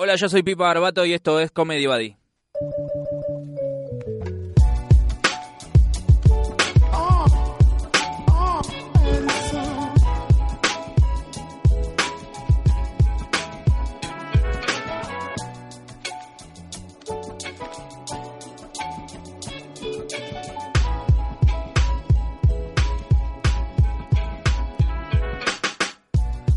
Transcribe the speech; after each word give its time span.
Hola, 0.00 0.14
yo 0.14 0.28
soy 0.28 0.44
Pipa 0.44 0.62
Barbato 0.62 1.04
y 1.04 1.12
esto 1.12 1.40
es 1.40 1.50
Comedy 1.50 1.88
Buddy. 1.88 2.16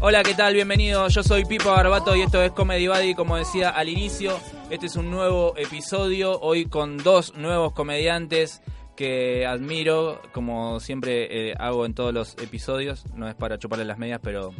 Hola, 0.03 0.23
¿qué 0.23 0.33
tal? 0.33 0.55
Bienvenidos. 0.55 1.13
Yo 1.13 1.21
soy 1.21 1.45
Pipa 1.45 1.69
Barbato 1.69 2.15
y 2.15 2.21
esto 2.21 2.41
es 2.41 2.51
Comedy 2.53 2.87
Buddy. 2.87 3.13
Como 3.13 3.37
decía 3.37 3.69
al 3.69 3.87
inicio, 3.87 4.35
este 4.71 4.87
es 4.87 4.95
un 4.95 5.11
nuevo 5.11 5.53
episodio. 5.57 6.39
Hoy 6.39 6.65
con 6.65 6.97
dos 6.97 7.35
nuevos 7.35 7.73
comediantes 7.73 8.63
que 8.95 9.45
admiro, 9.45 10.19
como 10.31 10.79
siempre 10.79 11.51
eh, 11.51 11.55
hago 11.59 11.85
en 11.85 11.93
todos 11.93 12.15
los 12.15 12.35
episodios. 12.39 13.05
No 13.13 13.27
es 13.27 13.35
para 13.35 13.59
chuparle 13.59 13.85
las 13.85 13.99
medias, 13.99 14.19
pero, 14.23 14.55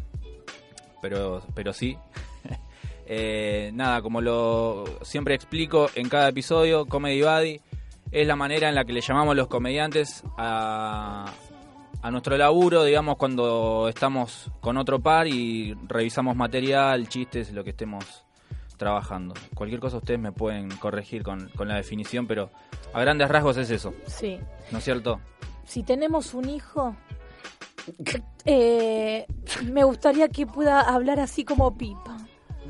pero, 1.01 1.41
pero 1.55 1.73
sí. 1.73 1.97
Eh, 3.13 3.71
nada, 3.73 4.01
como 4.01 4.21
lo 4.21 4.85
siempre 5.01 5.35
explico 5.35 5.89
en 5.95 6.07
cada 6.07 6.29
episodio, 6.29 6.85
Comedy 6.85 7.21
Buddy 7.21 7.59
es 8.11 8.25
la 8.25 8.37
manera 8.37 8.69
en 8.69 8.75
la 8.75 8.85
que 8.85 8.93
le 8.93 9.01
llamamos 9.01 9.35
los 9.35 9.47
comediantes 9.47 10.23
a, 10.37 11.25
a 12.01 12.11
nuestro 12.11 12.37
laburo, 12.37 12.83
digamos, 12.83 13.17
cuando 13.17 13.87
estamos 13.89 14.49
con 14.59 14.77
otro 14.77 14.99
par 14.99 15.27
y 15.27 15.75
revisamos 15.87 16.35
material, 16.35 17.07
chistes, 17.07 17.51
lo 17.51 17.63
que 17.63 17.69
estemos 17.71 18.25
trabajando. 18.77 19.35
Cualquier 19.53 19.79
cosa 19.79 19.97
ustedes 19.97 20.19
me 20.19 20.31
pueden 20.31 20.69
corregir 20.77 21.21
con, 21.23 21.49
con 21.49 21.67
la 21.67 21.75
definición, 21.75 22.25
pero 22.25 22.49
a 22.93 22.99
grandes 23.01 23.29
rasgos 23.29 23.57
es 23.57 23.69
eso, 23.69 23.93
Sí. 24.07 24.39
¿no 24.71 24.79
es 24.79 24.83
cierto? 24.83 25.19
Si 25.65 25.83
tenemos 25.83 26.33
un 26.33 26.49
hijo, 26.49 26.95
eh, 28.45 29.25
me 29.71 29.83
gustaría 29.83 30.27
que 30.29 30.47
pueda 30.47 30.81
hablar 30.81 31.19
así 31.19 31.45
como 31.45 31.77
Pipa. 31.77 32.17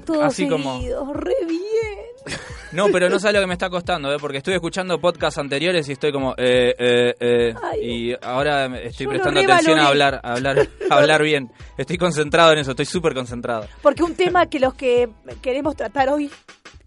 Todo 0.06 0.24
Así 0.24 0.48
como- 0.48 0.80
re 1.14 1.36
bien. 1.48 2.38
No, 2.72 2.88
pero 2.90 3.10
no 3.10 3.20
sabe 3.20 3.34
lo 3.34 3.40
que 3.42 3.48
me 3.48 3.54
está 3.54 3.70
costando, 3.70 4.14
¿eh? 4.14 4.18
porque 4.20 4.38
estoy 4.38 4.54
escuchando 4.54 5.00
podcasts 5.02 5.38
anteriores 5.38 5.90
y 5.90 5.94
estoy 5.94 6.12
como, 6.14 6.34
eh, 6.38 6.74
eh, 6.78 7.16
eh, 7.20 7.54
Ay. 7.62 7.80
y 8.12 8.16
ahora 8.22 8.68
estoy 8.80 9.08
prestando 9.08 9.42
atención 9.42 9.80
a 9.80 9.88
hablar, 9.88 10.22
a 10.24 10.34
hablar, 10.34 10.70
a 10.90 10.96
hablar 10.96 11.22
bien. 11.24 11.52
Estoy 11.78 11.98
concentrado 11.98 12.54
en 12.54 12.60
eso, 12.60 12.72
estoy 12.72 12.86
súper 12.86 13.14
concentrado. 13.14 13.68
Porque 13.82 14.04
un 14.04 14.16
tema 14.16 14.46
que 14.46 14.60
los 14.60 14.74
que 14.74 15.10
queremos 15.42 15.76
tratar 15.76 16.10
hoy 16.10 16.32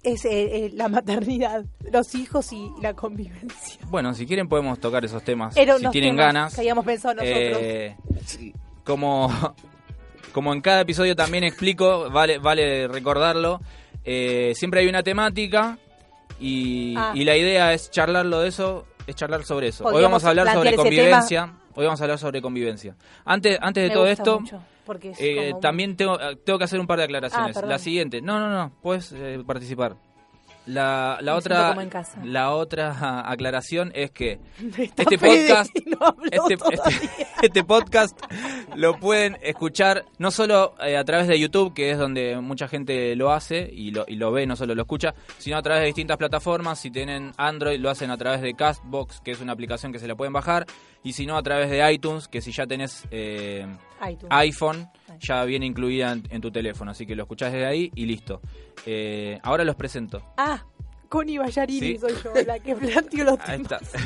es 0.03 0.25
eh, 0.25 0.71
la 0.75 0.89
maternidad, 0.89 1.65
los 1.93 2.15
hijos 2.15 2.53
y 2.53 2.71
la 2.81 2.95
convivencia. 2.95 3.81
Bueno, 3.89 4.15
si 4.15 4.27
quieren 4.27 4.49
podemos 4.49 4.79
tocar 4.79 5.05
esos 5.05 5.23
temas, 5.23 5.55
si 5.55 5.89
tienen 5.91 6.17
ganas. 6.17 6.55
Que 6.55 6.61
habíamos 6.63 6.85
pensado 6.87 7.15
nosotros. 7.15 7.59
Eh, 7.61 7.97
como, 8.85 9.31
como 10.35 10.53
en 10.53 10.61
cada 10.61 10.81
episodio 10.81 11.15
también 11.15 11.45
explico, 11.45 12.11
vale, 12.11 12.39
vale 12.39 12.89
recordarlo, 12.89 13.61
eh, 14.05 14.53
siempre 14.57 14.81
hay 14.81 14.89
una 14.89 15.03
temática 15.05 15.79
y, 16.41 16.95
Ah. 16.99 17.13
y 17.15 17.25
la 17.25 17.37
idea 17.37 17.73
es 17.73 17.91
charlarlo 17.93 18.41
de 18.41 18.49
eso, 18.49 18.85
es 19.07 19.15
charlar 19.15 19.45
sobre 19.45 19.69
eso. 19.69 19.85
Hoy 19.85 20.03
vamos 20.03 20.25
a 20.25 20.31
hablar 20.31 20.53
sobre 20.53 20.75
convivencia. 20.75 21.55
Hoy 21.77 21.85
vamos 21.85 22.01
a 22.01 22.05
hablar 22.05 22.19
sobre 22.19 22.43
convivencia. 22.43 22.97
Antes, 23.25 23.59
antes 23.61 23.85
de 23.85 23.89
Me 23.89 23.95
todo 23.95 24.07
esto, 24.07 24.41
mucho, 24.41 24.61
porque 24.85 25.11
es 25.11 25.17
eh, 25.21 25.49
como 25.51 25.61
también 25.61 25.97
tengo, 25.97 26.19
tengo 26.45 26.59
que 26.59 26.65
hacer 26.65 26.81
un 26.81 26.87
par 26.87 26.99
de 26.99 27.05
aclaraciones. 27.05 27.57
Ah, 27.57 27.63
la 27.67 27.79
siguiente, 27.79 28.21
no, 28.21 28.39
no, 28.41 28.51
no, 28.51 28.73
puedes 28.83 29.13
eh, 29.13 29.41
participar. 29.47 29.97
La, 30.67 31.19
la 31.21 31.35
otra, 31.37 31.75
la 32.25 32.51
otra 32.53 33.31
aclaración 33.31 33.93
es 33.95 34.11
que 34.13 34.39
este 34.79 35.19
podcast, 35.19 35.71
no 35.87 36.17
este, 36.31 36.55
este- 36.55 37.11
este 37.43 37.65
podcast 37.65 38.19
lo 38.75 38.99
pueden 38.99 39.37
escuchar 39.43 40.07
no 40.19 40.31
solo 40.31 40.75
eh, 40.83 40.97
a 40.97 41.05
través 41.05 41.29
de 41.29 41.39
YouTube, 41.39 41.75
que 41.75 41.91
es 41.91 41.99
donde 41.99 42.41
mucha 42.41 42.67
gente 42.67 43.15
lo 43.15 43.31
hace 43.33 43.69
y 43.71 43.91
lo, 43.91 44.05
y 44.09 44.17
lo 44.17 44.33
ve, 44.33 44.47
no 44.47 44.57
solo 44.57 44.75
lo 44.75 44.83
escucha, 44.83 45.15
sino 45.39 45.59
a 45.59 45.63
través 45.63 45.83
de 45.83 45.87
distintas 45.89 46.17
plataformas. 46.17 46.79
Si 46.79 46.91
tienen 46.91 47.33
Android, 47.37 47.79
lo 47.79 47.91
hacen 47.91 48.11
a 48.11 48.17
través 48.17 48.41
de 48.41 48.55
Castbox, 48.55 49.21
que 49.21 49.33
es 49.33 49.41
una 49.43 49.53
aplicación 49.53 49.93
que 49.93 49.99
se 49.99 50.09
la 50.09 50.15
pueden 50.15 50.33
bajar, 50.33 50.65
y 51.03 51.13
si 51.13 51.27
no, 51.27 51.37
a 51.37 51.43
través 51.43 51.69
de 51.69 51.93
iTunes, 51.93 52.27
que 52.27 52.41
si 52.41 52.53
ya 52.53 52.67
tenés 52.67 53.05
eh, 53.11 53.67
iTunes. 54.11 54.29
iPhone, 54.31 54.89
ya 55.21 55.45
viene 55.45 55.67
incluida 55.67 56.13
en, 56.13 56.23
en 56.31 56.41
tu 56.41 56.51
teléfono. 56.51 56.91
Así 56.91 57.07
que 57.07 57.15
lo 57.15 57.23
escuchás 57.25 57.53
desde 57.53 57.67
ahí 57.67 57.91
y 57.95 58.07
listo. 58.07 58.41
Eh, 58.87 59.39
ahora 59.43 59.65
los 59.65 59.77
presento. 59.77 60.23
Ah, 60.37 60.65
Connie 61.09 61.39
Ballarini 61.39 61.81
Sí. 61.81 61.99
soy 61.99 62.13
yo, 62.23 62.33
la 62.47 62.59
que 62.59 62.75
planteó 62.75 63.25
los 63.25 63.39
Ahí 63.49 63.63
temas. 63.63 63.83
está. 63.83 63.99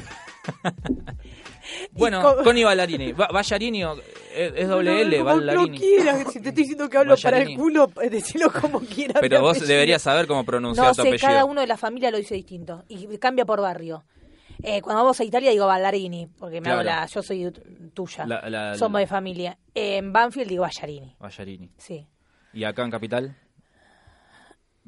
bueno, 1.92 2.22
co- 2.22 2.42
Connie 2.42 2.64
Ballarini. 2.64 3.12
Ballarini 3.12 3.82
es, 3.82 4.52
es 4.56 4.68
doble 4.68 5.02
L, 5.02 5.18
Como 5.18 5.30
Ballarini. 5.36 5.70
No 5.70 5.76
quieras, 5.78 6.32
si 6.32 6.40
te 6.40 6.48
estoy 6.50 6.62
diciendo 6.62 6.88
que 6.88 6.96
hablo 6.98 7.16
para 7.22 7.38
el 7.42 7.56
culo, 7.56 7.90
eh, 8.02 8.08
decilo 8.10 8.50
como 8.50 8.80
quieras. 8.80 9.18
Pero 9.20 9.40
vos 9.40 9.50
apellido. 9.56 9.68
deberías 9.72 10.02
saber 10.02 10.26
cómo 10.26 10.44
pronunciar 10.44 10.86
No 10.88 10.94
tu 10.94 11.02
sé, 11.02 11.08
apellido. 11.08 11.28
cada 11.28 11.44
uno 11.44 11.60
de 11.60 11.66
la 11.66 11.76
familia 11.76 12.10
lo 12.10 12.18
dice 12.18 12.34
distinto 12.34 12.84
y 12.88 13.06
cambia 13.18 13.44
por 13.44 13.60
barrio. 13.60 14.04
Eh, 14.62 14.82
cuando 14.82 15.02
vamos 15.02 15.18
a 15.20 15.24
Italia 15.24 15.50
digo 15.50 15.66
Ballarini, 15.66 16.26
porque 16.26 16.56
me 16.60 16.64
Claro. 16.64 16.80
hago 16.80 16.84
la, 16.84 17.06
yo 17.06 17.22
soy 17.22 17.52
tuya. 17.94 18.26
La- 18.26 18.48
la- 18.50 18.74
Somos 18.74 19.00
de 19.00 19.06
familia. 19.06 19.58
en 19.74 20.12
Banfield 20.12 20.48
digo 20.48 20.62
Ballarini, 20.62 21.14
Ballarini. 21.18 21.70
sí. 21.76 22.06
¿Y 22.52 22.64
acá 22.64 22.82
en 22.84 22.90
Capital? 22.90 23.36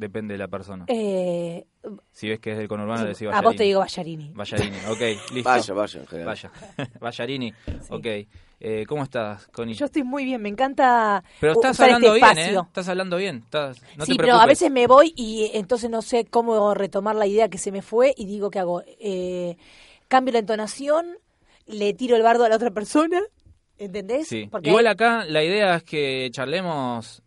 Depende 0.00 0.33
de 0.33 0.38
la 0.38 0.49
persona. 0.49 0.87
Eh, 0.88 1.66
Si 2.11 2.27
ves 2.27 2.41
que 2.41 2.53
es 2.53 2.56
del 2.59 2.69
conurbano, 2.69 3.03
le 3.03 3.11
decís 3.11 3.22
a 3.28 3.33
Ballarini. 3.33 3.44
vos 3.47 3.56
te 3.56 3.62
digo 3.65 3.81
Ballarini. 3.81 4.31
Ballarini, 4.34 4.77
ok, 4.88 5.00
listo. 5.34 5.50
Vaya, 5.50 5.75
vaya, 5.75 6.00
en 6.00 6.06
general. 6.06 6.27
Vaya. 6.27 6.50
Ballarini, 7.00 7.53
ok. 7.91 8.06
Eh, 8.62 8.84
¿Cómo 8.87 9.03
estás, 9.03 9.47
Connie? 9.49 9.75
Yo 9.75 9.84
estoy 9.87 10.03
muy 10.03 10.25
bien, 10.25 10.41
me 10.41 10.49
encanta 10.49 11.22
Pero 11.38 11.53
estás 11.53 11.72
usar 11.72 11.87
hablando 11.91 12.15
este 12.15 12.27
bien, 12.27 12.38
espacio. 12.38 12.61
¿eh? 12.61 12.65
Estás 12.66 12.88
hablando 12.88 13.16
bien. 13.19 13.37
Estás, 13.44 13.83
no 13.99 14.05
sí, 14.06 14.12
te 14.16 14.22
pero 14.22 14.37
a 14.37 14.47
veces 14.47 14.71
me 14.71 14.87
voy 14.87 15.12
y 15.16 15.50
entonces 15.55 15.91
no 15.91 16.00
sé 16.03 16.25
cómo 16.25 16.72
retomar 16.75 17.15
la 17.17 17.27
idea 17.27 17.49
que 17.50 17.59
se 17.59 17.71
me 17.72 17.82
fue 17.82 18.15
y 18.17 18.25
digo, 18.25 18.50
¿qué 18.50 18.59
hago? 18.59 18.82
Eh, 18.87 19.56
cambio 20.09 20.32
la 20.32 20.38
entonación, 20.41 21.06
le 21.67 21.93
tiro 21.94 22.17
el 22.17 22.22
bardo 22.22 22.44
a 22.44 22.49
la 22.49 22.56
otra 22.56 22.71
persona, 22.71 23.21
¿entendés? 23.78 24.28
Sí. 24.28 24.49
Porque 24.50 24.71
Igual 24.71 24.87
acá 24.87 25.25
la 25.27 25.43
idea 25.44 25.77
es 25.77 25.82
que 25.84 26.28
charlemos 26.32 27.22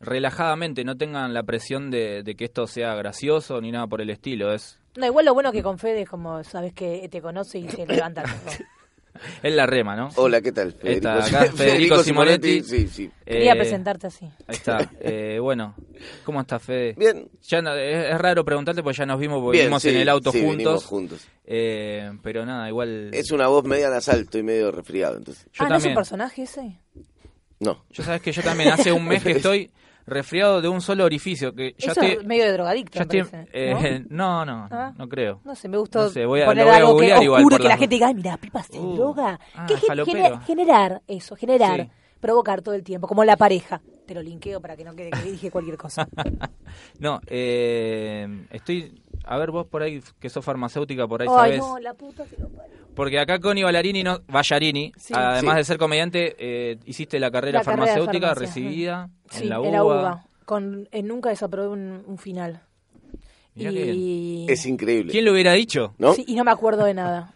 relajadamente, 0.00 0.84
no 0.84 0.96
tengan 0.96 1.32
la 1.34 1.42
presión 1.42 1.90
de, 1.90 2.22
de 2.22 2.34
que 2.34 2.44
esto 2.44 2.66
sea 2.66 2.94
gracioso 2.94 3.60
ni 3.60 3.70
nada 3.72 3.86
por 3.86 4.00
el 4.00 4.10
estilo. 4.10 4.52
Es, 4.52 4.78
No, 4.96 5.06
igual 5.06 5.24
lo 5.26 5.34
bueno 5.34 5.52
que 5.52 5.62
con 5.62 5.78
Fede 5.78 6.02
es 6.02 6.08
como, 6.08 6.42
sabes 6.44 6.72
que 6.72 7.08
te 7.10 7.20
conoce 7.22 7.58
y 7.58 7.68
se 7.68 7.86
levanta. 7.86 8.22
es 9.42 9.54
la 9.54 9.64
rema, 9.66 9.96
¿no? 9.96 10.10
Hola, 10.16 10.42
¿qué 10.42 10.52
tal? 10.52 10.76
Está 10.82 11.24
acá 11.24 11.44
Federico 11.56 12.02
Simonetti. 12.02 12.62
Sí, 12.62 12.86
sí. 12.88 13.10
Quería 13.24 13.52
Eh, 13.54 13.56
presentarte 13.56 14.08
así. 14.08 14.26
Ahí 14.46 14.56
está. 14.56 14.90
Eh, 15.00 15.38
bueno, 15.40 15.74
¿cómo 16.24 16.40
estás, 16.42 16.62
Fede? 16.62 16.94
Bien. 16.98 17.28
Ya 17.42 17.62
no- 17.62 17.74
es, 17.74 18.12
es 18.12 18.18
raro 18.18 18.44
preguntarte 18.44 18.82
porque 18.82 18.98
ya 18.98 19.06
nos 19.06 19.18
vimos, 19.18 19.40
porque 19.42 19.58
Bien, 19.58 19.68
vimos 19.68 19.82
sí, 19.82 19.88
en 19.90 19.96
el 19.96 20.08
auto 20.10 20.30
juntos. 20.32 20.84
juntos. 20.84 21.26
Eh, 21.44 22.10
pero 22.22 22.44
nada, 22.44 22.68
igual. 22.68 23.10
Es 23.14 23.30
una 23.30 23.46
voz 23.48 23.64
media 23.64 23.88
nasal, 23.88 24.20
estoy 24.20 24.42
medio 24.42 24.70
resfriado, 24.70 25.16
entonces. 25.16 25.46
Yo 25.54 25.64
ah, 25.64 25.68
¿no 25.68 25.76
es 25.76 25.82
un 25.82 25.82
también. 25.82 25.94
personaje 25.94 26.42
ese? 26.42 26.78
No. 27.60 27.82
Yo 27.90 28.02
sabes 28.04 28.20
que 28.20 28.32
yo 28.32 28.42
también 28.42 28.70
hace 28.70 28.92
un 28.92 29.06
mes 29.06 29.22
que 29.22 29.30
estoy 29.32 29.70
resfriado 30.06 30.60
de 30.60 30.68
un 30.68 30.80
solo 30.80 31.04
orificio. 31.04 31.54
Que 31.54 31.74
ya 31.78 31.90
Eso 31.92 32.00
estoy. 32.00 32.18
es 32.18 32.24
medio 32.24 32.44
de 32.44 32.52
drogadicto, 32.52 32.98
me 33.00 33.06
parece, 33.06 33.48
eh, 33.52 34.04
¿no? 34.08 34.44
no, 34.44 34.66
no, 34.66 34.68
Ah. 34.70 34.92
no 34.96 35.08
creo. 35.08 35.40
No 35.44 35.54
sé, 35.54 35.68
me 35.68 35.76
gustó 35.78 36.02
No 36.02 36.08
sé, 36.10 36.24
voy 36.26 36.42
a- 36.42 36.46
poner 36.46 36.64
voy 36.64 36.72
a 36.72 36.76
algo 36.76 36.88
que 36.88 36.92
googlear 36.94 37.22
igual 37.22 37.40
oscuro, 37.42 37.58
que 37.58 37.68
la 37.68 37.76
gente 37.76 37.94
diga, 37.94 38.06
"Ay, 38.08 38.14
mira, 38.14 38.36
Pipa 38.36 38.62
se 38.62 38.78
Uh, 38.78 38.94
droga. 38.94 39.38
ah, 39.54 39.66
¿Qué 39.66 39.74
que 39.74 40.38
generar 40.46 41.02
eso, 41.06 41.36
generar, 41.36 41.80
Sí. 41.82 41.90
provocar 42.20 42.62
todo 42.62 42.74
el 42.74 42.82
tiempo, 42.84 43.06
como 43.06 43.24
la 43.24 43.36
pareja. 43.36 43.80
Te 44.06 44.14
lo 44.14 44.22
linkeo 44.22 44.60
para 44.60 44.76
que 44.76 44.84
no 44.84 44.94
quede 44.94 45.10
que 45.10 45.22
dije 45.30 45.50
cualquier 45.50 45.76
cosa. 45.76 46.06
No, 46.98 47.20
eh, 47.26 48.46
estoy. 48.50 49.00
A 49.24 49.38
ver, 49.38 49.50
vos 49.50 49.66
por 49.66 49.82
ahí 49.82 50.00
que 50.20 50.28
sos 50.28 50.44
farmacéutica, 50.44 51.06
por 51.08 51.22
ahí 51.22 51.28
Ay, 51.30 51.34
sabés. 51.36 51.58
no, 51.58 51.78
la 51.78 51.94
puta 51.94 52.24
que 52.26 52.36
lo 52.36 52.48
parió. 52.48 52.76
Porque 52.94 53.18
acá 53.18 53.38
Connie 53.40 53.64
Ballarini, 53.64 54.02
no, 54.02 54.20
Ballarini 54.28 54.92
Sí. 54.96 55.12
además 55.16 55.54
Sí. 55.54 55.58
de 55.58 55.64
ser 55.64 55.78
comediante, 55.78 56.36
eh, 56.38 56.78
hiciste 56.86 57.18
la 57.18 57.30
carrera 57.30 57.58
La 57.60 57.64
farmacéutica 57.64 58.34
recibida 58.34 59.10
Sí, 59.30 59.44
en 59.44 59.48
la 59.50 59.56
en 59.56 59.72
la 59.72 59.84
UBA. 59.84 60.00
UBA. 60.00 60.26
Con, 60.44 60.88
eh, 60.92 61.02
nunca 61.02 61.30
desaprobé 61.30 61.68
un, 61.68 62.04
un 62.06 62.18
final. 62.18 62.62
Y... 63.54 64.46
Es 64.50 64.66
increíble. 64.66 65.10
¿Quién 65.12 65.24
lo 65.24 65.32
hubiera 65.32 65.52
dicho? 65.52 65.94
¿No? 65.98 66.12
Sí, 66.14 66.24
y 66.28 66.34
no 66.34 66.44
me 66.44 66.50
acuerdo 66.50 66.84
de 66.84 66.94
nada. 66.94 67.32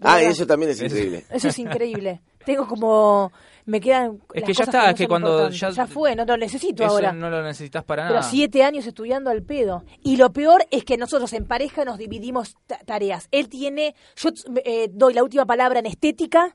Ah, 0.00 0.20
eso 0.20 0.46
también 0.46 0.72
es 0.72 0.80
Es- 0.80 0.92
increíble. 0.92 1.24
Eso 1.30 1.48
es 1.48 1.58
increíble. 1.58 2.20
Tengo 2.44 2.66
como... 2.66 3.32
Me 3.66 3.80
quedan... 3.80 4.20
Es 4.32 4.44
que 4.44 4.52
ya 4.54 4.62
está, 4.64 4.84
no 4.84 4.88
es 4.90 4.94
que 4.94 5.08
cuando 5.08 5.28
importantes. 5.48 5.76
ya- 5.76 5.86
fue, 5.88 6.14
no 6.14 6.24
lo 6.24 6.36
necesito 6.36 6.84
Eso 6.84 6.92
ahora. 6.92 7.12
no 7.12 7.28
lo 7.28 7.42
necesitas 7.42 7.82
para 7.84 8.04
Pero 8.04 8.20
nada. 8.20 8.30
siete 8.30 8.62
años 8.62 8.86
estudiando 8.86 9.28
al 9.28 9.42
pedo. 9.42 9.82
Y 10.04 10.16
lo 10.16 10.32
peor 10.32 10.64
es 10.70 10.84
que 10.84 10.96
nosotros 10.96 11.32
en 11.32 11.46
pareja 11.46 11.84
nos 11.84 11.98
dividimos 11.98 12.54
ta- 12.68 12.78
tareas. 12.86 13.26
Él 13.32 13.48
tiene, 13.48 13.94
yo 14.16 14.30
eh, 14.64 14.88
doy 14.92 15.14
la 15.14 15.24
última 15.24 15.46
palabra 15.46 15.80
en 15.80 15.86
estética, 15.86 16.54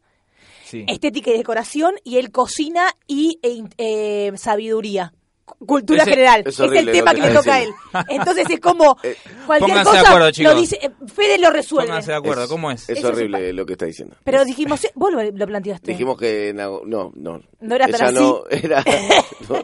Sí. 0.63 0.85
estética 0.87 1.31
y 1.31 1.37
decoración, 1.37 1.95
y 2.05 2.15
él 2.17 2.31
cocina 2.31 2.87
y 3.07 3.39
e 3.43 3.61
eh, 3.77 4.31
sabiduría. 4.37 5.13
Cultura 5.65 6.01
Ese- 6.03 6.11
general. 6.11 6.43
es 6.45 6.59
Es, 6.59 6.71
el 6.71 6.91
tema 6.91 7.13
que 7.13 7.21
que 7.21 7.27
le 7.27 7.33
toca 7.33 7.53
a 7.55 7.61
él. 7.63 7.69
Entonces 8.09 8.49
es 8.49 8.59
como 8.59 8.97
Eh, 9.03 9.15
cualquier 9.45 9.69
Pónganse 9.69 9.91
de 9.91 9.97
cosa 9.97 10.09
acuerdo, 10.09 10.31
chicos. 10.31 10.53
lo 10.53 10.59
dice, 10.59 10.91
Fede 11.13 11.37
lo 11.39 11.49
resuelve. 11.51 11.87
Pónganse 11.87 12.11
de 12.11 12.17
acuerdo, 12.17 12.43
Es- 12.43 12.49
¿cómo 12.49 12.71
es? 12.71 12.89
Es 12.89 13.03
horrible 13.03 13.53
lo 13.53 13.65
que 13.65 13.73
está 13.73 13.85
diciendo. 13.85 14.15
Pero 14.23 14.43
dijimos, 14.45 14.83
eh, 14.85 14.91
vos 14.95 15.11
lo, 15.11 15.23
lo 15.23 15.47
planteaste. 15.47 15.91
Dijimos 15.91 16.17
que 16.17 16.53
no, 16.53 16.81
no. 16.85 17.11
No 17.15 17.75
era 17.75 17.87
tan 17.87 18.01
así. 18.03 18.15
no 18.15 18.43
era 18.49 18.83
no, 19.49 19.63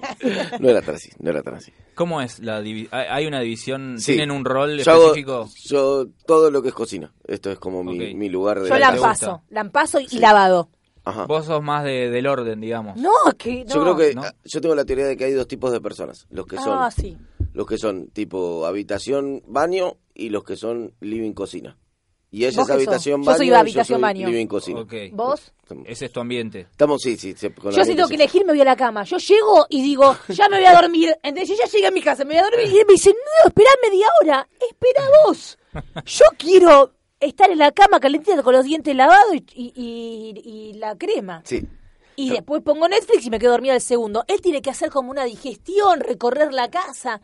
no 0.59 0.69
era 0.69 0.81
tan 0.81 0.95
así, 0.95 1.09
no 1.19 1.29
era 1.31 1.41
tan 1.41 1.55
así. 1.55 1.71
¿Cómo 1.95 2.21
es 2.21 2.39
la 2.39 2.61
divi- 2.61 2.87
hay- 2.91 3.07
¿Hay 3.09 3.25
una 3.27 3.39
división? 3.41 3.95
Sí. 3.99 4.13
¿Tienen 4.13 4.31
un 4.31 4.45
rol 4.45 4.77
Yo 4.79 4.91
hago- 4.91 5.01
específico? 5.07 5.49
yo 5.65 6.05
todo 6.25 6.51
lo 6.51 6.61
que 6.61 6.69
es 6.69 6.73
cocina. 6.75 7.11
Esto 7.25 7.51
es 7.51 7.57
como 7.59 7.83
mi, 7.83 8.13
mi 8.15 8.29
lugar 8.29 8.59
de 8.61 8.69
Yo 8.69 8.77
lampazo, 8.77 9.41
lampazo 9.49 9.99
y 9.99 10.07
Sí. 10.07 10.19
lavado. 10.19 10.69
Ajá. 11.09 11.25
Vos 11.25 11.45
sos 11.45 11.61
más 11.63 11.83
de- 11.83 12.09
del 12.09 12.27
orden, 12.27 12.59
digamos. 12.59 12.97
No, 12.97 13.11
que 13.37 13.63
no. 13.65 13.73
Yo 13.75 13.81
creo 13.81 13.95
que 13.97 14.15
¿no? 14.15 14.23
ah, 14.23 14.33
yo 14.43 14.59
tengo 14.61 14.75
la 14.75 14.85
teoría 14.85 15.05
de 15.05 15.15
que 15.15 15.25
hay 15.25 15.33
dos 15.33 15.47
tipos 15.47 15.71
de 15.71 15.79
personas, 15.81 16.27
los 16.29 16.45
que 16.45 16.57
son 16.57 16.77
Ah, 16.79 16.91
sí. 16.91 17.17
los 17.53 17.65
que 17.67 17.77
son 17.77 18.07
tipo 18.09 18.65
habitación 18.65 19.41
baño 19.47 19.97
y 20.13 20.29
los 20.29 20.43
que 20.43 20.55
son 20.57 20.93
living 21.01 21.33
cocina. 21.33 21.77
Y 22.29 22.39
ella 22.43 22.47
¿Vos 22.47 22.63
es 22.63 22.67
sos? 22.67 22.69
habitación 22.75 23.21
Yo 23.21 23.25
baño. 23.27 23.37
soy 23.37 23.47
y 23.47 23.53
habitación 23.53 23.95
soy 23.97 24.01
baño. 24.01 24.27
Living 24.27 24.47
cocina. 24.47 24.81
Ok. 24.81 24.93
¿Vos? 25.13 25.53
Ese 25.85 26.05
es 26.07 26.11
tu 26.11 26.19
ambiente. 26.19 26.67
Estamos 26.69 27.01
sí, 27.01 27.15
sí, 27.15 27.33
se- 27.37 27.53
con 27.53 27.71
Yo 27.73 27.85
si 27.85 27.95
tengo 27.95 28.09
que 28.09 28.15
elegir 28.15 28.45
me 28.45 28.51
voy 28.51 28.59
a 28.61 28.65
la 28.65 28.75
cama. 28.75 29.03
Yo 29.05 29.15
llego 29.17 29.65
y 29.69 29.81
digo, 29.81 30.13
ya 30.27 30.49
me 30.49 30.57
voy 30.57 30.65
a 30.65 30.73
dormir. 30.81 31.15
Entonces 31.23 31.55
yo 31.57 31.63
ya 31.63 31.71
llegué 31.71 31.87
a 31.87 31.91
mi 31.91 32.01
casa, 32.01 32.25
me 32.25 32.33
voy 32.33 32.39
a 32.39 32.49
dormir. 32.49 32.67
Y 32.73 32.79
él 32.79 32.85
me 32.85 32.93
dice, 32.93 33.11
no, 33.11 33.47
espera 33.49 33.69
media 33.81 34.07
hora. 34.21 34.47
Espera 34.59 35.03
vos. 35.25 35.57
Yo 36.05 36.25
quiero 36.37 36.91
estar 37.19 37.49
en 37.49 37.57
la 37.57 37.71
cama 37.71 37.99
calentita 37.99 38.41
con 38.43 38.53
los 38.53 38.65
dientes 38.65 38.95
lavados 38.95 39.33
y, 39.33 39.43
y- 39.53 39.73
y- 39.75 40.69
y 40.69 40.73
la 40.73 40.95
crema. 40.95 41.41
Sí. 41.45 41.65
Y 42.15 42.29
después 42.31 42.63
pongo 42.63 42.87
Netflix 42.87 43.25
y 43.25 43.29
me 43.29 43.37
quedo 43.39 43.51
dormida 43.51 43.75
el 43.75 43.81
segundo. 43.81 44.23
Él 44.27 44.41
tiene 44.41 44.61
que 44.61 44.69
hacer 44.71 44.89
como 44.89 45.11
una 45.11 45.23
digestión, 45.23 45.99
recorrer 45.99 46.51
la 46.53 46.69
casa. 46.69 47.21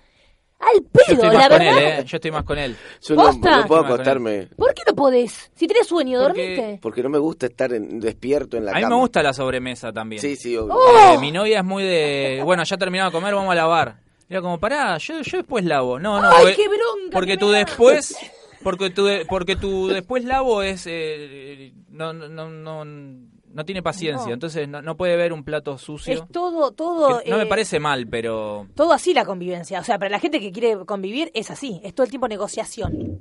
Al 0.60 0.82
Yo 0.82 1.16
pedo, 1.18 1.34
la 1.34 1.50
verdad. 1.50 1.78
él, 1.78 1.78
¿eh? 2.00 2.04
Yo 2.06 2.18
estoy 2.18 2.32
más 2.32 2.44
con 2.46 2.58
él. 2.58 2.76
Yo 3.02 3.16
no, 3.16 3.32
no 3.34 3.68
puedo 3.68 3.82
acostarme 3.82 4.48
¿Por 4.56 4.74
qué 4.74 4.84
no 4.88 4.96
podés? 4.96 5.52
Si 5.56 5.68
tenés 5.68 5.88
sueño, 5.88 6.22
Porque- 6.22 6.56
dormite. 6.56 6.80
porque 6.82 7.04
no 7.04 7.10
me 7.10 7.18
gusta 7.18 7.48
estar 7.48 7.74
en- 7.74 8.00
despierto 8.00 8.56
en 8.56 8.66
la 8.66 8.72
A 8.72 8.76
mí 8.76 8.82
cama. 8.82 8.96
me 8.96 9.02
gusta 9.02 9.22
la 9.24 9.34
sobremesa 9.34 9.92
también. 9.92 10.22
Sí, 10.22 10.36
sí, 10.38 10.56
obvio. 10.56 10.76
Oh. 10.76 11.14
Eh, 11.16 11.18
mi 11.18 11.32
novia 11.32 11.58
es 11.60 11.66
muy 11.66 11.84
de, 11.84 12.42
bueno, 12.46 12.64
ya 12.64 12.78
terminado 12.78 13.10
de 13.10 13.14
comer, 13.14 13.34
vamos 13.36 13.52
a 13.52 13.56
lavar. 13.56 13.98
Era 14.30 14.42
como, 14.42 14.58
pará, 14.60 14.98
yo, 15.00 15.22
yo 15.22 15.38
después 15.40 15.66
lavo. 15.66 16.00
No, 16.00 16.22
no, 16.22 16.30
Ay, 16.32 16.38
porque, 16.44 16.56
qué 16.56 16.68
bronca 16.70 17.10
porque 17.12 17.32
que 17.34 17.38
tú 17.38 17.50
después, 17.52 18.16
porque 18.64 18.90
de- 18.90 19.26
porque 19.28 19.56
tú 19.56 19.88
después 19.88 20.24
lavo 20.24 20.62
es, 20.64 20.86
eh, 20.88 21.74
no, 21.90 22.14
no, 22.14 22.28
no, 22.30 22.50
no, 22.50 22.86
no 22.86 23.66
tiene 23.66 23.84
paciencia, 23.84 24.28
No. 24.28 24.34
entonces 24.34 24.68
no, 24.68 24.82
no 24.82 24.98
puede 24.98 25.16
ver 25.16 25.32
un 25.34 25.44
plato 25.44 25.78
sucio. 25.78 26.14
Es 26.14 26.24
todo, 26.32 26.72
todo. 26.72 27.22
Que 27.22 27.30
no 27.30 27.38
me 27.38 27.44
eh, 27.44 27.48
parece 27.48 27.80
mal, 27.80 28.08
pero 28.08 28.68
Todo 28.76 28.94
así 28.94 29.14
la 29.14 29.26
convivencia. 29.26 29.80
O 29.80 29.84
sea, 29.84 30.00
para 30.00 30.10
la 30.10 30.20
gente 30.20 30.40
que 30.40 30.52
quiere 30.52 30.86
convivir 30.86 31.30
es 31.36 31.52
así. 31.52 31.80
Es 31.84 31.94
todo 31.94 32.06
el 32.06 32.10
tiempo 32.10 32.28
negociación. 32.28 33.18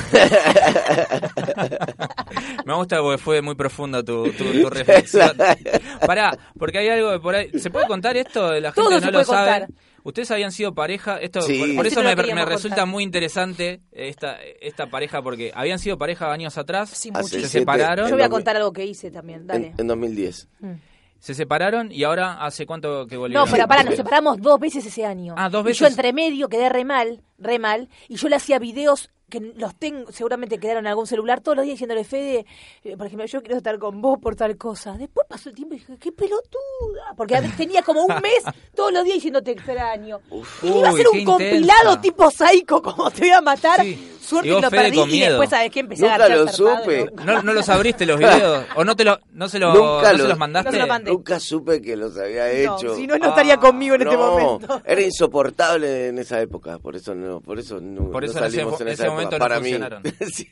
me 2.64 2.74
gusta 2.74 3.00
porque 3.00 3.18
fue 3.18 3.42
muy 3.42 3.54
profunda 3.54 4.02
tu, 4.02 4.30
tu, 4.32 4.44
tu 4.62 4.70
reflexión. 4.70 5.32
Pará, 6.06 6.36
porque 6.58 6.78
hay 6.78 6.88
algo 6.88 7.10
de 7.10 7.20
por 7.20 7.34
ahí. 7.34 7.50
¿Se 7.58 7.70
puede 7.70 7.86
contar 7.86 8.16
esto? 8.16 8.52
La 8.60 8.72
gente 8.72 8.74
Todo 8.74 8.90
no 8.90 9.00
se 9.00 9.06
lo 9.06 9.12
puede 9.12 9.24
sabe. 9.24 9.60
contar. 9.60 9.68
Ustedes 10.04 10.30
habían 10.30 10.52
sido 10.52 10.74
pareja, 10.74 11.18
esto 11.18 11.42
Sí. 11.42 11.58
por, 11.58 11.76
por 11.76 11.86
Eso 11.86 12.02
me, 12.02 12.14
resulta 12.44 12.86
muy 12.86 13.04
interesante 13.04 13.80
esta 13.92 14.38
esta 14.60 14.86
pareja 14.88 15.22
porque 15.22 15.52
habían 15.54 15.78
sido 15.78 15.98
pareja 15.98 16.32
años 16.32 16.56
atrás, 16.58 16.90
Sí, 16.90 17.10
se 17.28 17.48
separaron, 17.48 18.08
Yo 18.08 18.14
voy 18.14 18.22
a 18.22 18.24
en 18.24 18.30
dos 18.30 18.36
contar 18.38 18.56
algo 18.56 18.72
que 18.72 18.84
hice 18.86 19.10
también. 19.10 19.46
Dale. 19.46 19.68
En, 19.68 19.80
en 19.80 19.86
2010. 19.86 20.48
Mm. 20.60 20.72
se 21.18 21.34
separaron 21.34 21.92
y 21.92 22.04
ahora 22.04 22.44
hace 22.44 22.64
cuánto 22.64 23.06
que 23.06 23.16
volvieron. 23.18 23.44
No, 23.46 23.52
pero 23.52 23.66
pará, 23.68 23.82
nos 23.82 23.94
separamos 23.96 24.40
dos 24.40 24.58
veces 24.58 24.86
ese 24.86 25.04
año. 25.04 25.34
Ah, 25.36 25.50
dos 25.50 25.60
Y 25.62 25.72
yo 25.74 25.84
veces. 25.84 25.90
entre 25.90 26.12
medio 26.14 26.48
quedé 26.48 26.68
re 26.70 26.84
mal, 26.84 27.22
re 27.38 27.58
mal, 27.58 27.88
y 28.08 28.16
yo 28.16 28.28
le 28.30 28.36
hacía 28.36 28.58
videos 28.58 29.10
que 29.30 29.40
los 29.56 29.74
tengo, 29.76 30.12
seguramente 30.12 30.58
quedaron 30.58 30.84
en 30.84 30.88
algún 30.88 31.06
celular 31.06 31.40
todos 31.40 31.56
los 31.56 31.64
días 31.64 31.76
diciéndole, 31.76 32.04
Fede, 32.04 32.44
eh, 32.84 32.96
por 32.96 33.06
ejemplo, 33.06 33.26
yo 33.26 33.40
quiero 33.40 33.56
estar 33.56 33.78
con 33.78 34.02
vos 34.02 34.18
por 34.20 34.36
tal 34.36 34.56
cosa. 34.58 34.96
Después 34.98 35.26
pasó 35.28 35.48
el 35.48 35.54
tiempo 35.54 35.74
y 35.74 35.78
dije, 35.78 35.96
qué 35.98 36.12
pelotuda, 36.12 37.14
porque 37.16 37.36
a 37.36 37.40
veces 37.40 37.56
tenía 37.56 37.82
como 37.82 38.02
un 38.04 38.14
mes 38.20 38.42
todos 38.74 38.92
los 38.92 39.04
días 39.04 39.14
diciendo 39.14 39.42
te 39.42 39.52
extraño. 39.52 40.20
y 40.62 40.68
le 40.68 40.78
iba 40.78 40.90
a 40.90 40.94
qué 40.94 41.04
un 41.12 41.24
compilado 41.24 42.00
tipo 42.00 42.30
psycho, 42.30 42.82
como 42.82 43.10
te 43.10 43.20
voy 43.20 43.30
a 43.30 43.40
matar. 43.40 43.80
Sí. 43.80 44.18
Suerte 44.20 44.48
Y 44.48 44.50
vos, 44.52 44.60
que 44.60 44.66
lo 44.66 44.70
Fede, 44.70 44.82
perdí 44.82 44.96
con 44.98 45.08
y 45.08 45.12
miedo. 45.12 45.28
después, 45.30 45.50
¿sabes 45.50 45.70
qué? 45.70 45.80
Empecé 45.80 46.02
Nunca 46.02 46.14
a 46.16 46.28
lo 46.28 46.46
zarpado, 46.48 46.78
supe. 46.82 47.10
¿no? 47.16 47.24
¿No, 47.24 47.42
no 47.42 47.52
los 47.54 47.68
abriste 47.70 48.04
los 48.06 48.18
videos? 48.18 48.64
¿O 48.76 48.84
no 48.84 48.94
te 48.94 49.04
lo, 49.04 49.18
no 49.32 49.48
se 49.48 49.58
lo, 49.58 49.72
Nunca 49.74 50.10
no 50.12 50.16
se 50.18 50.22
lo- 50.22 50.28
los 50.28 50.38
mandaste? 50.38 50.68
No 50.68 50.72
se 50.72 50.78
los 50.78 50.88
mandé. 50.88 51.10
Nunca 51.10 51.40
supe 51.40 51.80
que 51.82 51.96
los 51.96 52.16
había 52.18 52.50
hecho. 52.52 52.94
si 52.94 53.06
no, 53.06 53.16
no 53.16 53.28
estaría 53.30 53.56
conmigo 53.56 53.94
en 53.94 54.02
este 54.02 54.14
no, 54.16 54.30
momento. 54.36 54.82
era 54.86 55.00
insoportable 55.00 56.08
en 56.08 56.18
esa 56.18 56.40
época, 56.40 56.78
por 56.78 56.96
eso 56.96 57.14
no, 57.14 57.40
por 57.40 57.58
eso 57.58 57.80
no, 57.80 58.10
Por 58.10 58.22
no 58.24 58.30
eso 58.30 58.38
en 58.38 58.44
ese 58.44 58.56
salimos 58.58 58.80
en 58.80 58.88
ese 58.88 59.02
esa 59.02 59.10
momento 59.10 59.36
época. 59.36 59.38
no 59.38 59.48
para 59.54 59.60
mí, 59.60 59.70
funcionaron. 59.70 60.02
sí, 60.32 60.50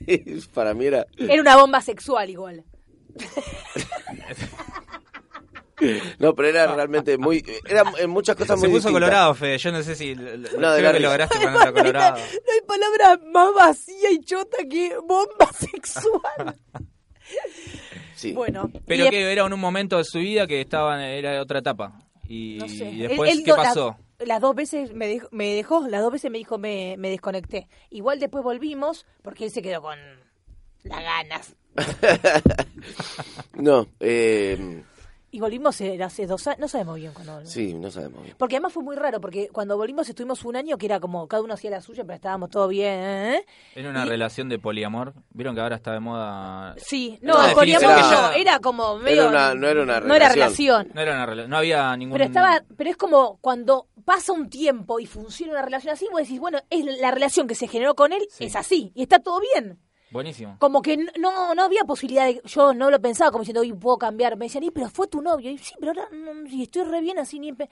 para 0.55 0.75
mí 0.75 0.87
era 0.87 1.07
Era 1.19 1.41
una 1.43 1.57
bomba 1.57 1.81
sexual 1.83 2.31
igual. 2.31 2.65
no, 6.19 6.35
pero 6.35 6.49
era 6.49 6.75
realmente 6.75 7.17
muy 7.19 7.45
era 7.69 7.85
en 7.99 8.11
muchas 8.11 8.37
cosas 8.37 8.59
Se 8.61 8.67
muy 8.67 8.77
puso 8.77 8.89
distintas. 8.89 8.93
colorado, 8.93 9.35
Fede. 9.35 9.59
Yo 9.59 9.73
no 9.73 9.83
sé 9.83 9.95
si. 9.95 10.15
No, 10.15 10.27
de 10.27 10.47
creo 10.57 10.61
la 10.81 10.93
que 10.93 10.99
risa. 10.99 11.09
lograste 11.11 11.39
ponerlo 11.39 11.73
colorado. 11.75 12.17
No 12.19 12.53
hay 12.53 12.61
palabra 12.67 13.21
más 13.31 13.55
vacía 13.55 14.11
y 14.11 14.21
chota 14.21 14.59
que 14.69 14.97
bomba 14.99 15.53
sexual. 15.59 16.57
Sí. 18.15 18.33
Bueno, 18.33 18.71
Pero 18.87 19.07
y 19.07 19.11
que 19.11 19.31
era 19.33 19.47
en 19.47 19.53
un 19.53 19.61
momento 19.61 19.97
de 19.99 20.05
su 20.05 20.19
vida 20.19 20.47
que 20.47 20.61
estaban, 20.61 21.01
era 21.01 21.41
otra 21.41 21.61
etapa. 21.61 21.93
Y, 22.29 22.59
no 22.61 22.69
sé. 22.69 22.91
y 22.91 22.99
después, 22.99 23.43
¿qué 23.45 23.55
pasó? 23.55 23.97
Las, 24.19 24.29
las 24.29 24.41
dos 24.41 24.55
veces 24.55 24.93
me 24.93 25.07
dejó, 25.07 25.29
me 25.31 25.55
dejó, 25.55 25.87
las 25.89 26.03
dos 26.03 26.13
veces 26.13 26.31
me 26.31 26.39
dijo 26.39 26.59
me, 26.59 26.97
me 26.99 27.11
desconecté. 27.11 27.69
Igual 27.91 28.19
después 28.19 28.43
volvimos 28.43 29.07
porque 29.23 29.45
él 29.45 29.51
se 29.51 29.63
quedó 29.63 29.81
con 29.83 29.99
las 30.83 31.03
ganas. 31.03 31.55
No, 33.55 33.87
eh, 34.01 34.83
Y 35.31 35.41
volvimos 35.41 35.79
eh, 35.83 36.03
hace 36.03 36.27
dos 36.27 36.47
años, 36.47 36.59
no 36.61 36.69
sabemos 36.69 36.97
bien 36.97 37.13
cuándo 37.13 37.33
volvimos. 37.35 37.53
sí, 37.53 37.75
no 37.75 37.91
sabemos 37.91 38.23
bien. 38.23 38.35
Porque 38.39 38.57
además 38.57 38.73
fue 38.73 38.83
muy 38.83 38.97
raro, 38.97 39.21
porque 39.21 39.49
cuando 39.53 39.77
volvimos 39.77 40.09
estuvimos 40.09 40.43
un 40.47 40.57
año 40.57 40.79
que 40.79 40.87
era 40.87 41.01
como 41.01 41.29
cada 41.29 41.43
uno 41.43 41.53
hacía 41.53 41.71
la 41.71 41.83
suya, 41.83 42.03
pero 42.05 42.15
estábamos 42.15 42.49
todo 42.49 42.67
bien. 42.69 42.95
¿eh? 42.99 43.45
Era 43.75 43.91
una 43.91 44.07
Y- 44.07 44.09
relación 44.09 44.49
de 44.49 44.59
poliamor. 44.59 45.13
Vieron 45.35 45.55
que 45.55 45.61
ahora 45.61 45.77
está 45.77 45.93
de 45.93 46.01
moda. 46.01 46.75
Sí, 46.79 47.19
Era 47.23 47.33
no, 47.49 47.55
poliamor 47.55 47.91
no, 47.91 47.97
que 47.97 48.03
ya- 48.03 48.35
era 48.37 48.59
como 48.61 48.97
medio... 48.97 49.29
una- 49.29 49.55
no 49.55 49.69
era 49.69 49.83
una 49.83 50.01
No 50.01 50.15
era 50.15 50.31
relación. 50.31 50.85
relación. 50.87 50.91
No 50.95 51.01
era 51.03 51.13
una 51.13 51.27
rela- 51.27 51.47
no 51.47 51.57
había 51.59 51.95
ningún. 51.97 52.15
Pero 52.15 52.25
estaba, 52.25 52.63
pero 52.77 52.89
es 52.89 52.97
como 52.97 53.37
cuando 53.43 53.87
pasa 54.07 54.33
un 54.33 54.49
tiempo 54.49 54.99
y 54.99 55.05
funciona 55.05 55.53
una 55.53 55.63
relación 55.63 55.93
así, 55.93 56.07
vos 56.11 56.23
decís, 56.23 56.41
bueno, 56.41 56.59
es 56.71 56.85
la 57.01 57.11
relación 57.11 57.47
que 57.47 57.55
se 57.55 57.69
generó 57.69 57.95
con 57.95 58.15
él, 58.15 58.27
Sí. 58.31 58.45
es 58.45 58.57
así, 58.57 58.93
y 58.95 59.03
está 59.03 59.19
todo 59.19 59.41
bien. 59.55 59.79
Buenísimo. 60.11 60.57
Como 60.59 60.81
que 60.83 60.97
no, 60.97 61.55
no 61.55 61.63
había 61.63 61.85
posibilidad 61.85 62.27
de, 62.27 62.41
yo 62.45 62.73
no 62.73 62.91
lo 62.91 63.01
pensaba 63.01 63.31
como 63.31 63.43
diciendo, 63.43 63.61
hoy 63.61 63.73
puedo 63.73 63.99
cambiar. 63.99 64.37
Me 64.37 64.47
decían, 64.47 64.65
y 64.65 64.71
pero 64.71 64.89
fue 64.89 65.07
tu 65.07 65.21
novio. 65.21 65.51
Y 65.51 65.59
sí, 65.59 65.75
pero 65.79 65.93
ahora 65.93 66.09
no, 66.13 66.47
y 66.49 66.63
estoy 66.63 66.85
re 66.85 67.01
bien 67.01 67.19
así. 67.19 67.39
Ni 67.39 67.49
en 67.51 67.57
pe-". 67.57 67.69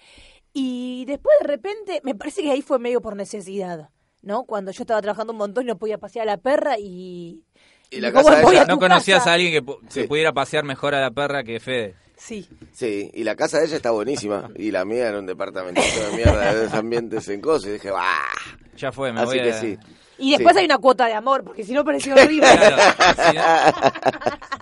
y 0.53 1.05
después 1.07 1.35
de 1.41 1.47
repente, 1.49 2.01
me 2.05 2.15
parece 2.15 2.43
que 2.43 2.51
ahí 2.51 2.63
fue 2.63 2.79
medio 2.79 3.01
por 3.01 3.17
necesidad, 3.17 3.91
¿no? 4.23 4.45
Cuando 4.45 4.71
yo 4.71 4.83
estaba 4.83 5.01
trabajando 5.03 5.33
un 5.33 5.39
montón 5.39 5.65
y 5.65 5.67
no 5.69 5.79
podía 5.79 5.99
pasear 5.99 6.29
a 6.29 6.33
la 6.33 6.37
perra 6.39 6.79
y... 6.79 7.43
Y 7.91 8.01
la 8.01 8.13
casa 8.13 8.35
de 8.37 8.43
ella- 8.43 8.65
No 8.67 8.79
conocías 8.79 9.19
casa. 9.21 9.31
a 9.31 9.35
alguien 9.35 9.65
que 9.65 9.73
se 9.89 10.03
Sí. 10.03 10.09
pudiera 10.09 10.33
pasear 10.33 10.65
mejor 10.65 10.95
a 10.95 11.01
la 11.01 11.11
perra 11.13 11.45
que 11.45 11.61
Fede. 11.61 11.95
Sí. 12.17 12.49
Sí, 12.73 13.11
y 13.15 13.25
la 13.25 13.37
casa 13.37 13.59
de 13.61 13.67
ella 13.67 13.77
está 13.77 13.91
buenísima 13.93 14.51
y 14.57 14.71
la 14.73 14.85
mía 14.85 15.09
era 15.09 15.19
un 15.19 15.27
departamento 15.27 15.81
de 15.81 16.17
mierda 16.17 16.53
de 16.55 16.65
esos 16.65 16.75
ambientes 16.75 17.29
en 17.29 17.41
cosas 17.41 17.69
y 17.69 17.73
dije, 17.75 17.91
¡bah! 17.91 18.19
Ya 18.77 18.91
fue, 18.91 19.13
me 19.13 19.21
Así 19.21 19.27
voy 19.39 19.43
que 19.43 19.51
a... 19.53 19.61
sí. 19.61 19.79
Y 20.19 20.31
después 20.33 20.55
Sí. 20.55 20.61
hay 20.61 20.65
una 20.67 20.79
cuota 20.79 21.07
de 21.07 21.13
amor, 21.15 21.45
porque 21.45 21.63
si 21.63 21.73
no 21.73 21.85
parecía 21.85 22.15
horrible. 22.15 22.41
Claro, 22.41 22.77
sí. 23.17 23.39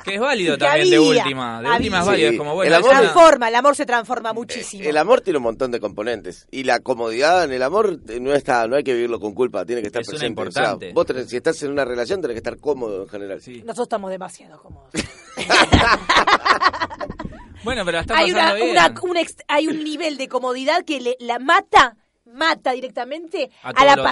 que 0.04 0.14
es 0.16 0.20
válido 0.20 0.54
Que 0.58 0.64
también 0.64 0.90
de 0.90 0.99
última. 0.99 1.61
De 1.61 1.66
había. 1.68 1.76
última 1.78 2.00
es 2.00 2.06
válido. 2.06 2.28
Sí. 2.30 2.34
Es 2.34 2.38
como, 2.38 2.54
bueno, 2.54 2.68
El 2.68 2.75
amor- 2.82 2.90
transforma, 2.90 3.49
el 3.49 3.54
amor 3.54 3.76
se 3.76 3.87
transforma 3.87 4.32
muchísimo. 4.32 4.84
El 4.88 4.96
amor 4.96 5.20
tiene 5.20 5.37
un 5.38 5.44
montón 5.44 5.70
de 5.70 5.78
componentes 5.80 6.49
y 6.50 6.64
la 6.64 6.80
comodidad 6.80 7.44
en 7.44 7.52
el 7.52 7.62
amor 7.62 8.00
eh, 8.08 8.18
no 8.20 8.34
está, 8.34 8.66
no 8.66 8.76
hay 8.76 8.82
que 8.84 8.94
vivirlo 8.94 9.20
con 9.20 9.32
culpa, 9.32 9.64
tiene 9.64 9.80
que 9.80 9.87
estar 9.88 10.02
Es 10.02 10.08
presente. 10.08 10.26
importante. 10.28 10.87
O 10.87 10.88
sea, 10.88 10.94
vos 10.94 11.06
tenés- 11.06 11.26
si 11.28 11.37
estás 11.37 11.62
en 11.62 11.70
una 11.70 11.84
relación 11.84 12.20
tenés 12.20 12.34
que 12.34 12.38
estar 12.38 12.58
cómodo 12.58 13.02
en 13.04 13.08
general. 13.08 13.40
Sí. 13.40 13.58
Nosotros 13.64 13.87
estamos 13.87 14.11
demasiado 14.11 14.61
cómodos. 14.61 14.90
Bueno, 17.64 17.82
pero 17.87 18.00
está 18.00 18.18
hay, 18.18 18.30
una, 18.30 18.40
pasando 18.40 18.64
bien. 18.64 18.76
una- 18.76 18.94
un 19.02 19.16
ex- 19.16 19.37
hay 19.49 19.66
un 19.68 19.82
nivel 19.82 20.18
de 20.18 20.28
comodidad 20.28 20.84
que 20.84 21.00
le, 21.00 21.16
la 21.18 21.38
mata, 21.38 21.96
mata 22.26 22.73
directamente 22.73 23.50
A 23.62 23.84
la 23.87 23.92
otro. 23.92 24.04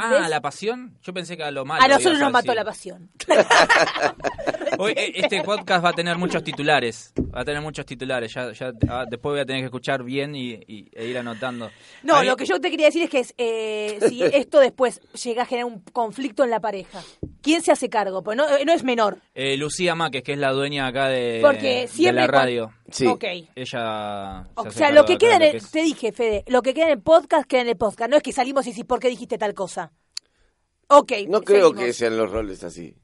Ah, 0.00 0.28
la 0.28 0.40
pasión. 0.40 0.96
Yo 1.02 1.12
pensé 1.12 1.36
que 1.36 1.42
a 1.42 1.50
lo 1.50 1.64
malo. 1.64 1.82
a 1.82 1.88
nosotros 1.88 2.18
nos 2.20 2.30
mató 2.30 2.54
la 2.54 2.64
pasión. 2.64 3.10
Hoy, 4.78 4.92
eh, 4.96 5.12
este 5.16 5.42
podcast 5.42 5.84
va 5.84 5.88
a 5.90 5.92
tener 5.92 6.16
muchos 6.16 6.42
titulares. 6.44 7.12
Va 7.34 7.40
a 7.40 7.44
tener 7.44 7.60
muchos 7.60 7.84
titulares. 7.84 8.32
Ya, 8.34 8.52
ya 8.52 8.72
ah, 8.88 9.04
después 9.08 9.32
voy 9.32 9.40
a 9.40 9.44
tener 9.46 9.62
que 9.62 9.66
escuchar 9.66 10.02
bien 10.04 10.34
y, 10.34 10.52
y- 10.66 10.88
e 10.92 11.06
ir 11.06 11.18
anotando. 11.18 11.70
No, 12.02 12.22
lo 12.22 12.36
que 12.36 12.44
yo 12.44 12.60
te 12.60 12.70
quería 12.70 12.86
decir 12.86 13.02
es 13.04 13.10
que 13.10 13.18
es, 13.20 13.34
eh, 13.38 13.98
si 14.08 14.22
esto 14.32 14.60
después 14.60 15.00
llega 15.22 15.42
a 15.42 15.46
generar 15.46 15.66
un 15.66 15.80
conflicto 15.92 16.44
en 16.44 16.50
la 16.50 16.60
pareja, 16.60 17.00
¿quién 17.42 17.62
se 17.62 17.72
hace 17.72 17.88
cargo? 17.88 18.22
Pues 18.22 18.36
no, 18.36 18.48
eh, 18.48 18.64
no 18.64 18.72
es 18.72 18.84
menor. 18.84 19.18
Eh, 19.34 19.56
Lucía 19.56 19.94
Máquez, 19.96 20.22
que 20.22 20.32
es 20.34 20.38
la 20.38 20.52
dueña 20.52 20.86
acá 20.86 21.08
de, 21.08 21.38
Porque 21.42 21.82
de 21.82 21.88
siempre 21.88 22.22
la 22.22 22.26
radio. 22.28 22.72
Sí. 22.90 23.06
Ok. 23.06 23.24
Ella. 23.56 24.42
O 24.54 24.62
se 24.64 24.68
hace 24.68 24.78
sea, 24.78 24.90
lo 24.92 25.04
que 25.04 25.18
queda 25.18 25.36
en 25.36 25.42
el, 25.42 25.50
que 25.52 25.56
es- 25.58 25.70
te 25.70 25.82
dije, 25.82 26.12
Fede, 26.12 26.44
lo 26.48 26.62
que 26.62 26.74
queda 26.74 26.86
en 26.86 26.92
el 26.92 27.00
podcast 27.02 27.46
queda 27.48 27.62
en 27.62 27.68
el 27.68 27.76
podcast. 27.76 28.10
No 28.10 28.16
es 28.16 28.22
que 28.22 28.32
salimos 28.32 28.66
y 28.66 28.70
decís, 28.70 28.84
¿por 28.84 29.00
qué 29.00 29.08
dijiste 29.08 29.38
tal 29.38 29.54
cosa? 29.54 29.63
Ok. 30.88 31.12
No 31.28 31.40
creo 31.42 31.68
seguimos. 31.68 31.84
que 31.84 31.92
sean 31.92 32.16
los 32.16 32.30
roles 32.30 32.62
así. 32.64 32.94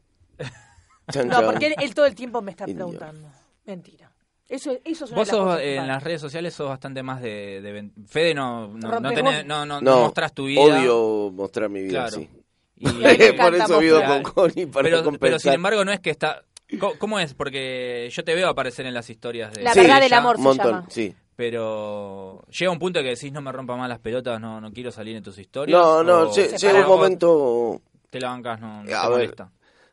Chan, 1.11 1.29
No, 1.29 1.37
chan. 1.40 1.45
porque 1.47 1.67
él, 1.69 1.75
él 1.81 1.95
todo 1.95 2.07
el 2.07 2.14
tiempo 2.14 2.43
me 2.43 2.50
está 2.52 2.64
Indio. 2.69 2.87
preguntando. 2.87 3.29
Mentira. 3.67 4.11
Eso, 4.49 4.73
eso 4.85 5.05
es 5.05 5.11
una 5.12 5.21
Vos 5.21 5.29
de 5.29 5.33
las 5.33 5.38
sos, 5.38 5.47
cosas 5.47 5.61
eh, 5.62 5.76
en 5.76 5.87
las 5.87 6.02
redes 6.02 6.21
sociales 6.21 6.55
sos 6.55 6.69
bastante 6.69 7.02
más 7.05 7.23
de... 7.23 7.90
Fede 8.09 8.35
no, 8.35 8.67
no, 8.69 8.99
no, 9.00 9.11
tenés- 9.12 9.45
no, 9.47 9.64
no, 9.64 9.81
no 9.81 9.81
No, 9.81 10.00
mostrás 10.02 10.35
tu 10.35 10.47
vida. 10.47 10.61
odio 10.61 11.31
mostrar 11.33 11.69
mi 11.71 11.83
vida 11.83 12.09
Claro. 12.09 12.17
así. 12.17 12.29
Y- 12.76 12.87
Por 13.40 13.55
eso 13.55 13.79
vivo 13.79 14.00
con 14.05 14.23
Connie, 14.25 14.67
para 14.67 14.83
pero, 14.88 15.12
pero 15.21 15.38
sin 15.38 15.52
embargo 15.52 15.85
no 15.85 15.93
es 15.93 16.00
que 16.00 16.11
está... 16.11 16.43
¿Cómo, 16.81 16.95
cómo 16.99 17.21
es? 17.21 17.35
Porque 17.35 18.09
yo 18.12 18.25
te 18.25 18.35
veo 18.35 18.49
aparecer 18.49 18.87
en 18.87 18.95
las 18.95 19.09
historias 19.11 19.52
de 19.52 19.62
La 19.62 19.73
Sí, 19.73 19.81
verdad 19.81 19.97
de 19.97 20.02
del 20.02 20.12
amor 20.14 20.37
un 20.37 20.43
se 20.43 20.49
montón, 20.49 20.73
llama. 20.73 20.87
sí. 20.90 21.14
Pero 21.40 22.44
llega 22.50 22.70
un 22.70 22.78
punto 22.78 23.00
que 23.00 23.09
decís 23.09 23.32
no 23.32 23.40
me 23.40 23.50
rompa 23.50 23.75
más 23.75 23.88
las 23.88 23.99
pelotas, 23.99 24.38
no, 24.38 24.61
no 24.61 24.70
quiero 24.75 24.90
salir 24.92 25.16
en 25.16 25.23
tus 25.23 25.38
historias. 25.38 25.75
No, 25.80 26.02
no, 26.04 26.28
o- 26.28 26.35
llega 26.35 26.80
un 26.80 26.87
momento... 26.87 27.80
Te 28.11 28.20
la 28.20 28.28
bancas, 28.28 28.61
no, 28.61 28.82
no 28.82 28.94
A 28.94 29.02
te 29.04 29.09
ver. 29.09 29.09
molesta. 29.09 29.50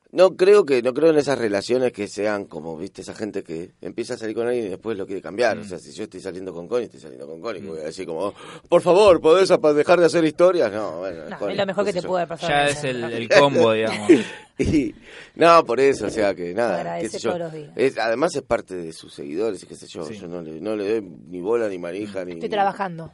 No 0.09 0.37
creo 0.37 0.65
que 0.65 0.81
no 0.81 0.93
creo 0.93 1.09
en 1.11 1.17
esas 1.17 1.37
relaciones 1.37 1.91
que 1.91 2.07
sean 2.07 2.45
como, 2.45 2.77
viste, 2.77 3.01
esa 3.01 3.13
gente 3.13 3.43
que 3.43 3.71
empieza 3.81 4.13
a 4.13 4.17
salir 4.17 4.33
con 4.35 4.47
alguien 4.47 4.67
y 4.67 4.69
después 4.69 4.97
lo 4.97 5.05
quiere 5.05 5.21
cambiar. 5.21 5.57
O 5.57 5.63
sea, 5.65 5.77
si 5.79 5.91
yo 5.91 6.03
estoy 6.05 6.21
saliendo 6.21 6.53
con 6.53 6.65
Connie, 6.65 6.85
estoy 6.85 7.01
saliendo 7.01 7.27
con 7.27 7.41
Connie, 7.41 7.61
que 7.61 7.67
voy 7.67 7.79
a 7.79 7.83
decir 7.83 8.05
como, 8.07 8.27
"Oh, 8.27 8.33
por 8.69 8.81
favor, 8.81 9.19
¿podés 9.19 9.49
dejar 9.49 9.99
de 9.99 10.05
hacer 10.05 10.23
historias? 10.23 10.71
No, 10.71 10.99
bueno, 10.99 11.25
No, 11.29 11.37
Connie, 11.37 11.53
es 11.55 11.59
lo 11.59 11.65
mejor 11.65 11.85
que 11.85 11.93
te 11.93 12.01
yo. 12.01 12.07
puede 12.07 12.25
pasar. 12.25 12.49
Ya 12.49 12.67
es 12.69 12.83
el 12.85 13.27
combo, 13.29 13.71
digamos. 13.73 14.09
Y- 14.57 14.95
no, 15.35 15.63
por 15.65 15.79
eso, 15.81 16.07
o 16.07 16.09
sea 16.09 16.33
que 16.33 16.53
nada, 16.53 16.99
qué 16.99 17.09
sé 17.09 17.19
yo. 17.19 17.29
todos 17.31 17.41
los 17.43 17.53
días. 17.53 17.71
Es- 17.75 17.97
además 17.97 18.33
es 18.35 18.43
parte 18.43 18.75
de 18.75 18.93
sus 18.93 19.13
seguidores, 19.13 19.61
y 19.63 19.65
qué 19.67 19.75
sé 19.75 19.87
yo. 19.87 20.03
Sí. 20.05 20.17
Yo 20.17 20.27
no 20.29 20.41
le, 20.41 20.61
no 20.61 20.75
le 20.77 20.89
doy 20.89 21.01
ni 21.27 21.41
bola, 21.41 21.67
ni 21.67 21.77
manija, 21.79 22.23
ni... 22.23 22.31
Estoy 22.33 22.47
trabajando. 22.49 23.11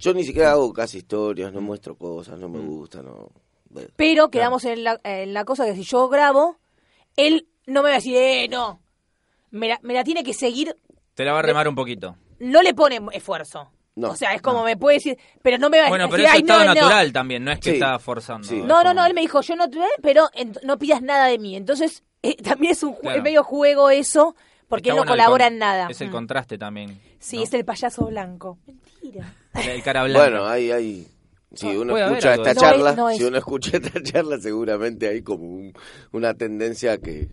Yo 0.00 0.12
ni 0.12 0.24
siquiera 0.24 0.50
hago 0.50 0.72
casi 0.72 0.98
historias, 0.98 1.52
no 1.52 1.60
muestro 1.60 1.94
cosas, 1.96 2.38
no 2.40 2.48
me 2.48 2.58
gusta, 2.58 3.02
no... 3.02 3.30
bueno. 3.70 3.88
Pero 3.96 4.30
quedamos 4.30 4.64
en, 4.64 4.84
la, 4.84 5.00
en 5.04 5.32
la 5.34 5.44
cosa 5.44 5.64
que 5.64 5.74
si 5.74 5.82
yo 5.84 6.08
grabo, 6.08 6.56
él 7.16 7.46
no 7.66 7.82
me 7.82 7.88
va 7.90 7.94
a 7.96 7.98
decir, 7.98 8.16
eh, 8.16 8.48
no. 8.48 8.80
Me 9.50 9.68
la, 9.68 9.78
me 9.82 9.94
la 9.94 10.04
tiene 10.04 10.22
que 10.24 10.34
seguir, 10.34 10.76
Te 11.14 11.24
la 11.24 11.32
va 11.32 11.38
a 11.38 11.42
remar 11.42 11.68
un 11.68 11.74
poquito. 11.74 12.16
no 12.38 12.62
le 12.62 12.74
pone 12.74 13.00
esfuerzo. 13.12 13.70
No, 13.96 14.10
o 14.10 14.16
sea, 14.16 14.32
es 14.34 14.40
como 14.42 14.62
me 14.62 14.76
puede 14.76 14.98
decir, 14.98 15.18
pero 15.42 15.58
no 15.58 15.68
me 15.70 15.78
va 15.80 15.86
a 15.86 15.88
Bueno, 15.88 16.04
decir, 16.04 16.18
pero 16.18 16.28
es 16.28 16.34
"Ay, 16.34 16.40
estado 16.42 16.60
no, 16.60 16.66
no". 16.66 16.74
natural 16.74 17.12
también, 17.12 17.42
no 17.44 17.50
es 17.50 17.58
que 17.58 17.70
Sí. 17.70 17.76
está 17.76 17.98
forzando. 17.98 18.46
Sí. 18.46 18.62
No, 18.64 18.84
no, 18.84 18.94
no, 18.94 19.04
él 19.04 19.12
me 19.14 19.22
dijo, 19.22 19.40
yo 19.40 19.56
no 19.56 19.68
te 19.68 19.78
pero 20.02 20.28
en- 20.34 20.54
no 20.62 20.78
pidas 20.78 21.02
nada 21.02 21.26
de 21.26 21.38
mí. 21.38 21.56
Entonces, 21.56 22.04
eh, 22.22 22.36
también 22.36 22.72
es 22.72 22.82
un 22.84 22.94
ju- 22.94 23.00
Claro. 23.00 23.16
es 23.18 23.22
medio 23.24 23.42
juego 23.42 23.90
eso, 23.90 24.36
porque 24.68 24.90
Está 24.90 24.92
él 24.92 24.96
no 24.98 25.00
bueno 25.00 25.12
colabora 25.12 25.46
con- 25.46 25.52
en 25.54 25.58
nada. 25.58 25.88
Es 25.90 26.00
el 26.00 26.10
Mm. 26.10 26.12
contraste 26.12 26.58
también. 26.58 27.00
Sí, 27.18 27.38
¿no? 27.38 27.42
es 27.42 27.54
el 27.54 27.64
payaso 27.64 28.04
blanco. 28.06 28.58
Mentira. 28.66 29.34
El, 29.54 29.82
cara 29.82 30.04
blanca. 30.04 30.28
Bueno, 30.28 30.46
hay, 30.46 30.70
hay... 30.70 31.08
Si 31.54 31.66
No, 31.66 31.80
uno 31.80 31.92
puede 31.94 32.04
escucha 32.04 32.34
esta 32.34 32.54
charla, 32.54 32.84
No 32.84 32.90
es- 32.90 32.96
no 32.96 33.10
es- 33.10 33.16
si 33.18 33.24
uno 33.24 33.38
escucha 33.38 33.76
esta 33.78 34.02
charla, 34.02 34.38
seguramente 34.38 35.08
hay 35.08 35.22
como 35.22 35.44
un- 35.44 35.72
una 36.12 36.34
tendencia 36.34 36.92
a 36.92 36.98
que 36.98 37.28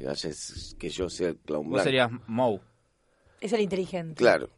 que 0.79 0.89
yo 0.89 1.09
sea 1.09 1.29
el 1.29 1.37
clown 1.37 1.63
vos 1.65 1.71
blanco. 1.73 1.83
serías 1.83 2.09
Moe 2.27 2.61
Es 3.41 3.51
el 3.53 3.61
inteligente. 3.61 4.15
Claro. 4.15 4.49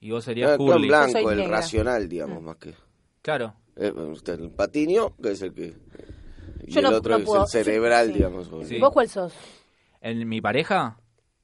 y 0.00 0.10
vos 0.10 0.18
No, 0.26 0.30
serías 0.30 0.50
el 0.52 0.56
clown 0.58 0.82
blanco, 0.82 1.30
el 1.30 1.36
negra. 1.38 1.56
racional, 1.56 2.08
digamos, 2.08 2.42
más 2.42 2.56
que... 2.56 2.74
Claro. 3.22 3.54
Eh, 3.76 3.90
usted, 3.90 4.40
el 4.40 4.50
patiño, 4.50 5.14
que 5.22 5.30
es 5.32 5.42
el 5.42 5.52
que... 5.54 5.74
Y 6.66 6.72
Yo 6.72 6.80
el 6.80 6.86
no- 6.90 6.96
otro 6.96 7.12
no 7.12 7.18
es 7.18 7.24
puedo- 7.24 7.42
el 7.44 7.48
cerebral, 7.48 8.06
sí. 8.08 8.12
digamos. 8.14 8.50
Sí. 8.68 8.78
¿Vos 8.78 8.92
cuál 8.92 9.08
sos? 9.08 9.32
¿En 10.00 10.28
mi 10.28 10.40
pareja? 10.40 10.98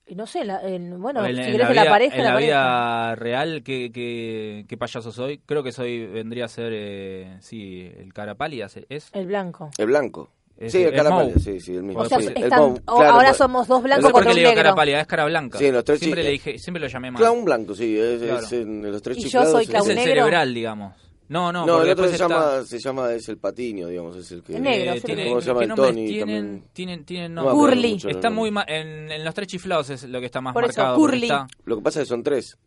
Y 0.07 0.15
no 0.17 0.27
sé, 0.27 0.45
la- 0.45 0.61
en- 0.63 1.01
bueno, 1.01 1.25
en, 1.25 1.37
si 1.37 1.41
en 1.43 1.47
querés 1.53 1.59
la 1.61 1.67
de 1.69 1.73
vida, 1.73 1.85
la 1.85 1.91
pareja, 1.91 2.17
en 2.17 2.23
la 2.23 2.29
la 2.29 2.35
pareja. 2.35 2.53
vida 2.53 3.15
real, 3.15 3.63
¿qué, 3.65 3.91
qué, 3.93 4.65
qué 4.69 4.77
payaso 4.77 5.13
soy? 5.13 5.39
Creo 5.47 5.63
que 5.63 5.73
soy, 5.73 6.07
vendría 6.07 6.47
a 6.47 6.49
ser, 6.49 6.73
eh, 6.75 7.37
sí, 7.41 7.91
el 7.99 8.13
cara 8.13 8.35
pálida, 8.35 8.67
¿es? 8.89 9.11
El 9.13 9.27
blanco. 9.27 9.71
El 9.79 9.87
blanco. 9.87 10.29
Es- 10.59 10.73
sí, 10.73 10.83
el 10.83 10.89
es 10.91 10.95
cara 10.95 11.11
Mau. 11.11 11.21
pálida, 11.21 11.39
sí, 11.39 11.61
sí, 11.61 11.75
el 11.75 11.83
mismo. 11.85 12.03
O 12.03 12.05
sea, 12.07 12.19
sí, 12.19 12.27
el 12.27 12.43
están- 12.43 12.59
Mau, 12.61 12.75
o- 12.85 12.97
claro, 12.97 13.13
ahora 13.15 13.29
pues, 13.29 13.37
somos 13.39 13.69
dos 13.69 13.79
No 13.79 13.85
blancos 13.85 14.07
sé 14.07 14.13
por 14.13 14.21
contra 14.23 14.25
qué 14.25 14.31
un 14.33 14.35
le 14.37 14.41
digo 14.43 14.51
cara 14.57 14.63
negro. 14.71 14.77
pálida, 14.77 15.01
es 15.01 15.07
cara 15.07 15.25
blanca. 15.25 15.59
Sí, 15.59 15.67
en 15.67 15.75
los 15.75 15.85
tres 15.85 15.99
siempre, 16.01 16.23
le 16.25 16.31
dije, 16.31 16.59
siempre 16.59 16.81
lo 16.81 16.87
llamé 16.89 17.11
mal. 17.11 17.23
Clown 17.23 17.45
blanco, 17.45 17.75
sí, 17.75 17.97
es, 17.99 18.23
Claro. 18.23 18.39
es 18.41 18.53
en 18.53 18.93
los 18.93 19.03
tres 19.03 19.19
Y 19.19 19.29
yo 19.29 19.45
soy 19.47 19.67
clown 19.67 19.83
es 19.85 19.89
el 19.89 19.97
negro. 19.97 20.11
cerebral, 20.15 20.53
digamos. 20.55 20.95
No, 21.29 21.51
no, 21.53 21.65
No, 21.65 21.83
el 21.83 21.91
otro 21.91 22.07
se 22.07 22.13
está- 22.13 22.29
llama, 22.29 22.63
se 22.65 22.79
llama, 22.79 23.13
es 23.13 23.29
el 23.29 23.39
patiño, 23.39 23.89
digamos, 23.89 24.17
es 24.17 24.31
el 24.33 24.43
que... 24.43 24.55
Es 24.55 24.61
negro, 24.61 24.93
Eh, 24.93 25.01
sí, 25.01 25.07
tiene- 25.07 25.29
¿Cómo 25.29 25.41
se 25.41 25.47
llama 25.47 25.61
¿qué 25.61 25.67
el 25.67 25.75
Tony 25.75 26.07
tienen, 26.07 26.19
también? 26.47 26.65
tienen, 26.75 27.05
tienen 27.05 27.35
No. 27.35 27.51
Curly. 27.51 27.93
mucho 27.95 28.09
Está 28.09 28.29
nombres. 28.29 28.33
muy 28.41 28.51
ma- 28.51 28.65
en, 28.69 29.11
en 29.11 29.25
los 29.25 29.35
tres 29.35 29.49
chiflados 29.49 29.89
es 29.91 30.05
lo 30.05 30.21
que 30.21 30.27
está 30.27 30.41
más 30.43 30.53
Por 30.53 30.65
eso, 30.65 30.69
marcado. 30.81 30.99
porque 30.99 31.13
Curly. 31.17 31.27
está- 31.27 31.47
Lo 31.65 31.77
que 31.77 31.83
pasa 31.83 32.01
es 32.03 32.07
que 32.07 32.09
son 32.11 32.23
tres. 32.23 32.59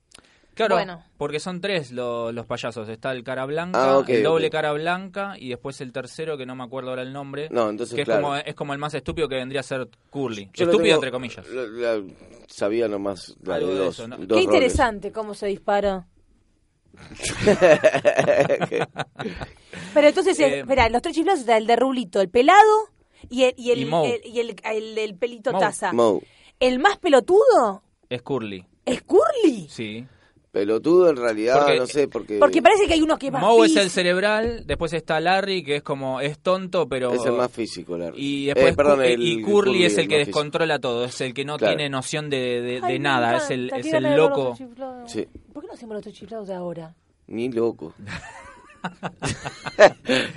claro, 0.55 0.75
Bueno. 0.75 1.03
porque 1.17 1.39
son 1.39 1.61
tres 1.61 1.91
lo- 1.91 2.31
los 2.31 2.45
payasos. 2.47 2.89
Está 2.89 3.11
el 3.11 3.23
cara 3.23 3.45
blanca, 3.45 3.97
Ah, 3.99 4.03
el 4.07 4.23
doble 4.23 4.49
cara 4.49 4.71
blanca 4.71 5.35
y 5.37 5.49
después 5.49 5.79
el 5.81 5.91
tercero 5.91 6.35
que 6.37 6.45
no 6.47 6.55
me 6.55 6.63
acuerdo 6.63 6.89
ahora 6.91 7.01
el 7.03 7.13
nombre. 7.13 7.49
No, 7.51 7.69
entonces, 7.69 7.93
que 7.93 8.01
es, 8.01 8.05
claro. 8.05 8.21
como, 8.23 8.35
es 8.37 8.55
como 8.55 8.73
el 8.73 8.79
más 8.79 8.93
estúpido 8.95 9.27
que 9.27 9.35
vendría 9.35 9.59
a 9.59 9.63
ser 9.63 9.87
Curly. 10.09 10.49
Yo 10.53 10.65
estúpido 10.65 10.81
tengo- 10.83 10.95
entre 10.95 11.11
comillas. 11.11 11.45
la- 11.49 11.67
la- 11.99 12.03
sabía 12.47 12.87
nomás 12.87 13.35
la 13.43 13.59
de 13.59 13.65
de 13.67 13.75
dos, 13.75 13.99
eso, 13.99 14.07
¿no? 14.07 14.15
dos 14.17 14.25
Qué 14.27 14.33
roles. 14.33 14.43
interesante 14.45 15.11
cómo 15.11 15.33
se 15.35 15.47
dispara. 15.47 16.07
Pero 19.93 20.07
entonces, 20.07 20.39
Eh, 20.39 20.59
espera, 20.59 20.89
los 20.89 21.01
tres 21.01 21.15
chiflados 21.15 21.41
está 21.41 21.57
el 21.57 21.67
de 21.67 21.75
Rulito, 21.75 22.21
el 22.21 22.29
pelado 22.29 22.89
y 23.29 23.43
el, 23.43 23.53
y 23.57 23.71
el, 23.71 23.79
Y 23.79 23.83
el- 23.83 24.21
y 24.25 24.39
el, 24.39 24.55
el 24.63 24.95
del 24.95 25.15
pelito 25.15 25.51
Moe. 25.51 25.59
taza. 25.61 25.91
¿El 26.59 26.79
más 26.79 26.97
pelotudo 26.97 27.83
Es 28.09 28.21
Curly, 28.21 28.65
es 28.85 29.01
Curly? 29.03 29.67
sí. 29.69 30.05
Pelotudo 30.51 31.09
en 31.09 31.17
realidad, 31.17 31.57
Porque- 31.65 31.77
no 31.79 31.85
sé, 31.85 32.07
porque... 32.07 32.37
Porque 32.39 32.61
parece 32.61 32.87
que 32.87 32.93
hay 32.93 33.01
uno 33.01 33.17
que 33.17 33.25
es 33.27 33.33
más 33.33 33.41
Moe 33.41 33.65
es 33.65 33.75
el 33.75 33.89
cerebral, 33.89 34.63
después 34.65 34.93
está 34.93 35.19
Larry, 35.19 35.63
que 35.65 35.75
es 35.75 35.83
como, 35.83 36.21
es 36.21 36.39
tonto, 36.39 36.87
pero... 36.87 37.11
Es 37.11 37.25
el 37.25 37.33
más 37.33 37.51
físico, 37.51 37.97
Larry. 37.97 38.15
Y 38.17 38.45
después 38.45 38.71
Eh, 38.71 38.73
perdón, 38.73 38.99
Cu- 38.99 39.01
el- 39.01 39.21
y 39.21 39.41
Curly 39.41 39.83
es 39.83 39.97
el 39.97 40.07
que 40.07 40.15
físico. 40.19 40.27
descontrola 40.27 40.79
todo, 40.79 41.03
es 41.03 41.19
el 41.19 41.33
que 41.33 41.43
no 41.43 41.57
Claro. 41.57 41.75
tiene 41.75 41.89
noción 41.89 42.29
de, 42.29 42.37
de- 42.61 42.61
de 42.61 42.79
Ay, 42.83 42.93
me 42.93 42.99
nada, 42.99 43.35
es 43.35 43.49
el, 43.49 43.69
es 43.75 43.85
el 43.91 44.15
loco. 44.15 44.55
Sí. 45.07 45.27
¿Por 45.75 45.79
qué 45.79 45.85
no 45.87 45.91
hacemos 45.93 46.05
los 46.05 46.15
chiflados 46.15 46.47
de 46.47 46.53
ahora? 46.53 46.93
Ni 47.27 47.51
loco. 47.51 47.93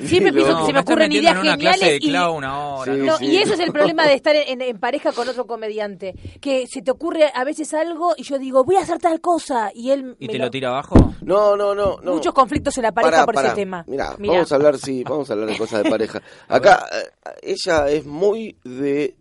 Siempre 0.05 0.33
pienso 0.33 0.59
que 0.59 0.67
se 0.67 0.73
me 0.73 0.81
ocurren 0.81 1.13
ideas 1.13 1.35
en 1.35 1.41
una 1.43 1.57
clase 1.59 1.85
de 1.85 1.91
geniales 2.01 2.05
y, 2.05 2.09
clown 2.09 2.45
ahora. 2.45 2.93
Sí, 2.95 2.99
¿no? 3.01 3.05
No, 3.07 3.17
sí. 3.19 3.27
y 3.27 3.37
eso 3.37 3.55
es 3.55 3.61
el 3.61 3.73
problema 3.75 4.07
de 4.07 4.15
estar 4.15 4.35
en, 4.35 4.63
en 4.63 4.79
pareja 4.81 5.13
con 5.13 5.29
otro 5.29 5.47
comediante. 5.47 6.15
Que 6.41 6.67
se 6.67 6.83
te 6.83 6.91
ocurre 6.91 7.31
a 7.35 7.45
veces 7.45 7.73
algo 7.75 8.15
y 8.17 8.23
yo 8.23 8.39
digo, 8.39 8.65
voy 8.65 8.77
a 8.77 8.81
hacer 8.81 8.99
tal 8.99 9.21
cosa. 9.21 9.71
Y 9.75 9.91
él 9.91 10.17
¿Y 10.19 10.27
me 10.27 10.33
te 10.33 10.39
lo- 10.39 10.47
lo 10.47 10.51
tira 10.51 10.69
abajo? 10.71 11.15
No, 11.23 11.57
no, 11.57 11.75
no. 11.75 11.99
no. 12.03 12.15
Muchos 12.15 12.33
conflictos 12.33 12.77
en 12.79 12.85
la 12.85 12.93
pareja 12.93 13.11
Pará, 13.13 13.25
por 13.27 13.35
pará. 13.35 13.49
ese 13.49 13.57
tema. 13.57 13.85
Mirá, 13.87 14.17
Mirá. 14.19 14.33
vamos 14.35 14.51
a 14.51 14.55
hablar, 14.55 14.79
sí, 14.79 15.05
vamos 15.05 15.29
a 15.31 15.33
hablar 15.35 15.49
de 15.51 15.59
cosas 15.59 15.85
de 15.85 15.91
pareja. 15.91 16.23
Acá, 16.49 16.87
eh, 16.91 17.11
ella 17.43 17.89
es 17.91 18.07
muy 18.07 18.57
de... 18.65 19.15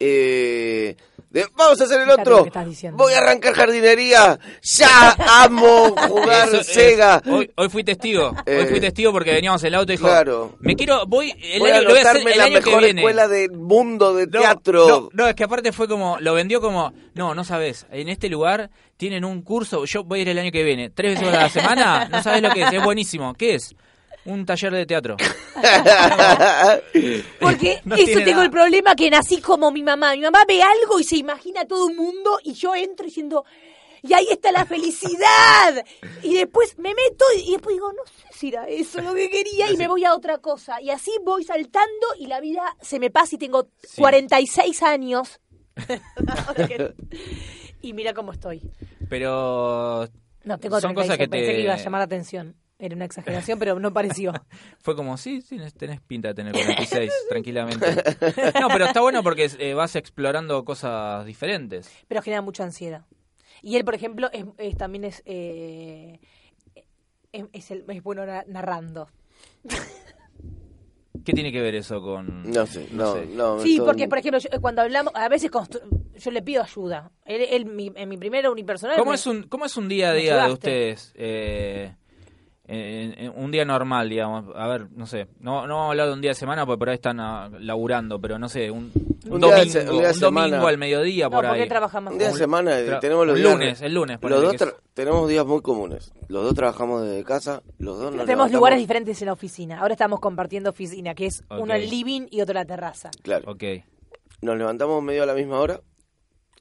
eh, 0.00 0.96
de, 1.30 1.46
vamos 1.56 1.80
a 1.80 1.84
hacer 1.84 2.00
el 2.00 2.10
otro. 2.10 2.46
Voy 2.92 3.12
a 3.12 3.18
arrancar 3.18 3.52
jardinería. 3.54 4.38
Ya 4.62 5.14
amo 5.42 5.94
jugar 6.08 6.48
Eso 6.48 6.60
es- 6.60 6.66
Sega. 6.66 7.22
hoy, 7.30 7.50
hoy 7.56 7.68
fui 7.68 7.84
testigo. 7.84 8.34
Eh, 8.46 8.60
hoy 8.60 8.66
fui 8.66 8.80
testigo 8.80 9.12
porque 9.12 9.32
veníamos 9.32 9.62
en 9.62 9.68
el 9.68 9.74
auto 9.74 9.92
y 9.92 9.96
dijo, 9.96 10.08
claro. 10.08 10.56
me 10.60 10.74
quiero, 10.74 11.06
voy, 11.06 11.34
el 11.42 11.60
Voy 11.60 11.70
a 11.70 11.74
año, 11.74 11.82
lo 11.84 11.90
voy 11.90 11.98
a 11.98 12.10
hacer 12.10 12.26
el 12.28 12.38
la 12.38 12.44
año 12.44 12.54
que 12.60 12.66
mejor 12.66 12.82
viene. 12.84 13.00
escuela 13.02 13.28
del 13.28 13.50
mundo 13.52 14.14
de 14.14 14.26
No, 14.26 14.40
teatro. 14.40 14.88
No, 14.88 15.08
no, 15.12 15.26
es 15.28 15.34
que 15.34 15.44
aparte 15.44 15.72
fue 15.72 15.86
como, 15.86 16.18
lo 16.20 16.34
vendió 16.34 16.60
como, 16.60 16.92
no, 17.14 17.34
no 17.34 17.44
sabes, 17.44 17.86
en 17.90 18.08
este 18.08 18.28
lugar 18.28 18.70
tienen 18.96 19.24
un 19.24 19.42
curso, 19.42 19.84
yo 19.84 20.04
voy 20.04 20.20
a 20.20 20.22
ir 20.22 20.28
el 20.30 20.38
año 20.38 20.50
que 20.50 20.64
viene, 20.64 20.90
tres 20.90 21.20
veces 21.20 21.34
a 21.34 21.42
la 21.42 21.48
semana, 21.50 22.08
no 22.08 22.22
sabes 22.22 22.42
lo 22.42 22.50
que 22.50 22.62
es, 22.62 22.72
es 22.72 22.82
buenísimo. 22.82 23.34
¿Qué 23.34 23.54
es? 23.54 23.74
Un 24.28 24.44
taller 24.44 24.70
de 24.72 24.84
teatro. 24.84 25.16
Porque 27.40 27.80
No 27.84 27.94
eso 27.96 28.18
tengo 28.18 28.30
nada. 28.32 28.44
el 28.44 28.50
problema 28.50 28.94
que 28.94 29.08
nací 29.10 29.40
como 29.40 29.70
mi 29.70 29.82
mamá. 29.82 30.12
Mi 30.14 30.20
mamá 30.20 30.40
ve 30.46 30.60
algo 30.62 31.00
y 31.00 31.04
se 31.04 31.16
imagina 31.16 31.64
todo 31.66 31.86
un 31.86 31.96
mundo 31.96 32.38
y 32.44 32.52
yo 32.52 32.74
entro 32.74 33.06
diciendo, 33.06 33.44
y 34.02 34.12
ahí 34.12 34.26
está 34.30 34.52
la 34.52 34.66
felicidad. 34.66 35.82
Y 36.22 36.34
después 36.34 36.78
me 36.78 36.90
meto 36.90 37.24
y 37.42 37.52
después 37.52 37.74
digo, 37.76 37.90
no 37.92 38.02
sé 38.04 38.26
si 38.30 38.48
era 38.48 38.68
eso 38.68 39.00
lo 39.00 39.14
que 39.14 39.30
quería 39.30 39.70
y 39.72 39.76
me 39.78 39.88
voy 39.88 40.04
a 40.04 40.14
otra 40.14 40.36
cosa. 40.38 40.80
Y 40.82 40.90
así 40.90 41.10
voy 41.24 41.44
saltando 41.44 42.06
y 42.18 42.26
la 42.26 42.40
vida 42.40 42.76
se 42.82 42.98
me 43.00 43.10
pasa 43.10 43.36
y 43.36 43.38
tengo 43.38 43.68
46 43.96 44.82
años. 44.82 45.40
y 47.82 47.92
mira 47.94 48.12
cómo 48.12 48.32
estoy. 48.32 48.60
Pero 49.08 50.06
No, 50.44 50.58
tengo 50.58 50.80
son 50.80 50.94
36, 50.94 50.96
cosas 50.96 51.16
que 51.18 51.28
pensé 51.28 51.46
te... 51.46 51.52
que 51.54 51.60
iba 51.62 51.72
a 51.74 51.78
llamar 51.78 52.00
la 52.00 52.04
atención. 52.04 52.56
Era 52.78 52.94
una 52.94 53.04
exageración, 53.06 53.58
pero 53.60 53.78
no 53.80 53.92
pareció. 53.92 54.32
Fue 54.82 54.94
como, 54.94 55.16
sí, 55.16 55.42
sí, 55.42 55.58
tenés 55.76 56.00
pinta 56.00 56.28
de 56.28 56.34
tener 56.34 56.52
46, 56.52 57.12
tranquilamente. 57.28 57.86
No, 58.60 58.68
pero 58.68 58.84
está 58.86 59.00
bueno 59.00 59.22
porque 59.22 59.50
eh, 59.58 59.74
vas 59.74 59.96
explorando 59.96 60.64
cosas 60.64 61.24
diferentes. 61.26 61.90
Pero 62.08 62.22
genera 62.22 62.42
mucha 62.42 62.64
ansiedad. 62.64 63.04
Y 63.62 63.76
él, 63.76 63.84
por 63.84 63.94
ejemplo, 63.96 64.30
es, 64.32 64.44
es- 64.58 64.76
también 64.76 65.04
es, 65.04 65.22
eh, 65.26 66.20
es, 67.32 67.44
es 67.52 67.70
el- 67.72 67.84
es 67.88 68.02
bueno 68.02 68.24
na- 68.24 68.44
narrando. 68.46 69.08
¿Qué 71.24 71.32
tiene 71.32 71.50
que 71.52 71.60
ver 71.60 71.74
eso 71.74 72.00
con...? 72.00 72.44
No 72.50 72.66
sé, 72.66 72.88
no, 72.92 73.14
sé. 73.14 73.26
no. 73.26 73.60
Sí, 73.60 73.80
porque, 73.84 74.08
por 74.08 74.18
ejemplo, 74.18 74.38
yo- 74.38 74.60
cuando 74.60 74.82
hablamos, 74.82 75.12
a 75.14 75.28
veces 75.28 75.50
constru- 75.50 75.82
yo 76.16 76.30
le 76.30 76.40
pido 76.42 76.62
ayuda. 76.62 77.10
Él, 77.26 77.42
él, 77.50 77.64
mi- 77.66 77.92
en 77.94 78.08
mi 78.08 78.16
primera 78.16 78.50
unipersonal... 78.50 78.96
¿Cómo 78.96 79.10
me- 79.10 79.16
es 79.16 79.26
un, 79.26 79.42
cómo 79.42 79.66
es 79.66 79.76
un 79.76 79.88
día 79.88 80.10
a 80.10 80.14
día 80.14 80.46
de 80.46 80.52
ustedes? 80.52 81.12
Eh, 81.16 81.94
en- 82.76 83.18
en 83.18 83.32
un 83.34 83.50
día 83.50 83.64
normal, 83.64 84.08
digamos. 84.08 84.44
A 84.54 84.66
ver, 84.68 84.86
no 84.94 85.06
sé. 85.06 85.26
No, 85.40 85.66
no 85.66 85.74
vamos 85.76 85.86
a 85.88 85.90
hablar 85.92 86.06
de 86.08 86.12
un 86.14 86.20
día 86.20 86.30
de 86.32 86.34
semana 86.34 86.66
porque 86.66 86.78
por 86.78 86.88
ahí 86.90 86.94
están 86.96 87.18
ah, 87.20 87.48
laburando, 87.58 88.20
pero 88.20 88.38
no 88.38 88.48
sé, 88.48 88.70
un, 88.70 88.92
domingo, 89.40 89.48
se- 89.64 89.80
un 89.90 89.98
día 89.98 90.08
de 90.08 90.14
un 90.14 90.20
domingo 90.20 90.46
semana. 90.48 90.68
al 90.68 90.78
mediodía 90.78 91.24
No, 91.26 91.30
por 91.30 91.46
ahí. 91.46 91.68
más. 91.68 92.12
Un 92.12 92.18
día 92.18 92.28
de 92.28 92.34
semana 92.34 92.78
eh, 92.78 92.98
tenemos 93.00 93.26
los 93.26 93.36
un 93.36 93.42
días- 93.42 93.52
lunes, 93.54 93.82
el 93.82 93.94
lunes, 93.94 94.18
Los 94.20 94.42
dos 94.42 94.54
es- 94.54 94.74
tenemos 94.94 95.28
días 95.28 95.46
muy 95.46 95.62
comunes. 95.62 96.12
Los 96.28 96.44
dos 96.44 96.54
trabajamos 96.54 97.02
desde 97.02 97.24
casa, 97.24 97.62
los 97.78 97.98
dos 97.98 98.14
nos 98.14 98.26
Tenemos 98.26 98.52
lugares 98.52 98.78
diferentes 98.78 99.20
en 99.22 99.26
la 99.26 99.32
oficina. 99.32 99.80
Ahora 99.80 99.94
estamos 99.94 100.20
compartiendo 100.20 100.70
oficina, 100.70 101.14
que 101.14 101.26
es 101.26 101.42
uno 101.50 101.72
el 101.74 101.88
living 101.88 102.26
y 102.30 102.40
otro 102.42 102.54
la 102.54 102.64
terraza. 102.64 103.10
Claro. 103.22 103.50
Ok. 103.50 103.64
Nos 104.42 104.56
levantamos 104.56 105.02
medio 105.02 105.22
a 105.24 105.26
la 105.26 105.34
misma 105.34 105.58
hora. 105.58 105.80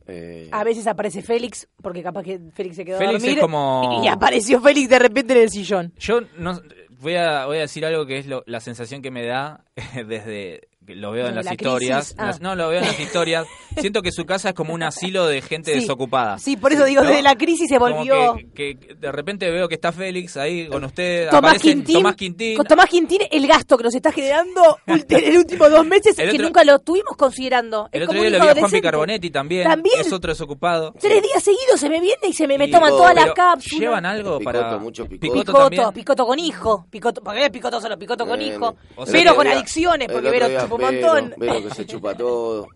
Eh, 0.08 0.50
A 0.52 0.64
veces 0.64 0.88
aparece 0.88 1.22
Félix, 1.22 1.68
porque 1.82 2.02
capaz 2.04 2.24
que 2.24 2.40
Félix 2.54 2.76
se 2.78 2.86
quedó 2.86 2.98
Félix 2.98 3.16
a 3.16 3.20
dormir. 3.20 3.38
es 3.38 3.42
como- 3.42 4.02
Y 4.04 4.08
apareció 4.08 4.62
Félix 4.62 4.90
de 4.90 5.00
repente 5.00 5.34
en 5.34 5.40
el 5.42 5.50
sillón. 5.50 5.94
Yo 5.98 6.22
no 6.38 6.60
voy 7.00 7.16
a 7.16 7.46
voy 7.46 7.58
a 7.58 7.62
decir 7.62 7.86
algo 7.86 8.06
que 8.06 8.18
es 8.18 8.28
lo- 8.28 8.44
la 8.48 8.60
sensación 8.60 9.02
que 9.02 9.12
me 9.12 9.26
da 9.26 9.66
desde 10.08 10.62
que 10.62 10.77
lo 10.96 11.12
veo 11.12 11.27
en 11.27 11.36
las 11.36 11.46
la 11.46 11.51
historias. 11.53 12.15
ah. 12.17 12.27
Las- 12.27 12.41
no, 12.41 12.56
lo 12.56 12.70
veo 12.70 12.79
en 12.79 12.86
las 12.86 13.00
historias. 13.00 13.46
Siento 13.77 14.01
que 14.01 14.12
su 14.12 14.25
casa 14.25 14.50
es 14.50 14.56
como 14.56 14.74
un 14.74 14.84
asilo 14.84 15.27
de 15.27 15.41
gente 15.41 15.74
Sí. 15.74 15.82
desocupada. 15.82 16.38
Sí, 16.39 16.58
por 16.58 16.74
eso 16.74 16.86
digo, 16.86 17.03
¿No? 17.03 17.10
desde 17.10 17.22
la 17.22 17.36
crisis 17.36 17.67
se 17.70 17.77
Como 17.77 17.96
volvió... 17.98 18.36
que, 18.56 18.77
que 18.77 18.96
de 18.96 19.12
repente 19.12 19.50
veo 19.51 19.67
que 19.67 19.75
está 19.75 19.91
Félix 19.91 20.36
ahí 20.38 20.67
con 20.67 20.84
usted. 20.84 21.29
Tomás 21.29 21.60
Quintín, 21.60 21.96
Tomás 21.98 22.15
Quintín. 22.15 22.58
Con 22.58 22.65
Tomás 22.65 22.88
Quintín, 22.89 23.22
el 23.29 23.48
gasto 23.48 23.77
que 23.77 23.84
nos 23.84 23.94
está 23.96 24.12
generando 24.12 24.77
en 24.88 25.06
el 25.10 25.38
último 25.38 25.70
dos 25.70 25.86
meses, 25.86 26.17
El 26.17 26.29
que 26.29 26.36
otro- 26.38 26.46
nunca 26.48 26.63
lo 26.63 26.75
estuvimos 26.77 27.15
considerando. 27.17 27.89
El 27.91 28.01
Es 28.03 28.08
otro 28.08 28.17
como 28.20 28.29
día 28.29 28.29
lo 28.32 28.36
vi 28.38 28.50
a 28.50 28.53
Juan 28.53 28.58
adolescente. 28.58 29.29
También. 29.32 29.63
también. 29.67 30.00
Es 30.01 30.12
otro 30.13 30.32
desocupado. 30.32 30.94
Tres 31.00 31.22
días 31.22 31.44
seguidos 31.44 31.79
se 31.79 31.89
me 31.89 32.00
viene 32.00 32.27
y 32.29 32.34
se 32.34 32.48
me, 32.48 32.58
me 32.58 32.67
toman 32.70 32.89
todas 32.91 33.13
las 33.13 33.32
cápsulas. 33.34 33.79
¿Llevan 33.79 34.06
algo 34.06 34.39
Picoto, 34.39 34.60
para...? 34.60 34.77
mucho 34.77 35.06
picoto. 35.06 35.22
Picoto 35.34 35.46
Picoto, 35.46 35.70
también. 35.70 35.94
picoto 35.94 36.25
con 36.25 36.39
hijo, 36.39 36.86
picoto, 36.89 37.22
porque 37.22 37.44
es 37.46 37.50
picoto 37.50 37.82
solo, 37.82 37.98
picoto 37.98 38.25
con 38.25 38.41
hijo, 38.41 38.75
pero 39.12 39.36
con 39.36 39.48
adicciones, 39.48 40.08
porque 40.12 40.29
Vero 40.29 40.48
un 40.86 40.92
Vero, 40.92 41.08
montón. 41.08 41.34
Vero 41.38 41.64
que 41.64 41.76
se 41.76 41.86
chupa 41.86 42.16
todo. 42.16 42.68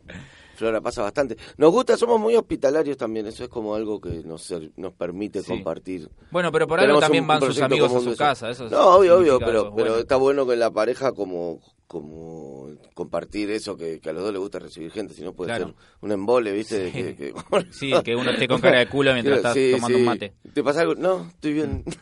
Flora 0.55 0.79
pasa 0.81 1.01
bastante. 1.01 1.37
Nos 1.57 1.71
gusta, 1.71 1.97
somos 1.97 2.19
muy 2.19 2.35
hospitalarios 2.35 2.95
también. 2.95 3.25
Eso 3.25 3.43
es 3.43 3.49
como 3.49 3.73
algo 3.73 3.99
que 3.99 4.09
nos, 4.23 4.43
ser- 4.43 4.71
nos 4.77 4.93
permite 4.93 5.41
Sí. 5.41 5.47
compartir. 5.47 6.07
Bueno, 6.29 6.51
pero 6.51 6.67
por 6.67 6.79
algo 6.79 6.85
Tenemos 6.87 7.01
también 7.01 7.23
un- 7.23 7.27
van 7.29 7.43
un 7.43 7.47
sus 7.53 7.61
amigos 7.63 7.91
a 7.93 7.99
su 7.99 8.09
eso. 8.09 8.17
casa. 8.17 8.49
Eso 8.51 8.69
No, 8.69 8.95
obvio, 8.97 9.17
obvio, 9.17 9.39
pero, 9.39 9.73
pero 9.75 9.89
bueno. 9.91 9.95
está 9.97 10.17
bueno 10.17 10.45
que 10.45 10.55
la 10.55 10.69
pareja 10.69 11.13
como 11.13 11.59
como 11.91 12.69
compartir 12.93 13.51
eso, 13.51 13.75
que, 13.75 13.99
que 13.99 14.09
a 14.09 14.13
los 14.13 14.23
dos 14.23 14.31
les 14.31 14.39
gusta 14.39 14.59
recibir 14.59 14.91
gente, 14.91 15.13
si 15.13 15.23
no 15.23 15.33
puede 15.33 15.49
Claro. 15.49 15.65
ser 15.67 15.75
un 15.99 16.11
embole, 16.13 16.53
¿viste? 16.53 16.79
De 16.79 16.85
Sí. 16.91 16.93
que- 16.93 17.15
que- 17.15 17.33
Sí, 17.71 17.91
que 18.03 18.15
uno 18.15 18.31
esté 18.31 18.47
con 18.47 18.61
cara 18.61 18.79
de 18.79 18.87
culo 18.87 19.11
mientras 19.11 19.37
estás 19.37 19.53
Sí, 19.53 19.71
tomando 19.73 19.97
sí. 19.97 20.01
un 20.01 20.05
mate. 20.05 20.33
¿Te 20.53 20.63
pasa 20.63 20.81
algo? 20.81 20.95
No, 20.95 21.27
estoy 21.27 21.53
bien. 21.53 21.83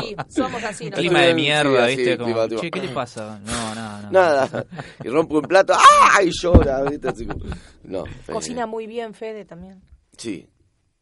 Sí, 0.00 0.16
somos 0.28 0.62
así. 0.62 0.90
Clima 0.90 1.22
de 1.22 1.34
mierda, 1.34 1.86
sí, 1.86 1.92
así, 1.92 1.96
¿viste? 1.96 2.18
Como, 2.18 2.46
che, 2.48 2.70
¿qué 2.70 2.80
le 2.82 2.88
pasa? 2.88 3.38
No, 3.44 3.74
nada, 3.74 4.02
no. 4.02 4.10
Nada. 4.10 4.66
Y 5.04 5.08
rompe 5.08 5.34
un 5.36 5.42
plato, 5.42 5.72
¡ah! 5.74 6.22
Y 6.22 6.30
llora, 6.30 6.82
¿viste? 6.84 7.08
Así 7.08 7.24
como- 7.26 7.44
No. 7.84 8.04
Cocina 8.30 8.66
muy 8.66 8.86
bien, 8.86 9.14
Fede, 9.14 9.44
también. 9.46 9.80
Sí. 10.18 10.46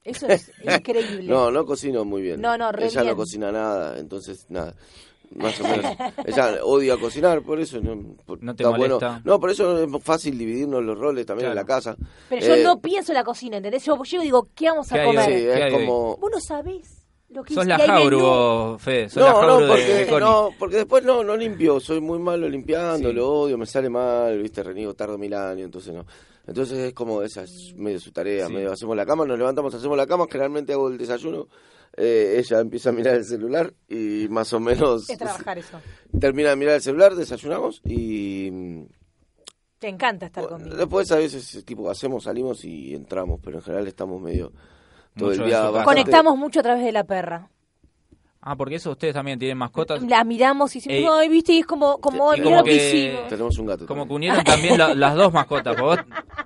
Eso 0.05 0.29
es 0.29 0.53
increíble. 0.63 1.25
No, 1.25 1.51
no 1.51 1.65
cocino 1.65 2.05
muy 2.05 2.23
bien. 2.23 2.41
No, 2.41 2.57
no, 2.59 2.71
re 2.73 2.87
Ella 2.87 3.01
bien. 3.03 3.13
no 3.13 3.17
cocina 3.17 3.51
nada, 3.51 3.99
entonces 3.99 4.47
nada. 4.51 4.75
Más 5.37 5.61
o 5.61 5.65
menos. 5.65 5.93
Ella 6.25 6.59
odia 6.65 6.97
cocinar, 6.97 7.43
por 7.43 7.59
eso 7.61 7.81
no, 7.81 8.15
por- 8.25 8.43
No 8.43 8.55
te 8.55 8.65
bueno. 8.65 8.79
molesta. 9.01 9.21
No, 9.25 9.41
por 9.41 9.51
eso 9.51 9.83
es 9.83 9.91
fácil 10.03 10.39
dividirnos 10.39 10.83
los 10.85 10.99
roles 10.99 11.27
también 11.27 11.49
en 11.51 11.57
la 11.57 11.65
casa. 11.65 11.97
Pero 12.29 12.47
yo 12.47 12.55
Eh, 12.55 12.63
no 12.63 12.81
pienso 12.81 13.13
en 13.13 13.17
la 13.17 13.25
cocina, 13.25 13.57
¿entendés? 13.57 13.85
Yo 13.85 14.01
llego 14.03 14.23
y 14.23 14.27
digo, 14.27 14.49
¿qué 14.55 14.69
vamos 14.71 14.91
a 14.93 14.95
¿Qué 14.95 15.01
hay 15.01 15.07
comer? 15.07 15.25
Sí, 15.27 15.45
¿Qué 15.47 15.53
hay 15.55 15.63
es 15.63 15.73
como. 15.81 16.17
Vos 16.19 16.31
no 16.33 16.41
sabés 16.41 17.01
lo 17.31 17.43
que 17.43 17.55
Sos 17.55 17.67
la 17.67 17.79
vos, 17.79 18.81
Fede. 18.83 19.09
Sos 19.09 19.23
la 19.23 19.33
No, 19.33 19.43
no, 19.43 19.49
Jauru 19.49 19.65
de 19.65 20.07
porque, 20.07 20.21
no, 20.21 20.51
porque 20.57 20.77
después 20.77 21.03
no, 21.05 21.25
no 21.25 21.37
limpio, 21.37 21.81
soy 21.81 22.01
muy 22.01 22.21
malo 22.21 22.49
limpiando, 22.49 23.09
Sí. 23.09 23.15
lo 23.17 23.29
odio, 23.29 23.59
me 23.59 23.67
sale 23.67 23.91
mal, 23.91 24.41
viste, 24.41 24.63
reniego 24.63 24.95
tardo 24.95 25.19
mil 25.19 25.35
años, 25.35 25.65
entonces 25.65 25.93
no. 25.95 26.07
Entonces 26.47 26.79
es 26.79 26.93
como 26.93 27.23
esa 27.23 27.43
es 27.43 27.75
medio 27.75 27.99
su 27.99 28.13
tarea, 28.13 28.47
Sí. 28.47 28.53
medio 28.53 28.71
hacemos 28.71 28.95
la 28.97 29.05
cama, 29.05 29.25
nos 29.27 29.37
levantamos, 29.39 29.75
hacemos 29.75 29.97
la 29.97 30.07
cama, 30.07 30.27
generalmente 30.31 30.73
hago 30.75 30.89
el 30.89 30.97
desayuno, 30.99 31.49
eh, 31.97 32.37
ella 32.39 32.61
empieza 32.61 32.91
a 32.91 32.93
mirar 32.93 33.15
el 33.17 33.25
celular 33.25 33.73
y 33.89 34.27
más 34.29 34.53
o 34.53 34.61
menos 34.61 35.09
Es 35.09 35.19
trabajar 35.19 35.59
eso. 35.59 35.81
termina 36.21 36.51
de 36.51 36.57
mirar 36.57 36.75
el 36.77 36.83
celular, 36.83 37.15
desayunamos 37.15 37.81
y 37.85 38.51
mm, 38.53 38.85
Te 39.79 39.89
encanta 39.89 40.27
estar 40.27 40.47
conmigo. 40.49 40.77
después 40.77 41.11
a 41.13 41.17
veces 41.17 41.65
tipo 41.65 41.89
hacemos, 41.91 42.25
salimos 42.25 42.65
y 42.65 42.95
entramos, 42.95 43.41
pero 43.43 43.59
en 43.59 43.63
general 43.65 43.87
estamos 43.89 44.21
medio 44.21 44.53
todo 45.17 45.29
Mucho 45.31 45.43
el 45.43 45.49
día 45.49 45.61
bastante- 45.71 45.85
Conectamos 45.85 46.37
mucho 46.37 46.61
a 46.61 46.63
través 46.65 46.85
de 46.85 46.93
la 46.93 47.05
perra. 47.05 47.51
Ah, 48.47 48.57
porque 48.57 48.75
eso 48.75 48.91
ustedes 48.91 49.15
también 49.15 49.39
tienen 49.39 49.57
mascotas. 49.57 50.03
La 50.03 50.23
miramos 50.23 50.77
y 50.77 50.79
decimos, 50.79 50.99
Ey. 50.99 51.07
ay, 51.11 51.29
viste, 51.31 51.55
y 51.55 51.61
es 51.61 51.67
como, 51.67 51.97
como, 51.99 52.35
Y 52.35 52.41
mira 52.41 52.45
como 52.45 52.57
lo 52.59 52.65
que 52.65 52.71
que- 52.73 52.89
hicimos. 53.09 53.29
Tenemos 53.29 53.59
un 53.59 53.67
gato. 53.67 53.87
Como 53.87 54.03
que 54.05 54.09
también. 54.11 54.33
unieron 54.33 54.45
también 54.45 54.79
la- 54.79 54.95
las 54.95 55.15
dos 55.15 55.33
mascotas. 55.33 55.81
Vos, 55.81 55.99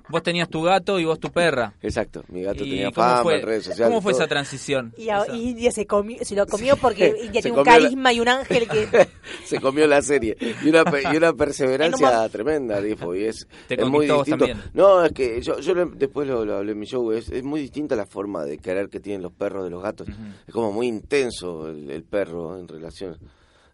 vos 0.07 0.23
tenías 0.23 0.47
tu 0.49 0.61
gato 0.61 0.97
y 0.97 1.03
vos 1.03 1.19
tu 1.19 1.29
perra. 1.29 1.73
Exacto, 1.81 2.23
mi 2.29 2.41
gato 2.43 2.63
¿Y 2.63 2.69
tenía 2.69 2.91
cómo 2.91 3.05
fama 3.05 3.23
fue, 3.23 3.39
en 3.41 3.45
redes 3.45 3.63
sociales. 3.65 3.89
¿Cómo 3.89 4.01
fue 4.01 4.13
todo. 4.13 4.21
esa 4.21 4.29
transición? 4.29 4.93
Y, 4.97 5.09
a- 5.09 5.25
India 5.33 5.71
se, 5.71 5.85
comió, 5.85 6.17
se 6.23 6.35
lo 6.35 6.45
comió 6.47 6.77
porque 6.77 7.13
India 7.23 7.41
tiene 7.41 7.57
un 7.59 7.65
la- 7.65 7.71
carisma 7.73 8.13
y 8.13 8.19
un 8.21 8.27
ángel 8.29 8.67
que... 8.69 8.87
se 9.45 9.59
comió 9.59 9.85
la 9.85 10.01
serie 10.01 10.37
y 10.63 10.69
una, 10.69 10.85
pe- 10.85 11.03
y 11.13 11.17
una 11.17 11.33
perseverancia 11.33 12.11
no 12.11 12.29
tremenda 12.29 12.79
dijo 12.81 13.13
y 13.13 13.25
es, 13.25 13.45
Te 13.67 13.73
es 13.81 13.85
muy 13.87 14.05
distinto 14.07 14.45
también. 14.45 14.61
no 14.73 15.03
es 15.03 15.11
que 15.11 15.41
yo, 15.41 15.59
yo 15.59 15.73
lo- 15.73 15.87
después 15.87 16.27
lo, 16.29 16.45
lo 16.45 16.55
hablé 16.57 16.71
en 16.71 16.79
mi 16.79 16.85
show 16.85 17.11
es, 17.11 17.29
es 17.29 17.43
muy 17.43 17.59
distinta 17.59 17.97
la 17.97 18.05
forma 18.05 18.45
de 18.45 18.57
querer 18.57 18.87
que 18.89 19.01
tienen 19.01 19.21
los 19.21 19.33
perros 19.33 19.65
de 19.65 19.69
los 19.69 19.83
gatos 19.83 20.07
es 20.47 20.53
como 20.53 20.71
muy 20.71 20.87
intenso 20.87 21.67
el, 21.67 21.88
el 21.89 22.03
perro 22.03 22.57
en 22.59 22.67
relación 22.67 23.17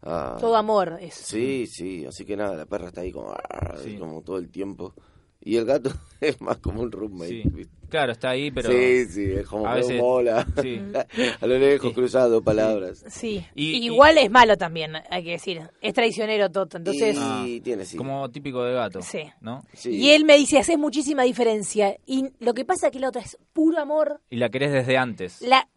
a 0.01 0.37
Todo 0.39 0.55
amor 0.55 0.97
es. 1.01 1.15
sí 1.15 1.65
sí 1.67 2.05
así 2.05 2.25
que 2.25 2.35
nada 2.37 2.55
la 2.55 2.65
perra 2.65 2.87
está 2.89 3.01
ahí 3.01 3.11
como, 3.11 3.31
"Arr", 3.31 3.79
Sí. 3.83 3.95
como 3.97 4.21
todo 4.21 4.37
el 4.37 4.49
tiempo 4.49 4.93
y 5.41 5.57
el 5.57 5.65
gato 5.65 5.89
es 6.21 6.39
más 6.41 6.57
como 6.57 6.81
un 6.81 6.91
roommate 6.91 7.29
Sí. 7.43 7.67
Claro, 7.87 8.13
está 8.13 8.31
ahí, 8.31 8.49
pero... 8.49 8.69
sí 8.71 9.05
sí 9.05 9.31
es 9.31 9.47
como 9.47 9.67
a 9.67 9.75
que 9.75 9.81
veces- 9.81 10.01
mola 10.01 10.45
sí. 10.61 10.81
a 11.41 11.47
lo 11.47 11.57
lejos 11.59 11.89
Sí. 11.89 11.95
cruzado 11.95 12.41
palabras 12.43 13.03
Sí. 13.07 13.45
Y- 13.55 13.85
Igual 13.85 14.17
es 14.17 14.29
malo 14.31 14.57
también, 14.57 14.93
hay 15.09 15.23
que 15.23 15.31
decir. 15.31 15.61
Es 15.81 15.93
traicionero 15.93 16.51
Toto. 16.51 16.77
Entonces, 16.77 17.15
y 17.45 17.61
tiene 17.61 17.85
sí 17.85 17.95
Como 17.95 18.29
típico 18.31 18.63
de 18.63 18.73
gato. 18.73 19.01
Sí. 19.03 19.21
¿no? 19.41 19.63
Sí. 19.73 19.91
y 19.91 20.09
él 20.11 20.25
me 20.25 20.35
dice, 20.35 20.57
haces 20.57 20.77
muchísima 20.79 21.23
diferencia. 21.23 21.95
Y 22.07 22.25
lo 22.39 22.53
que 22.55 22.65
pasa 22.65 22.87
es 22.87 22.91
que 22.93 22.99
la 22.99 23.09
otra 23.09 23.21
es 23.21 23.37
puro 23.53 23.79
amor. 23.79 24.19
Y 24.31 24.37
la 24.37 24.49
querés 24.49 24.71
desde 24.71 24.97
antes. 24.97 25.41
La 25.43 25.67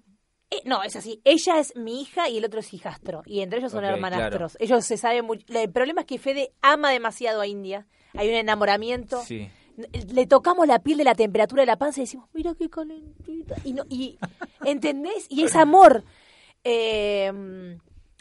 eh, 0.51 0.63
no, 0.65 0.83
es 0.83 0.97
así. 0.97 1.21
Ella 1.25 1.59
es 1.61 1.75
mi 1.77 2.01
hija 2.03 2.29
y 2.29 2.39
el 2.39 2.45
otro 2.45 2.61
es 2.61 2.73
hijastro. 2.73 3.23
Y 3.27 3.41
entre 3.41 3.59
ellos 3.59 3.73
son 3.73 3.85
hermanastros. 3.85 4.57
Ellos 4.61 4.85
se 4.85 4.97
saben 4.97 5.25
mucho. 5.27 5.45
El 5.49 5.71
problema 5.71 6.01
es 6.03 6.07
que 6.07 6.19
Fede 6.19 6.53
ama 6.63 6.91
demasiado 6.91 7.41
a 7.41 7.47
India. 7.47 7.87
Hay 8.15 8.29
un 8.29 8.35
enamoramiento. 8.35 9.23
Sí. 9.23 9.49
Le 10.13 10.27
tocamos 10.27 10.67
la 10.67 10.81
piel 10.81 10.99
de 10.99 11.05
la 11.05 11.15
temperatura 11.15 11.63
de 11.63 11.67
la 11.67 11.77
panza 11.77 12.01
y 12.01 12.05
decimos, 12.05 12.29
mira 12.33 12.55
qué 12.59 12.69
calentita. 12.69 13.55
Y, 13.65 13.73
no, 13.75 13.85
y 13.89 14.19
¿entendés? 14.65 15.27
Y 15.29 15.45
es 15.45 15.55
amor. 15.55 16.03
Eh, 16.65 17.79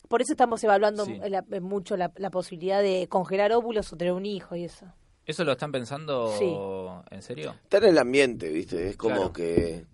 por 0.08 0.22
eso 0.22 0.34
estamos 0.34 0.64
evaluando 0.64 1.06
Sí. 1.06 1.20
la- 1.30 1.44
mucho 1.62 1.98
la, 1.98 2.12
la 2.18 2.30
posibilidad 2.30 2.82
de 2.82 3.08
congelar 3.10 3.52
óvulos 3.52 3.92
o 3.92 3.98
tener 3.98 4.14
un 4.14 4.26
hijo 4.26 4.56
y 4.56 4.66
eso. 4.66 4.86
¿Eso 5.26 5.44
lo 5.44 5.52
están 5.54 5.72
pensando 5.74 6.34
Sí. 6.38 6.56
en 7.14 7.22
serio? 7.22 7.56
está 7.64 7.80
en 7.80 7.84
el 7.86 7.98
ambiente, 7.98 8.50
¿viste? 8.50 8.90
Es 8.90 8.96
como 8.98 9.16
Claro. 9.16 9.34
que... 9.34 9.86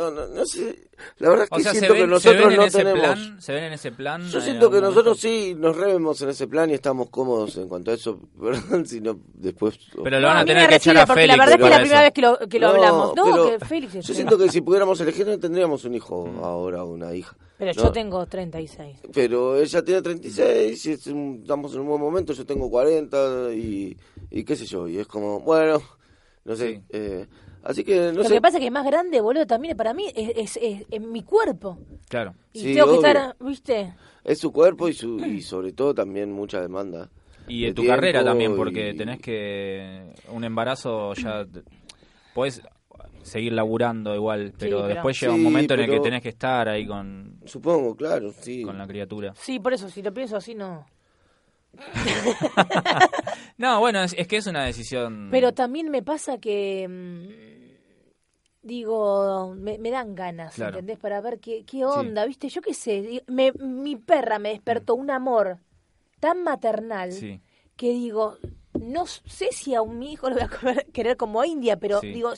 No, 0.00 0.10
no, 0.10 0.26
no 0.28 0.46
sé. 0.46 0.88
La 1.18 1.28
verdad 1.28 1.44
es 1.46 1.52
O 1.52 1.56
que 1.56 1.62
sea, 1.62 1.72
siento 1.72 1.92
que 1.94 2.00
ven, 2.00 2.10
nosotros 2.10 2.56
no 2.56 2.68
tenemos... 2.68 3.00
plan, 3.00 3.42
se 3.42 3.52
ven 3.52 3.64
en 3.64 3.72
ese 3.74 3.92
plan. 3.92 4.22
Yo 4.30 4.38
en 4.38 4.44
siento 4.44 4.70
que 4.70 4.80
nosotros 4.80 5.22
momento? 5.22 5.48
sí 5.48 5.54
nos 5.58 5.76
revemos 5.76 6.22
en 6.22 6.28
ese 6.30 6.46
plan 6.48 6.70
y 6.70 6.74
estamos 6.74 7.10
cómodos 7.10 7.56
en 7.58 7.68
cuanto 7.68 7.90
a 7.90 7.94
eso. 7.94 8.18
Perdón 8.40 8.86
si 8.86 9.00
no 9.00 9.18
después... 9.34 9.78
Pero 10.02 10.20
lo 10.20 10.26
van 10.26 10.36
No, 10.36 10.42
a 10.42 10.44
tener 10.46 10.68
que 10.68 10.76
echar 10.76 10.96
a 10.96 11.06
porque 11.06 11.22
Félix. 11.22 11.36
la 11.38 11.44
verdad 11.44 11.60
es 11.60 11.64
que 11.64 11.68
la 11.70 11.76
eso. 11.76 11.80
primera 11.82 12.00
vez 12.02 12.12
que 12.12 12.20
lo, 12.22 12.38
que 12.48 12.58
lo 12.58 12.66
No, 12.68 12.74
hablamos. 12.74 13.16
No, 13.16 13.24
pero 13.24 13.58
que 13.58 13.64
Félix 13.66 13.94
es 13.96 14.06
Yo 14.06 14.14
siento 14.14 14.38
que 14.38 14.48
si 14.48 14.60
pudiéramos 14.62 15.00
elegir 15.00 15.26
no 15.26 15.38
tendríamos 15.38 15.84
un 15.84 15.94
hijo 15.94 16.30
ahora 16.42 16.82
o 16.84 16.90
una 16.90 17.14
hija. 17.14 17.36
Pero 17.58 17.72
No, 17.74 17.82
yo 17.82 17.92
tengo 17.92 18.24
36. 18.26 18.96
Pero 19.12 19.56
ella 19.58 19.82
tiene 19.84 20.00
36 20.00 20.86
y 20.86 20.92
es 20.92 21.06
un- 21.08 21.40
estamos 21.42 21.74
en 21.74 21.80
un 21.80 21.88
buen 21.88 22.00
momento, 22.00 22.32
yo 22.32 22.46
tengo 22.46 22.70
40 22.70 23.52
y, 23.52 23.94
y 24.30 24.44
qué 24.44 24.56
sé 24.56 24.64
yo. 24.64 24.88
Y 24.88 24.98
es 24.98 25.06
como, 25.06 25.40
bueno, 25.40 25.82
No 26.44 26.56
sé. 26.56 26.76
Sí. 26.76 26.80
eh, 26.88 27.26
así 27.62 27.84
que, 27.84 27.96
no 28.12 28.22
Lo 28.22 28.24
sé. 28.24 28.34
que 28.34 28.40
pasa 28.40 28.58
es 28.58 28.64
que 28.64 28.70
más 28.70 28.84
grande, 28.86 29.20
boludo, 29.20 29.46
también 29.46 29.76
para 29.76 29.94
mí 29.94 30.06
es, 30.14 30.32
es, 30.36 30.56
es- 30.62 30.86
es 30.90 31.00
mi 31.00 31.22
cuerpo. 31.22 31.78
Claro. 32.08 32.34
Y 32.52 32.60
Sí, 32.60 32.74
tengo 32.74 32.86
que 32.86 32.98
obvio. 32.98 33.06
estar, 33.06 33.36
¿viste? 33.40 33.94
Es 34.24 34.38
su 34.38 34.52
cuerpo 34.52 34.88
y, 34.88 34.92
su, 34.92 35.18
y 35.20 35.40
sobre 35.42 35.72
todo 35.72 35.94
también 35.94 36.32
mucha 36.32 36.60
demanda. 36.60 37.08
Y 37.48 37.62
de 37.62 37.68
en 37.68 37.74
tu 37.74 37.86
carrera 37.86 38.22
también, 38.24 38.54
porque 38.56 38.90
y- 38.90 38.96
tenés 38.96 39.20
que... 39.20 40.12
Un 40.30 40.44
embarazo 40.44 41.14
ya... 41.14 41.46
Podés 42.34 42.62
seguir 43.22 43.52
laburando 43.52 44.14
igual, 44.14 44.52
pero, 44.58 44.86
después 44.86 45.20
llega 45.20 45.32
un 45.32 45.38
Sí, 45.40 45.44
momento 45.44 45.74
en 45.74 45.80
el 45.80 45.90
que 45.90 46.00
tenés 46.00 46.22
que 46.22 46.28
estar 46.30 46.68
ahí 46.68 46.86
con, 46.86 47.38
Supongo, 47.44 47.94
claro, 47.96 48.32
sí. 48.40 48.62
con 48.62 48.78
la 48.78 48.86
criatura. 48.86 49.34
Sí, 49.36 49.58
por 49.60 49.72
eso, 49.74 49.88
si 49.90 50.00
lo 50.02 50.12
pienso 50.14 50.36
así, 50.36 50.54
no. 50.54 50.86
No, 53.58 53.78
bueno, 53.80 54.02
es, 54.02 54.14
es 54.16 54.26
que 54.26 54.36
es 54.38 54.46
una 54.46 54.64
decisión... 54.64 55.28
Pero 55.30 55.52
también 55.52 55.90
me 55.90 56.02
pasa 56.02 56.38
que. 56.38 57.49
Digo, 58.62 59.54
me, 59.56 59.78
me 59.78 59.90
dan 59.90 60.14
ganas, 60.14 60.54
Claro. 60.54 60.72
¿entendés? 60.78 60.98
Para 60.98 61.20
ver 61.22 61.40
qué, 61.40 61.64
qué 61.64 61.84
onda, 61.84 62.26
¿viste? 62.26 62.48
Yo 62.50 62.60
qué 62.60 62.74
sé. 62.74 63.24
Me, 63.26 63.52
mi 63.52 63.96
perra 63.96 64.38
me 64.38 64.50
despertó 64.50 64.94
un 64.94 65.10
amor 65.10 65.58
tan 66.20 66.42
maternal 66.42 67.12
Sí, 67.12 67.40
que 67.76 67.88
digo, 67.90 68.36
no 68.78 69.06
sé 69.06 69.48
si 69.52 69.74
a 69.74 69.80
un 69.80 69.98
mi 69.98 70.12
hijo 70.12 70.28
lo 70.28 70.36
voy 70.36 70.44
a 70.44 70.48
querer 70.92 71.16
como 71.16 71.40
a 71.40 71.46
India, 71.46 71.78
pero 71.78 72.00
Sí. 72.00 72.08
digo, 72.12 72.32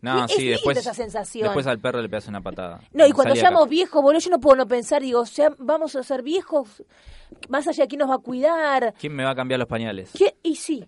no, 0.00 0.24
es 0.24 0.32
sí, 0.32 0.48
después, 0.48 0.76
esa 0.76 0.92
sensación. 0.92 1.44
después 1.44 1.66
al 1.68 1.78
perro 1.78 2.02
le 2.02 2.08
pegas 2.08 2.26
una 2.26 2.42
patada. 2.42 2.80
No, 2.92 3.06
y 3.06 3.12
cuando 3.12 3.36
seamos 3.36 3.68
viejos, 3.68 4.02
boludo, 4.02 4.18
yo 4.20 4.30
no 4.30 4.40
puedo 4.40 4.56
no 4.56 4.66
pensar, 4.66 5.00
digo, 5.02 5.24
sea, 5.24 5.54
vamos 5.58 5.94
a 5.96 6.02
ser 6.02 6.22
viejos, 6.22 6.82
más 7.48 7.66
allá 7.68 7.84
de 7.84 7.88
quién 7.88 8.00
nos 8.00 8.10
va 8.10 8.16
a 8.16 8.18
cuidar. 8.18 8.92
¿Quién 8.98 9.14
me 9.14 9.22
va 9.24 9.30
a 9.30 9.34
cambiar 9.36 9.60
los 9.60 9.68
pañales? 9.68 10.10
¿Quién- 10.12 10.34
Y 10.42 10.56
sí, 10.56 10.84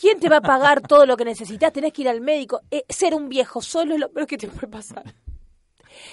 ¿quién 0.00 0.18
te 0.20 0.28
va 0.28 0.38
a 0.38 0.40
pagar 0.42 0.80
todo 0.80 1.06
lo 1.06 1.16
que 1.16 1.24
necesitas? 1.24 1.72
Tenés 1.72 1.92
que 1.92 2.02
ir 2.02 2.08
al 2.08 2.20
médico. 2.20 2.60
Eh, 2.70 2.84
ser 2.88 3.14
un 3.14 3.28
viejo 3.28 3.60
solo 3.62 3.94
es 3.94 4.00
lo 4.00 4.10
peor 4.10 4.26
que 4.26 4.38
te 4.38 4.48
puede 4.48 4.68
pasar. 4.68 5.14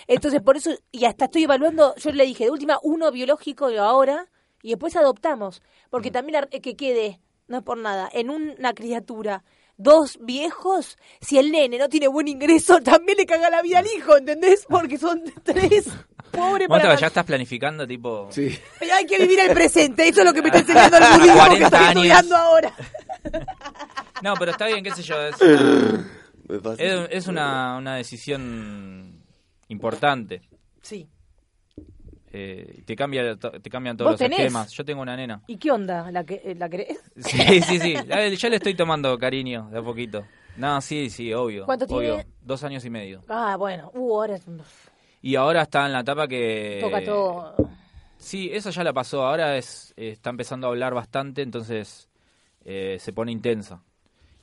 Entonces, 0.07 0.41
por 0.41 0.57
eso, 0.57 0.71
y 0.91 1.05
hasta 1.05 1.25
estoy 1.25 1.43
evaluando, 1.43 1.95
yo 1.95 2.11
le 2.11 2.25
dije, 2.25 2.45
de 2.45 2.51
última, 2.51 2.79
uno 2.83 3.11
biológico 3.11 3.69
y 3.71 3.77
ahora, 3.77 4.27
y 4.61 4.69
después 4.69 4.95
adoptamos. 4.95 5.61
Porque 5.89 6.11
también 6.11 6.41
la- 6.41 6.47
eh, 6.51 6.61
que 6.61 6.75
quede, 6.75 7.19
no 7.47 7.57
es 7.57 7.63
por 7.63 7.77
nada, 7.77 8.09
en 8.11 8.29
una 8.29 8.73
criatura, 8.73 9.43
dos 9.77 10.17
viejos, 10.21 10.97
si 11.21 11.37
el 11.37 11.51
nene 11.51 11.77
no 11.77 11.89
tiene 11.89 12.07
buen 12.07 12.27
ingreso, 12.27 12.79
también 12.81 13.17
le 13.17 13.25
caga 13.25 13.49
la 13.49 13.61
vida 13.61 13.79
al 13.79 13.87
hijo, 13.87 14.17
¿entendés? 14.17 14.65
Porque 14.69 14.97
son 14.97 15.23
tres. 15.43 15.87
Pobre 16.35 16.67
Vos 16.67 16.77
te- 16.79 16.83
para 16.87 16.95
ya 16.99 17.07
estás 17.07 17.25
planificando 17.25 17.87
tipo... 17.87 18.27
Sí. 18.31 18.57
Pero 18.79 18.93
hay 18.95 19.05
que 19.05 19.17
vivir 19.19 19.39
el 19.39 19.53
presente, 19.53 20.07
eso 20.07 20.21
es 20.21 20.25
lo 20.25 20.33
que 20.33 20.41
me 20.41 20.47
está 20.49 20.59
enseñando 20.61 20.97
el 20.97 21.03
budismo 21.03 21.33
que 21.33 21.37
40 21.39 21.65
estoy 21.65 21.79
años. 21.79 21.95
estudiando 21.95 22.35
ahora. 22.37 22.73
No, 24.21 24.33
pero 24.35 24.51
está 24.51 24.67
bien, 24.67 24.83
qué 24.83 24.91
sé 24.91 25.03
yo. 25.03 25.15
Es, 25.21 25.35
pasa. 26.63 26.83
es- 26.83 27.09
es 27.11 27.27
una, 27.27 27.77
una 27.77 27.95
decisión 27.95 29.23
importante. 29.67 30.41
Sí. 30.81 31.07
Eh, 32.37 32.83
te, 32.85 32.95
cambia, 32.97 33.37
to- 33.37 33.51
te 33.61 33.69
cambian 33.69 33.95
todos 33.95 34.11
¿Vos 34.11 34.19
los 34.19 34.29
tenés? 34.29 34.39
esquemas. 34.39 34.69
Yo 34.73 34.83
tengo 34.83 35.01
una 35.01 35.15
nena. 35.15 35.41
¿Y 35.47 35.55
qué 35.57 35.71
onda? 35.71 36.11
¿La, 36.11 36.25
que, 36.25 36.41
eh, 36.43 36.55
la 36.55 36.67
querés? 36.69 36.99
Sí, 37.17 37.61
sí, 37.61 37.79
sí. 37.79 37.93
Ya, 38.07 38.27
ya 38.27 38.49
le 38.49 38.57
estoy 38.57 38.73
tomando 38.75 39.17
cariño 39.17 39.69
de 39.71 39.79
a 39.79 39.81
poquito. 39.81 40.25
No, 40.57 40.79
sí, 40.81 41.09
sí, 41.09 41.33
obvio. 41.33 41.65
¿Cuánto 41.65 41.85
obvio. 41.85 42.15
tiene? 42.15 42.27
Dos 42.41 42.63
años 42.63 42.83
y 42.85 42.89
medio. 42.89 43.23
Ah, 43.29 43.55
bueno. 43.57 43.89
Uh, 43.93 44.15
ahora 44.19 44.35
es- 44.35 44.43
Y 45.25 45.35
ahora 45.38 45.63
está 45.63 45.88
en 45.88 45.93
la 45.93 46.01
etapa 46.01 46.27
que... 46.27 46.77
toca 46.79 47.03
todo. 47.03 47.55
Sí, 48.15 48.51
eso 48.53 48.69
ya 48.69 48.83
la 48.83 48.93
pasó. 48.93 49.25
Ahora 49.25 49.57
es 49.57 49.91
está 49.97 50.29
empezando 50.29 50.67
a 50.67 50.69
hablar 50.69 50.93
bastante, 50.93 51.41
entonces 51.41 52.07
eh, 52.63 52.97
se 52.99 53.11
pone 53.11 53.31
intensa. 53.31 53.81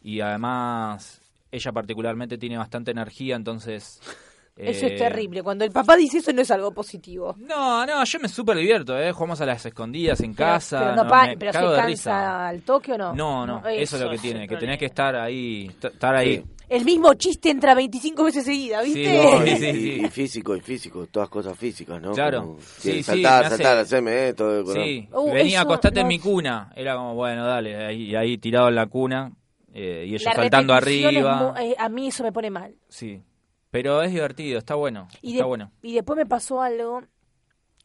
Y 0.02 0.20
además, 0.20 1.20
ella 1.52 1.70
particularmente 1.70 2.36
tiene 2.36 2.58
bastante 2.58 2.90
energía, 2.90 3.36
entonces... 3.36 4.00
Eso 4.56 4.84
es 4.84 4.92
eh, 4.92 4.96
terrible. 4.96 5.42
Cuando 5.42 5.64
el 5.64 5.70
papá 5.70 5.96
dice 5.96 6.18
eso 6.18 6.30
no 6.30 6.42
es 6.42 6.50
algo 6.50 6.72
positivo. 6.74 7.34
No, 7.38 7.86
no, 7.86 8.04
yo 8.04 8.20
me 8.20 8.28
súper 8.28 8.58
divierto, 8.58 8.98
¿eh? 8.98 9.10
Jugamos 9.10 9.40
a 9.40 9.46
las 9.46 9.64
escondidas 9.64 10.20
en 10.20 10.34
Pero- 10.34 10.48
casa. 10.50 10.78
Pero, 10.78 10.96
no 10.96 11.04
no, 11.04 11.08
pa- 11.10 11.26
me 11.28 11.36
pero 11.38 11.52
cago 11.52 11.68
se 11.68 11.72
de 11.72 11.78
cansa 11.78 11.88
risa. 11.88 12.48
al 12.48 12.60
toque 12.62 12.92
o 12.92 12.98
no. 12.98 13.14
No, 13.14 13.46
no, 13.46 13.66
eso, 13.66 13.96
es 13.96 14.02
lo 14.02 14.10
que 14.10 14.18
tiene, 14.18 14.46
que 14.46 14.56
tenés 14.58 14.78
que 14.78 14.84
estar 14.84 15.16
ahí, 15.16 15.70
estar 15.82 16.14
ahí. 16.14 16.36
Sí. 16.36 16.44
El 16.72 16.84
mismo 16.84 17.12
chiste 17.14 17.50
entra 17.50 17.74
25 17.74 18.24
veces 18.24 18.44
seguida, 18.44 18.82
Sí, 18.82 18.94
¿viste? 18.94 19.22
no, 19.22 19.44
Y, 19.44 19.48
sí, 19.50 19.56
sí, 19.56 19.66
y- 19.66 19.72
sí. 19.72 20.00
y 20.04 20.08
físico, 20.08 20.56
y 20.56 20.60
físico, 20.60 21.06
todas 21.06 21.28
cosas 21.28 21.56
físicas, 21.58 22.00
¿no? 22.00 22.12
Claro. 22.12 22.40
Como, 22.40 22.60
Sí, 22.60 22.64
sí, 22.78 22.92
sí, 22.94 23.02
saltar, 23.02 23.48
saltar, 23.50 23.78
hacerme 23.78 24.28
esto. 24.30 24.64
Sí, 24.72 25.08
Uh, 25.12 25.32
venía, 25.32 25.58
eso 25.60 25.68
acostate 25.68 26.00
en 26.00 26.06
mi 26.08 26.18
cuna. 26.18 26.72
Era 26.74 26.96
como, 26.96 27.14
bueno, 27.14 27.44
dale, 27.46 27.76
ahí, 27.76 28.14
ahí 28.16 28.38
tirado 28.38 28.68
en 28.68 28.74
la 28.76 28.86
cuna. 28.86 29.32
eh, 29.74 30.04
y 30.06 30.14
ella 30.14 30.30
La 30.30 30.34
saltando 30.36 30.74
es 30.74 30.82
arriba. 30.82 31.54
eh, 31.60 31.74
a 31.78 31.88
mí 31.88 32.08
eso 32.08 32.22
me 32.22 32.30
pone 32.32 32.50
mal. 32.50 32.74
Sí. 32.88 33.22
Pero 33.70 34.02
es 34.02 34.12
divertido, 34.12 34.58
está 34.58 34.74
bueno. 34.74 35.08
Y, 35.22 35.32
está 35.32 35.44
de- 35.44 35.48
bueno. 35.48 35.72
y 35.82 35.94
después 35.94 36.16
me 36.16 36.26
pasó 36.26 36.60
algo 36.60 37.02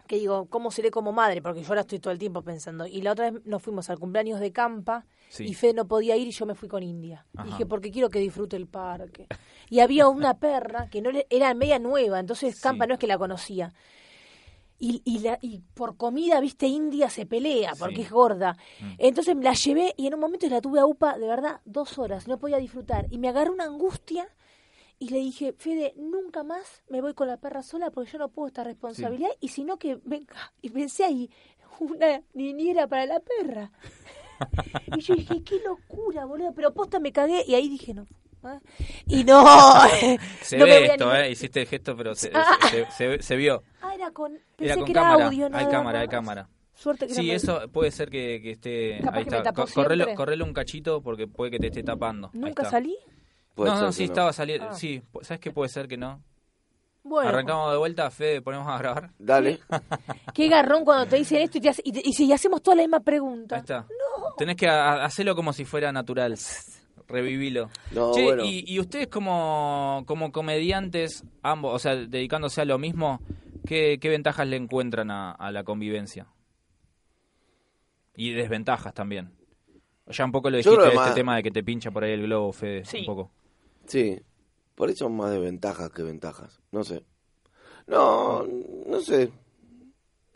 que 0.05 0.17
digo, 0.17 0.47
¿cómo 0.49 0.69
seré 0.71 0.91
como 0.91 1.11
madre? 1.13 1.41
Porque 1.41 1.61
yo 1.61 1.67
ahora 1.69 1.81
estoy 1.81 1.99
todo 1.99 2.11
el 2.11 2.19
tiempo 2.19 2.41
pensando. 2.41 2.85
Y 2.87 3.01
la 3.01 3.11
otra 3.13 3.31
vez 3.31 3.41
nos 3.45 3.61
fuimos 3.61 3.89
al 3.89 3.99
cumpleaños 3.99 4.39
de 4.39 4.51
Campa 4.51 5.05
Sí. 5.29 5.43
y 5.45 5.53
Fede 5.53 5.73
no 5.73 5.87
podía 5.87 6.15
ir 6.15 6.27
y 6.27 6.31
yo 6.31 6.45
me 6.45 6.55
fui 6.55 6.67
con 6.69 6.83
India. 6.83 7.25
Ajá. 7.35 7.45
Dije, 7.47 7.65
porque 7.65 7.91
quiero 7.91 8.09
que 8.09 8.19
disfrute 8.19 8.55
el 8.55 8.67
parque. 8.67 9.27
Y 9.69 9.79
había 9.81 10.07
una 10.07 10.39
perra 10.39 10.89
que 10.89 11.01
no 11.01 11.11
le- 11.11 11.27
era 11.29 11.53
media 11.53 11.79
nueva, 11.79 12.19
entonces 12.19 12.59
Campa 12.61 12.85
Sí. 12.85 12.87
no 12.87 12.93
es 12.93 12.99
que 12.99 13.07
la 13.07 13.17
conocía. 13.17 13.73
Y, 14.79 15.01
y, 15.05 15.19
la, 15.19 15.39
y 15.41 15.59
por 15.73 15.97
comida, 15.97 16.39
viste, 16.39 16.67
India 16.67 17.09
se 17.09 17.25
pelea 17.25 17.73
porque 17.79 17.95
Sí. 17.95 18.01
es 18.03 18.11
gorda. 18.11 18.55
Mm. 18.79 18.91
Entonces 18.99 19.35
la 19.37 19.53
llevé 19.53 19.93
y 19.97 20.05
en 20.07 20.13
un 20.13 20.19
momento 20.19 20.47
la 20.47 20.61
tuve 20.61 20.79
a 20.79 20.85
UPA, 20.85 21.17
de 21.17 21.27
verdad, 21.27 21.61
dos 21.65 21.97
horas, 21.97 22.27
no 22.27 22.37
podía 22.37 22.57
disfrutar. 22.57 23.07
Y 23.09 23.17
me 23.17 23.27
agarró 23.27 23.51
una 23.53 23.63
angustia 23.65 24.29
y 24.99 25.09
le 25.09 25.17
dije, 25.17 25.53
Fede, 25.53 25.93
nunca 25.97 26.43
más 26.43 26.83
me 26.89 27.01
voy 27.01 27.15
con 27.15 27.27
la 27.27 27.37
perra 27.37 27.63
sola 27.63 27.89
porque 27.89 28.11
yo 28.11 28.19
no 28.19 28.29
puedo 28.29 28.47
esta 28.47 28.63
responsabilidad 28.63 29.29
y 29.39 29.47
sino 29.47 29.77
que 29.77 29.99
venga. 30.05 30.53
Y 30.61 30.69
pensé 30.69 31.03
ahí, 31.05 31.29
una 31.79 32.21
niñera 32.33 32.87
para 32.87 33.05
la 33.07 33.19
perra. 33.19 33.71
y 34.97 35.01
yo 35.01 35.15
dije, 35.15 35.43
qué 35.43 35.59
locura, 35.65 36.25
boludo. 36.25 36.53
Pero 36.55 36.73
posta 36.73 36.99
me 36.99 37.11
cagué 37.11 37.43
y 37.47 37.55
ahí 37.55 37.69
dije, 37.69 37.93
no. 37.93 38.05
¿ah? 38.43 38.59
Y 39.07 39.23
no. 39.23 39.43
Se 40.41 40.57
no 40.57 40.65
ve 40.65 40.85
esto, 40.85 41.15
¿eh? 41.15 41.31
Hiciste 41.31 41.61
el 41.61 41.67
gesto, 41.67 41.95
pero 41.97 42.15
se, 42.15 42.31
Ah. 42.33 42.57
se, 42.69 42.85
se- 42.91 43.21
se 43.21 43.35
vio. 43.35 43.63
Ah, 43.81 43.93
era 43.95 44.11
con. 44.11 44.33
Pensé 44.55 44.65
Era 44.65 44.75
con 44.75 44.85
que 44.85 44.91
era 44.91 45.01
cámara. 45.01 45.25
audio, 45.25 45.45
hay 45.45 45.51
nada 45.51 45.69
cámara, 45.69 45.99
hay 46.01 46.07
cámara. 46.07 46.49
Suerte 46.75 47.07
que 47.07 47.13
Sí, 47.15 47.21
no 47.21 47.27
me- 47.27 47.33
eso 47.35 47.61
puede 47.71 47.89
ser 47.91 48.09
que, 48.09 48.39
que 48.41 48.51
esté. 48.51 48.99
Capaz 49.03 49.17
ahí 49.17 49.23
que 49.25 49.31
me 49.31 49.37
está. 49.37 49.53
correlo, 49.53 50.05
correlo 50.15 50.45
un 50.45 50.53
cachito 50.53 51.01
porque 51.01 51.27
puede 51.27 51.51
que 51.51 51.59
te 51.59 51.67
esté 51.67 51.83
tapando. 51.83 52.29
¿Nunca 52.33 52.65
salí? 52.69 52.95
No, 53.55 53.65
no, 53.81 53.91
sí 53.91 54.03
no. 54.03 54.11
estaba 54.11 54.33
saliendo. 54.33 54.67
Ah. 54.69 54.73
Sí, 54.75 55.01
¿sabes 55.21 55.39
qué 55.39 55.51
puede 55.51 55.69
ser 55.69 55.87
que 55.87 55.97
no? 55.97 56.21
Bueno, 57.03 57.29
Arrancamos 57.29 57.71
de 57.71 57.77
vuelta, 57.77 58.11
Fede, 58.11 58.41
ponemos 58.41 58.67
a 58.67 58.77
grabar. 58.77 59.11
Dale. 59.17 59.59
qué 60.33 60.49
garrón 60.49 60.83
cuando 60.83 61.05
te 61.07 61.15
dicen 61.17 61.41
esto 61.41 61.57
y, 61.57 61.61
te 61.61 61.69
hace- 61.69 61.81
y, 61.85 61.91
te- 61.93 62.01
y 62.03 62.11
si 62.13 62.31
hacemos 62.33 62.61
toda 62.61 62.75
la 62.75 62.83
misma 62.83 62.99
pregunta. 62.99 63.55
Ahí 63.55 63.61
está. 63.61 63.87
Tenés 64.37 64.55
que 64.57 64.67
a- 64.67 65.05
hacerlo 65.05 65.33
como 65.35 65.53
si 65.53 65.63
fuera 65.63 65.91
natural. 65.91 66.35
Revivilo. 67.07 67.69
No, 67.91 68.11
Che, 68.13 68.23
bueno. 68.25 68.43
y, 68.43 68.65
y 68.67 68.79
ustedes 68.81 69.07
como, 69.07 70.03
como 70.05 70.33
comediantes, 70.33 71.23
ambos, 71.41 71.73
o 71.75 71.79
sea, 71.79 71.95
dedicándose 71.95 72.59
a 72.59 72.65
lo 72.65 72.77
mismo, 72.77 73.21
¿qué, 73.65 73.97
qué 74.01 74.09
ventajas 74.09 74.45
le 74.45 74.57
encuentran 74.57 75.09
a, 75.09 75.31
a 75.31 75.51
la 75.53 75.63
convivencia? 75.63 76.27
Y 78.17 78.31
desventajas 78.33 78.93
también. 78.93 79.31
Ya 80.07 80.25
un 80.25 80.31
poco 80.31 80.49
lo 80.49 80.57
dijiste, 80.57 80.87
este 80.87 81.11
tema 81.13 81.35
de 81.37 81.43
que 81.43 81.51
te 81.51 81.63
pincha 81.63 81.91
por 81.91 82.03
ahí 82.03 82.11
el 82.13 82.23
globo, 82.23 82.51
Fede, 82.51 82.83
Sí. 82.83 82.99
un 82.99 83.05
poco. 83.05 83.31
Sí. 83.85 84.19
Por 84.77 84.91
eso 84.91 85.05
son 85.05 85.17
más 85.17 85.31
desventajas 85.31 85.89
que 85.89 86.03
ventajas. 86.03 86.59
No 86.71 86.83
sé. 86.83 87.03
No, 87.87 88.45
no 88.85 89.01
sé. 89.01 89.31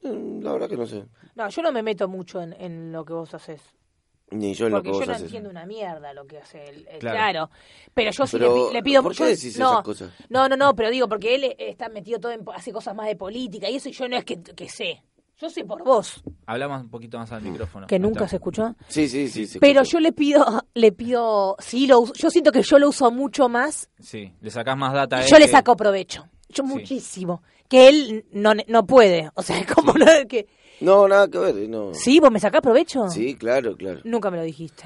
Mm, 0.02 0.42
La 0.42 0.54
verdad 0.54 0.68
que 0.68 0.78
no 0.78 0.88
sé. 0.88 1.06
No, 1.36 1.48
yo 1.48 1.62
no 1.62 1.72
me 1.72 1.84
meto 1.84 2.08
mucho 2.08 2.42
en, 2.42 2.54
en 2.54 2.92
lo 2.92 3.06
que 3.06 3.14
vos 3.14 3.32
haces. 3.36 3.62
Ni 4.32 4.56
yo 4.56 4.66
en 4.66 4.72
lo 4.72 4.78
Porque 4.78 4.92
que 4.94 5.00
yo 5.00 5.06
no 5.06 5.12
haces. 5.12 5.26
entiendo 5.26 5.50
una 5.50 5.66
mierda 5.68 6.12
lo 6.14 6.26
que 6.26 6.40
hace 6.40 6.70
él. 6.70 6.88
eh, 6.90 6.98
Claro. 7.00 7.18
Claro. 7.18 7.50
Pero 7.94 8.10
yo 8.12 8.26
sí 8.26 8.38
Pero, 8.40 8.56
le, 8.56 8.68
pi- 8.70 8.74
le 8.74 8.84
pido... 8.84 9.04
¿por 9.04 9.12
qué 9.12 9.20
yo- 9.20 9.26
decís 9.30 9.60
no, 9.60 9.72
esas 9.74 9.84
cosas? 9.84 10.12
No, 10.30 10.50
no, 10.50 10.58
no, 10.58 10.76
pero 10.76 10.90
digo, 10.90 11.08
porque 11.08 11.36
él 11.36 11.44
eh, 11.44 11.56
está 11.60 11.88
metido 11.90 12.20
todo 12.20 12.32
en... 12.32 12.44
Hace 12.56 12.72
cosas 12.74 12.96
más 12.96 13.06
de 13.08 13.16
política 13.16 13.70
y 13.70 13.76
eso 13.76 13.90
y 13.90 13.92
yo 13.92 14.10
no 14.10 14.16
es 14.18 14.26
que, 14.26 14.42
que 14.42 14.70
sé. 14.70 15.04
Yo 15.42 15.50
sé 15.50 15.66
por 15.66 15.84
vos. 15.84 16.22
Hablamos 16.46 16.82
un 16.84 16.90
poquito 16.90 17.18
más 17.18 17.32
al 17.32 17.42
micrófono. 17.42 17.88
Que 17.88 17.98
nunca 17.98 18.28
se 18.28 18.36
escuchó. 18.36 18.76
Sí, 18.88 19.08
sí, 19.10 19.28
sí. 19.28 19.48
se 19.48 19.60
Pero 19.60 19.82
yo 19.84 20.00
le 20.00 20.12
pido, 20.12 20.46
le 20.76 20.92
pido, 20.92 21.56
sí, 21.60 21.88
lo 21.88 22.02
uso- 22.02 22.14
yo 22.14 22.30
siento 22.30 22.52
que 22.52 22.62
yo 22.62 22.78
lo 22.78 22.90
uso 22.90 23.10
mucho 23.10 23.50
más 23.50 23.90
Sí, 24.00 24.32
le 24.40 24.52
sacás 24.52 24.78
más 24.78 24.94
data 24.94 25.18
a 25.18 25.22
y 25.22 25.24
él 25.24 25.30
yo 25.32 25.40
le 25.40 25.48
saco 25.48 25.76
provecho. 25.76 26.28
Yo 26.50 26.64
Sí. 26.64 26.70
muchísimo. 26.70 27.42
Que 27.68 27.88
él 27.90 28.26
no, 28.32 28.52
no 28.68 28.86
puede. 28.86 29.32
O 29.34 29.42
sea, 29.42 29.58
es 29.60 29.66
como 29.74 29.94
no, 29.94 30.06
que... 30.30 30.48
No, 30.82 31.08
nada 31.08 31.28
que 31.28 31.40
ver. 31.40 31.56
No. 31.70 31.94
¿Sí? 31.94 32.20
¿Vos 32.20 32.30
me 32.32 32.40
sacás 32.40 32.62
provecho? 32.62 33.10
Sí, 33.10 33.36
claro, 33.36 33.76
claro. 33.76 34.02
Nunca 34.04 34.30
me 34.30 34.38
lo 34.38 34.44
dijiste. 34.44 34.84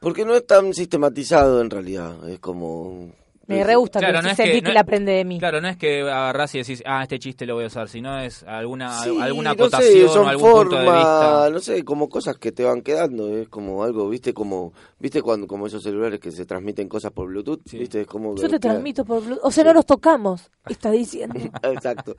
Porque 0.00 0.24
no 0.24 0.34
es 0.34 0.46
tan 0.46 0.72
sistematizado 0.72 1.60
en 1.60 1.68
realidad. 1.68 2.26
Es 2.28 2.38
como. 2.38 3.10
Me 3.56 3.64
re 3.64 3.76
gusta 3.76 3.98
Claro, 3.98 4.18
que 4.18 4.22
no 4.24 4.30
es 4.30 4.36
que- 4.36 4.52
que, 4.52 4.62
no- 4.62 4.72
la 4.72 4.80
aprende 4.80 5.12
de 5.12 5.24
mí. 5.24 5.38
Claro, 5.38 5.60
no 5.60 5.68
es 5.68 5.76
que 5.76 6.00
agarrás 6.02 6.54
y 6.54 6.58
decís, 6.58 6.82
ah, 6.86 7.02
este 7.02 7.18
chiste 7.18 7.46
lo 7.46 7.54
voy 7.54 7.64
a 7.64 7.66
usar, 7.66 7.88
sino 7.88 8.18
es 8.18 8.42
alguna, 8.44 8.92
Sí, 9.02 9.16
alguna 9.20 9.50
no 9.50 9.56
sé, 9.56 9.62
acotación 9.64 10.08
son 10.08 10.26
o 10.26 10.28
algún 10.28 10.50
punto 10.52 10.76
de 10.76 10.84
formas, 10.84 10.96
vista. 10.96 11.50
no 11.50 11.60
sé, 11.60 11.84
como 11.84 12.08
cosas 12.08 12.36
que 12.38 12.52
te 12.52 12.64
van 12.64 12.82
quedando, 12.82 13.28
es 13.36 13.48
como 13.48 13.82
algo, 13.84 14.08
viste, 14.08 14.32
como, 14.32 14.72
viste 14.98 15.20
cuando, 15.22 15.46
como 15.46 15.66
esos 15.66 15.82
celulares 15.82 16.20
que 16.20 16.30
se 16.30 16.46
transmiten 16.46 16.88
cosas 16.88 17.12
por 17.12 17.26
Bluetooth, 17.28 17.60
Sí. 17.66 17.78
viste, 17.78 18.02
es 18.02 18.06
como... 18.06 18.34
Yo 18.36 18.42
te 18.42 18.48
queda- 18.48 18.58
transmito 18.60 19.04
por 19.04 19.22
Bluetooth. 19.22 19.44
O 19.44 19.50
sea, 19.50 19.64
no 19.64 19.74
nos 19.74 19.86
tocamos, 19.86 20.50
está 20.68 20.90
diciendo. 20.90 21.38
Exacto. 21.62 22.14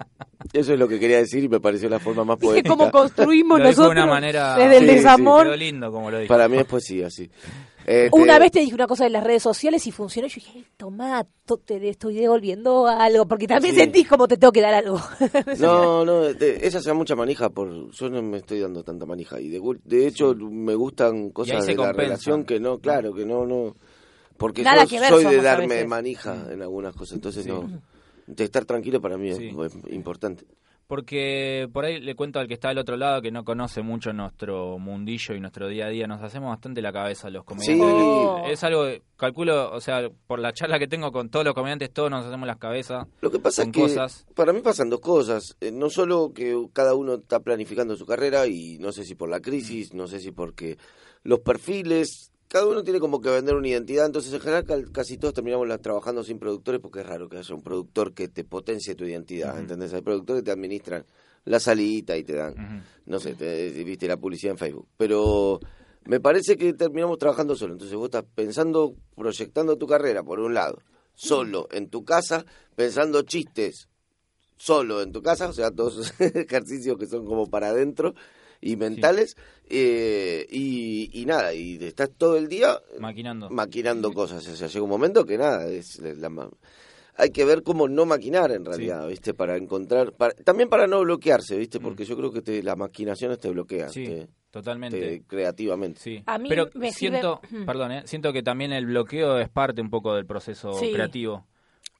Eso 0.53 0.73
es 0.73 0.79
lo 0.79 0.87
que 0.87 0.99
quería 0.99 1.17
decir 1.17 1.43
y 1.43 1.49
me 1.49 1.59
pareció 1.59 1.87
la 1.89 1.99
forma 1.99 2.23
más 2.25 2.37
¿Viste 2.39 2.47
poética. 2.63 2.69
cómo 2.75 2.91
construimos 2.91 3.59
Lo 3.59 3.65
nosotros 3.65 3.95
de 3.95 4.01
una 4.01 4.05
manera... 4.05 4.55
desde 4.57 4.77
el 4.77 4.87
desamor? 4.87 5.45
Quedó 5.45 5.55
lindo 5.55 5.91
como 5.91 6.11
lo. 6.11 6.25
Para 6.27 6.47
mí 6.47 6.57
es 6.57 6.65
poesía, 6.65 7.09
sí. 7.09 7.29
Este, 7.85 8.09
Una 8.13 8.37
vez 8.39 8.51
te 8.51 8.59
dije 8.59 8.73
una 8.75 8.87
cosa 8.87 9.03
de 9.05 9.09
las 9.09 9.23
redes 9.23 9.41
sociales 9.43 9.85
y 9.87 9.91
funcionó. 9.91 10.27
Y 10.27 10.29
yo 10.29 10.35
dije, 10.35 10.65
tomá, 10.77 11.25
to- 11.45 11.57
te 11.57 11.87
estoy 11.89 12.15
devolviendo 12.15 12.87
algo. 12.87 13.25
Porque 13.27 13.47
también 13.47 13.73
Sí. 13.73 13.81
sentís 13.81 14.07
como 14.07 14.27
te 14.27 14.37
tengo 14.37 14.51
que 14.51 14.61
dar 14.61 14.73
algo. 14.73 14.99
No, 15.59 16.05
no, 16.05 16.21
de- 16.21 16.65
esa 16.67 16.81
sea 16.81 16.93
mucha 16.93 17.15
manija, 17.15 17.49
por 17.49 17.91
yo 17.91 18.09
no 18.09 18.21
me 18.21 18.37
estoy 18.37 18.59
dando 18.59 18.83
tanta 18.83 19.05
manija. 19.05 19.39
Y 19.39 19.49
de, 19.49 19.61
de 19.83 20.07
hecho 20.07 20.33
me 20.35 20.75
gustan 20.75 21.31
cosas 21.31 21.65
se 21.65 21.71
de 21.71 21.77
la 21.77 21.91
relación 21.93 22.43
que 22.45 22.59
no, 22.59 22.79
claro, 22.79 23.13
que 23.13 23.25
no, 23.25 23.45
no... 23.45 23.75
Porque 24.37 24.63
Nada 24.63 24.83
yo 24.85 24.89
que 24.89 24.99
ver 24.99 25.09
soy 25.09 25.25
de 25.25 25.41
darme 25.41 25.85
manija 25.85 26.47
en 26.51 26.61
algunas 26.61 26.95
cosas, 26.95 27.15
entonces 27.15 27.43
Sí. 27.43 27.49
no... 27.49 27.67
De 28.27 28.43
estar 28.45 28.63
tranquilo 28.65 29.01
para 29.01 29.17
mí 29.17 29.29
es 29.31 29.39
importante. 29.89 30.45
Porque 30.91 31.69
por 31.71 31.85
ahí 31.85 32.01
le 32.01 32.15
cuento 32.15 32.37
al 32.37 32.49
que 32.49 32.55
está 32.55 32.67
al 32.67 32.77
otro 32.77 32.97
lado 32.97 33.21
que 33.21 33.31
no 33.31 33.45
conoce 33.45 33.81
mucho 33.81 34.11
nuestro 34.11 34.77
mundillo 34.77 35.33
y 35.33 35.39
nuestro 35.39 35.69
día 35.69 35.85
a 35.85 35.89
día, 35.89 36.05
nos 36.05 36.21
hacemos 36.21 36.49
bastante 36.49 36.81
la 36.81 36.91
cabeza 36.91 37.29
los 37.29 37.45
comediantes. 37.45 37.87
Sí. 37.87 37.95
Oh. 37.97 38.43
Es 38.45 38.61
algo, 38.65 38.83
calculo, 39.15 39.71
o 39.71 39.79
sea, 39.79 40.09
por 40.27 40.39
la 40.39 40.51
charla 40.51 40.79
que 40.79 40.89
tengo 40.89 41.13
con 41.13 41.29
todos 41.29 41.45
los 41.45 41.53
comediantes, 41.53 41.93
todos 41.93 42.11
nos 42.11 42.25
hacemos 42.25 42.45
las 42.45 42.57
cabezas. 42.57 43.07
Lo 43.21 43.31
que 43.31 43.39
pasa 43.39 43.61
con 43.61 43.69
es 43.69 43.73
que 43.73 43.81
cosas. 43.83 44.25
para 44.35 44.51
mí 44.51 44.59
pasan 44.59 44.89
dos 44.89 44.99
cosas. 44.99 45.55
Eh, 45.61 45.71
no 45.71 45.89
solo 45.89 46.33
que 46.33 46.61
cada 46.73 46.93
uno 46.93 47.13
está 47.13 47.39
planificando 47.39 47.95
su 47.95 48.05
carrera 48.05 48.45
y 48.47 48.77
no 48.79 48.91
sé 48.91 49.05
si 49.05 49.15
por 49.15 49.29
la 49.29 49.39
crisis, 49.39 49.93
no 49.93 50.07
sé 50.07 50.19
si 50.19 50.33
porque 50.33 50.77
los 51.23 51.39
perfiles, 51.39 52.30
cada 52.51 52.67
uno 52.67 52.83
tiene 52.83 52.99
como 52.99 53.21
que 53.21 53.29
vender 53.29 53.55
una 53.55 53.69
identidad. 53.69 54.05
Entonces 54.05 54.33
en 54.33 54.41
general 54.41 54.91
casi 54.91 55.17
todos 55.17 55.33
terminamos 55.33 55.69
trabajando 55.81 56.21
sin 56.21 56.37
productores 56.37 56.81
porque 56.81 56.99
es 56.99 57.05
raro 57.05 57.29
que 57.29 57.37
haya 57.37 57.55
un 57.55 57.61
productor 57.61 58.13
que 58.13 58.27
te 58.27 58.43
potencie 58.43 58.93
tu 58.93 59.05
identidad. 59.05 59.53
Ujú. 59.53 59.61
¿Entendés? 59.61 59.93
Hay 59.93 60.01
productores 60.01 60.41
que 60.41 60.47
te 60.47 60.51
administran 60.51 61.05
la 61.45 61.61
salita 61.61 62.17
y 62.17 62.25
te 62.25 62.33
dan, 62.35 62.83
no 63.05 63.19
sé, 63.21 63.35
te, 63.35 63.69
viste 63.85 64.05
la 64.05 64.17
publicidad 64.17 64.51
en 64.51 64.57
Facebook. 64.57 64.85
Pero 64.97 65.61
me 66.03 66.19
parece 66.19 66.57
que 66.57 66.73
terminamos 66.73 67.17
trabajando 67.17 67.55
solo. 67.55 67.71
Entonces 67.71 67.95
vos 67.95 68.07
estás 68.07 68.25
pensando, 68.35 68.95
proyectando 69.15 69.77
tu 69.77 69.87
carrera 69.87 70.21
por 70.21 70.41
un 70.41 70.53
lado, 70.53 70.79
solo 71.13 71.69
en 71.71 71.89
tu 71.89 72.03
casa, 72.03 72.45
pensando 72.75 73.21
chistes 73.21 73.87
solo 74.57 75.01
en 75.01 75.13
tu 75.13 75.21
casa, 75.21 75.47
o 75.47 75.53
sea, 75.53 75.71
todos 75.71 76.13
ejercicios 76.19 76.97
que 76.97 77.07
son 77.07 77.25
como 77.25 77.47
para 77.47 77.69
adentro 77.69 78.13
y 78.61 78.75
mentales, 78.75 79.35
eh, 79.69 80.45
y, 80.49 81.09
y 81.19 81.25
nada, 81.25 81.53
y 81.53 81.83
estás 81.83 82.11
todo 82.17 82.37
el 82.37 82.47
día 82.47 82.79
Maquinando. 82.99 83.49
maquinando 83.49 84.11
cosas. 84.13 84.47
O 84.47 84.55
sea, 84.55 84.67
llega 84.67 84.83
un 84.83 84.89
momento 84.89 85.25
que 85.25 85.37
nada, 85.37 85.67
es 85.67 85.99
la 85.99 86.29
ma- 86.29 86.49
hay 87.17 87.29
que 87.31 87.43
ver 87.45 87.61
cómo 87.63 87.87
no 87.87 88.05
maquinar 88.05 88.51
en 88.51 88.63
realidad, 88.65 89.07
¿viste? 89.07 89.33
Para 89.33 89.57
encontrar, 89.57 90.13
para- 90.13 90.33
también 90.33 90.69
para 90.69 90.87
no 90.87 91.01
bloquearse, 91.01 91.57
¿viste? 91.57 91.79
Porque 91.79 92.05
yo 92.05 92.15
creo 92.15 92.31
que 92.31 92.41
te, 92.41 92.63
las 92.63 92.77
maquinaciones 92.77 93.39
te 93.39 93.49
bloquean 93.49 93.89
Mm. 93.89 93.93
Sí, 93.93 94.05
te- 94.05 94.27
totalmente. 94.49 94.99
te- 94.99 95.23
creativamente. 95.25 95.99
Sí. 95.99 96.23
A 96.25 96.37
mí 96.37 96.47
Pero 96.49 96.69
me 96.75 96.91
siento, 96.91 97.41
sirve- 97.49 97.65
perdón, 97.65 97.91
¿eh? 97.91 98.01
siento 98.05 98.31
que 98.33 98.43
también 98.43 98.71
el 98.71 98.85
bloqueo 98.85 99.39
es 99.39 99.49
parte 99.49 99.81
un 99.81 99.89
poco 99.89 100.15
del 100.15 100.25
proceso 100.25 100.73
Sí. 100.73 100.91
creativo. 100.93 101.45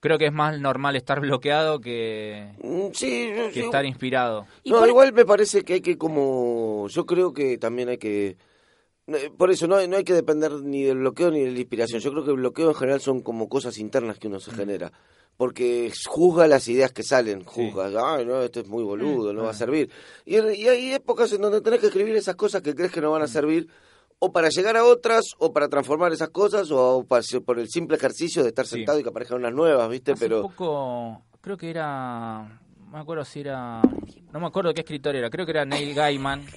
Creo 0.02 0.18
que 0.18 0.26
es 0.26 0.34
más 0.34 0.60
normal 0.60 0.96
estar 0.98 1.20
bloqueado 1.22 1.80
que, 1.80 2.50
Mm, 2.62 2.88
Sí, 2.94 3.30
yo- 3.34 3.50
que 3.52 3.60
yo- 3.60 3.66
estar 3.66 3.86
inspirado. 3.86 4.46
Y 4.64 4.72
no, 4.72 4.80
por- 4.80 4.88
igual 4.90 5.14
me 5.14 5.26
parece 5.26 5.64
que 5.64 5.74
hay 5.74 5.82
que 5.82 5.98
como... 5.98 6.88
Yo 6.90 7.06
creo 7.06 7.32
que 7.34 7.58
también 7.58 7.88
hay 7.90 7.98
que... 7.98 8.36
no, 9.08 9.18
Por 9.38 9.52
eso 9.52 9.68
no 9.68 9.76
hay, 9.78 9.88
no 9.88 9.98
hay 9.98 10.04
que 10.04 10.14
depender 10.14 10.52
ni 10.52 10.84
del 10.84 10.98
bloqueo 10.98 11.32
ni 11.32 11.42
de 11.42 11.52
la 11.52 11.60
inspiración. 11.60 12.02
Yo 12.02 12.12
creo 12.12 12.24
que 12.26 12.32
el 12.32 12.38
bloqueo 12.38 12.70
en 12.70 12.76
general 12.76 13.00
son 13.00 13.22
como 13.22 13.48
cosas 13.48 13.78
internas 13.78 14.18
que 14.20 14.28
uno 14.28 14.38
Mm. 14.38 14.42
se 14.42 14.52
genera. 14.52 14.92
Porque 15.38 15.92
juzga 16.08 16.46
las 16.48 16.68
ideas 16.68 16.92
que 16.92 17.04
salen, 17.04 17.44
juzga, 17.46 17.90
ay 18.16 18.26
no, 18.26 18.42
esto 18.44 18.60
es 18.60 18.68
muy 18.68 18.84
boludo, 18.84 19.34
no 19.34 19.44
va 19.44 19.52
a 19.52 19.54
servir. 19.56 19.90
Y, 20.26 20.36
y 20.38 20.68
hay 20.68 20.94
épocas 20.94 21.32
en 21.34 21.42
donde 21.42 21.62
tenés 21.62 21.80
que 21.80 21.88
escribir 21.88 22.16
esas 22.16 22.36
cosas 22.36 22.62
que 22.62 22.76
crees 22.76 22.92
que 22.92 23.02
no 23.02 23.10
van 23.12 23.22
a 23.24 23.28
servir, 23.28 23.68
o 24.24 24.32
para 24.32 24.50
llegar 24.50 24.78
a 24.78 24.84
otras, 24.86 25.34
o 25.40 25.52
para 25.52 25.68
transformar 25.68 26.14
esas 26.14 26.30
cosas, 26.30 26.70
o 26.72 27.04
para- 27.08 27.24
por 27.44 27.58
el 27.60 27.68
simple 27.70 27.98
ejercicio 27.98 28.44
de 28.44 28.50
estar 28.50 28.68
Sí. 28.68 28.76
sentado 28.76 29.00
y 29.00 29.04
que 29.04 29.10
aparezcan 29.10 29.40
unas 29.40 29.54
nuevas, 29.54 29.90
¿viste? 29.90 30.12
Hace 30.12 30.26
Pero... 30.26 30.44
poco, 30.44 31.24
creo 31.42 31.58
que 31.58 31.72
era, 31.72 32.44
no 32.80 32.92
me 32.92 33.00
acuerdo 33.00 33.26
si 33.26 33.40
era, 33.40 33.82
no 34.32 34.40
me 34.40 34.46
acuerdo 34.46 34.74
qué 34.76 34.82
escritor 34.82 35.16
era, 35.16 35.32
creo 35.32 35.44
que 35.46 35.52
era 35.52 35.66
Neil 35.66 35.94
Gaiman. 35.96 36.46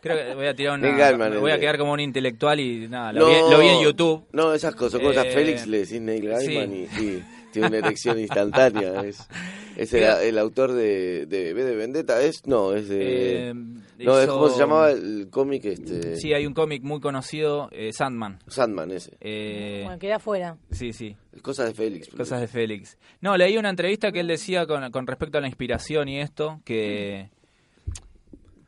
Creo 0.00 0.16
que 0.16 0.34
voy 0.36 0.46
a 0.46 0.54
tirar 0.54 0.78
una, 0.78 0.86
Neil 0.86 0.96
Gaiman, 0.96 1.30
me 1.32 1.38
voy 1.38 1.50
a 1.50 1.54
de- 1.54 1.60
quedar 1.60 1.76
como 1.76 1.92
un 1.92 1.98
intelectual 1.98 2.60
y 2.60 2.86
nada, 2.86 3.12
lo, 3.12 3.26
vi, 3.26 3.32
lo 3.50 3.58
vi 3.58 3.66
en 3.66 3.82
YouTube. 3.82 4.26
No, 4.32 4.54
esas 4.54 4.76
cosas, 4.76 5.00
cosas. 5.00 5.26
Eh, 5.26 5.30
Félix 5.32 5.66
le 5.66 5.78
decís 5.78 6.00
Neil 6.00 6.28
Gaiman 6.28 6.70
sí. 6.70 6.88
y, 7.00 7.02
y 7.02 7.24
tiene 7.60 7.68
una 7.68 7.86
erección 7.86 8.18
instantánea. 8.18 9.02
Es, 9.04 9.28
es 9.76 9.92
el, 9.94 10.38
autor 10.38 10.72
de, 10.72 11.26
de 11.26 11.52
V 11.54 11.64
de 11.64 11.76
Vendetta, 11.76 12.20
¿es? 12.22 12.46
No, 12.46 12.74
es 12.74 12.88
de... 12.88 13.50
Eh, 13.50 13.54
no, 13.54 14.18
es 14.18 14.24
hizo- 14.26 14.34
como 14.34 14.48
se 14.48 14.58
llamaba 14.58 14.90
el 14.90 15.28
cómic 15.30 15.64
este... 15.64 16.16
Sí, 16.16 16.32
hay 16.32 16.46
un 16.46 16.54
cómic 16.54 16.82
muy 16.82 17.00
conocido, 17.00 17.68
eh, 17.72 17.92
Sandman. 17.92 18.38
Sandman 18.46 18.90
ese. 18.92 19.16
Eh, 19.20 19.82
Bueno, 19.84 19.98
queda 19.98 20.16
afuera. 20.16 20.56
sí, 20.70 20.92
sí. 20.92 21.16
Cosas 21.42 21.68
de 21.68 21.74
Félix. 21.74 22.08
Cosas 22.08 22.40
de 22.40 22.48
Félix. 22.48 22.98
No, 23.20 23.36
leí 23.36 23.56
una 23.56 23.70
entrevista 23.70 24.10
que 24.12 24.20
él 24.20 24.26
decía 24.26 24.66
con, 24.66 24.90
con 24.90 25.06
respecto 25.06 25.38
a 25.38 25.40
la 25.40 25.46
inspiración 25.46 26.08
y 26.08 26.20
esto, 26.20 26.60
que, 26.64 27.30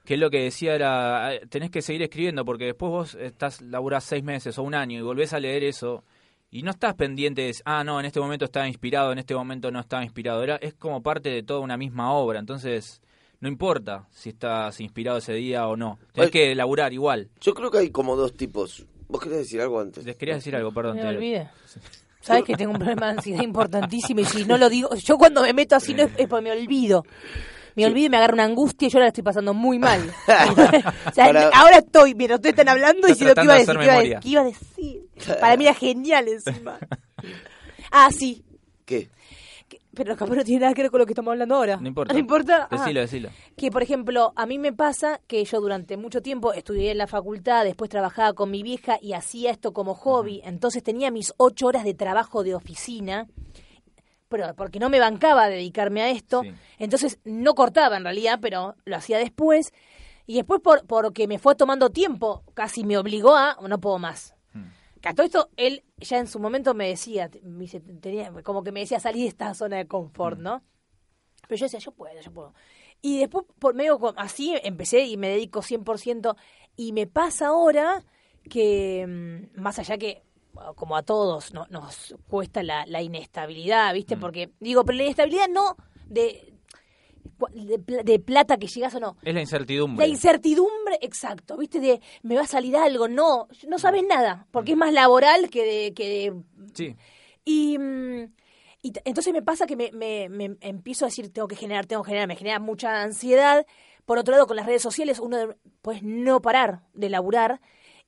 que 0.05 0.15
él 0.15 0.21
lo 0.21 0.31
que 0.31 0.43
decía 0.43 0.75
era, 0.75 1.29
"Ah, 1.29 1.33
tenés 1.49 1.71
que 1.71 1.83
seguir 1.83 2.03
escribiendo 2.03 2.45
porque 2.45 2.67
después 2.67 2.91
vos 2.91 3.15
estás 3.17 3.61
laburás 3.61 4.05
seis 4.05 4.23
meses 4.23 4.57
o 4.59 4.63
un 4.63 4.75
año 4.75 4.99
y 4.99 5.03
volvés 5.03 5.33
a 5.33 5.41
leer 5.41 5.65
eso 5.65 6.05
y 6.51 6.63
no 6.63 6.71
estás 6.73 6.95
pendiente 6.95 7.43
de, 7.43 7.55
ah, 7.65 7.85
no, 7.85 8.01
en 8.01 8.07
este 8.07 8.21
momento 8.21 8.45
estaba 8.45 8.67
inspirado, 8.69 9.13
en 9.13 9.19
este 9.19 9.35
momento 9.35 9.71
no 9.71 9.81
estaba 9.81 10.03
inspirado. 10.05 10.43
Era, 10.43 10.57
es 10.57 10.75
como 10.75 11.03
parte 11.03 11.29
de 11.31 11.43
toda 11.43 11.61
una 11.61 11.77
misma 11.77 12.13
obra, 12.13 12.39
entonces 12.41 13.01
no 13.41 13.49
importa 13.49 14.07
si 14.11 14.31
estás 14.31 14.81
inspirado 14.81 15.19
ese 15.19 15.33
día 15.35 15.67
o 15.69 15.77
no. 15.77 15.99
Tenés 16.13 16.27
Ay. 16.29 16.31
que 16.33 16.55
laburar 16.55 16.93
igual. 16.93 17.29
Yo 17.41 17.55
creo 17.55 17.71
que 17.71 17.79
hay 17.79 17.91
como 17.91 18.17
dos 18.17 18.35
tipos. 18.37 18.85
¿Vos 19.09 19.21
querés 19.23 19.39
decir 19.39 19.61
algo 19.61 19.81
antes? 19.81 20.05
Les 20.05 20.17
quería 20.17 20.35
decir 20.37 20.55
algo, 20.55 20.73
perdón. 20.73 20.97
Me 20.97 21.03
te- 21.03 21.09
olvidé. 21.09 21.49
Sabes 22.21 22.45
que 22.45 22.55
tengo 22.55 22.73
un 22.73 22.79
problema 22.79 23.07
de 23.07 23.13
ansiedad 23.13 23.43
importantísimo 23.43 24.21
y 24.21 24.25
si 24.27 24.45
no 24.45 24.59
lo 24.59 24.69
digo, 24.69 24.95
yo 24.95 25.17
cuando 25.17 25.41
me 25.43 25.55
meto 25.55 25.75
así 25.75 25.95
no 25.95 26.03
es, 26.03 26.11
es 26.19 26.29
porque 26.29 26.43
me 26.45 26.53
olvido. 26.53 27.03
Me 27.77 27.87
olvido 27.87 28.07
y 28.07 28.09
me 28.11 28.17
agarra 28.17 28.35
una 28.35 28.45
angustia 28.45 28.87
y 28.89 28.91
yo 28.91 28.99
ahora 28.99 29.05
la 29.07 29.09
estoy 29.09 29.23
pasando 29.25 29.55
muy 29.55 29.79
mal. 29.79 30.01
o 30.29 31.13
sea, 31.13 31.27
Para- 31.27 31.49
ahora 31.49 31.79
estoy, 31.79 32.15
mientras 32.15 32.39
ustedes 32.39 32.53
están 32.55 32.69
hablando 32.69 33.09
y 33.09 33.13
Estás 33.13 33.19
diciendo 33.19 33.41
qué 33.41 33.45
iba 33.45 33.55
a 33.55 33.59
decir, 33.59 33.79
de 33.79 34.21
qué 34.21 34.29
iba 34.29 34.41
a, 34.41 34.45
decir. 34.45 35.03
Para 35.41 35.57
mí 35.57 35.65
era 35.65 35.75
genial 35.75 36.29
encima. 36.29 36.79
Ah, 37.91 38.11
sí. 38.13 38.45
¿Qué? 38.85 39.09
Que- 39.69 39.81
Pero 39.95 40.17
capaz 40.17 40.35
no 40.35 40.45
tiene 40.45 40.61
nada 40.63 40.75
que 40.75 40.83
ver 40.83 40.91
con 40.91 41.01
lo 41.01 41.07
que 41.07 41.13
estamos 41.13 41.31
hablando 41.33 41.55
ahora. 41.57 41.77
No 41.77 41.89
importa. 41.89 42.13
No 42.13 42.19
importa. 42.19 42.69
Ah. 42.71 42.77
Decilo, 42.79 43.01
decilo. 43.01 43.29
Que, 43.57 43.71
por 43.71 43.83
ejemplo, 43.83 44.33
a 44.37 44.47
mí 44.47 44.59
me 44.59 44.73
pasa 44.73 45.21
que 45.27 45.45
yo 45.45 45.61
durante 45.61 45.97
mucho 45.97 46.23
tiempo 46.23 46.53
estudié 46.53 46.91
en 46.91 46.99
la 46.99 47.07
facultad, 47.07 47.65
después 47.65 47.91
trabajaba 47.91 48.33
con 48.33 48.51
mi 48.51 48.63
vieja 48.63 48.99
y 49.01 49.13
hacía 49.13 49.51
esto 49.51 49.73
como 49.73 49.95
hobby. 49.95 50.41
Entonces 50.45 50.83
tenía 50.83 51.11
mis 51.11 51.33
ocho 51.37 51.67
horas 51.67 51.85
de 51.85 51.95
trabajo 51.95 52.43
de 52.43 52.55
oficina, 52.55 53.27
pero 54.31 54.55
porque 54.55 54.79
no 54.79 54.89
me 54.89 55.01
bancaba 55.01 55.49
dedicarme 55.49 56.03
a 56.03 56.09
esto. 56.09 56.43
Sí. 56.43 56.53
Entonces 56.79 57.19
no 57.25 57.55
cortaba 57.55 57.97
en 57.97 58.05
realidad, 58.05 58.39
pero 58.41 58.77
lo 58.85 58.97
hacía 58.97 59.19
después. 59.19 59.75
Y 60.27 60.37
después, 60.37 60.61
por, 60.61 60.87
porque 60.87 61.27
me 61.27 61.39
fue 61.39 61.57
tomando 61.57 61.91
tiempo, 61.91 62.45
casi 62.55 62.85
me 62.85 62.97
obligó 62.97 63.37
a, 63.37 63.59
no 63.69 63.81
puedo 63.81 63.99
más. 63.99 64.37
Hmm. 64.55 64.69
Que 65.01 65.09
a 65.09 65.15
todo 65.15 65.27
esto, 65.27 65.51
él 65.57 65.83
ya 65.99 66.19
en 66.19 66.29
su 66.29 66.39
momento 66.39 66.73
me 66.73 66.87
decía, 66.87 67.29
me 67.43 67.63
dice, 67.63 67.81
tenía, 67.81 68.33
como 68.45 68.63
que 68.63 68.71
me 68.71 68.81
decía, 68.81 69.01
salí 69.01 69.23
de 69.23 69.29
esta 69.29 69.53
zona 69.55 69.79
de 69.79 69.89
confort, 69.89 70.39
¿no? 70.39 70.63
Pero 71.49 71.59
yo 71.59 71.67
decía, 71.67 71.81
yo 71.81 71.91
puedo, 71.91 72.21
yo 72.21 72.33
puedo. 72.33 72.55
Y 73.03 73.19
después, 73.19 73.47
por 73.59 73.75
medio 73.75 73.99
así, 74.17 74.55
empecé 74.63 75.01
y 75.01 75.17
me 75.17 75.29
dedico 75.29 75.63
100%. 75.63 76.37
Y 76.77 76.93
me 76.93 77.09
pasa 77.09 77.49
ahora 77.49 78.05
que, 78.49 79.05
mm, 79.09 79.61
más 79.61 79.81
allá 79.81 79.99
que, 79.99 80.23
como 80.77 80.97
a 80.97 81.03
todos, 81.03 81.53
no, 81.55 81.67
nos 81.71 82.15
cuesta 82.29 82.63
la, 82.63 82.85
la 82.87 83.03
inestabilidad, 83.03 83.93
¿viste? 83.95 84.17
Porque, 84.17 84.51
digo, 84.61 84.85
pero 84.85 84.97
la 84.99 85.05
inestabilidad 85.05 85.49
no 85.49 85.77
de, 86.07 86.53
de, 87.55 87.79
pla- 87.79 88.03
de 88.03 88.19
plata 88.19 88.57
que 88.59 88.67
llegas 88.67 88.95
o 88.95 89.01
no. 89.01 89.17
Es 89.23 89.33
la 89.35 89.41
incertidumbre. 89.41 90.07
La 90.07 90.11
incertidumbre, 90.11 90.99
exacto, 91.01 91.57
¿viste? 91.57 91.81
De 91.81 92.01
me 92.23 92.35
va 92.37 92.43
a 92.43 92.47
salir 92.47 92.77
algo, 92.77 93.09
no, 93.09 93.49
no 93.69 93.79
sabes 93.79 94.03
nada, 94.07 94.47
porque 94.51 94.73
es 94.73 94.77
más 94.79 94.93
laboral 94.93 95.49
que 95.51 95.65
de, 95.65 95.95
que 95.95 96.09
de 96.09 96.43
Sí. 96.75 96.97
y, 97.45 97.79
mm, 97.79 98.33
y 98.83 98.93
entonces 99.05 99.33
me 99.33 99.43
pasa 99.43 99.67
que 99.67 99.77
me, 99.77 99.91
me- 99.93 100.29
me 100.29 100.57
empiezo 100.61 101.05
a 101.05 101.09
decir, 101.09 101.33
tengo 101.33 101.49
que 101.49 101.57
generar, 101.57 101.87
tengo 101.87 102.03
que 102.03 102.09
generar, 102.09 102.29
me 102.29 102.37
genera 102.37 102.59
mucha 102.59 103.03
ansiedad. 103.03 103.67
Por 104.07 104.19
otro 104.19 104.33
lado, 104.33 104.47
con 104.47 104.57
las 104.57 104.67
redes 104.67 104.83
sociales, 104.83 105.19
uno 105.21 105.37
de- 105.37 105.57
pues 105.83 106.03
no 106.03 106.41
parar 106.43 106.83
de 106.95 107.09
laburar. 107.11 107.61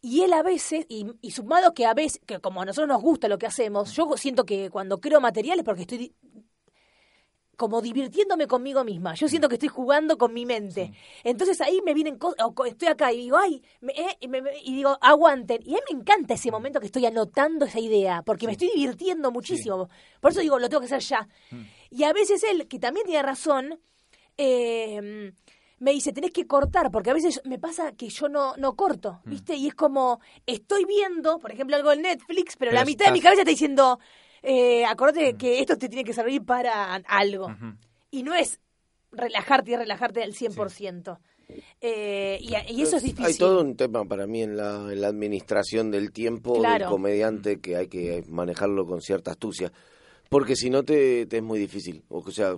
Y 0.05 0.23
él 0.23 0.33
a 0.33 0.43
veces, 0.43 0.85
y, 0.89 1.07
y 1.21 1.31
sumado 1.31 1.73
que 1.75 1.87
a 1.87 1.95
veces, 1.95 2.21
que 2.27 2.41
como 2.41 2.61
a 2.61 2.65
nosotros 2.65 2.89
nos 2.89 3.01
gusta 3.01 3.29
lo 3.29 3.39
que 3.39 3.47
hacemos, 3.47 3.93
yo 3.95 4.17
siento 4.17 4.45
que 4.45 4.69
cuando 4.69 5.01
creo 5.01 5.21
materiales 5.21 5.65
porque 5.65 5.83
estoy 5.83 6.13
como 7.57 7.81
divirtiéndome 7.81 8.49
conmigo 8.49 8.83
misma. 8.83 9.15
Yo 9.15 9.29
siento 9.29 9.49
que 9.49 9.55
estoy 9.55 9.69
jugando 9.69 10.19
con 10.19 10.35
mi 10.35 10.45
mente. 10.45 10.93
Entonces 11.23 11.61
ahí 11.61 11.81
me 11.85 11.95
vienen 11.95 12.19
cosas, 12.19 12.39
estoy 12.67 12.89
acá 12.89 13.13
y 13.13 13.19
digo, 13.19 13.37
ay, 13.37 13.63
me- 13.81 13.93
eh, 13.93 14.17
y, 14.19 14.27
me- 14.27 14.43
me- 14.43 14.59
y 14.65 14.75
digo, 14.75 14.99
aguanten. 15.01 15.61
Y 15.65 15.75
a 15.75 15.77
mí 15.77 15.81
me 15.93 16.01
encanta 16.01 16.35
ese 16.35 16.51
momento 16.51 16.81
que 16.81 16.87
estoy 16.87 17.07
anotando 17.07 17.65
esa 17.67 17.79
idea, 17.79 18.23
porque 18.23 18.47
me 18.47 18.53
estoy 18.53 18.71
divirtiendo 18.75 19.31
muchísimo. 19.31 19.89
Por 20.21 20.33
eso 20.33 20.41
digo, 20.41 20.59
lo 20.59 20.69
tengo 20.69 20.81
que 20.81 20.87
hacer 20.87 21.01
ya. 21.03 21.29
Y 21.91 22.03
a 22.03 22.13
veces 22.13 22.43
él, 22.43 22.67
que 22.67 22.81
también 22.81 23.07
tiene 23.07 23.23
razón, 23.23 23.79
eh, 24.37 25.33
me 25.83 25.91
dice, 25.91 26.13
tenés 26.13 26.31
que 26.31 26.47
cortar, 26.47 26.93
porque 26.93 27.11
a 27.11 27.15
veces 27.15 27.41
me 27.45 27.59
pasa 27.59 27.91
que 27.93 28.09
yo 28.09 28.29
no, 28.29 28.57
no 28.57 28.77
corto, 28.77 29.21
¿viste? 29.25 29.57
Y 29.57 29.67
es 29.67 29.75
como, 29.75 30.21
estoy 30.47 30.85
viendo, 30.85 31.41
por 31.41 31.51
ejemplo, 31.51 31.75
algo 31.75 31.91
en 31.91 32.03
Netflix, 32.03 32.57
pero, 32.57 32.71
Pero 32.71 32.81
la 32.81 32.85
mitad 32.85 33.07
de 33.07 33.13
mi 33.13 33.21
cabeza 33.21 33.43
está 33.43 33.51
diciendo, 33.51 33.99
eh, 34.43 34.85
acordate 34.85 35.35
que 35.35 35.59
esto 35.59 35.77
te 35.77 35.89
tiene 35.89 36.05
que 36.05 36.13
servir 36.13 36.45
para 36.45 36.95
algo. 36.95 37.49
Y 38.13 38.23
no 38.23 38.33
es 38.33 38.61
relajarte 39.11 39.73
y 39.73 39.77
relajarte 39.77 40.23
al 40.23 40.35
100%. 40.35 41.19
Eh, 41.81 42.39
y, 42.41 42.55
y 42.73 42.83
eso 42.83 42.99
es 42.99 43.03
difícil. 43.03 43.27
Hay 43.27 43.35
todo 43.35 43.61
un 43.61 43.77
tema 43.77 44.05
para 44.05 44.29
mí 44.29 44.41
en 44.41 44.57
la, 44.57 44.93
en 44.93 45.01
la 45.01 45.09
administración 45.09 45.91
del 45.91 46.13
tiempo 46.13 46.63
del 46.63 46.85
comediante 46.85 47.61
que 47.61 47.75
hay 47.75 47.89
que 47.89 48.23
manejarlo 48.29 48.87
con 48.87 49.01
cierta 49.01 49.33
astucia. 49.33 49.73
Porque 50.29 50.55
si 50.55 50.71
no 50.71 50.85
te, 50.85 51.27
te 51.27 51.39
es 51.39 51.43
muy 51.43 51.59
difícil. 51.59 52.05
O 52.09 52.31
sea, 52.31 52.57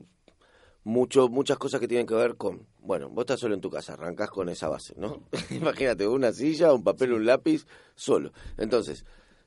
mucho, 0.85 1.29
muchas 1.29 1.59
cosas 1.59 1.81
que 1.81 1.89
tienen 1.89 2.07
que 2.07 2.15
ver 2.15 2.37
con, 2.37 2.67
bueno, 2.81 3.09
vos 3.09 3.23
estás 3.23 3.41
solo 3.41 3.55
en 3.55 3.61
tu 3.61 3.71
casa, 3.71 3.95
arrancás 3.95 4.31
con 4.31 4.49
esa 4.51 4.69
base, 4.69 4.95
¿no? 4.97 5.23
Imagínate, 5.51 6.07
una 6.07 6.33
silla, 6.33 6.73
un 6.73 6.85
papel, 6.85 7.15
un 7.15 7.25
lápiz, 7.25 7.67
solo. 7.95 8.33
Entonces, 8.59 9.05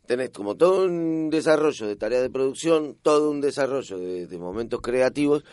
tenés 0.07 0.31
como 0.31 0.57
todo 0.57 0.85
un 0.85 1.29
desarrollo 1.29 1.87
de 1.87 1.95
tareas 1.95 2.23
de 2.23 2.31
producción, 2.31 2.97
todo 3.01 3.29
un 3.29 3.39
desarrollo 3.39 3.99
de, 3.99 4.25
de 4.25 4.37
momentos 4.39 4.81
creativos, 4.81 5.43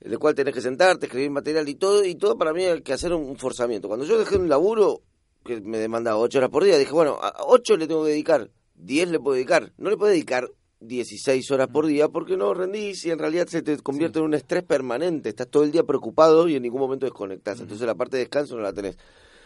en 0.00 0.12
el 0.12 0.18
cual 0.18 0.34
tenés 0.34 0.54
que 0.54 0.60
sentarte, 0.60 1.06
escribir 1.06 1.30
material 1.30 1.68
y 1.68 1.74
todo, 1.74 2.04
y 2.04 2.14
todo 2.14 2.38
para 2.38 2.52
mí 2.52 2.64
hay 2.64 2.80
que 2.82 2.92
hacer 2.92 3.12
un, 3.12 3.24
un 3.24 3.36
forzamiento. 3.36 3.88
Cuando 3.88 4.06
yo 4.06 4.18
dejé 4.18 4.36
un 4.36 4.48
laburo 4.48 5.02
que 5.44 5.60
me 5.60 5.78
demandaba 5.78 6.18
ocho 6.18 6.38
horas 6.38 6.50
por 6.50 6.62
día, 6.64 6.78
dije, 6.78 6.92
bueno, 6.92 7.18
a 7.20 7.44
ocho 7.44 7.76
le 7.76 7.88
tengo 7.88 8.04
que 8.04 8.10
dedicar, 8.10 8.50
diez 8.74 9.10
le 9.10 9.18
puedo 9.18 9.34
dedicar, 9.34 9.72
no 9.78 9.90
le 9.90 9.96
puedo 9.96 10.12
dedicar 10.12 10.48
16 10.80 11.50
horas 11.50 11.68
por 11.68 11.86
día 11.86 12.08
porque 12.08 12.36
no 12.36 12.54
rendís 12.54 13.04
y 13.04 13.10
en 13.10 13.18
realidad 13.18 13.46
se 13.48 13.62
te 13.62 13.76
convierte 13.78 14.18
en 14.18 14.24
un 14.24 14.34
estrés 14.34 14.62
permanente, 14.62 15.28
estás 15.28 15.48
todo 15.48 15.62
el 15.64 15.72
día 15.72 15.84
preocupado 15.84 16.48
y 16.48 16.56
en 16.56 16.62
ningún 16.62 16.80
momento 16.80 17.06
desconectás, 17.06 17.60
entonces 17.60 17.86
la 17.86 17.94
parte 17.94 18.16
de 18.16 18.24
descanso 18.24 18.56
no 18.56 18.62
la 18.62 18.72
tenés. 18.72 18.96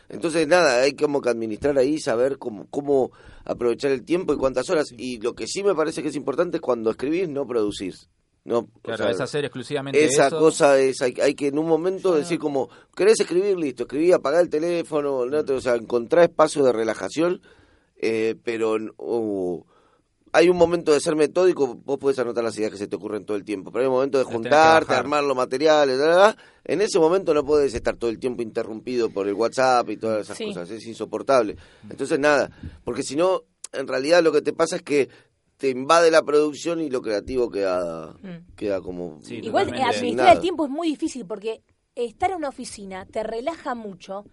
Entonces, 0.09 0.47
nada, 0.47 0.83
hay 0.83 0.93
como 0.93 1.21
que 1.23 1.31
administrar 1.31 1.79
ahí, 1.79 1.99
saber 1.99 2.37
cómo, 2.39 2.67
cómo 2.71 3.11
aprovechar 3.45 3.91
el 3.91 4.05
tiempo 4.05 4.35
y 4.35 4.37
cuántas 4.37 4.69
horas. 4.69 4.89
Y 4.97 5.19
lo 5.19 5.35
que 5.35 5.47
sí 5.47 5.63
me 5.63 5.75
parece 5.75 6.03
que 6.03 6.09
es 6.09 6.15
importante 6.17 6.59
es 6.59 6.61
cuando 6.61 6.91
escribís, 6.91 7.29
no 7.31 7.47
producís. 7.47 8.11
No, 8.45 8.59
o 8.59 8.69
Claro, 8.83 9.05
sea, 9.05 9.11
es 9.13 9.21
hacer 9.23 9.47
exclusivamente 9.47 10.05
esa 10.05 10.27
eso. 10.27 10.39
cosa 10.39 10.79
es, 10.79 11.01
hay, 11.01 11.15
hay 11.23 11.35
que 11.35 11.47
en 11.47 11.59
un 11.59 11.67
momento 11.67 12.15
decir 12.15 12.39
como, 12.39 12.69
¿querés 12.95 13.19
escribir? 13.19 13.57
Listo, 13.57 13.85
escribí, 13.85 14.13
apagar 14.13 14.43
el 14.43 14.51
teléfono, 14.51 15.25
¿no? 15.25 15.39
o 15.39 15.61
sea, 15.63 15.77
encontrar 15.77 16.25
espacios 16.25 16.67
de 16.67 16.73
relajación, 16.73 17.41
eh, 17.97 18.35
pero 18.45 18.77
uh, 18.99 19.65
hay 20.37 20.49
un 20.49 20.57
momento 20.57 20.93
de 20.93 20.99
ser 20.99 21.15
metódico, 21.15 21.77
vos 21.85 21.97
podés 21.99 22.19
anotar 22.19 22.43
las 22.43 22.59
ideas 22.59 22.73
que 22.73 22.77
se 22.77 22.89
te 22.89 22.97
ocurren 22.97 23.25
todo 23.25 23.37
el 23.37 23.45
tiempo, 23.45 23.71
pero 23.71 23.83
hay 23.83 23.89
un 23.89 23.95
momento 23.95 24.19
de 24.19 24.25
juntarte, 24.25 24.93
armar 24.93 25.23
los 25.23 25.37
materiales, 25.37 25.97
bla, 25.97 26.07
bla, 26.07 26.15
bla. 26.17 26.37
en 26.65 26.81
ese 26.81 26.99
momento 26.99 27.33
no 27.33 27.45
podés 27.45 27.73
estar 27.73 27.97
todo 27.97 28.11
el 28.11 28.19
tiempo 28.19 28.43
interrumpido 28.43 29.11
por 29.11 29.29
el 29.29 29.35
WhatsApp 29.35 29.89
y 29.91 29.97
todas 29.97 30.23
esas 30.23 30.37
Sí. 30.37 30.47
cosas, 30.47 30.69
es 30.71 30.85
insoportable. 30.87 31.57
Entonces 31.89 32.19
nada, 32.19 32.51
porque 32.85 33.03
si 33.05 33.15
no, 33.15 33.43
en 33.73 33.87
realidad 33.87 34.23
lo 34.25 34.33
que 34.33 34.43
te 34.43 34.53
pasa 34.53 34.77
es 34.77 34.83
que 34.83 35.09
te 35.57 35.69
invade 35.71 36.11
la 36.11 36.23
producción 36.25 36.81
y 36.81 36.91
lo 36.91 37.01
creativo 37.01 37.49
queda, 37.49 38.13
Mm. 38.21 38.55
queda 38.57 38.81
como... 38.81 39.21
Sí, 39.23 39.37
Igual 39.37 39.73
eh, 39.73 39.83
administrar 39.85 40.35
el 40.35 40.41
tiempo 40.43 40.65
es 40.65 40.71
muy 40.71 40.89
difícil 40.89 41.25
porque 41.27 41.63
estar 41.95 42.33
en 42.33 42.39
una 42.39 42.49
oficina 42.49 43.07
te 43.07 43.23
relaja 43.23 43.77
mucho 43.77 44.25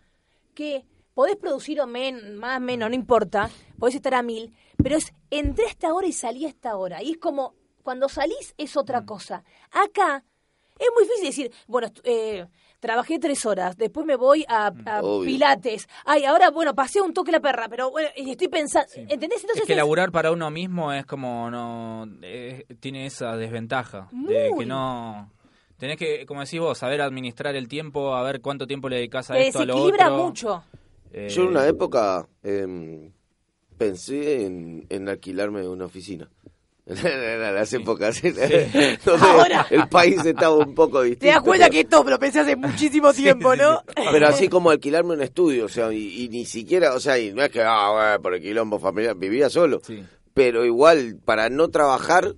que 0.55 0.83
podés 1.13 1.36
producir 1.36 1.80
o 1.82 1.88
men, 1.88 2.36
más 2.38 2.60
menos, 2.62 2.89
no 2.89 2.95
importa, 2.95 3.50
podés 3.80 3.95
estar 3.95 4.13
a 4.15 4.21
mil, 4.21 4.54
pero 4.82 4.95
es 4.97 5.13
entré 5.30 5.65
a 5.65 5.69
esta 5.69 5.93
hora 5.93 6.08
y 6.08 6.13
salí 6.13 6.45
a 6.45 6.50
esta 6.50 6.76
hora. 6.78 7.02
Y 7.04 7.12
es 7.12 7.17
como, 7.17 7.54
cuando 7.84 8.08
salís 8.10 8.54
es 8.58 8.76
Mm. 8.76 8.80
otra 8.80 9.06
cosa. 9.06 9.43
Acá 9.71 10.24
es 10.80 10.88
muy 10.95 11.04
difícil 11.04 11.26
decir, 11.28 11.52
bueno, 11.67 11.89
eh, 12.04 12.47
trabajé 12.80 13.19
tres 13.19 13.45
horas, 13.45 13.78
después 13.78 14.06
me 14.06 14.15
voy 14.15 14.43
a, 14.47 14.71
Mm. 14.71 14.88
a 14.88 15.02
pilates, 15.24 15.88
ay, 16.06 16.26
ahora, 16.26 16.50
bueno, 16.50 16.74
pasé 16.74 17.02
un 17.02 17.13
toque 17.13 17.32
la 17.32 17.39
perra, 17.39 17.67
pero 17.69 17.91
bueno, 17.91 18.10
y 18.15 18.32
estoy 18.32 18.47
pensando, 18.47 18.88
¿entendés? 18.95 19.41
Entonces 19.41 19.62
es 19.62 19.67
que 19.67 19.76
laburar 19.76 20.12
para 20.12 20.32
uno 20.32 20.50
mismo 20.50 20.91
es 20.91 21.06
como 21.06 21.52
no 21.52 22.08
eh, 22.24 22.65
tiene 22.80 23.06
esa 23.06 23.36
desventaja 23.38 24.08
de 24.12 24.52
que 24.58 24.65
no 24.65 25.30
tenés 25.78 25.97
que 25.97 26.26
como 26.26 26.41
decís 26.41 26.60
vos 26.60 26.78
saber 26.78 27.02
administrar 27.02 27.56
el 27.56 27.67
tiempo 27.67 28.15
a 28.15 28.24
ver 28.24 28.41
cuánto 28.41 28.65
tiempo 28.65 28.89
le 28.89 28.95
dedicas 28.97 29.30
a 29.30 29.34
te 29.36 29.47
esto 29.47 29.60
a 29.60 29.65
lo 29.65 29.74
desequilibra 29.76 30.12
otro 30.12 30.26
mucho. 30.26 30.63
Eh, 31.13 31.30
Yo 31.30 31.43
en 31.43 31.47
una 31.50 31.67
época 31.67 32.28
em, 32.43 33.12
pensé 33.78 34.45
en, 34.45 34.86
en 34.89 35.10
alquilarme 35.10 35.67
una 35.67 35.86
oficina. 35.86 36.30
En 36.88 37.54
las 37.56 37.71
épocas 37.74 38.21
donde 38.21 38.97
Ahora. 39.21 39.67
el 39.69 39.88
país 39.88 40.26
estaba 40.26 40.56
un 40.58 40.74
poco 40.74 41.04
distinto. 41.04 41.26
Te 41.26 41.32
das 41.32 41.41
cuenta 41.41 41.69
que 41.69 41.82
esto 41.82 42.04
lo 42.04 42.19
pensé 42.19 42.39
hace 42.39 42.56
muchísimo 42.56 43.13
tiempo, 43.13 43.56
¿no? 43.56 43.84
Pero 44.12 44.28
así 44.28 44.47
como 44.50 44.71
alquilarme 44.71 45.13
un 45.13 45.21
estudio, 45.21 45.65
o 45.65 45.69
sea, 45.69 45.93
y, 45.93 46.24
y 46.24 46.30
ni 46.30 46.43
siquiera, 46.45 46.93
o 46.95 47.00
sea, 47.00 47.19
y 47.19 47.32
no 47.34 47.43
es 47.43 47.50
que, 47.52 47.62
ah, 47.62 47.91
bueno, 47.93 48.21
por 48.21 48.34
el 48.34 48.41
quilombo 48.41 48.80
familiar, 48.80 49.15
vivía 49.15 49.50
solo. 49.50 49.80
Sí. 49.86 50.04
Pero 50.34 50.65
igual, 50.65 51.17
para 51.24 51.50
no 51.50 51.69
trabajar, 51.69 52.34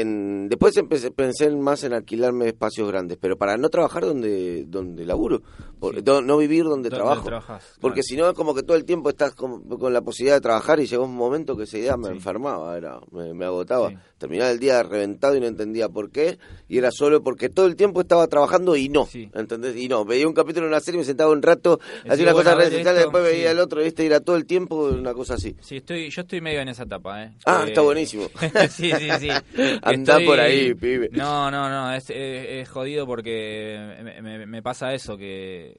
en 0.00 0.48
después 0.48 0.76
empecé, 0.76 1.10
pensé 1.10 1.46
en 1.46 1.60
más 1.60 1.84
en 1.84 1.92
alquilarme 1.92 2.46
espacios 2.48 2.88
grandes, 2.88 3.18
pero 3.20 3.36
para 3.36 3.56
no 3.56 3.68
trabajar 3.68 4.04
donde 4.04 4.64
donde 4.66 5.04
laburo, 5.04 5.42
por- 5.78 5.94
Sí. 5.96 6.02
no, 6.04 6.20
no 6.22 6.36
vivir 6.38 6.64
donde, 6.64 6.88
trabajo. 6.90 7.24
trabajas, 7.24 7.76
Porque 7.80 8.02
si 8.02 8.16
no 8.16 8.28
es 8.28 8.34
como 8.34 8.54
que 8.54 8.62
todo 8.62 8.76
el 8.76 8.84
tiempo 8.84 9.10
estás 9.10 9.34
con, 9.34 9.62
con 9.68 9.92
la 9.92 10.00
posibilidad 10.02 10.36
de 10.36 10.40
trabajar 10.40 10.80
y 10.80 10.86
llegó 10.86 11.04
un 11.04 11.14
momento 11.14 11.56
que 11.56 11.64
esa 11.64 11.78
idea 11.78 11.96
me 11.96 12.08
Sí. 12.08 12.14
enfermaba, 12.14 12.76
era, 12.76 13.00
me, 13.10 13.34
me 13.34 13.44
agotaba. 13.44 13.90
Sí. 13.90 13.96
Terminaba 14.18 14.50
el 14.50 14.58
día 14.60 14.82
reventado 14.84 15.34
y 15.36 15.40
no 15.40 15.46
entendía 15.46 15.88
por 15.88 16.10
qué, 16.10 16.38
y 16.68 16.78
era 16.78 16.90
solo 16.92 17.22
porque 17.22 17.48
todo 17.48 17.66
el 17.66 17.74
tiempo 17.76 18.00
estaba 18.00 18.26
trabajando 18.28 18.76
y 18.76 18.88
no. 18.88 19.08
¿entendés? 19.34 19.76
Y 19.76 19.88
no, 19.88 20.04
veía 20.04 20.28
un 20.28 20.34
capítulo 20.34 20.66
de 20.66 20.68
una 20.72 20.80
serie, 20.80 20.98
me 20.98 21.04
sentaba 21.04 21.32
un 21.32 21.42
rato, 21.42 21.80
hacía 22.08 22.24
una 22.24 22.32
cosa 22.32 22.54
recital, 22.54 22.94
después 22.96 23.24
veía 23.24 23.50
el 23.50 23.58
otro, 23.58 23.82
¿viste? 23.82 24.04
Y 24.04 24.06
era 24.06 24.20
todo 24.20 24.36
el 24.36 24.46
tiempo 24.46 24.84
una 24.86 25.12
cosa 25.14 25.34
así. 25.34 25.56
Sí, 25.60 25.78
estoy, 25.78 26.08
yo 26.10 26.22
estoy 26.22 26.40
medio 26.40 26.60
en 26.60 26.68
esa 26.68 26.84
etapa, 26.84 27.24
¿eh? 27.24 27.32
Ah, 27.44 27.62
Que- 27.64 27.70
está 27.70 27.80
buenísimo. 27.80 28.28
sí, 28.70 28.92
sí, 28.98 29.08
sí. 29.18 29.28
Andá 30.00 30.12
Estoy- 30.14 30.26
por 30.26 30.40
ahí, 30.40 30.74
pibe. 30.74 31.08
No, 31.12 31.50
no, 31.50 31.68
no, 31.68 31.92
es, 31.92 32.08
es- 32.10 32.46
es 32.48 32.68
jodido 32.68 33.06
porque 33.06 33.96
me, 34.02 34.22
me- 34.22 34.46
me 34.46 34.62
pasa 34.62 34.92
eso, 34.94 35.16
que 35.16 35.76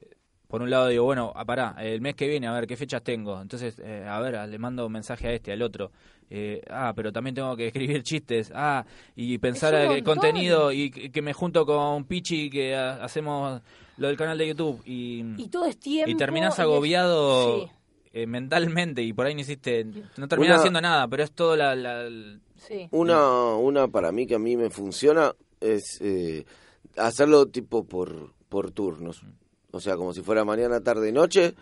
por 0.48 0.62
un 0.62 0.70
lado 0.70 0.88
digo, 0.88 1.04
bueno, 1.04 1.32
ah, 1.34 1.44
pará, 1.44 1.74
el 1.80 2.00
mes 2.00 2.14
que 2.14 2.28
viene, 2.28 2.46
a 2.46 2.52
ver 2.52 2.66
qué 2.66 2.76
fechas 2.76 3.02
tengo. 3.02 3.40
Entonces, 3.40 3.76
eh, 3.82 4.04
a 4.08 4.20
ver, 4.20 4.48
le 4.48 4.58
mando 4.58 4.86
un 4.86 4.92
mensaje 4.92 5.26
a 5.28 5.32
este, 5.32 5.52
al 5.52 5.62
otro. 5.62 5.90
Eh, 6.30 6.62
ah, 6.70 6.92
pero 6.94 7.12
también 7.12 7.34
tengo 7.34 7.56
que 7.56 7.66
escribir 7.68 8.02
chistes. 8.04 8.52
Ah, 8.54 8.84
y 9.16 9.38
pensar 9.38 9.74
el 9.74 10.04
contenido 10.04 10.70
y 10.72 10.90
que 10.90 11.10
que 11.10 11.22
me 11.22 11.32
junto 11.32 11.66
con 11.66 12.04
Pichi 12.04 12.50
que 12.50 12.74
ha- 12.76 13.02
hacemos 13.02 13.60
lo 13.96 14.06
del 14.08 14.16
canal 14.16 14.38
de 14.38 14.48
YouTube. 14.48 14.80
Y, 14.86 15.24
Y 15.38 15.48
todo 15.48 15.66
es 15.66 15.78
tiempo. 15.78 16.10
y 16.10 16.14
terminás 16.16 16.54
y 16.54 16.60
es- 16.60 16.60
agobiado 16.60 17.60
Sí, 17.64 17.70
eh, 18.12 18.26
mentalmente 18.26 19.02
y 19.02 19.12
por 19.12 19.26
ahí 19.26 19.34
no 19.34 19.40
hiciste, 19.40 19.84
no 20.16 20.28
terminás 20.28 20.54
Una- 20.54 20.58
haciendo 20.60 20.80
nada, 20.80 21.08
pero 21.08 21.24
es 21.24 21.32
todo 21.32 21.56
la... 21.56 21.74
sí. 22.66 22.88
Una, 22.90 23.54
una 23.56 23.88
para 23.88 24.12
mí 24.12 24.26
que 24.26 24.34
a 24.34 24.38
mí 24.38 24.56
me 24.56 24.70
funciona 24.70 25.34
es 25.60 25.98
eh, 26.00 26.44
hacerlo 26.96 27.46
tipo 27.46 27.84
por, 27.84 28.30
por 28.48 28.70
turnos. 28.70 29.22
O 29.72 29.80
sea, 29.80 29.96
como 29.96 30.12
si 30.12 30.22
fuera 30.22 30.44
mañana, 30.44 30.80
tarde, 30.80 31.10
noche. 31.12 31.54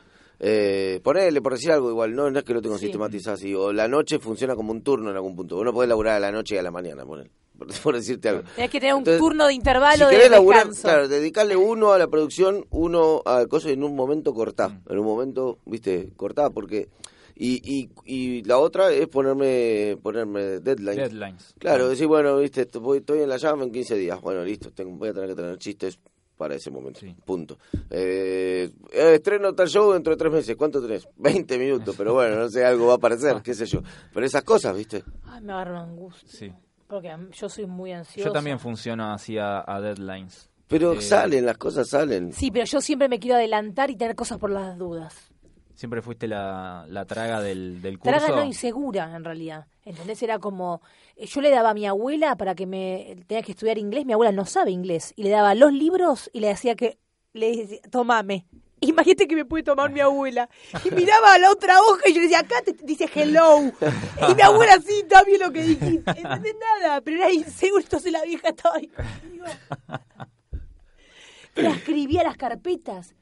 Eh, 0.45 1.01
ponerle, 1.05 1.41
por 1.41 1.53
decir 1.53 1.71
algo 1.71 1.88
igual, 1.91 2.17
no, 2.17 2.29
no 2.31 2.38
es 2.41 2.45
que 2.45 2.53
lo 2.53 2.61
tengo 2.61 2.77
Sí. 2.77 2.87
sistematizado 2.87 3.35
así. 3.35 3.55
O 3.55 3.73
la 3.73 3.87
noche 3.87 4.19
funciona 4.19 4.57
como 4.57 4.73
un 4.73 4.83
turno 4.83 5.11
en 5.11 5.17
algún 5.17 5.37
punto. 5.37 5.57
Uno 5.57 5.73
puede 5.73 5.88
laburar 5.88 6.17
a 6.17 6.21
la 6.21 6.33
noche 6.33 6.57
y 6.57 6.59
a 6.59 6.62
la 6.62 6.71
mañana, 6.73 7.05
poner, 7.07 7.31
por, 7.83 7.95
decirte 7.95 8.29
algo. 8.29 8.43
Tenés 8.57 8.71
que 8.71 8.81
tener 8.81 8.95
un 8.95 9.01
Entonces, 9.01 9.21
turno 9.21 9.47
de 9.47 9.55
intervalo 9.55 10.09
si 10.11 10.17
de 10.17 10.29
laburar, 10.29 10.67
descanso. 10.67 10.83
claro, 10.88 11.09
dedicarle 11.09 11.55
uno 11.57 11.93
a 11.93 11.99
la 11.99 12.09
producción, 12.09 12.67
uno 12.71 13.23
a 13.25 13.47
cosas 13.47 13.71
en 13.71 13.85
un 13.85 13.95
momento 13.95 14.35
cortá. 14.35 14.81
En 14.88 14.99
un 14.99 15.05
momento, 15.07 15.59
viste, 15.65 16.11
cortá, 16.17 16.51
porque... 16.51 16.88
Y, 17.35 17.61
y, 17.64 17.90
y 18.05 18.42
la 18.45 18.59
otra 18.59 18.90
es 18.92 19.09
ponerme 19.09 19.97
ponerme 20.03 20.61
deadlines. 20.61 20.97
Deadlines. 21.11 21.55
Claro, 21.59 21.88
decir, 21.88 22.07
bueno, 22.07 22.37
viste, 22.38 22.62
esto- 22.62 22.81
voy- 22.81 22.99
estoy 22.99 23.21
en 23.21 23.29
la 23.29 23.37
llama 23.38 23.64
en 23.64 23.73
15 23.73 23.97
días. 23.97 24.21
Bueno, 24.21 24.45
listo, 24.45 24.71
tengo, 24.73 24.97
voy 24.97 25.09
a 25.09 25.12
tener 25.14 25.29
que 25.31 25.35
tener 25.37 25.59
chistes 25.59 25.99
para 26.37 26.55
ese 26.57 26.71
momento. 26.71 27.01
Sí. 27.01 27.14
Punto. 27.25 27.59
Eh, 27.90 28.71
eh, 28.92 29.14
estreno 29.14 29.55
tal 29.55 29.68
show 29.68 29.92
dentro 29.92 30.12
de 30.12 30.16
tres 30.16 30.33
meses. 30.33 30.57
¿Cuánto 30.57 30.83
tenés? 30.83 31.07
20 31.16 31.59
minutos, 31.59 31.95
pero 31.97 32.14
bueno, 32.14 32.37
no 32.37 32.49
sé, 32.49 32.64
algo 32.64 32.87
va 32.87 32.95
a 32.95 32.97
aparecer, 32.97 33.40
qué 33.42 33.55
sé 33.55 33.66
yo. 33.66 33.81
Pero 34.12 34.27
esas 34.27 34.42
cosas, 34.42 34.77
viste. 34.77 35.05
Ay, 35.25 35.40
me 35.42 35.53
agarra 35.53 35.73
una 35.73 35.83
angustia. 35.85 36.29
Sí. 36.29 36.53
Porque 36.88 37.11
yo 37.33 37.49
soy 37.49 37.66
muy 37.66 37.92
ansiosa. 37.92 38.29
Yo 38.29 38.33
también 38.33 38.59
funciono 38.59 39.12
así 39.12 39.38
a, 39.38 39.64
a 39.66 39.81
deadlines. 39.81 40.51
Pero 40.68 40.92
Eh, 40.95 41.01
salen, 41.01 41.47
las 41.47 41.59
cosas 41.59 41.88
salen. 41.88 42.33
Sí, 42.33 42.51
pero 42.51 42.64
yo 42.66 42.81
siempre 42.81 43.09
me 43.09 43.18
quiero 43.18 43.37
adelantar 43.37 43.90
y 43.90 43.97
tener 43.97 44.14
cosas 44.16 44.38
por 44.38 44.51
las 44.51 44.77
dudas. 44.79 45.32
Siempre 45.83 46.01
fuiste 46.01 46.29
la, 46.29 46.87
la 46.88 47.05
traga 47.07 47.40
del, 47.40 47.83
del 47.83 47.99
curso. 47.99 48.16
Traga 48.16 48.37
no 48.37 48.45
insegura, 48.45 49.16
en 49.16 49.25
realidad. 49.25 49.66
¿Entendés? 49.85 50.23
Era 50.23 50.38
como. 50.38 50.81
eh, 51.16 51.27
Yo 51.27 51.40
le 51.40 51.51
daba 51.51 51.71
a 51.71 51.75
mi 51.75 51.87
abuela 51.87 52.37
para 52.37 52.55
que 52.55 52.66
me. 52.66 53.16
Tenía 53.27 53.43
que 53.43 53.51
estudiar 53.51 53.78
inglés. 53.78 54.07
Mi 54.07 54.12
abuela 54.12 54.30
no 54.30 54.47
sabe 54.47 54.70
inglés. 54.70 55.12
Y 55.16 55.24
le 55.24 55.30
daba 55.30 55.57
los 55.57 55.72
libros 55.72 56.30
y 56.33 56.39
le 56.39 56.47
decía 56.47 56.76
que. 56.76 56.99
Le 57.33 57.57
decía, 57.57 57.80
tomame. 57.91 58.47
Imagínate 58.80 59.26
que 59.26 59.35
me 59.35 59.45
puede 59.45 59.64
tomar 59.64 59.91
mi 59.91 59.99
abuela. 59.99 60.49
Y 60.85 60.95
miraba 60.95 61.35
a 61.35 61.39
la 61.41 61.51
otra 61.51 61.80
hoja 61.83 62.09
y 62.09 62.12
yo 62.12 62.18
le 62.20 62.26
decía, 62.28 62.39
acá 62.39 62.62
te 62.64 62.74
dice 62.85 63.11
hello. 63.12 63.59
Y 64.30 64.35
mi 64.37 64.43
abuela 64.43 64.78
sí, 64.87 65.01
está 65.03 65.24
bien 65.24 65.41
lo 65.41 65.51
que 65.51 65.62
dijiste. 65.64 66.11
¿Entendés 66.12 66.55
nada? 66.80 67.01
Pero 67.01 67.16
era 67.16 67.33
inseguro. 67.33 67.83
Entonces 67.83 68.12
la 68.12 68.22
vieja 68.22 68.51
estaba 68.51 68.76
ahí 68.76 68.87
conmigo. 68.87 69.47
Pero 71.55 71.70
escribía 71.70 72.22
las 72.22 72.37
carpetas. 72.37 73.16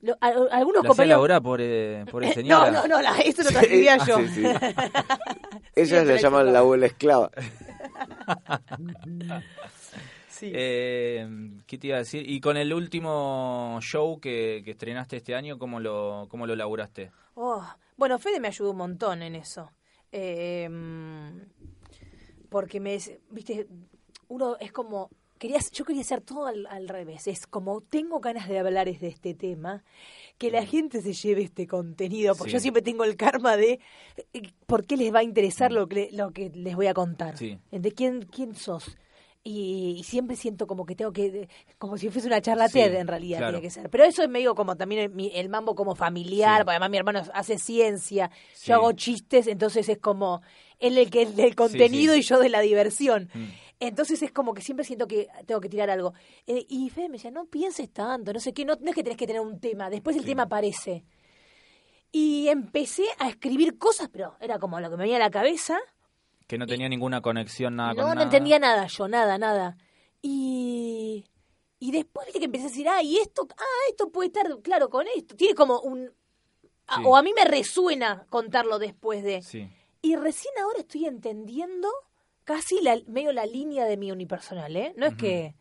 Lo- 0.00 0.16
a- 0.20 0.28
algunos 0.52 0.82
La 0.82 0.88
compañeros. 0.88 1.40
por, 1.40 1.60
eh, 1.62 2.04
por 2.10 2.22
el 2.22 2.28
No, 2.30 2.34
señora. 2.34 2.70
no, 2.70 2.86
no, 2.86 3.00
la- 3.02 3.18
eso 3.18 3.42
no 3.42 3.50
lo 3.50 3.60
escribía 3.60 3.96
yo. 4.06 4.18
Sí, 4.18 4.28
sí. 4.28 4.44
Ellas 5.74 6.06
le 6.06 6.18
llaman 6.18 6.52
la 6.52 6.58
abuela 6.60 6.86
esclava. 6.86 7.30
Sí. 10.28 10.52
Eh, 10.54 11.26
¿Qué 11.66 11.78
te 11.78 11.86
iba 11.86 11.96
a 11.96 12.00
decir? 12.00 12.28
Y 12.28 12.42
con 12.42 12.58
el 12.58 12.74
último 12.74 13.78
show 13.80 14.20
que, 14.20 14.60
que 14.66 14.72
estrenaste 14.72 15.16
este 15.16 15.34
año, 15.34 15.58
¿cómo 15.58 15.80
lo, 15.80 16.26
cómo 16.28 16.46
lo 16.46 16.54
laburaste? 16.54 17.10
Oh, 17.36 17.66
Bueno, 17.96 18.18
Fede 18.18 18.38
me 18.38 18.48
ayudó 18.48 18.72
un 18.72 18.76
montón 18.76 19.22
en 19.22 19.34
eso. 19.34 19.72
Eh, 20.12 20.68
porque 22.50 22.80
me, 22.80 22.98
viste, 23.30 23.66
uno 24.28 24.58
es 24.60 24.72
como, 24.72 25.08
quería, 25.38 25.58
yo 25.72 25.84
quería 25.84 26.02
hacer 26.02 26.20
todo 26.20 26.46
al, 26.46 26.66
al 26.66 26.88
revés. 26.88 27.26
Es 27.26 27.46
como, 27.46 27.80
tengo 27.80 28.20
ganas 28.20 28.48
de 28.48 28.58
hablar 28.58 28.86
de 28.86 29.06
este 29.08 29.34
tema, 29.34 29.82
que 30.38 30.50
la 30.50 30.64
gente 30.66 31.00
se 31.02 31.12
lleve 31.12 31.42
este 31.42 31.66
contenido, 31.66 32.34
porque 32.34 32.50
Sí. 32.50 32.54
yo 32.56 32.60
siempre 32.60 32.82
tengo 32.82 33.04
el 33.04 33.16
karma 33.16 33.56
de 33.56 33.80
eh, 34.34 34.42
por 34.66 34.84
qué 34.86 34.96
les 34.96 35.12
va 35.14 35.20
a 35.20 35.22
interesar 35.22 35.72
lo 35.72 35.86
que, 35.88 36.10
lo 36.12 36.30
que 36.32 36.50
les 36.50 36.76
voy 36.76 36.86
a 36.86 36.94
contar. 36.94 37.36
Sí. 37.36 37.58
¿De 37.70 37.92
quién, 37.92 38.22
quién 38.22 38.54
sos? 38.54 38.96
Y, 39.48 39.94
y 40.00 40.02
siempre 40.02 40.34
siento 40.34 40.66
como 40.66 40.84
que 40.84 40.96
tengo 40.96 41.12
que, 41.12 41.48
como 41.78 41.96
si 41.96 42.10
fuese 42.10 42.26
una 42.26 42.40
charla 42.40 42.66
Sí, 42.66 42.74
TED 42.80 42.94
en 42.96 43.06
realidad 43.06 43.38
claro. 43.38 43.52
tiene 43.52 43.62
que 43.62 43.70
ser. 43.70 43.88
Pero 43.90 44.02
eso 44.02 44.24
es 44.24 44.28
medio 44.28 44.56
como 44.56 44.74
también 44.76 45.02
el, 45.02 45.10
mi- 45.10 45.30
el 45.32 45.48
mambo 45.48 45.76
como 45.76 45.94
familiar, 45.94 46.56
Sí. 46.58 46.64
porque 46.64 46.70
además 46.72 46.90
mi 46.90 46.96
hermano 46.96 47.22
hace 47.32 47.56
ciencia, 47.56 48.30
Sí. 48.54 48.68
yo 48.70 48.74
hago 48.74 48.90
chistes, 48.94 49.46
entonces 49.46 49.88
es 49.88 49.98
como 49.98 50.42
él 50.80 50.98
el 50.98 51.10
que 51.10 51.22
el 51.22 51.36
del 51.36 51.54
contenido 51.54 52.16
y 52.16 52.22
yo 52.22 52.40
de 52.40 52.48
la 52.48 52.60
diversión. 52.60 53.30
Mm. 53.32 53.44
Entonces 53.78 54.22
es 54.22 54.32
como 54.32 54.54
que 54.54 54.62
siempre 54.62 54.84
siento 54.84 55.06
que 55.06 55.28
tengo 55.46 55.60
que 55.60 55.68
tirar 55.68 55.90
algo. 55.90 56.14
Eh, 56.46 56.64
y 56.68 56.88
Fede 56.90 57.08
me 57.08 57.14
decía, 57.18 57.30
no 57.30 57.44
pienses 57.46 57.90
tanto, 57.92 58.32
no 58.32 58.40
sé 58.40 58.52
qué, 58.54 58.64
no, 58.64 58.74
no 58.80 58.88
es 58.88 58.94
que 58.94 59.02
tenés 59.02 59.18
que 59.18 59.26
tener 59.26 59.42
un 59.42 59.60
tema, 59.60 59.90
después 59.90 60.16
el 60.16 60.22
Sí. 60.22 60.28
tema 60.28 60.44
aparece. 60.44 61.04
Y 62.12 62.48
empecé 62.48 63.04
a 63.18 63.28
escribir 63.28 63.76
cosas, 63.78 64.08
pero 64.10 64.36
era 64.40 64.58
como 64.58 64.80
lo 64.80 64.88
que 64.88 64.96
me 64.96 65.02
venía 65.02 65.16
a 65.16 65.20
la 65.20 65.30
cabeza. 65.30 65.78
Que 66.46 66.56
no 66.56 66.66
tenía 66.66 66.88
ninguna 66.88 67.20
conexión 67.20 67.76
nada 67.76 67.90
no, 67.90 67.96
con 67.96 68.04
no 68.04 68.14
nada. 68.14 68.22
entendía 68.24 68.58
nada, 68.58 68.86
yo, 68.86 69.08
nada, 69.08 69.36
nada. 69.36 69.76
Y, 70.22 71.26
y 71.78 71.90
después 71.90 72.26
viste 72.26 72.38
que 72.38 72.46
empecé 72.46 72.64
a 72.66 72.68
decir, 72.68 72.88
ah, 72.88 73.02
y 73.02 73.18
esto, 73.18 73.46
ah, 73.58 73.84
esto 73.90 74.10
puede 74.10 74.28
estar 74.28 74.46
claro 74.62 74.88
con 74.88 75.06
esto. 75.14 75.36
Tiene 75.36 75.54
como 75.54 75.80
un... 75.80 76.06
Sí. 76.88 77.02
O 77.04 77.16
a 77.16 77.22
mí 77.22 77.32
me 77.34 77.44
resuena 77.44 78.24
contarlo 78.30 78.78
después 78.78 79.22
de... 79.22 79.42
Sí. 79.42 79.68
Y 80.02 80.14
recién 80.16 80.54
ahora 80.62 80.78
estoy 80.78 81.04
entendiendo 81.06 81.88
casi 82.46 82.80
la, 82.80 82.98
medio 83.08 83.32
la 83.32 83.44
línea 83.44 83.84
de 83.84 83.98
mi 83.98 84.10
unipersonal, 84.10 84.74
¿eh? 84.74 84.94
No 84.96 85.04
es 85.04 85.14
que 85.16 85.54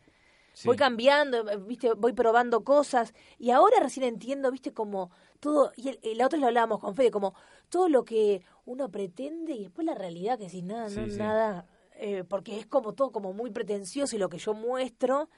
sí. 0.53 0.67
voy 0.69 0.77
cambiando, 0.77 1.49
eh, 1.49 1.57
viste, 1.57 1.91
voy 1.93 2.13
probando 2.13 2.63
cosas 2.63 3.13
y 3.37 3.49
ahora 3.51 3.79
recién 3.81 4.05
entiendo, 4.05 4.49
viste, 4.51 4.71
como 4.71 5.11
todo, 5.41 5.73
y, 5.75 5.89
el- 5.89 5.99
y 6.01 6.15
la 6.15 6.27
otra 6.27 6.39
lo 6.39 6.47
hablábamos 6.47 6.79
con 6.79 6.95
Fede, 6.95 7.11
como 7.11 7.33
todo 7.69 7.89
lo 7.89 8.05
que 8.05 8.41
uno 8.65 8.89
pretende 8.89 9.53
y 9.53 9.63
después 9.63 9.85
la 9.85 9.95
realidad 9.95 10.37
que 10.39 10.47
sin 10.49 10.67
nada, 10.67 10.87
Sí, 10.89 10.95
no, 10.95 11.09
sí. 11.09 11.17
nada, 11.17 11.65
eh, 11.97 12.23
porque 12.23 12.57
es 12.59 12.65
como 12.65 12.93
todo 12.93 13.11
como 13.11 13.33
muy 13.33 13.51
pretencioso 13.51 14.15
y 14.15 14.19
lo 14.19 14.29
que 14.29 14.37
yo 14.37 14.53
muestro, 14.53 15.29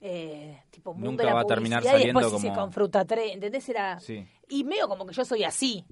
eh, 0.00 0.62
tipo 0.70 0.92
mundo 0.94 1.10
Nunca 1.12 1.22
de 1.24 1.28
la 1.30 1.34
va 1.34 1.40
a 1.40 1.44
terminar 1.46 1.80
publicidad 1.82 1.98
y 2.00 2.06
después 2.06 2.26
saliendo 2.26 2.48
como- 2.54 2.60
con 2.66 2.72
fruta 2.72 3.04
tres, 3.04 3.32
¿entendés? 3.32 3.68
Era, 3.68 3.98
Sí, 4.00 4.26
y 4.48 4.64
medio 4.64 4.88
como 4.88 5.06
que 5.06 5.14
yo 5.14 5.24
soy 5.24 5.44
así, 5.44 5.84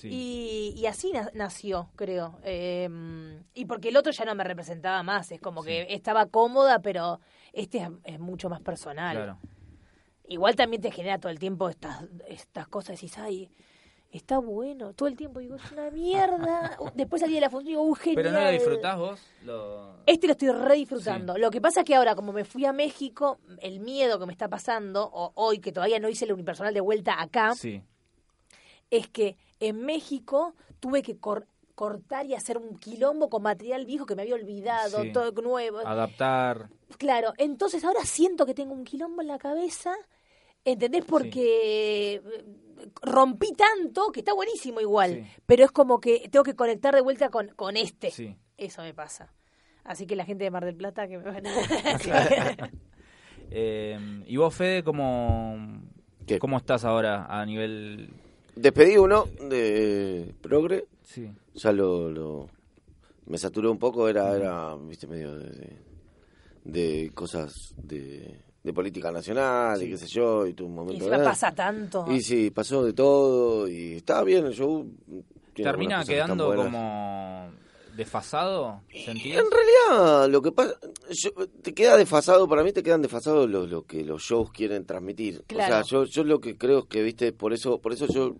sí. 0.00 0.08
y, 0.10 0.80
y 0.80 0.86
así 0.86 1.12
na- 1.12 1.30
nació, 1.34 1.90
creo. 1.96 2.38
Eh, 2.44 2.88
y 3.54 3.64
porque 3.66 3.88
el 3.90 3.96
otro 3.96 4.12
ya 4.12 4.24
no 4.24 4.34
me 4.34 4.44
representaba 4.44 5.02
más, 5.02 5.30
es 5.32 5.40
como 5.40 5.62
que 5.62 5.86
estaba 5.90 6.26
cómoda, 6.26 6.80
pero 6.80 7.20
este 7.52 7.78
es, 7.78 7.88
es 8.04 8.18
mucho 8.20 8.48
más 8.48 8.60
personal. 8.60 9.16
Claro. 9.16 9.38
Igual 10.28 10.54
también 10.54 10.80
te 10.80 10.90
genera 10.90 11.18
todo 11.18 11.32
el 11.32 11.38
tiempo 11.38 11.68
estas, 11.68 12.04
estas 12.28 12.68
cosas 12.68 13.02
y 13.02 13.06
dices, 13.06 13.18
ay, 13.18 13.50
está 14.12 14.38
bueno. 14.38 14.92
Todo 14.92 15.08
el 15.08 15.16
tiempo 15.16 15.40
digo, 15.40 15.56
es 15.56 15.72
una 15.72 15.90
mierda. 15.90 16.76
Después 16.94 17.20
salí 17.20 17.34
de 17.34 17.40
la 17.40 17.50
función 17.50 17.66
y 17.68 17.70
digo, 17.72 17.82
uy, 17.82 17.98
genial. 17.98 18.22
¿Pero 18.24 18.30
no 18.32 18.40
lo 18.44 18.50
disfrutás 18.50 18.96
vos? 18.98 19.20
Lo... 19.44 19.96
Este 20.06 20.28
lo 20.28 20.32
estoy 20.32 20.50
re 20.50 20.74
disfrutando. 20.76 21.36
Lo 21.36 21.50
que 21.50 21.60
pasa 21.60 21.80
es 21.80 21.86
que 21.86 21.96
ahora, 21.96 22.14
como 22.14 22.32
me 22.32 22.44
fui 22.44 22.64
a 22.64 22.72
México, 22.72 23.38
el 23.60 23.80
miedo 23.80 24.20
que 24.20 24.26
me 24.26 24.32
está 24.32 24.48
pasando, 24.48 25.10
o 25.12 25.32
hoy 25.34 25.58
que 25.58 25.72
todavía 25.72 25.98
no 25.98 26.08
hice 26.08 26.24
el 26.26 26.32
unipersonal 26.32 26.74
de 26.74 26.80
vuelta 26.80 27.20
acá, 27.20 27.54
Sí, 27.56 27.82
es 28.90 29.08
que 29.08 29.36
en 29.60 29.84
México 29.84 30.54
tuve 30.80 31.02
que 31.02 31.18
cor- 31.18 31.46
cortar 31.74 32.26
y 32.26 32.34
hacer 32.34 32.58
un 32.58 32.78
quilombo 32.78 33.30
con 33.30 33.42
material 33.42 33.86
viejo 33.86 34.04
que 34.06 34.14
me 34.14 34.22
había 34.22 34.34
olvidado, 34.34 35.02
Sí. 35.02 35.12
todo 35.12 35.30
nuevo. 35.42 35.78
adaptar. 35.78 36.68
Claro, 36.98 37.32
entonces 37.38 37.84
ahora 37.84 38.04
siento 38.04 38.44
que 38.44 38.52
tengo 38.54 38.72
un 38.74 38.84
quilombo 38.84 39.22
en 39.22 39.28
la 39.28 39.38
cabeza, 39.38 39.94
¿entendés? 40.64 41.04
Porque 41.06 42.14
eh, 42.16 42.22
rompí 43.02 43.52
tanto 43.52 44.10
que 44.12 44.20
está 44.20 44.34
buenísimo 44.34 44.80
igual, 44.80 45.14
Sí. 45.24 45.40
pero 45.46 45.64
es 45.64 45.70
como 45.70 46.00
que 46.00 46.28
tengo 46.30 46.42
que 46.44 46.54
conectar 46.56 46.94
de 46.94 47.00
vuelta 47.00 47.30
con, 47.30 47.48
con 47.48 47.76
este. 47.76 48.10
Sí. 48.10 48.36
Eso 48.58 48.82
me 48.82 48.92
pasa. 48.92 49.32
Así 49.84 50.06
que 50.06 50.14
la 50.16 50.26
gente 50.26 50.44
de 50.44 50.50
Mar 50.50 50.64
del 50.66 50.76
Plata 50.76 51.08
que 51.08 51.16
me 51.16 51.24
van 51.24 51.46
a... 51.46 52.70
Eh, 53.50 53.98
¿Y 54.26 54.36
vos, 54.36 54.54
Fede, 54.54 54.82
cómo, 54.84 55.56
¿Qué? 56.26 56.38
cómo 56.38 56.56
estás 56.58 56.84
ahora 56.84 57.26
a 57.26 57.44
nivel... 57.46 58.12
Despedí 58.60 58.96
uno 58.98 59.26
de 59.48 60.34
Progre, 60.42 60.84
Sí, 61.02 61.28
ya 61.54 61.72
lo, 61.72 62.10
lo- 62.10 62.46
me 63.26 63.38
saturé 63.38 63.68
un 63.68 63.78
poco, 63.78 64.08
era, 64.08 64.36
era 64.36 64.76
viste, 64.76 65.06
medio 65.06 65.34
de, 65.38 65.50
de- 65.50 65.76
de 66.64 67.10
cosas 67.14 67.72
de, 67.82 68.38
de 68.62 68.72
política 68.74 69.10
nacional 69.10 69.82
y 69.82 69.88
qué 69.90 69.96
sé 69.96 70.06
yo, 70.08 70.46
y 70.46 70.50
y 70.50 70.74
momento 70.74 71.08
de- 71.18 71.24
pasa 71.24 71.52
tanto. 71.52 72.04
Y 72.10 72.20
sí, 72.20 72.50
pasó 72.50 72.84
de 72.84 72.92
todo 72.92 73.66
y 73.66 73.94
estaba 73.94 74.24
bien 74.24 74.44
el 74.46 74.52
show. 74.52 74.86
tiene 75.54 75.70
¿termina 75.70 76.00
que 76.04 76.12
quedando 76.12 76.46
buenas. 76.48 76.66
como 76.66 77.29
desfasado? 78.00 78.82
¿Sentís? 79.04 79.36
En 79.36 79.44
realidad, 79.50 80.28
lo 80.28 80.42
que 80.42 80.52
pasa, 80.52 80.74
yo- 81.10 81.30
te 81.62 81.72
queda 81.72 81.96
desfasado, 81.96 82.48
para 82.48 82.62
mí 82.64 82.72
te 82.72 82.82
quedan 82.82 83.02
desfasados 83.02 83.48
lo, 83.48 83.66
lo 83.66 83.82
que 83.82 84.04
los 84.04 84.22
shows 84.22 84.50
quieren 84.52 84.84
transmitir. 84.84 85.44
Claro. 85.46 85.74
O 85.82 85.84
sea, 85.84 85.84
yo, 85.88 86.04
yo 86.04 86.24
lo 86.24 86.40
que 86.40 86.56
creo 86.58 86.80
es 86.80 86.84
que, 86.86 87.02
viste, 87.02 87.32
por 87.32 87.52
eso, 87.52 87.78
por 87.78 87.92
eso 87.92 88.06
yo 88.08 88.34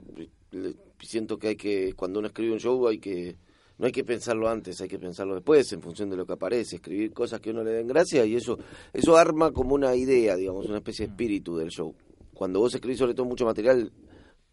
siento 1.00 1.38
que 1.38 1.48
hay 1.48 1.56
que, 1.56 1.94
cuando 1.94 2.18
uno 2.18 2.28
escribe 2.28 2.52
un 2.52 2.58
show 2.60 2.86
hay 2.88 2.98
que, 2.98 3.36
no 3.78 3.86
hay 3.86 3.92
que 3.92 4.04
pensarlo 4.04 4.48
antes, 4.48 4.80
hay 4.80 4.88
que 4.88 4.98
pensarlo 4.98 5.34
después, 5.34 5.72
en 5.72 5.80
función 5.80 6.10
de 6.10 6.16
lo 6.16 6.26
que 6.26 6.34
aparece, 6.34 6.76
escribir 6.76 7.12
cosas 7.12 7.40
que 7.40 7.50
a 7.50 7.52
uno 7.52 7.64
le 7.64 7.70
den 7.72 7.86
gracia 7.86 8.24
y 8.26 8.34
eso, 8.36 8.58
eso 8.92 9.16
arma 9.16 9.52
como 9.52 9.74
una 9.74 9.94
idea, 9.96 10.36
digamos, 10.36 10.66
una 10.66 10.78
especie 10.78 11.06
de 11.06 11.12
espíritu 11.12 11.56
del 11.56 11.70
show. 11.70 11.94
Cuando 12.34 12.60
vos 12.60 12.74
escribís 12.74 12.98
sobre 12.98 13.14
todo 13.14 13.26
mucho 13.26 13.44
material, 13.44 13.90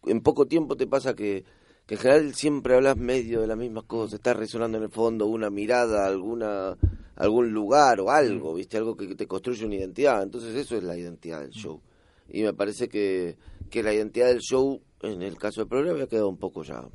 en 0.06 0.20
poco 0.22 0.46
tiempo 0.46 0.76
te 0.76 0.86
pasa 0.86 1.14
que, 1.14 1.44
que 1.88 1.94
en 1.94 2.00
general 2.02 2.34
siempre 2.34 2.74
hablas 2.74 2.98
medio 2.98 3.40
de 3.40 3.46
las 3.46 3.56
mismas 3.56 3.84
cosas, 3.84 4.14
está 4.18 4.34
resonando 4.34 4.76
en 4.76 4.84
el 4.84 4.90
fondo 4.90 5.24
una 5.24 5.48
mirada, 5.48 6.06
alguna 6.06 6.76
algún 7.16 7.50
lugar 7.50 7.98
o 8.00 8.10
algo, 8.10 8.52
¿viste? 8.52 8.76
Algo 8.76 8.94
que 8.94 9.14
te 9.14 9.26
construye 9.26 9.64
una 9.64 9.76
identidad. 9.76 10.22
Entonces 10.22 10.54
eso 10.54 10.76
es 10.76 10.84
la 10.84 10.98
identidad 10.98 11.40
del 11.40 11.50
show. 11.52 11.80
Y 12.28 12.42
me 12.42 12.52
parece 12.52 12.90
que, 12.90 13.38
que 13.70 13.82
la 13.82 13.94
identidad 13.94 14.26
del 14.26 14.40
show, 14.40 14.82
en 15.00 15.22
el 15.22 15.38
caso 15.38 15.62
del 15.62 15.68
programa, 15.68 15.94
había 15.94 16.08
quedado 16.08 16.28
un 16.28 16.36
poco 16.36 16.62
ya 16.62 16.86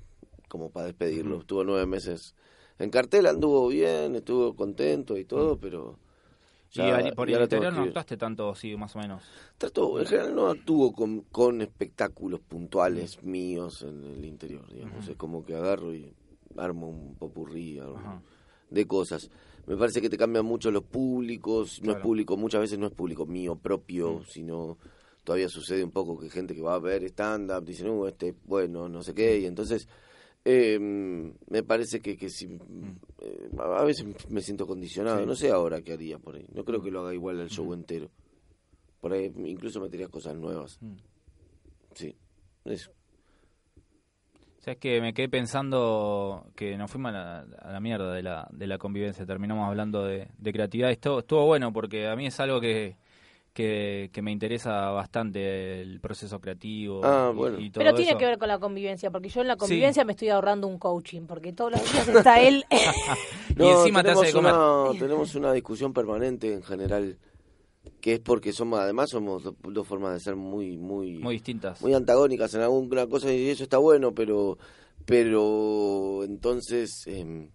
como 0.47 0.69
para 0.69 0.85
despedirlo. 0.85 1.39
Estuvo 1.39 1.63
nueve 1.63 1.87
meses 1.87 2.35
en 2.77 2.91
cartel, 2.91 3.25
anduvo 3.25 3.67
bien, 3.69 4.15
estuvo 4.15 4.55
contento 4.55 5.17
y 5.17 5.25
todo, 5.25 5.59
pero... 5.59 5.97
ya- 6.81 7.11
por 7.15 7.29
ya 7.29 7.37
el 7.37 7.43
interior 7.43 7.73
no 7.73 7.83
actuaste 7.83 8.17
tanto, 8.17 8.55
sí, 8.55 8.75
más 8.75 8.95
o 8.95 8.99
menos. 8.99 9.21
Trato, 9.57 9.99
en 9.99 10.05
general 10.05 10.35
no 10.35 10.47
actúo 10.47 10.91
con, 10.91 11.21
con 11.31 11.61
espectáculos 11.61 12.39
puntuales 12.41 13.21
míos 13.23 13.83
en 13.83 14.03
el 14.03 14.25
interior, 14.25 14.67
digamos. 14.71 15.07
Es 15.07 15.15
como 15.17 15.45
que 15.45 15.55
agarro 15.55 15.93
y 15.93 16.13
armo 16.57 16.89
un 16.89 17.15
popurrí 17.15 17.79
de 18.69 18.87
cosas. 18.87 19.29
Me 19.67 19.77
parece 19.77 20.01
que 20.01 20.09
te 20.09 20.17
cambian 20.17 20.45
mucho 20.45 20.71
los 20.71 20.83
públicos. 20.83 21.79
No 21.83 21.91
es 21.91 21.97
público, 21.99 22.35
muchas 22.37 22.61
veces 22.61 22.79
no 22.79 22.87
es 22.87 22.93
público 22.93 23.25
mío 23.25 23.55
propio, 23.55 24.23
sino 24.27 24.77
todavía 25.23 25.47
sucede 25.47 25.83
un 25.83 25.91
poco 25.91 26.19
que 26.19 26.29
gente 26.29 26.53
que 26.53 26.61
va 26.61 26.75
a 26.75 26.79
ver 26.79 27.03
stand-up 27.05 27.63
dice, 27.63 27.85
no, 27.85 28.07
este 28.07 28.29
es 28.29 28.35
bueno, 28.45 28.89
no 28.89 29.03
sé 29.03 29.13
qué. 29.13 29.39
Y 29.39 29.45
entonces 29.45 29.87
eh, 30.45 30.77
me 30.79 31.63
parece 31.63 32.01
que, 32.01 32.17
que 32.17 32.29
si, 32.29 32.45
eh, 32.45 33.49
a 33.57 33.83
veces 33.83 34.05
me 34.29 34.41
siento 34.41 34.67
condicionado. 34.67 35.19
Sí. 35.19 35.25
No 35.25 35.35
sé 35.35 35.51
ahora 35.51 35.81
qué 35.81 35.93
haría 35.93 36.19
por 36.19 36.35
ahí. 36.35 36.45
No 36.53 36.65
creo 36.65 36.81
que 36.81 36.91
lo 36.91 37.01
haga 37.01 37.13
igual 37.13 37.39
al 37.39 37.49
show 37.49 37.73
entero. 37.73 38.09
Por 38.99 39.13
ahí 39.13 39.31
incluso 39.45 39.79
metería 39.79 40.07
cosas 40.07 40.35
nuevas. 40.35 40.77
Mm. 40.81 40.95
Sí, 41.93 42.15
eso. 42.65 42.91
Sabes 44.59 44.79
que 44.79 45.01
me 45.01 45.13
quedé 45.13 45.27
pensando 45.27 46.47
que 46.55 46.77
nos 46.77 46.89
fuimos 46.89 47.09
a 47.09 47.13
la, 47.13 47.39
a 47.59 47.71
la 47.73 47.79
mierda 47.81 48.13
de 48.13 48.23
la, 48.23 48.47
de 48.51 48.67
la 48.67 48.77
convivencia. 48.77 49.25
Terminamos 49.25 49.67
hablando 49.67 50.05
de, 50.05 50.29
de 50.37 50.53
creatividad. 50.53 50.89
Esto 50.89 51.19
estuvo 51.19 51.45
bueno 51.45 51.73
porque 51.73 52.07
a 52.07 52.15
mí 52.15 52.27
es 52.27 52.39
algo 52.39 52.61
que, 52.61 52.95
que, 53.53 54.09
que 54.11 54.21
me 54.21 54.31
interesa 54.31 54.89
bastante 54.89 55.81
el 55.81 55.99
proceso 56.01 56.41
creativo 56.41 57.01
Ah, 57.03 57.31
y- 57.31 57.37
bueno. 57.37 57.59
y, 57.59 57.69
todo 57.69 57.83
Pero 57.83 57.95
tiene 57.95 58.11
eso. 58.11 58.17
que 58.17 58.25
ver 58.25 58.37
con 58.39 58.47
la 58.47 58.59
convivencia, 58.59 59.11
porque 59.11 59.29
yo 59.29 59.41
en 59.41 59.47
la 59.47 59.55
convivencia 59.57 60.03
me 60.03 60.13
estoy 60.13 60.29
ahorrando 60.29 60.67
un 60.67 60.79
coaching, 60.79 61.27
porque 61.27 61.53
todos 61.53 61.71
los 61.73 61.93
días 61.93 62.07
está 62.07 62.41
él. 62.41 62.65
Y 63.57 63.67
encima 63.67 64.03
te 64.03 64.11
hace 64.11 64.25
de 64.25 64.31
tenemos 64.31 64.33
comer. 64.33 64.53
una, 64.53 64.99
tenemos 64.99 65.35
una 65.35 65.53
discusión 65.53 65.93
permanente 65.93 66.51
en 66.53 66.63
general, 66.63 67.17
que 68.01 68.13
es 68.13 68.19
porque 68.19 68.51
somos, 68.53 68.79
además 68.79 69.11
somos 69.11 69.43
do- 69.43 69.55
dos 69.61 69.87
formas 69.87 70.13
de 70.13 70.19
ser 70.19 70.35
muy, 70.35 70.77
muy, 70.77 71.19
Muy 71.19 71.35
distintas. 71.35 71.79
muy 71.81 71.93
antagónicas 71.93 72.53
en 72.55 72.61
alguna 72.61 73.05
cosa 73.07 73.31
y 73.31 73.49
eso 73.49 73.63
está 73.63 73.77
bueno, 73.77 74.13
pero, 74.15 74.57
pero 75.05 76.23
entonces 76.23 77.05
em, 77.07 77.49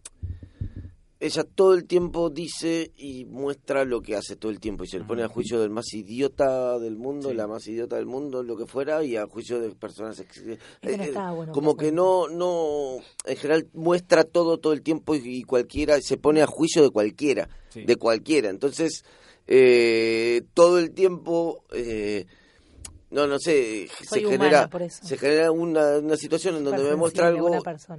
ella 1.21 1.43
todo 1.43 1.75
el 1.75 1.85
tiempo 1.87 2.31
dice 2.31 2.93
y 2.97 3.25
muestra 3.25 3.85
lo 3.85 4.01
que 4.01 4.14
hace 4.14 4.37
todo 4.37 4.53
el 4.53 4.61
tiempo 4.61 4.85
y 4.85 4.87
se 4.87 4.99
le 4.99 5.05
pone 5.05 5.23
a 5.25 5.29
juicio 5.29 5.61
del 5.61 5.71
más 5.71 5.93
idiota 5.93 6.79
del 6.79 6.97
mundo, 6.97 7.31
Sí. 7.31 7.35
la 7.37 7.47
más 7.49 7.66
idiota 7.66 7.97
del 7.97 8.07
mundo, 8.07 8.43
lo 8.45 8.57
que 8.57 8.66
fuera, 8.66 9.03
y 9.03 9.16
a 9.16 9.27
juicio 9.27 9.59
de 9.61 9.71
personas 9.75 10.21
ex- 10.21 10.39
Eso 10.39 10.59
no 10.83 11.31
eh, 11.33 11.35
bueno 11.35 11.53
como 11.53 11.77
que 11.77 11.87
que 11.87 11.93
no, 11.93 12.29
no, 12.29 12.99
en 13.25 13.37
general 13.37 13.66
muestra 13.75 14.23
todo 14.25 14.59
todo 14.59 14.73
el 14.73 14.83
tiempo 14.83 15.14
y, 15.16 15.23
y 15.25 15.43
cualquiera 15.43 16.01
se 16.01 16.16
pone 16.19 16.41
a 16.43 16.47
juicio 16.47 16.83
de 16.83 16.91
cualquiera, 16.91 17.49
Sí. 17.71 17.83
de 17.85 17.97
cualquiera. 17.97 18.49
Entonces 18.51 19.05
eh, 19.47 20.43
todo 20.55 20.79
el 20.79 20.93
tiempo 20.93 21.64
eh, 21.73 22.27
no, 23.11 23.27
no 23.27 23.39
sé, 23.39 23.89
Soy 24.09 24.21
se 24.21 24.27
humana, 24.27 24.45
genera, 24.45 24.69
por 24.69 24.83
eso. 24.83 25.05
se 25.07 25.17
genera 25.17 25.51
una, 25.51 25.97
una 25.99 26.17
situación 26.17 26.57
en 26.57 26.65
donde 26.65 26.83
me 26.83 26.95
muestra 26.97 27.29
algo, 27.29 27.51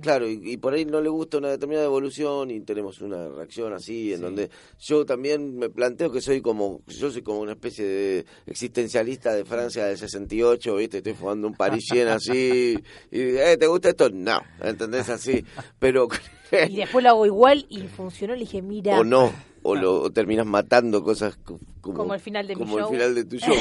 claro, 0.01 0.28
y, 0.30 0.39
y 0.43 0.57
por 0.57 0.74
ahí 0.74 0.86
no 0.86 1.01
le 1.01 1.10
gusta 1.10 1.38
una 1.39 1.49
determinada 1.49 1.86
evolución 1.88 2.51
y 2.51 2.62
tenemos 2.62 3.01
una 3.01 3.28
reacción 3.30 3.74
así, 3.74 4.12
en 4.14 4.18
Sí. 4.20 4.24
donde 4.24 4.49
yo 4.80 5.05
también 5.05 5.57
me 5.57 5.70
planteo 5.70 6.12
que 6.12 6.22
soy 6.22 6.41
como, 6.41 6.82
yo 6.88 7.10
soy 7.12 7.22
como 7.24 7.39
una 7.39 7.53
especie 7.53 7.86
de 7.86 8.26
existencialista 8.45 9.34
de 9.34 9.45
Francia 9.45 9.86
del 9.86 9.97
68, 9.97 10.76
¿viste? 10.76 10.97
Estoy 10.97 11.14
fumando 11.14 11.47
un 11.47 11.55
parisien 11.55 12.07
así, 12.10 12.78
y 13.12 13.20
eh, 13.20 13.57
¿te 13.60 13.68
gusta 13.68 13.89
esto? 13.89 14.10
No, 14.10 14.41
¿entendés? 14.62 15.10
Así, 15.10 15.43
pero... 15.80 16.07
y 16.70 16.76
después 16.78 17.03
lo 17.03 17.10
hago 17.10 17.26
igual 17.26 17.66
y 17.70 17.80
funcionó. 17.88 18.34
Le 18.34 18.41
dije, 18.41 18.62
mira, 18.62 18.99
o 18.99 19.03
no, 19.03 19.32
o 19.64 19.76
lo 19.76 20.01
o 20.01 20.10
terminas 20.12 20.45
matando 20.45 21.03
cosas 21.03 21.36
co- 21.38 21.60
como, 21.82 21.97
Como 21.97 22.13
el 22.13 22.19
final 22.19 22.47
de 22.47 22.55
mi 22.55 22.61
como 22.61 22.77
el 22.77 22.84
show. 22.84 22.91
final 22.91 23.15
de 23.15 23.25
tu 23.25 23.38
show. 23.39 23.55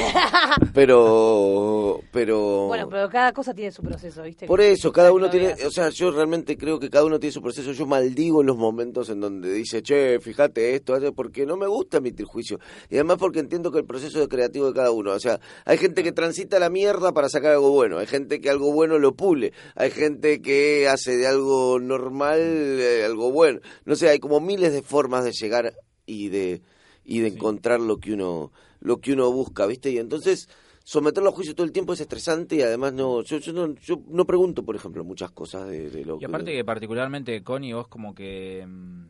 pero, 0.73 2.01
pero... 2.11 2.67
bueno, 2.67 2.89
pero 2.89 3.09
cada 3.09 3.33
cosa 3.33 3.53
tiene 3.53 3.71
su 3.71 3.81
proceso, 3.81 4.23
¿viste? 4.23 4.45
Por 4.45 4.61
eso, 4.61 4.91
cada 4.91 5.11
uno 5.11 5.29
tiene, 5.29 5.53
o 5.65 5.71
sea, 5.71 5.89
yo 5.89 6.11
realmente 6.11 6.57
creo 6.57 6.79
que 6.79 6.89
cada 6.89 7.05
uno 7.05 7.19
tiene 7.19 7.33
su 7.33 7.41
proceso. 7.41 7.71
Yo 7.71 7.85
maldigo 7.85 8.43
los 8.43 8.57
momentos 8.57 9.09
en 9.09 9.19
donde 9.19 9.51
dice, 9.51 9.81
che, 9.81 10.19
fíjate 10.19 10.75
esto, 10.75 10.93
hace", 10.93 11.11
porque 11.11 11.45
no 11.45 11.57
me 11.57 11.67
gusta 11.67 11.97
emitir 11.97 12.25
juicio. 12.25 12.59
Y 12.89 12.95
además 12.95 13.17
porque 13.19 13.39
entiendo 13.39 13.71
que 13.71 13.79
el 13.79 13.85
proceso 13.85 14.19
de 14.19 14.27
creativo 14.27 14.67
de 14.67 14.73
cada 14.73 14.91
uno, 14.91 15.11
o 15.11 15.19
sea, 15.19 15.39
hay 15.65 15.77
gente 15.77 16.03
que 16.03 16.11
transita 16.11 16.59
la 16.59 16.69
mierda 16.69 17.13
para 17.13 17.29
sacar 17.29 17.53
algo 17.53 17.71
bueno, 17.71 17.97
hay 17.97 18.07
gente 18.07 18.41
que 18.41 18.49
algo 18.49 18.71
bueno 18.71 18.99
lo 18.99 19.13
pule, 19.15 19.53
hay 19.75 19.91
gente 19.91 20.41
que 20.41 20.87
hace 20.87 21.17
de 21.17 21.27
algo 21.27 21.79
normal 21.79 22.39
eh, 22.39 23.03
algo 23.05 23.31
bueno. 23.31 23.59
No 23.85 23.95
sé, 23.95 24.09
hay 24.09 24.19
como 24.19 24.39
miles 24.39 24.73
de 24.73 24.81
formas 24.81 25.23
de 25.23 25.31
llegar 25.31 25.73
y 26.05 26.29
de 26.29 26.61
y 27.09 27.19
de 27.19 27.29
Sí. 27.29 27.35
encontrar 27.35 27.79
lo 27.81 27.97
que 27.99 28.13
uno 28.13 28.51
lo 28.79 29.01
que 29.01 29.11
uno 29.11 29.29
busca, 29.31 29.65
¿viste? 29.65 29.91
Y 29.91 29.97
entonces 29.97 30.47
someterlo 30.83 31.29
a 31.29 31.33
juicio 31.33 31.53
todo 31.53 31.65
el 31.65 31.73
tiempo 31.73 31.93
es 31.93 31.99
estresante 31.99 32.55
y 32.55 32.61
además 32.61 32.93
no 32.93 33.21
yo, 33.23 33.37
yo 33.39 33.51
no 33.51 33.75
yo 33.75 34.01
no 34.07 34.25
pregunto, 34.25 34.63
por 34.63 34.75
ejemplo, 34.75 35.03
muchas 35.03 35.31
cosas 35.31 35.67
de, 35.67 35.89
de 35.89 36.05
lo 36.05 36.17
Y 36.21 36.25
aparte 36.25 36.53
que 36.53 36.63
particularmente 36.63 37.43
Connie, 37.43 37.73
vos 37.73 37.87
como 37.87 38.15
que 38.15 38.65
mm, 38.65 39.07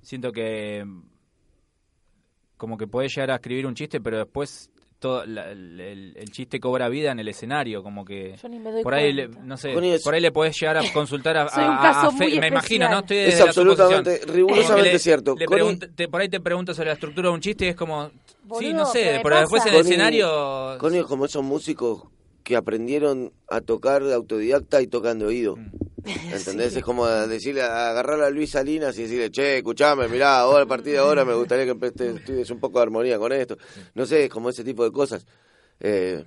siento 0.00 0.32
que 0.32 0.84
mm, 0.84 1.02
como 2.56 2.76
que 2.76 2.86
podés 2.86 3.14
llegar 3.14 3.30
a 3.30 3.36
escribir 3.36 3.66
un 3.66 3.74
chiste, 3.74 4.00
pero 4.00 4.18
después 4.18 4.70
todo 5.02 5.26
la- 5.26 5.50
el, 5.50 5.78
el- 5.78 6.16
el 6.16 6.30
chiste 6.30 6.58
cobra 6.60 6.88
vida 6.88 7.12
en 7.12 7.18
el 7.18 7.28
escenario, 7.28 7.82
como 7.82 8.04
que 8.06 8.36
Yo 8.42 8.48
ni 8.48 8.58
me 8.58 8.70
doy 8.70 8.82
por 8.82 8.94
ahí 8.94 9.12
le- 9.12 9.28
no 9.28 9.58
sé, 9.58 9.74
es- 9.94 10.02
por 10.02 10.14
ahí 10.14 10.20
le 10.22 10.32
podés 10.32 10.58
llegar 10.58 10.78
a 10.78 10.82
consultar 10.94 11.36
a, 11.36 11.48
Soy 11.50 11.64
un 11.64 11.70
a- 11.70 12.10
muy 12.10 12.38
me 12.40 12.48
imagino, 12.48 12.88
¿no? 12.88 13.00
Estoy 13.00 13.16
Es 13.18 13.40
absolutamente, 13.40 14.20
rigurosamente 14.26 14.92
le- 14.92 14.98
cierto. 14.98 15.34
le 15.38 15.44
Connie- 15.46 15.94
te- 15.94 16.08
por 16.08 16.20
ahí 16.22 16.28
te 16.30 16.40
pregunto 16.40 16.72
sobre 16.72 16.86
la 16.88 16.94
estructura 16.94 17.28
de 17.28 17.34
un 17.34 17.40
chiste 17.40 17.66
y 17.66 17.68
es 17.68 17.76
como 17.76 18.10
sí, 18.58 18.72
no 18.72 18.86
sé, 18.86 19.20
pero 19.22 19.38
después 19.40 19.66
en 19.66 19.74
el 19.74 19.80
Connie- 19.80 19.88
escenario 19.90 20.78
Connie 20.78 21.00
es 21.00 21.06
como 21.06 21.26
esos 21.26 21.42
músicos 21.44 22.04
que 22.44 22.56
aprendieron 22.56 23.32
a 23.50 23.60
tocar 23.60 24.02
de 24.02 24.14
autodidacta 24.14 24.80
y 24.82 24.86
tocan 24.86 25.18
de 25.18 25.26
oído. 25.26 25.56
Mm. 25.56 25.70
¿Entendés? 26.32 26.76
Es 26.76 26.82
como 26.82 27.06
decirle, 27.06 27.62
agarrar 27.62 28.20
a 28.22 28.30
Luis 28.30 28.50
Salinas 28.50 28.98
y 28.98 29.02
decirle, 29.02 29.30
che, 29.30 29.58
escuchame, 29.58 30.08
mirá, 30.08 30.40
ahora 30.40 30.64
a 30.64 30.66
partir 30.66 30.94
de 30.94 30.98
ahora 30.98 31.24
me 31.24 31.34
gustaría 31.34 31.64
que 31.64 31.86
estudies 31.86 32.50
un 32.50 32.58
poco 32.58 32.78
de 32.78 32.82
armonía 32.82 33.18
con 33.18 33.32
esto. 33.32 33.56
No 33.94 34.04
sé, 34.04 34.24
es 34.24 34.30
como 34.30 34.50
ese 34.50 34.64
tipo 34.64 34.84
de 34.84 34.90
cosas. 34.90 35.24
Eh, 35.78 36.24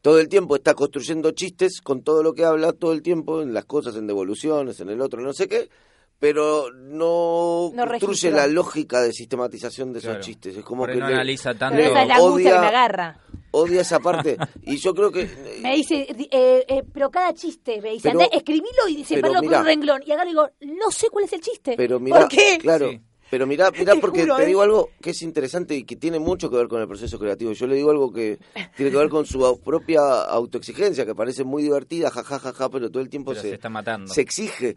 todo 0.00 0.18
el 0.18 0.28
tiempo 0.28 0.56
está 0.56 0.74
construyendo 0.74 1.30
chistes 1.32 1.80
con 1.80 2.02
todo 2.02 2.22
lo 2.22 2.32
que 2.32 2.44
habla, 2.44 2.72
todo 2.72 2.92
el 2.92 3.02
tiempo, 3.02 3.42
en 3.42 3.52
las 3.54 3.66
cosas, 3.66 3.96
en 3.96 4.06
devoluciones, 4.06 4.80
en 4.80 4.88
el 4.88 5.00
otro, 5.00 5.20
no 5.22 5.32
sé 5.32 5.46
qué, 5.46 5.68
pero 6.22 6.70
no, 6.72 7.72
No 7.74 7.84
construye 7.84 8.30
la 8.30 8.46
lógica 8.46 9.00
de 9.02 9.12
sistematización 9.12 9.92
de 9.92 9.98
esos 9.98 10.20
chistes. 10.20 10.56
Es 10.56 10.64
como 10.64 10.82
por 10.84 10.92
que 10.92 11.00
no 11.00 11.08
le- 11.08 11.14
analiza 11.14 11.52
tanto. 11.52 11.74
Pero 11.78 11.90
esa 11.90 12.02
es 12.02 12.08
la 12.08 12.20
odia- 12.20 12.52
que 12.54 12.60
me 12.60 12.66
agarra. 12.68 13.18
odia 13.50 13.80
esa 13.80 13.98
parte. 13.98 14.36
Y 14.62 14.76
yo 14.76 14.94
creo 14.94 15.10
que... 15.10 15.28
Me 15.60 15.74
dice, 15.74 16.06
eh, 16.30 16.64
eh, 16.68 16.84
pero 16.94 17.10
cada 17.10 17.34
chiste, 17.34 17.80
me 17.82 17.90
dice, 17.90 18.10
Pero- 18.10 18.20
andá, 18.22 18.36
escribilo 18.36 18.88
y 18.88 18.94
pero 19.02 19.06
separalo 19.08 19.38
con 19.40 19.46
mirá. 19.48 19.58
un 19.62 19.66
renglón. 19.66 20.02
Y 20.06 20.12
acá 20.12 20.22
le 20.22 20.30
digo, 20.30 20.48
no 20.60 20.92
sé 20.92 21.08
cuál 21.10 21.24
es 21.24 21.32
el 21.32 21.40
chiste. 21.40 21.74
Pero 21.76 21.98
mira, 21.98 22.20
¿Por 22.20 22.28
qué? 22.28 22.56
claro, 22.60 22.88
Sí. 22.90 23.00
pero 23.28 23.44
mira, 23.48 23.72
mira 23.72 23.92
Te 23.94 24.00
porque 24.00 24.20
juro, 24.22 24.36
te 24.36 24.44
¿eh? 24.44 24.46
digo 24.46 24.62
algo 24.62 24.90
que 25.02 25.10
es 25.10 25.22
interesante 25.22 25.74
y 25.74 25.82
que 25.82 25.96
tiene 25.96 26.20
mucho 26.20 26.48
que 26.48 26.56
ver 26.56 26.68
con 26.68 26.80
el 26.80 26.86
proceso 26.86 27.18
creativo. 27.18 27.50
Yo 27.50 27.66
le 27.66 27.74
digo 27.74 27.90
algo 27.90 28.12
que 28.12 28.38
tiene 28.76 28.92
que 28.92 28.96
ver 28.96 29.08
con 29.08 29.26
su 29.26 29.60
propia 29.64 30.22
autoexigencia, 30.22 31.04
que 31.04 31.16
parece 31.16 31.42
muy 31.42 31.64
divertida, 31.64 32.10
jajajaja, 32.12 32.52
ja, 32.52 32.56
ja, 32.56 32.68
pero 32.70 32.90
todo 32.92 33.02
el 33.02 33.08
tiempo 33.08 33.34
se, 33.34 33.40
se, 33.40 33.54
está 33.54 33.68
matando. 33.68 34.14
se 34.14 34.20
exige. 34.20 34.76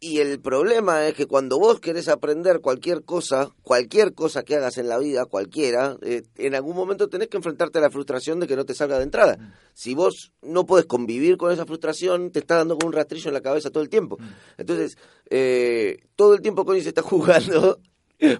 Y 0.00 0.18
el 0.20 0.40
problema 0.40 1.06
es 1.08 1.14
que 1.14 1.26
cuando 1.26 1.58
vos 1.58 1.80
querés 1.80 2.06
aprender 2.08 2.60
cualquier 2.60 3.02
cosa, 3.02 3.50
cualquier 3.62 4.14
cosa 4.14 4.44
que 4.44 4.54
hagas 4.54 4.78
en 4.78 4.88
la 4.88 4.96
vida, 4.98 5.24
cualquiera, 5.26 5.96
eh, 6.02 6.22
en 6.36 6.54
algún 6.54 6.76
momento 6.76 7.08
tenés 7.08 7.26
que 7.26 7.36
enfrentarte 7.36 7.78
a 7.78 7.80
la 7.80 7.90
frustración 7.90 8.38
de 8.38 8.46
que 8.46 8.54
no 8.54 8.64
te 8.64 8.74
salga 8.74 8.96
de 8.98 9.02
entrada. 9.02 9.36
Mm. 9.36 9.52
Si 9.74 9.94
vos 9.94 10.30
no 10.40 10.66
podés 10.66 10.86
convivir 10.86 11.36
con 11.36 11.50
esa 11.50 11.66
frustración, 11.66 12.30
te 12.30 12.38
está 12.38 12.56
dando 12.58 12.78
con 12.78 12.86
un 12.86 12.92
rastrillo 12.92 13.28
en 13.28 13.34
la 13.34 13.40
cabeza 13.40 13.70
todo 13.70 13.82
el 13.82 13.88
tiempo. 13.88 14.18
Mm. 14.20 14.24
Entonces, 14.58 14.96
eh, 15.30 15.96
todo 16.14 16.34
el 16.34 16.42
tiempo 16.42 16.64
Connie 16.64 16.82
se 16.82 16.90
está 16.90 17.02
jugando 17.02 17.80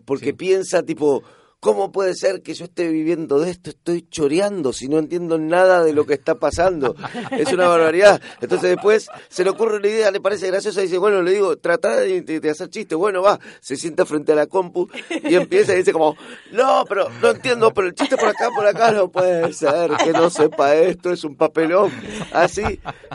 porque 0.05 0.27
Sí. 0.27 0.33
piensa 0.35 0.83
tipo... 0.85 1.23
¿Cómo 1.61 1.91
puede 1.91 2.15
ser 2.15 2.41
que 2.43 2.55
yo 2.55 2.67
esté 2.67 2.87
viviendo 2.89 3.41
de 3.41 3.51
esto? 3.51 3.71
Estoy 3.71 4.07
choreando 4.09 4.73
si 4.73 4.87
no 4.87 4.99
entiendo 4.99 5.39
nada 5.39 5.83
de 5.83 5.93
lo 5.93 6.07
que 6.07 6.15
está 6.15 6.37
pasando. 6.37 6.95
Es 7.33 7.53
una 7.53 7.67
barbaridad. 7.67 8.23
Entonces 8.41 8.71
después 8.71 9.09
se 9.29 9.43
le 9.43 9.51
ocurre 9.51 9.79
una 9.79 9.89
idea, 9.89 10.13
le 10.13 10.21
parece 10.21 10.47
graciosa 10.47 10.81
y 10.81 10.85
dice, 10.85 10.99
bueno, 10.99 11.21
le 11.21 11.33
digo, 11.33 11.57
trata 11.57 11.97
de, 11.97 12.23
de- 12.23 12.39
de 12.39 12.51
hacer 12.51 12.71
chiste. 12.71 12.95
Bueno, 12.95 13.23
va, 13.23 13.41
se 13.61 13.75
sienta 13.75 14.07
frente 14.07 14.31
a 14.31 14.37
la 14.37 14.47
compu 14.47 14.87
y 15.29 15.35
empieza 15.35 15.75
y 15.75 15.79
dice 15.79 15.93
como, 15.93 16.17
no, 16.53 16.85
pero 16.89 17.09
no 17.21 17.31
entiendo, 17.31 17.75
pero 17.75 17.89
el 17.89 17.95
chiste 17.95 18.17
por 18.17 18.29
acá, 18.29 18.51
por 18.55 18.65
acá 18.65 18.93
no 18.93 19.11
puede 19.11 19.53
ser, 19.53 19.91
que 20.05 20.13
no 20.13 20.31
sepa 20.31 20.77
esto, 20.77 21.11
es 21.11 21.25
un 21.25 21.35
papelón. 21.35 21.91
Así, 22.33 22.63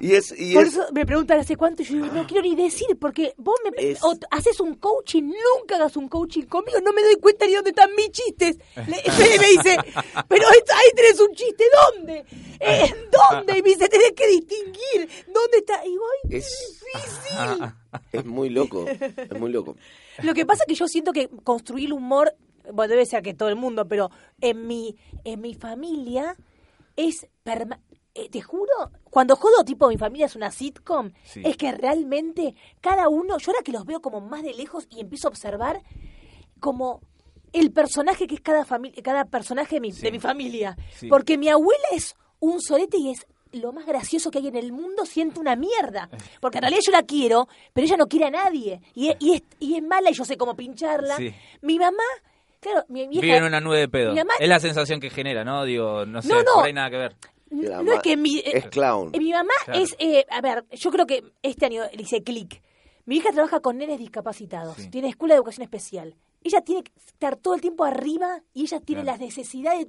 y 0.01 0.15
es... 0.15 0.33
Y 0.37 0.53
Por 0.55 0.63
es 0.65 0.73
eso 0.73 0.85
me 0.93 1.05
preguntan 1.05 1.39
hace 1.39 1.55
cuánto 1.55 1.81
y 1.81 1.85
yo 1.85 1.93
digo, 1.93 2.07
no 2.07 2.27
quiero 2.27 2.43
ni 2.43 2.57
decir, 2.57 2.87
porque 2.99 3.33
vos 3.37 3.55
me 3.63 3.91
Es- 3.91 4.03
o 4.03 4.13
haces 4.31 4.59
un 4.59 4.75
coaching, 4.75 5.23
nunca 5.23 5.77
hagas 5.77 5.95
un 5.95 6.09
coaching 6.09 6.43
conmigo, 6.43 6.79
no 6.83 6.91
me 6.91 7.01
doy 7.03 7.15
cuenta 7.21 7.45
ni 7.47 7.53
dónde 7.53 7.69
están 7.69 7.89
mis 7.95 8.07
chistes. 8.11 8.32
Le, 8.37 8.53
Fede 9.11 9.39
me 9.39 9.47
dice, 9.49 9.77
pero 10.27 10.47
ahí 10.47 10.89
tenés 10.95 11.19
un 11.19 11.33
chiste, 11.35 11.63
¿dónde? 11.95 12.25
¿En 12.59 12.95
dónde? 13.11 13.57
Y 13.57 13.61
me 13.61 13.69
dice, 13.69 13.87
tenés 13.89 14.11
que 14.13 14.27
distinguir, 14.27 15.09
¿dónde 15.27 15.57
está? 15.57 15.85
Y 15.85 15.89
digo, 15.91 16.03
ay, 16.23 16.29
qué 16.29 16.37
Es- 16.37 16.81
difícil. 16.93 17.73
es 18.11 18.25
muy 18.25 18.49
loco, 18.49 18.85
es 18.87 19.39
muy 19.39 19.51
loco. 19.51 19.75
Lo 20.23 20.33
que 20.33 20.45
pasa 20.45 20.63
es 20.63 20.67
que 20.67 20.75
yo 20.75 20.87
siento 20.87 21.11
que 21.11 21.29
construir 21.43 21.93
humor, 21.93 22.35
bueno, 22.71 22.91
debe 22.91 23.05
ser 23.05 23.21
que 23.23 23.33
todo 23.33 23.49
el 23.49 23.55
mundo, 23.55 23.87
pero 23.87 24.09
en 24.41 24.67
mi, 24.67 24.95
en 25.23 25.41
mi 25.41 25.53
familia 25.53 26.35
es 26.95 27.27
perma- 27.43 27.79
eh, 28.15 28.29
te 28.29 28.41
juro, 28.41 28.71
cuando 29.09 29.35
jodo 29.35 29.65
tipo 29.65 29.87
mi 29.89 29.97
familia 29.97 30.27
es 30.27 30.35
una 30.35 30.51
sitcom, 30.51 31.11
Sí. 31.23 31.41
es 31.43 31.57
que 31.57 31.71
realmente 31.71 32.53
cada 32.79 33.09
uno, 33.09 33.39
yo 33.39 33.51
ahora 33.51 33.63
que 33.63 33.71
los 33.71 33.85
veo 33.85 34.01
como 34.01 34.21
más 34.21 34.43
de 34.43 34.53
lejos 34.53 34.87
y 34.91 34.99
empiezo 35.01 35.27
a 35.27 35.31
observar 35.31 35.81
como 36.59 37.01
el 37.53 37.71
personaje 37.71 38.27
que 38.27 38.35
es 38.35 38.41
cada 38.41 38.65
familia, 38.65 39.01
cada 39.03 39.25
personaje 39.25 39.75
de 39.75 39.81
mi, 39.81 39.91
Sí. 39.91 40.01
de 40.01 40.11
mi 40.11 40.19
familia. 40.19 40.75
Sí. 40.95 41.07
Porque 41.07 41.37
mi 41.37 41.49
abuela 41.49 41.83
es 41.91 42.15
un 42.39 42.61
solete 42.61 42.97
y 42.97 43.11
es 43.11 43.25
lo 43.53 43.71
más 43.71 43.85
gracioso 43.85 44.31
que 44.31 44.39
hay 44.39 44.47
en 44.47 44.55
el 44.55 44.71
mundo, 44.71 45.05
siento 45.05 45.39
una 45.39 45.55
mierda. 45.55 46.09
Porque 46.41 46.57
en 46.57 46.63
realidad 46.63 46.81
yo 46.85 46.91
la 46.91 47.03
quiero, 47.03 47.47
pero 47.71 47.85
ella 47.85 47.97
no 47.97 48.07
quiere 48.07 48.25
a 48.25 48.31
nadie. 48.31 48.81
Y 48.95 49.09
es, 49.09 49.15
y 49.19 49.33
es, 49.35 49.43
y 49.59 49.75
es 49.75 49.83
mala 49.83 50.09
y 50.09 50.13
yo 50.13 50.25
sé 50.25 50.35
cómo 50.37 50.55
pincharla. 50.55 51.15
Sí. 51.17 51.33
Mi 51.61 51.77
mamá, 51.79 52.03
claro, 52.59 52.83
mi 52.89 53.07
vieja... 53.07 53.21
Vive 53.21 53.37
en 53.37 53.43
una 53.43 53.61
nube 53.61 53.77
de 53.79 53.87
pedo. 53.87 54.11
Mi 54.13 54.19
mamá- 54.19 54.33
Es 54.39 54.49
la 54.49 54.59
sensación 54.59 54.99
que 54.99 55.09
genera, 55.11 55.43
¿no? 55.45 55.63
Digo, 55.65 56.05
no 56.05 56.21
sé, 56.21 56.29
No, 56.29 56.41
no. 56.41 56.53
por 56.55 56.65
ahí 56.65 56.73
nada 56.73 56.89
que 56.89 56.97
ver. 56.97 57.15
No 57.51 57.93
es 57.93 57.99
que 58.01 58.17
mi, 58.17 58.39
eh, 58.39 58.43
Es 58.57 58.65
clown. 58.69 59.11
eh, 59.13 59.19
mi 59.19 59.31
mamá 59.31 59.53
Claro. 59.65 59.79
es, 59.79 59.95
eh, 59.99 60.25
a 60.31 60.41
ver, 60.41 60.65
yo 60.71 60.89
creo 60.89 61.05
que 61.05 61.23
este 61.43 61.67
año 61.67 61.83
le 61.93 62.01
hice 62.01 62.23
clic. 62.23 62.63
Mi 63.05 63.17
hija 63.17 63.31
trabaja 63.31 63.59
con 63.59 63.77
nenes 63.77 63.99
discapacitados, 63.99 64.75
Sí. 64.77 64.89
tiene 64.89 65.09
escuela 65.09 65.35
de 65.35 65.37
educación 65.37 65.63
especial. 65.63 66.15
Ella 66.43 66.61
tiene 66.61 66.83
que 66.83 66.91
estar 66.97 67.35
todo 67.37 67.55
el 67.55 67.61
tiempo 67.61 67.83
arriba 67.85 68.41
y 68.53 68.63
ella 68.63 68.79
tiene 68.79 69.03
Claro. 69.03 69.17
la 69.19 69.25
necesidad 69.25 69.77
de, 69.77 69.87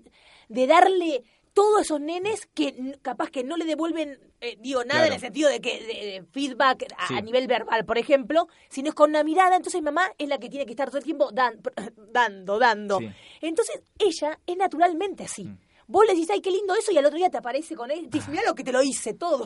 de 0.48 0.66
darle 0.66 1.22
todo 1.52 1.78
a 1.78 1.82
esos 1.82 2.00
nenes 2.00 2.46
que 2.52 2.98
capaz 3.02 3.30
que 3.30 3.44
no 3.44 3.56
le 3.56 3.64
devuelven, 3.64 4.18
eh, 4.40 4.56
digo, 4.60 4.80
nada 4.84 5.00
Claro. 5.02 5.06
en 5.06 5.12
el 5.14 5.20
sentido 5.20 5.48
de 5.48 5.60
que 5.60 5.80
de- 5.80 5.86
de 6.20 6.24
feedback 6.32 6.86
a, 6.98 7.06
Sí. 7.06 7.14
a 7.16 7.20
nivel 7.20 7.46
verbal, 7.46 7.84
por 7.84 7.96
ejemplo, 7.96 8.48
sino 8.68 8.88
es 8.88 8.94
con 8.96 9.10
una 9.10 9.22
mirada. 9.22 9.54
Entonces 9.56 9.80
mamá 9.80 10.10
es 10.18 10.28
la 10.28 10.38
que 10.38 10.48
tiene 10.48 10.66
que 10.66 10.72
estar 10.72 10.88
todo 10.88 10.98
el 10.98 11.04
tiempo 11.04 11.30
dan- 11.32 11.60
dando, 12.12 12.58
dando. 12.58 12.98
Sí. 12.98 13.08
Entonces 13.40 13.80
ella 13.98 14.38
es 14.46 14.56
naturalmente 14.56 15.24
así. 15.24 15.44
Mm. 15.44 15.58
Vos 15.86 16.04
le 16.06 16.14
decís, 16.14 16.30
ay, 16.30 16.40
qué 16.40 16.50
lindo 16.50 16.74
eso, 16.74 16.92
y 16.92 16.98
al 16.98 17.04
otro 17.04 17.18
día 17.18 17.30
te 17.30 17.38
aparece 17.38 17.74
con 17.74 17.90
él, 17.90 18.08
te 18.08 18.18
dice, 18.18 18.30
mira 18.30 18.42
lo 18.46 18.54
que 18.54 18.64
te 18.64 18.72
lo 18.72 18.82
hice 18.82 19.14
todo. 19.14 19.44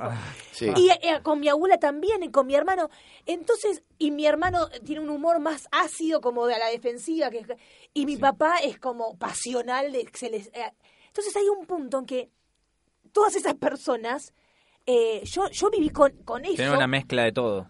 Sí. 0.53 0.70
Y 0.76 0.91
eh, 0.91 1.20
con 1.22 1.41
mi 1.41 1.49
abuela 1.49 1.78
también, 1.78 2.22
y 2.22 2.30
con 2.30 2.47
mi 2.47 2.55
hermano. 2.55 2.91
Entonces, 3.26 3.82
y 3.99 4.11
mi 4.11 4.26
hermano 4.26 4.68
tiene 4.84 5.01
un 5.01 5.11
humor 5.11 5.41
más 5.41 5.68
ácido, 5.72 6.20
como 6.20 6.47
de 6.47 6.55
a 6.55 6.59
la 6.59 6.68
defensiva, 6.68 7.30
que 7.30 7.45
y 7.95 8.07
mi 8.07 8.16
papá 8.16 8.59
es 8.59 8.78
como 8.78 9.16
pasional. 9.16 9.93
De, 9.93 10.09
se 10.14 10.30
les, 10.30 10.49
eh, 10.49 10.72
entonces 11.09 11.34
hay 11.36 11.49
un 11.49 11.66
punto 11.66 11.99
en 11.99 12.07
que 12.07 12.30
todas 13.12 13.34
esas 13.34 13.55
personas, 13.55 14.32
eh, 14.86 15.22
yo, 15.24 15.49
yo 15.51 15.70
viví 15.70 15.91
con, 15.91 16.12
con 16.24 16.45
eso, 16.45 16.57
Tener 16.57 16.72
una 16.72 16.86
mezcla 16.86 17.24
de 17.24 17.32
todo. 17.32 17.68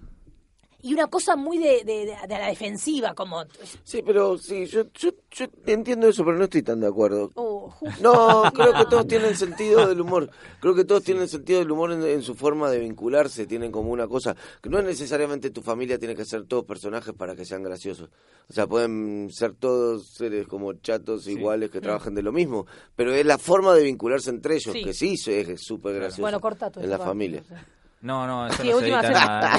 Y 0.83 0.95
una 0.95 1.07
cosa 1.09 1.35
muy 1.37 1.59
de, 1.59 1.83
de, 1.85 2.07
de- 2.07 2.17
la 2.29 2.47
defensiva, 2.49 3.15
como... 3.15 3.45
Sí, 3.83 4.03
pero 4.05 4.39
sí, 4.39 4.67
yo, 4.67 4.85
yo, 4.95 5.11
yo 5.31 5.47
entiendo 5.67 6.07
eso, 6.09 6.25
pero 6.25 6.39
no 6.39 6.45
estoy 6.45 6.63
tan 6.63 6.81
de 6.81 6.87
acuerdo. 6.87 7.31
oh. 7.35 7.75
No, 8.01 8.45
creo 8.55 8.73
que 8.73 8.85
todos 8.87 9.07
tienen 9.09 9.37
sentido 9.37 9.87
del 9.89 10.01
humor. 10.01 10.31
Creo 10.61 10.75
que 10.75 10.85
todos 10.85 11.03
tienen 11.03 11.29
sentido 11.29 11.59
del 11.61 11.71
humor 11.71 11.93
en, 11.93 12.03
en 12.03 12.23
su 12.23 12.35
forma 12.35 12.71
de 12.71 12.79
vincularse. 12.79 13.47
Tienen 13.47 13.71
como 13.73 13.91
una 13.91 14.07
cosa 14.09 14.35
que 14.63 14.69
no 14.69 14.79
es 14.79 14.85
necesariamente 14.85 15.51
tu 15.51 15.63
familia 15.63 15.99
tiene 15.99 16.15
que 16.15 16.25
ser 16.25 16.45
todos 16.47 16.65
personajes 16.65 17.13
para 17.15 17.35
que 17.37 17.45
sean 17.45 17.63
graciosos. 17.63 18.09
O 18.49 18.53
sea, 18.53 18.67
pueden 18.67 19.29
ser 19.31 19.55
todos 19.55 20.07
seres 20.09 20.47
como 20.47 20.73
chatos 20.75 21.27
iguales 21.27 21.71
que 21.71 21.81
trabajan 21.81 22.15
de 22.15 22.23
lo 22.23 22.33
mismo. 22.33 22.67
Pero 22.97 23.13
es 23.15 23.27
la 23.27 23.39
forma 23.39 23.75
de 23.75 23.83
vincularse 23.85 24.31
entre 24.31 24.55
ellos 24.57 24.73
Sí. 24.73 24.83
que 24.85 24.95
sí 24.95 25.15
es 25.27 25.61
súper 25.61 25.95
gracioso 25.97 26.23
Bueno, 26.23 26.41
corta 26.41 26.71
en 26.77 26.89
la 26.91 26.99
familia. 26.99 27.43
no 27.49 27.57
sé. 27.57 27.63
No, 28.01 28.27
no, 28.29 28.47
eso 28.47 28.63
Sí, 28.63 28.69
no 28.71 28.79
se 28.79 28.85
edita 28.87 29.01
vez. 29.03 29.11
nada. 29.11 29.57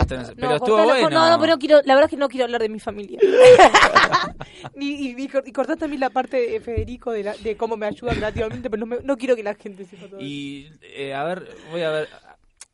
Esto 0.00 0.16
no 0.16 0.24
se- 0.24 0.34
Pero 0.36 0.54
estuvo 0.56 0.82
bueno. 0.84 1.10
No, 1.10 1.30
no, 1.30 1.38
pero 1.38 1.52
no 1.52 1.58
quiero, 1.58 1.76
la 1.84 1.94
verdad 1.94 2.04
es 2.06 2.10
que 2.10 2.16
no 2.16 2.28
quiero 2.28 2.44
hablar 2.44 2.60
de 2.62 2.68
mi 2.68 2.80
familia. 2.80 3.18
y, 4.74 4.88
y, 5.10 5.22
y, 5.22 5.28
cor- 5.28 5.44
y 5.46 5.52
cortá 5.52 5.76
también 5.76 6.00
la 6.00 6.10
parte 6.10 6.36
de 6.50 6.60
Federico 6.60 7.12
de, 7.12 7.22
la- 7.24 7.36
de 7.36 7.56
cómo 7.56 7.76
me 7.76 7.86
ayuda 7.86 8.12
creativamente, 8.14 8.68
pero 8.70 8.80
no, 8.80 8.86
me- 8.86 9.02
no 9.02 9.16
quiero 9.16 9.36
que 9.36 9.42
la 9.42 9.54
gente 9.54 9.84
sepa 9.84 10.08
todo. 10.08 10.20
Y 10.20 10.70
eh, 10.82 11.14
a 11.14 11.22
ver, 11.24 11.48
voy 11.70 11.82
a 11.82 11.90
ver, 11.90 12.08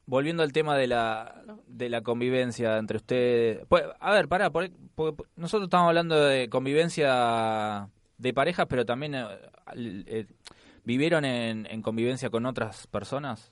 volviendo 0.06 0.42
al 0.42 0.52
tema 0.52 0.76
de 0.76 0.86
la 0.86 1.42
de 1.66 1.88
la 1.88 2.00
convivencia 2.02 2.78
entre 2.78 2.96
ustedes. 2.96 3.60
Pues, 3.68 3.84
a 4.00 4.12
ver, 4.12 4.28
pará, 4.28 4.50
por- 4.50 4.70
porque 4.94 5.22
nosotros 5.36 5.66
estamos 5.66 5.88
hablando 5.88 6.18
de 6.24 6.48
convivencia 6.48 7.88
de 8.18 8.32
parejas, 8.34 8.66
pero 8.68 8.84
también 8.86 9.14
eh, 9.14 9.26
eh, 9.74 10.26
vivieron 10.84 11.24
en, 11.24 11.66
en 11.70 11.82
convivencia 11.82 12.30
con 12.30 12.46
otras 12.46 12.86
personas. 12.86 13.51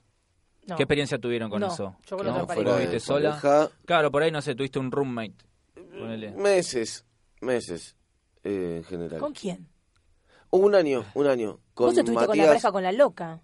No. 0.70 0.76
¿Qué 0.76 0.82
experiencia 0.84 1.18
tuvieron 1.18 1.50
con 1.50 1.60
No, 1.60 1.66
eso? 1.72 1.96
yo 2.06 2.16
con 2.16 2.26
¿No? 2.26 2.32
otra 2.32 2.44
¿Vos 2.44 2.54
pareja. 2.56 2.76
viviste 2.76 3.00
sola? 3.00 3.30
pareja, 3.40 3.70
Claro, 3.84 4.10
por 4.10 4.22
ahí 4.22 4.30
no 4.30 4.40
sé, 4.40 4.54
tuviste 4.54 4.78
un 4.78 4.90
roommate. 4.90 5.34
Ponele. 5.74 6.30
meses, 6.32 7.04
meses 7.40 7.96
eh, 8.44 8.76
en 8.78 8.84
general. 8.84 9.20
¿Con 9.20 9.32
quién? 9.32 9.68
Un 10.50 10.74
año, 10.74 11.04
un 11.14 11.26
año. 11.26 11.58
Con 11.74 11.86
Vos 11.88 11.98
estuviste 11.98 12.26
con 12.26 12.36
la 12.38 12.46
pareja 12.46 12.72
con 12.72 12.82
la 12.82 12.92
loca. 12.92 13.40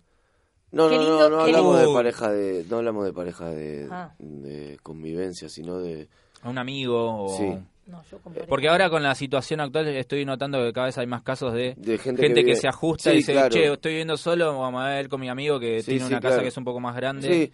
No, 0.73 0.85
no, 0.89 0.91
lindo, 0.91 1.31
no, 1.31 1.37
no 1.37 1.41
hablamos 1.43 1.77
lindo. 1.77 1.89
de 1.91 1.95
pareja 1.97 2.31
de, 2.31 2.67
no 2.69 2.77
hablamos 2.79 3.05
de 3.05 3.13
pareja 3.13 3.51
de, 3.51 3.89
Ah. 3.91 4.15
de 4.19 4.79
convivencia, 4.83 5.49
sino 5.49 5.79
de, 5.79 6.09
¿A 6.43 6.49
un 6.51 6.59
amigo? 6.59 7.25
O... 7.27 7.37
Sí. 7.37 7.57
No, 7.87 8.03
yo 8.11 8.19
con 8.19 8.33
pareja. 8.33 8.49
Porque 8.49 8.69
ahora 8.69 8.91
con 8.91 9.03
la 9.03 9.15
situación 9.15 9.61
actual 9.61 9.87
estoy 9.89 10.25
notando 10.25 10.63
que 10.65 10.73
cada 10.73 10.87
vez 10.87 10.99
hay 10.99 11.07
más 11.07 11.23
casos 11.23 11.53
de, 11.53 11.75
de 11.77 11.99
gente, 11.99 12.23
gente, 12.23 12.45
que, 12.45 12.57
se 12.57 12.67
ajusta 12.67 13.11
Sí, 13.11 13.15
y 13.15 13.19
dice, 13.19 13.33
claro. 13.33 13.49
che, 13.51 13.73
estoy 13.73 13.93
viviendo 13.93 14.17
solo, 14.17 14.59
vamos 14.59 14.83
a 14.83 14.89
ver 14.89 15.09
con 15.09 15.21
mi 15.21 15.29
amigo 15.29 15.61
que 15.61 15.81
Sí, 15.83 15.93
tiene 15.93 16.01
sí, 16.01 16.07
una 16.09 16.21
casa 16.21 16.29
claro. 16.35 16.43
que 16.43 16.49
es 16.49 16.57
un 16.57 16.65
poco 16.65 16.81
más 16.81 16.97
grande. 16.97 17.29
Sí, 17.29 17.53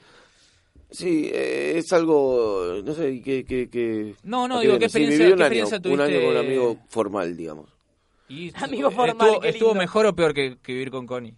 sí, 0.91 1.31
eh, 1.33 1.75
es 1.77 1.93
algo, 1.93 2.81
no 2.83 2.95
sé, 2.95 3.21
que, 3.21 3.45
que, 3.45 3.69
que 3.69 4.15
No, 4.23 4.49
no, 4.49 4.59
¿a 4.59 4.61
digo? 4.63 4.79
¿qué 4.79 4.89
Sí, 4.89 5.03
experiencia- 5.05 5.19
viví 5.27 5.33
un 5.33 5.39
qué 5.39 5.45
año, 5.45 5.65
experiencia 5.65 5.79
Un 5.93 6.01
año 6.01 6.07
tuviste? 6.09 6.25
con 6.27 6.31
un 6.37 6.37
amigo 6.47 6.77
formal, 6.89 7.37
digamos. 7.37 7.69
Y 8.29 8.51
Amigo 8.57 8.89
estuvo- 8.89 9.07
formal, 9.07 9.39
estuvo 9.45 9.75
mejor 9.75 10.07
o 10.07 10.15
peor 10.15 10.33
que, 10.33 10.57
que 10.63 10.73
vivir 10.73 10.91
con 10.91 11.07
Connie. 11.07 11.35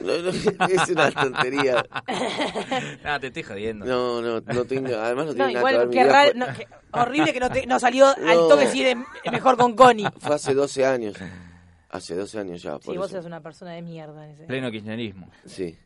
No, 0.00 0.16
no, 0.22 0.28
es 0.68 0.88
una 0.90 1.10
tontería. 1.10 1.84
Ah, 3.04 3.18
te 3.20 3.28
estoy 3.28 3.42
jodiendo. 3.42 3.84
No, 3.86 4.20
no, 4.20 4.40
no 4.40 4.64
tiene, 4.64 4.94
además 4.94 5.26
no 5.26 5.32
No, 5.32 5.46
tiene 5.46 5.52
nada 5.54 5.68
que 5.68 5.74
igual, 5.76 5.88
ver. 5.88 6.06
raro, 6.06 6.30
no, 6.34 6.46
qué 6.56 6.66
horrible 6.92 7.32
que 7.32 7.40
no, 7.40 7.50
te, 7.50 7.66
no 7.66 7.78
salió 7.80 8.06
al 8.16 8.36
No. 8.36 8.48
toque 8.48 8.68
si 8.68 8.82
eres 8.82 8.96
mejor 9.30 9.56
con 9.56 9.74
Connie. 9.74 10.06
Fue 10.18 10.34
hace 10.34 10.54
12 10.54 10.84
años. 10.86 11.14
Hace 11.90 12.14
12 12.14 12.38
años 12.38 12.62
ya, 12.62 12.78
por 12.78 12.92
Sí, 12.92 12.98
vos 12.98 13.06
eso. 13.08 13.16
sos 13.18 13.26
una 13.26 13.40
persona 13.40 13.72
de 13.72 13.82
mierda. 13.82 14.28
ese- 14.30 14.44
Pleno 14.44 14.70
kirchnerismo. 14.70 15.30
Sí. 15.46 15.76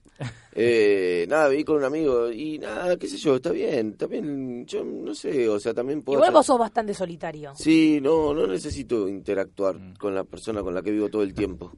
Eh, 0.55 1.27
nada, 1.29 1.49
viví 1.49 1.65
con 1.65 1.77
un 1.77 1.85
amigo 1.85 2.31
y 2.31 2.59
nada, 2.59 2.97
qué 2.97 3.09
sé 3.09 3.17
yo, 3.17 3.37
está 3.37 3.51
bien, 3.51 3.97
también, 3.97 4.67
yo 4.67 4.85
no 4.85 5.15
sé, 5.15 5.49
o 5.49 5.59
sea, 5.59 5.73
también 5.75 6.03
puedo... 6.03 6.19
Igual 6.19 6.33
vos 6.33 6.47
sos 6.47 6.59
bastante 6.59 6.93
solitario. 6.95 7.53
Sí, 7.57 7.99
no, 8.01 8.33
no 8.35 8.47
necesito 8.47 9.09
interactuar 9.09 9.77
Mm. 9.79 9.95
con 9.97 10.15
la 10.15 10.25
persona 10.25 10.63
con 10.63 10.75
la 10.75 10.83
que 10.83 10.91
vivo 10.91 11.09
todo 11.09 11.23
el 11.23 11.35
tiempo. 11.35 11.73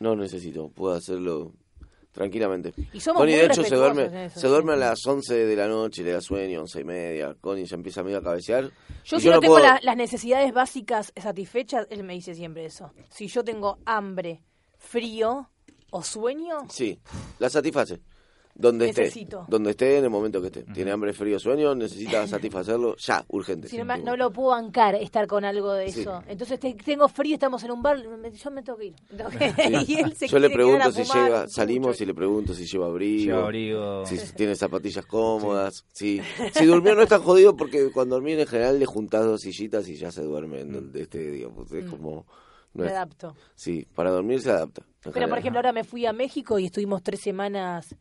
No 0.00 0.14
necesito, 0.14 0.68
puedo 0.68 0.94
hacerlo 0.94 1.54
tranquilamente. 2.18 2.74
Y 2.92 2.98
somos 3.00 3.20
Connie, 3.20 3.34
muy 3.36 3.40
de 3.42 3.46
hecho, 3.46 3.62
se 3.62 3.76
duerme, 3.76 4.26
eso, 4.26 4.34
se 4.34 4.40
sí. 4.40 4.48
duerme 4.48 4.72
a 4.72 4.76
las 4.76 5.06
11 5.06 5.46
de 5.46 5.54
la 5.56 5.68
noche, 5.68 6.02
le 6.02 6.10
da 6.12 6.20
sueño, 6.20 6.60
11 6.62 6.80
y 6.80 6.84
media. 6.84 7.36
Connie 7.40 7.64
ya 7.64 7.76
empieza 7.76 8.00
a 8.00 8.04
medio 8.04 8.18
a 8.18 8.22
cabecear. 8.22 8.70
Yo 9.04 9.20
si 9.20 9.28
no, 9.28 9.38
tengo 9.38 9.54
puedo- 9.54 9.64
la- 9.66 9.78
las 9.82 9.96
necesidades 9.96 10.52
básicas 10.52 11.12
satisfechas, 11.16 11.86
él 11.90 12.02
me 12.02 12.14
dice 12.14 12.34
siempre 12.34 12.64
eso. 12.66 12.92
Si 13.08 13.28
yo 13.28 13.44
tengo 13.44 13.78
hambre, 13.86 14.42
frío 14.76 15.48
o 15.90 16.02
sueño, 16.02 16.58
Sí, 16.68 16.98
la 17.38 17.48
satisface. 17.48 18.00
Donde 18.60 18.88
Necesito. 18.88 19.38
esté. 19.42 19.50
Donde 19.52 19.70
esté 19.70 19.98
en 19.98 20.04
el 20.04 20.10
momento 20.10 20.40
que 20.40 20.48
esté. 20.48 20.64
Tiene 20.64 20.90
hambre, 20.90 21.12
frío, 21.12 21.38
sueño, 21.38 21.76
necesita 21.76 22.26
satisfacerlo 22.26 22.96
ya, 22.96 23.24
urgente. 23.28 23.68
si 23.68 23.76
sí. 23.76 23.82
no, 24.04 24.16
lo 24.16 24.32
puedo 24.32 24.48
bancar 24.48 24.96
estar 24.96 25.28
con 25.28 25.44
algo 25.44 25.72
de 25.74 25.92
Sí. 25.92 26.00
eso. 26.00 26.20
Entonces 26.26 26.58
te- 26.58 26.74
tengo 26.74 27.06
frío, 27.06 27.34
estamos 27.34 27.62
en 27.62 27.70
un 27.70 27.80
bar, 27.82 28.02
yo 28.02 28.50
me 28.50 28.62
tengo 28.62 28.76
que 28.78 28.86
ir. 28.86 28.94
Sí. 29.08 29.74
y 29.92 29.94
él 30.00 30.12
se 30.14 30.26
Yo 30.26 30.40
le 30.40 30.50
pregunto 30.50 30.90
si 30.90 31.04
fumar, 31.04 31.24
llega, 31.24 31.40
mucho. 31.42 31.52
salimos 31.52 32.00
y 32.00 32.06
le 32.06 32.14
pregunto 32.14 32.52
si 32.52 32.66
lleva 32.66 32.86
abrigo. 32.86 33.24
Lleva 33.32 33.44
abrigo. 33.44 34.06
Si 34.06 34.18
tiene 34.34 34.56
zapatillas 34.56 35.06
cómodas, 35.06 35.84
sí. 35.92 36.20
Si 36.52 36.66
durmió 36.66 36.96
no 36.96 37.02
está 37.02 37.20
jodido 37.20 37.56
porque 37.56 37.92
cuando 37.92 38.16
dormí 38.16 38.32
en 38.32 38.44
general 38.46 38.80
le 38.80 38.86
juntás 38.86 39.24
dos 39.24 39.40
sillitas 39.42 39.88
y 39.88 39.94
ya 39.94 40.10
se 40.10 40.22
duerme. 40.22 40.62
en 40.62 40.74
el- 40.74 40.90
Este, 41.00 41.30
digamos, 41.30 41.70
es 41.70 41.84
como... 41.84 42.26
no 42.74 42.82
Me 42.84 42.90
adapto. 42.90 43.36
sí, 43.54 43.86
para 43.94 44.10
dormir 44.10 44.40
se 44.40 44.50
adapta. 44.50 44.82
Pero, 45.00 45.12
general. 45.12 45.30
por 45.30 45.38
ejemplo, 45.38 45.58
ahora 45.60 45.72
me 45.72 45.84
fui 45.84 46.06
a 46.06 46.12
México 46.12 46.58
y 46.58 46.66
estuvimos 46.66 47.04
tres 47.04 47.20
semanas. 47.20 47.94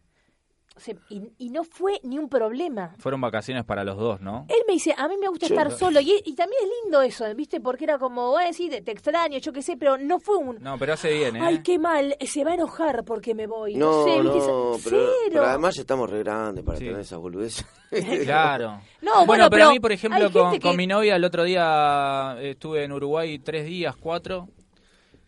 Y, 1.10 1.22
y 1.38 1.50
no 1.50 1.64
fue 1.64 2.00
ni 2.04 2.18
un 2.20 2.30
problema. 2.30 2.96
Fueron 3.00 3.22
vacaciones 3.22 3.64
para 3.66 3.84
los 3.84 3.98
dos, 3.98 4.22
¿no? 4.22 4.46
Él 4.50 4.60
me 4.68 4.74
dice, 4.74 4.94
a 4.98 5.08
mí 5.08 5.16
me 5.20 5.28
gusta 5.28 5.48
estar 5.48 5.72
solo. 5.72 6.00
Y, 6.00 6.22
y 6.26 6.36
también 6.36 6.62
es 6.64 6.70
lindo 6.84 7.02
eso, 7.02 7.26
¿viste? 7.36 7.60
Porque 7.60 7.84
era 7.86 7.98
como, 7.98 8.30
voy 8.32 8.44
a 8.44 8.48
decir, 8.48 8.70
te, 8.84 8.92
extraño, 8.92 9.38
yo 9.40 9.54
qué 9.54 9.62
sé, 9.62 9.78
pero 9.78 9.98
no 9.98 10.20
fue 10.20 10.38
un. 10.38 10.58
No, 10.62 10.78
pero 10.78 10.94
hace 10.94 11.14
bien, 11.14 11.36
¿eh? 11.36 11.40
Ay, 11.42 11.62
qué 11.64 11.80
mal, 11.80 12.16
se 12.22 12.44
va 12.44 12.52
a 12.52 12.54
enojar 12.56 13.04
porque 13.04 13.34
me 13.36 13.48
voy. 13.48 13.76
No, 13.76 13.88
No, 13.92 14.04
sé, 14.06 14.24
no, 14.24 14.34
¿viste? 14.34 14.90
Pero, 14.90 15.08
pero 15.32 15.46
además 15.46 15.76
ya 15.76 15.82
estamos 15.82 16.10
re 16.10 16.20
grandes 16.20 16.64
para 16.64 16.78
Sí. 16.78 16.86
tener 16.86 17.00
esas 17.02 17.20
boludeces. 17.20 17.66
Claro. 18.26 18.82
No, 19.02 19.26
bueno, 19.26 19.46
pero, 19.46 19.50
pero 19.50 19.66
a 19.68 19.72
mí, 19.72 19.80
por 19.80 19.92
ejemplo, 19.92 20.30
con, 20.62 20.76
mi 20.76 20.88
novia 20.88 21.16
el 21.16 21.24
otro 21.24 21.44
día 21.44 22.36
eh, 22.40 22.52
estuve 22.52 22.84
en 22.84 22.92
Uruguay 22.92 23.40
tres 23.40 23.66
días, 23.66 23.96
cuatro, 23.96 24.50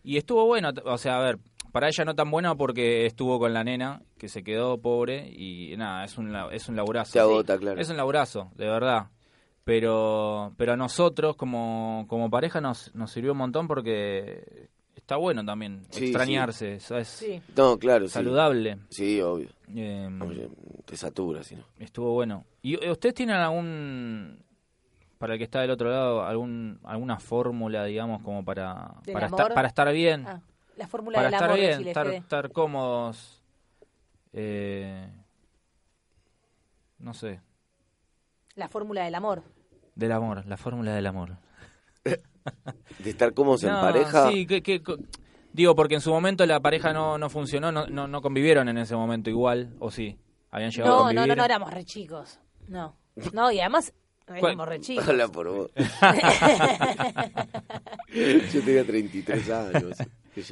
y 0.02 0.16
estuvo 0.16 0.44
bueno. 0.46 0.70
O 0.84 0.98
sea, 0.98 1.18
a 1.18 1.22
ver, 1.22 1.38
para 1.72 1.88
ella 1.88 2.04
no 2.04 2.14
tan 2.14 2.30
bueno 2.30 2.56
porque 2.56 3.06
estuvo 3.06 3.38
con 3.38 3.52
la 3.54 3.64
nena, 3.64 4.02
que 4.18 4.28
se 4.28 4.42
quedó 4.42 4.78
pobre, 4.78 5.28
y 5.28 5.74
nada, 5.76 6.04
es 6.04 6.18
un, 6.18 6.32
la- 6.32 6.48
es 6.52 6.68
un 6.68 6.76
laburazo. 6.76 7.12
Se 7.12 7.20
agota, 7.20 7.58
claro. 7.58 7.80
Es 7.80 7.88
un 7.90 7.96
laburazo, 7.96 8.50
de 8.56 8.66
verdad. 8.66 9.08
Pero, 9.64 10.52
pero 10.56 10.72
a 10.72 10.76
nosotros, 10.76 11.36
como, 11.36 12.06
como 12.08 12.30
pareja, 12.30 12.60
nos, 12.60 12.94
nos 12.94 13.10
sirvió 13.12 13.32
un 13.32 13.38
montón 13.38 13.68
porque 13.68 14.68
está 14.96 15.16
bueno 15.16 15.44
también 15.44 15.82
Sí, 15.90 16.04
extrañarse, 16.04 16.80
¿sabes? 16.80 17.08
Sí. 17.08 17.40
No, 17.56 17.78
claro, 17.78 18.06
sí. 18.06 18.14
Saludable. 18.14 18.78
Sí, 18.88 19.20
obvio. 19.20 19.48
Eh, 19.74 20.08
Oye, 20.26 20.48
te 20.86 20.96
satura, 20.96 21.42
si 21.44 21.54
no. 21.56 21.64
Estuvo 21.78 22.12
bueno. 22.14 22.44
¿Y 22.62 22.82
eh, 22.84 22.90
ustedes 22.90 23.14
tienen 23.14 23.36
algún, 23.36 24.42
para 25.18 25.34
el 25.34 25.38
que 25.38 25.44
está 25.44 25.60
del 25.60 25.70
otro 25.70 25.90
lado, 25.90 26.24
algún 26.24 26.80
alguna 26.82 27.20
fórmula, 27.20 27.84
digamos, 27.84 28.22
como 28.22 28.44
para 28.44 28.94
¿Del 29.04 29.12
para, 29.12 29.26
estar, 29.26 29.54
para 29.54 29.68
estar 29.68 29.92
bien? 29.92 30.24
Ah, 30.26 30.40
la 30.80 30.88
fórmula 30.88 31.16
para 31.16 31.26
del 31.28 31.34
estar 31.34 31.48
amor, 31.50 31.58
bien, 31.60 31.70
decile, 31.72 31.90
estar, 31.90 32.06
Fede. 32.06 32.16
estar 32.16 32.52
cómodos. 32.52 33.42
eh, 34.32 35.08
no 36.98 37.14
sé, 37.14 37.40
La 38.54 38.68
fórmula 38.68 39.04
del 39.04 39.14
amor. 39.14 39.42
del 39.94 40.12
amor, 40.12 40.46
la 40.46 40.56
fórmula 40.56 40.94
del 40.94 41.06
amor. 41.06 41.36
De 42.98 43.10
estar 43.10 43.32
cómodos 43.34 43.62
en 43.64 43.70
pareja. 43.72 44.30
Sí, 44.30 44.46
que, 44.46 44.62
que- 44.62 44.82
co- 44.82 44.96
Digo, 45.52 45.74
porque 45.74 45.96
en 45.96 46.00
su 46.00 46.10
momento 46.10 46.46
la 46.46 46.60
pareja 46.60 46.92
no, 46.92 47.18
no 47.18 47.28
funcionó, 47.28 47.72
no, 47.72 47.86
no, 47.88 48.06
no 48.06 48.22
convivieron 48.22 48.68
en 48.68 48.78
ese 48.78 48.94
momento 48.94 49.30
igual, 49.30 49.74
¿o 49.80 49.90
sí? 49.90 50.16
¿Habían 50.50 50.70
llegado 50.70 50.94
a 50.94 50.98
No, 50.98 51.02
convivir? 51.04 51.20
no, 51.20 51.26
no, 51.26 51.36
no 51.36 51.44
éramos 51.44 51.72
re 51.74 51.84
chicos. 51.84 52.38
No. 52.68 52.96
No, 53.32 53.50
y 53.50 53.58
además 53.60 53.92
éramos 54.28 54.68
re 54.68 54.80
chicos. 54.80 55.08
Habla 55.08 55.26
por 55.28 55.48
vos. 55.50 55.70
Yo 58.52 58.62
tenía 58.64 58.84
33 58.84 59.50
años. 59.50 59.96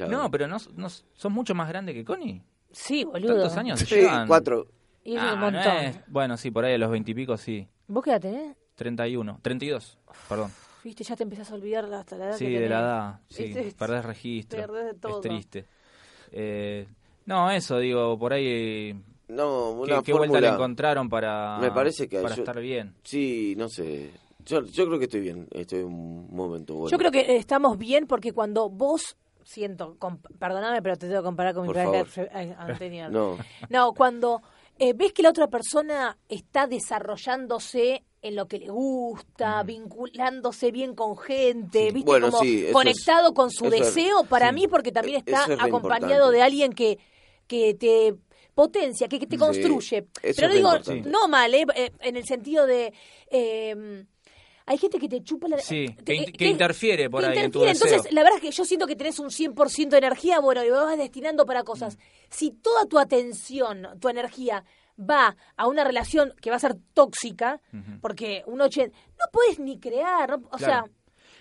No, 0.09 0.29
pero 0.31 0.47
no, 0.47 0.57
no, 0.75 0.89
sos 0.89 1.31
mucho 1.31 1.55
más 1.55 1.67
grande 1.69 1.93
que 1.93 2.03
Connie. 2.03 2.41
Sí, 2.71 3.03
boludo. 3.03 3.33
¿Tantos 3.35 3.57
años? 3.57 3.79
se 3.79 3.85
Sí, 3.85 3.95
llevan? 3.95 4.27
cuatro. 4.27 4.67
Y 5.03 5.15
Ah, 5.17 5.33
un 5.33 5.39
no 5.39 5.51
montón. 5.51 5.77
es- 5.77 5.99
Bueno, 6.07 6.37
sí, 6.37 6.51
por 6.51 6.65
ahí 6.65 6.73
a 6.73 6.77
los 6.77 6.91
veintipico 6.91 7.37
sí. 7.37 7.67
¿Vos 7.87 8.03
qué 8.03 8.11
edad 8.11 8.21
tenés? 8.21 8.55
31, 8.75 9.39
32, 9.41 9.97
perdón. 10.27 10.51
Viste, 10.83 11.03
ya 11.03 11.15
te 11.15 11.23
empezás 11.23 11.51
a 11.51 11.55
olvidar 11.55 11.85
hasta 11.93 12.15
la 12.15 12.25
edad 12.27 12.37
Sí, 12.37 12.45
que 12.45 12.59
de 12.59 12.69
la 12.69 12.79
edad, 12.79 13.19
sí, 13.29 13.43
Este 13.45 13.67
es- 13.69 13.73
perdés 13.73 14.05
registro. 14.05 14.59
perdés 14.61 14.85
de 14.85 14.93
todo. 14.95 15.15
Es 15.15 15.21
triste. 15.21 15.65
Eh, 16.31 16.87
no, 17.25 17.49
eso, 17.51 17.79
digo, 17.79 18.17
por 18.19 18.33
ahí... 18.33 18.93
No, 19.29 19.81
¿Qué, 19.85 19.93
una 19.93 20.03
qué 20.03 20.13
vuelta 20.13 20.41
le 20.41 20.47
encontraron 20.47 21.07
para, 21.09 21.59
Me 21.59 21.71
parece 21.71 22.07
que 22.07 22.19
para 22.19 22.35
yo- 22.35 22.41
estar 22.41 22.59
bien? 22.59 22.95
Sí, 23.03 23.53
no 23.57 23.69
sé. 23.69 24.11
Yo, 24.45 24.63
yo 24.65 24.85
creo 24.87 24.97
que 24.97 25.05
estoy 25.05 25.19
bien. 25.21 25.47
Estoy 25.51 25.79
en 25.81 25.85
un 25.85 26.35
momento 26.35 26.73
bueno. 26.75 26.89
Yo 26.89 26.97
creo 26.97 27.11
que 27.11 27.35
estamos 27.35 27.77
bien 27.77 28.07
porque 28.07 28.31
cuando 28.31 28.69
vos 28.69 29.17
siento, 29.43 29.97
perdóname, 30.37 30.81
pero 30.81 30.97
te 30.97 31.07
tengo 31.07 31.21
que 31.21 31.25
comparar 31.25 31.53
con 31.53 31.67
mi 31.67 31.73
pareja 31.73 32.05
eh, 32.41 32.55
anterior. 32.57 33.09
No. 33.11 33.37
No, 33.69 33.93
cuando 33.93 34.41
eh, 34.77 34.93
ves 34.93 35.13
que 35.13 35.23
la 35.23 35.29
otra 35.29 35.47
persona 35.47 36.17
está 36.27 36.67
desarrollándose 36.67 38.03
en 38.21 38.35
lo 38.35 38.47
que 38.47 38.59
le 38.59 38.69
gusta, 38.69 39.63
vinculándose 39.63 40.71
bien 40.71 40.93
con 40.95 41.17
gente, 41.17 41.87
Sí. 41.87 41.93
¿viste? 41.93 42.05
Bueno, 42.11 42.29
como 42.31 42.43
sí, 42.43 42.65
conectado 42.73 43.33
con 43.33 43.49
su 43.49 43.65
es- 43.65 43.71
deseo, 43.71 44.23
para 44.25 44.49
sí. 44.49 44.55
mí, 44.55 44.67
porque 44.67 44.91
también 44.91 45.17
E- 45.17 45.19
está 45.31 45.45
es 45.53 45.59
acompañado 45.59 46.29
de 46.31 46.41
alguien 46.41 46.73
que, 46.73 46.99
que 47.47 47.73
te 47.75 48.15
potencia, 48.53 49.07
que, 49.07 49.19
que 49.19 49.25
te 49.27 49.37
Sí, 49.37 49.39
construye. 49.39 50.07
eso 50.21 50.41
Pero 50.41 50.53
digo, 50.53 50.69
importante. 50.75 51.09
no 51.09 51.29
mal, 51.29 51.53
¿eh? 51.53 51.65
Eh, 51.75 51.91
en 52.01 52.17
el 52.17 52.25
sentido 52.25 52.65
de... 52.67 52.93
eh, 53.31 54.03
hay 54.69 54.77
gente 54.77 54.99
que 54.99 55.09
te 55.09 55.21
chupa 55.23 55.47
la... 55.47 55.57
Sí, 55.57 55.87
te- 56.03 56.25
que, 56.25 56.31
que 56.31 56.45
interfiere 56.47 57.09
por 57.09 57.25
ahí 57.25 57.37
en 57.39 57.51
tu 57.51 57.61
deseo. 57.61 57.87
Entonces, 57.87 58.13
la 58.13 58.21
verdad 58.23 58.37
es 58.37 58.41
que 58.43 58.51
yo 58.51 58.63
siento 58.65 58.85
que 58.85 58.95
tenés 58.95 59.17
un 59.19 59.29
100% 59.29 59.89
de 59.89 59.97
energía, 59.97 60.39
bueno, 60.39 60.63
y 60.63 60.69
lo 60.69 60.75
vas 60.85 60.97
destinando 60.97 61.45
para 61.45 61.63
cosas. 61.63 61.97
Mm. 61.97 61.99
Si 62.29 62.51
toda 62.51 62.85
tu 62.85 62.99
atención, 62.99 63.87
tu 63.99 64.09
energía 64.09 64.63
va 64.99 65.35
a 65.55 65.67
una 65.67 65.83
relación 65.83 66.33
que 66.41 66.49
va 66.49 66.57
a 66.57 66.59
ser 66.59 66.75
tóxica, 66.93 67.61
porque 68.01 68.43
un 68.45 68.59
80... 68.61 68.95
No 69.17 69.25
puedes 69.31 69.57
ni 69.59 69.79
crear, 69.79 70.29
no- 70.39 70.47
o 70.51 70.57
Claro. 70.57 70.59
sea, 70.59 70.85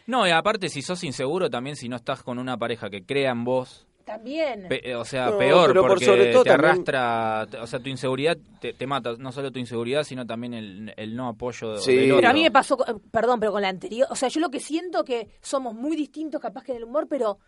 No, 0.06 0.26
y 0.26 0.30
aparte 0.30 0.68
si 0.68 0.80
sos 0.80 1.02
inseguro 1.04 1.50
también 1.50 1.74
si 1.76 1.88
no 1.88 1.96
estás 1.96 2.22
con 2.22 2.38
una 2.38 2.56
pareja 2.56 2.88
que 2.88 3.04
crea 3.04 3.32
en 3.32 3.44
vos, 3.44 3.87
también... 4.08 4.66
pe- 4.68 4.90
eh, 4.90 4.94
o 4.96 5.04
sea, 5.04 5.26
No, 5.30 5.38
peor 5.38 5.68
pero 5.68 5.82
por 5.82 5.90
porque 5.90 6.04
sobre 6.06 6.32
todo 6.32 6.42
te 6.42 6.50
también- 6.50 6.70
arrastra, 6.72 7.46
o 7.62 7.66
sea, 7.66 7.78
tu 7.78 7.88
inseguridad 7.88 8.36
te, 8.60 8.72
te 8.72 8.86
mata, 8.86 9.14
no 9.18 9.30
solo 9.30 9.52
tu 9.52 9.58
inseguridad, 9.60 10.02
sino 10.02 10.26
también 10.26 10.54
el, 10.54 10.92
el 10.96 11.14
no 11.14 11.28
apoyo 11.28 11.74
de- 11.74 11.78
Sí. 11.80 11.94
del 11.94 12.04
otro. 12.12 12.16
Pero 12.16 12.30
a 12.30 12.32
mí 12.32 12.42
me 12.42 12.50
pasó, 12.50 12.76
con- 12.76 13.00
perdón, 13.10 13.38
pero 13.38 13.52
con 13.52 13.62
la 13.62 13.68
anterior, 13.68 14.08
o 14.10 14.16
sea, 14.16 14.28
yo 14.28 14.40
lo 14.40 14.50
que 14.50 14.58
siento 14.60 15.04
que 15.04 15.28
somos 15.40 15.74
muy 15.74 15.94
distintos 15.96 16.40
capaz 16.40 16.64
que 16.64 16.72
en 16.72 16.78
el 16.78 16.84
humor, 16.84 17.06
pero 17.08 17.38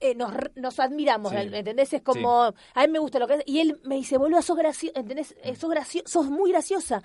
eh, 0.00 0.14
nos, 0.14 0.32
nos 0.56 0.80
admiramos, 0.80 1.30
Sí. 1.32 1.38
¿entendés? 1.38 1.92
Es 1.94 2.02
como, 2.02 2.42
a 2.42 2.80
mí 2.86 2.88
me 2.88 2.98
gusta 2.98 3.18
lo 3.18 3.26
que 3.26 3.34
haces, 3.34 3.44
y 3.46 3.60
él 3.60 3.80
me 3.84 3.94
dice, 3.94 4.18
boludo, 4.18 4.42
sos 4.42 4.56
graciosa, 4.56 4.98
¿entendés? 5.00 5.34
Eh, 5.42 5.54
Sos, 5.54 5.70
gracio 5.70 6.02
sos 6.04 6.26
muy 6.26 6.50
graciosa. 6.50 7.02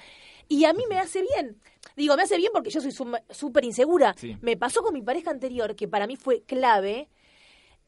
Y 0.50 0.66
a 0.66 0.74
mí 0.74 0.84
me 0.90 0.98
hace 1.00 1.22
bien. 1.22 1.62
Digo, 1.96 2.16
me 2.18 2.24
hace 2.24 2.36
bien 2.38 2.50
porque 2.52 2.72
yo 2.72 2.82
soy 2.82 2.92
súper 3.30 3.64
insegura. 3.64 4.16
Sí. 4.18 4.36
Me 4.42 4.58
pasó 4.58 4.82
con 4.82 4.94
mi 4.94 5.02
pareja 5.04 5.30
anterior, 5.30 5.76
que 5.76 5.88
para 5.88 6.08
mí 6.08 6.16
fue 6.18 6.42
clave, 6.42 7.08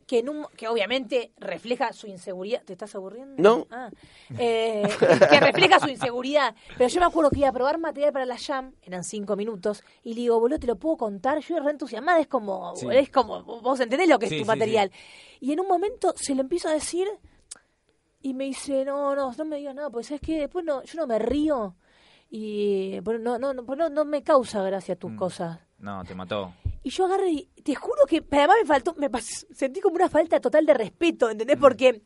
que 0.07 0.19
en 0.19 0.29
un 0.29 0.45
que 0.57 0.67
obviamente 0.67 1.31
refleja 1.37 1.93
su 1.93 2.07
inseguridad. 2.07 2.61
¿Te 2.63 2.73
estás 2.73 2.93
aburriendo? 2.95 3.35
No. 3.41 3.67
Ah. 3.71 3.89
Eh, 4.37 4.83
que 5.29 5.39
refleja 5.39 5.79
su 5.79 5.87
inseguridad. 5.89 6.55
Pero 6.77 6.89
yo 6.89 6.99
me 6.99 7.05
acuerdo 7.05 7.29
que 7.31 7.39
iba 7.39 7.49
a 7.49 7.53
probar 7.53 7.77
material 7.77 8.11
para 8.11 8.25
la 8.25 8.37
jam, 8.37 8.73
eran 8.81 9.03
cinco 9.03 9.35
minutos, 9.35 9.83
y 10.03 10.13
le 10.13 10.21
digo, 10.21 10.39
boludo, 10.39 10.59
te 10.59 10.67
lo 10.67 10.75
puedo 10.75 10.97
contar. 10.97 11.39
Yo 11.39 11.55
era 11.55 11.65
re 11.65 11.71
entusiasmada, 11.71 12.19
es 12.19 12.27
como, 12.27 12.75
Sí. 12.75 12.87
es 12.91 13.09
como, 13.09 13.43
vos 13.43 13.79
entendés 13.79 14.07
lo 14.09 14.19
que 14.19 14.27
Sí, 14.27 14.35
es 14.35 14.41
tu 14.41 14.45
sí, 14.45 14.47
material. 14.47 14.91
Y 15.39 15.53
en 15.53 15.59
un 15.59 15.67
momento 15.67 16.13
se 16.17 16.35
lo 16.35 16.41
empiezo 16.41 16.67
a 16.69 16.73
decir 16.73 17.07
y 18.21 18.33
me 18.33 18.43
dice, 18.45 18.85
no, 18.85 19.15
no, 19.15 19.33
no 19.35 19.45
me 19.45 19.57
digas 19.57 19.73
nada, 19.75 19.89
porque 19.89 20.07
sabes 20.07 20.21
que 20.21 20.39
después 20.39 20.63
no, 20.65 20.83
yo 20.83 20.99
no 20.99 21.07
me 21.07 21.17
río 21.19 21.75
y 22.29 22.99
bueno, 23.01 23.19
no, 23.37 23.53
no, 23.53 23.53
no, 23.53 23.75
no, 23.75 23.89
no 23.89 24.05
me 24.05 24.23
causa 24.23 24.61
gracia 24.63 24.95
tus 24.95 25.11
Mm. 25.11 25.17
cosas. 25.17 25.59
No, 25.79 26.03
te 26.05 26.13
mató. 26.15 26.53
Y 26.83 26.89
yo 26.89 27.05
agarré 27.05 27.29
y 27.29 27.45
te 27.63 27.75
juro 27.75 28.05
que 28.07 28.23
además 28.31 28.57
me 28.61 28.67
faltó, 28.67 28.95
me 28.97 29.09
sentí 29.21 29.79
como 29.81 29.95
una 29.95 30.09
falta 30.09 30.39
total 30.39 30.65
de 30.65 30.73
respeto, 30.73 31.29
¿entendés? 31.29 31.57
Porque 31.59 32.01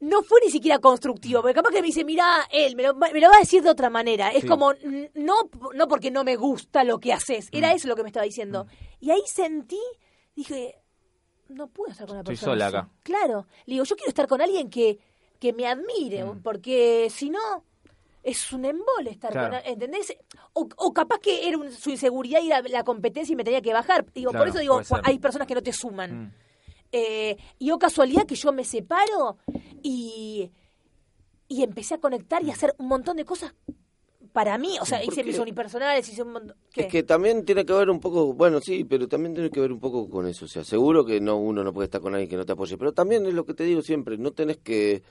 no 0.00 0.22
fue 0.22 0.40
ni 0.44 0.50
siquiera 0.50 0.78
constructivo, 0.78 1.40
porque 1.40 1.54
capaz 1.54 1.70
que 1.70 1.80
me 1.80 1.86
dice, 1.86 2.04
mira, 2.04 2.26
él 2.50 2.76
me 2.76 2.82
lo, 2.82 2.98
va- 2.98 3.10
me 3.12 3.20
lo 3.20 3.28
va 3.28 3.36
a 3.36 3.40
decir 3.40 3.62
de 3.62 3.70
otra 3.70 3.88
manera. 3.90 4.30
Es 4.30 4.42
Sí. 4.42 4.46
como, 4.48 4.72
no, 5.14 5.34
no 5.74 5.88
porque 5.88 6.10
no 6.10 6.22
me 6.24 6.36
gusta 6.36 6.84
lo 6.84 6.98
que 7.00 7.12
haces, 7.12 7.48
era 7.52 7.72
eso 7.72 7.88
lo 7.88 7.96
que 7.96 8.02
me 8.02 8.08
estaba 8.08 8.24
diciendo. 8.24 8.66
Y 9.00 9.10
ahí 9.10 9.22
sentí, 9.26 9.80
dije, 10.34 10.76
no 11.48 11.68
puedo 11.68 11.92
estar 11.92 12.06
con 12.06 12.16
una 12.16 12.20
Estoy 12.22 12.34
persona 12.34 12.52
sola 12.52 12.66
así. 12.66 12.76
acá. 12.76 12.90
Claro, 13.02 13.46
le 13.66 13.74
digo, 13.74 13.84
yo 13.84 13.96
quiero 13.96 14.08
estar 14.10 14.26
con 14.26 14.40
alguien 14.42 14.68
que, 14.70 14.98
que 15.38 15.52
me 15.52 15.66
admire, 15.66 16.24
porque 16.42 17.08
si 17.10 17.30
no... 17.30 17.38
Es 18.28 18.52
un 18.52 18.64
embole 18.64 19.10
estar 19.10 19.30
Claro. 19.30 19.56
con 19.62 19.72
¿entendés? 19.72 20.16
O, 20.52 20.68
o 20.78 20.92
capaz 20.92 21.20
que 21.20 21.46
era 21.48 21.56
un- 21.56 21.70
su 21.70 21.90
inseguridad 21.90 22.40
y 22.42 22.48
la, 22.48 22.60
la 22.62 22.82
competencia 22.82 23.32
y 23.32 23.36
me 23.36 23.44
tenía 23.44 23.62
que 23.62 23.72
bajar. 23.72 24.04
Digo, 24.12 24.32
por 24.32 24.48
eso 24.48 24.58
digo, 24.58 24.80
hay 25.04 25.18
personas 25.20 25.46
que 25.46 25.54
no 25.54 25.62
te 25.62 25.72
suman. 25.72 26.24
Mm. 26.24 26.32
Eh, 26.90 27.36
y 27.60 27.70
o 27.70 27.78
casualidad 27.78 28.26
que 28.26 28.34
yo 28.34 28.52
me 28.52 28.64
separo 28.64 29.38
y, 29.82 30.50
y 31.46 31.62
empecé 31.62 31.94
a 31.94 31.98
conectar 31.98 32.42
y 32.42 32.50
a 32.50 32.54
hacer 32.54 32.74
un 32.78 32.88
montón 32.88 33.16
de 33.16 33.24
cosas 33.24 33.54
para 34.32 34.58
mí. 34.58 34.76
O 34.80 34.84
sea, 34.86 34.98
¿Por 35.00 35.12
hice 35.12 35.22
mis 35.24 35.38
unipersonales, 35.38 36.08
hice 36.08 36.22
un 36.22 36.32
montón... 36.32 36.56
¿Qué? 36.72 36.82
Es 36.82 36.86
que 36.88 37.02
también 37.04 37.44
tiene 37.44 37.64
que 37.64 37.72
ver 37.72 37.90
un 37.90 38.00
poco, 38.00 38.32
bueno, 38.34 38.60
sí, 38.60 38.84
pero 38.84 39.06
también 39.08 39.34
tiene 39.34 39.50
que 39.50 39.60
ver 39.60 39.70
un 39.72 39.78
poco 39.80 40.10
con 40.10 40.26
eso. 40.26 40.46
O 40.46 40.48
sea, 40.48 40.64
seguro 40.64 41.04
que 41.04 41.20
no 41.20 41.36
uno 41.38 41.62
no 41.62 41.72
puede 41.72 41.84
estar 41.86 42.00
con 42.00 42.12
alguien 42.14 42.28
que 42.28 42.36
no 42.36 42.44
te 42.44 42.52
apoye, 42.52 42.76
pero 42.76 42.92
también 42.92 43.24
es 43.26 43.34
lo 43.34 43.44
que 43.46 43.54
te 43.54 43.62
digo 43.64 43.82
siempre, 43.82 44.18
no 44.18 44.32
tenés 44.32 44.56
que 44.58 45.02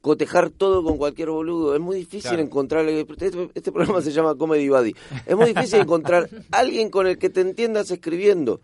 cotejar 0.00 0.50
todo 0.50 0.82
con 0.84 0.96
cualquier 0.96 1.30
boludo. 1.30 1.74
Es 1.74 1.80
muy 1.80 1.96
difícil 1.96 2.30
Claro. 2.30 2.42
encontrar, 2.42 2.88
este, 2.88 3.50
este 3.54 3.72
programa 3.72 4.00
se 4.00 4.12
llama 4.12 4.34
Comedy 4.36 4.68
Buddy, 4.68 4.94
es 5.26 5.36
muy 5.36 5.46
difícil 5.52 5.80
encontrar 5.80 6.28
alguien 6.50 6.90
con 6.90 7.06
el 7.06 7.18
que 7.18 7.30
te 7.30 7.40
entiendas 7.40 7.90
escribiendo. 7.90 8.60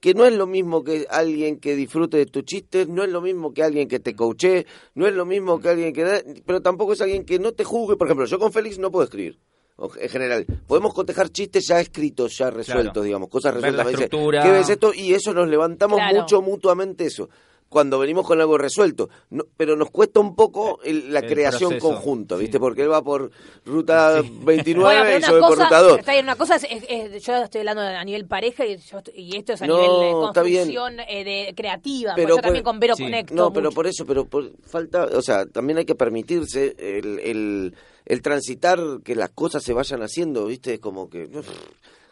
Que 0.00 0.12
no 0.12 0.26
es 0.26 0.34
lo 0.34 0.46
mismo 0.46 0.84
que 0.84 1.06
alguien 1.08 1.58
que 1.58 1.74
disfrute 1.74 2.18
de 2.18 2.26
tus 2.26 2.44
chistes, 2.44 2.88
no 2.88 3.02
es 3.04 3.10
lo 3.10 3.22
mismo 3.22 3.54
que 3.54 3.62
alguien 3.62 3.88
que 3.88 4.00
te 4.00 4.14
coache, 4.14 4.66
no 4.94 5.06
es 5.06 5.14
lo 5.14 5.24
mismo 5.24 5.60
que 5.60 5.70
alguien 5.70 5.94
que... 5.94 6.04
da- 6.04 6.20
Pero 6.44 6.60
tampoco 6.60 6.92
es 6.92 7.00
alguien 7.00 7.24
que 7.24 7.38
no 7.38 7.52
te 7.52 7.64
juzgue. 7.64 7.96
Por 7.96 8.06
ejemplo, 8.06 8.26
yo 8.26 8.38
con 8.38 8.52
Félix 8.52 8.78
no 8.78 8.90
puedo 8.90 9.04
escribir. 9.04 9.38
O- 9.76 9.90
En 9.98 10.08
general, 10.10 10.44
podemos 10.66 10.92
cotejar 10.92 11.30
chistes 11.30 11.66
ya 11.68 11.80
escritos, 11.80 12.36
ya 12.36 12.50
resueltos, 12.50 12.92
Claro. 12.92 13.02
digamos, 13.02 13.28
cosas 13.30 13.54
Ver 13.54 13.74
resueltas. 13.74 14.08
¿Qué 14.42 14.50
ves 14.50 14.68
esto? 14.68 14.92
Y 14.92 15.14
eso 15.14 15.32
nos 15.32 15.48
levantamos 15.48 15.96
Claro. 15.98 16.20
mucho 16.20 16.42
mutuamente 16.42 17.06
eso. 17.06 17.30
Cuando 17.68 17.98
venimos 17.98 18.24
con 18.24 18.40
algo 18.40 18.56
resuelto. 18.56 19.08
No- 19.30 19.44
pero 19.56 19.74
nos 19.74 19.90
cuesta 19.90 20.20
un 20.20 20.36
poco 20.36 20.78
el- 20.84 21.12
la 21.12 21.18
El 21.20 21.26
creación 21.28 21.70
proceso, 21.70 21.88
conjunta, 21.88 22.36
¿viste? 22.36 22.58
sí. 22.58 22.60
Porque 22.60 22.82
él 22.82 22.90
va 22.92 23.02
por 23.02 23.32
ruta 23.64 24.22
29 24.22 24.84
Bueno, 24.84 25.02
pero 25.02 25.14
y 25.14 25.18
una 25.18 25.26
yo 25.26 25.32
voy 25.32 25.40
por 25.40 25.50
cosa, 25.50 25.64
ruta 25.64 25.80
2. 25.82 25.98
está 25.98 26.12
bien, 26.12 26.24
una 26.24 26.36
cosa 26.36 26.54
es, 26.56 26.64
es- 26.70 26.84
es- 26.88 27.22
yo 27.24 27.34
estoy 27.36 27.58
hablando 27.60 27.82
a 27.82 28.04
nivel 28.04 28.26
pareja 28.26 28.64
y, 28.64 28.76
yo 28.76 28.98
estoy- 28.98 29.14
y 29.16 29.36
esto 29.36 29.54
es 29.54 29.62
a 29.62 29.66
No, 29.66 29.74
nivel 29.80 30.06
de 30.06 30.12
construcción 30.12 31.00
eh, 31.00 31.24
de 31.24 31.54
creativa. 31.56 32.12
Pero 32.14 32.28
porque 32.28 32.30
yo 32.30 32.34
por- 32.36 32.42
también 32.42 32.64
con 32.64 32.78
Vero 32.78 32.94
sí. 32.96 33.02
conecto 33.04 33.34
No, 33.34 33.52
pero 33.52 33.66
mucho. 33.70 33.74
por 33.74 33.86
eso, 33.88 34.06
pero 34.06 34.24
por 34.26 34.52
falta, 34.66 35.06
o 35.12 35.22
sea, 35.22 35.44
también 35.46 35.78
hay 35.78 35.84
que 35.84 35.96
permitirse 35.96 36.76
el, 36.78 37.18
el, 37.18 37.74
el 38.06 38.22
transitar 38.22 38.78
que 39.02 39.16
las 39.16 39.30
cosas 39.30 39.64
se 39.64 39.72
vayan 39.72 40.00
haciendo, 40.02 40.46
¿viste? 40.46 40.74
Es 40.74 40.80
como 40.80 41.10
que, 41.10 41.24
uf, 41.24 41.48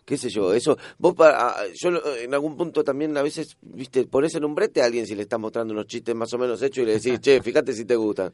qué 0.05 0.17
sé 0.17 0.29
yo, 0.31 0.53
eso, 0.53 0.77
vos, 0.99 1.15
para, 1.15 1.55
yo 1.75 1.91
lo- 1.91 2.17
en 2.17 2.33
algún 2.35 2.57
punto 2.57 2.83
también 2.85 3.17
a 3.17 3.23
veces, 3.23 3.57
¿viste? 3.63 4.05
Pones 4.07 4.35
en 4.35 4.45
un 4.45 4.55
brete 4.55 4.83
a 4.83 4.87
alguien 4.87 5.07
si 5.07 5.15
le 5.15 5.23
estás 5.23 5.39
mostrando 5.41 5.73
unos 5.75 5.87
chistes 5.87 6.15
más 6.15 6.33
o 6.35 6.39
menos 6.39 6.61
hechos 6.63 6.83
y 6.83 6.87
le 6.87 6.95
decís, 6.95 7.21
che, 7.21 7.41
fíjate 7.43 7.73
si 7.73 7.85
te 7.85 7.97
gustan. 7.97 8.33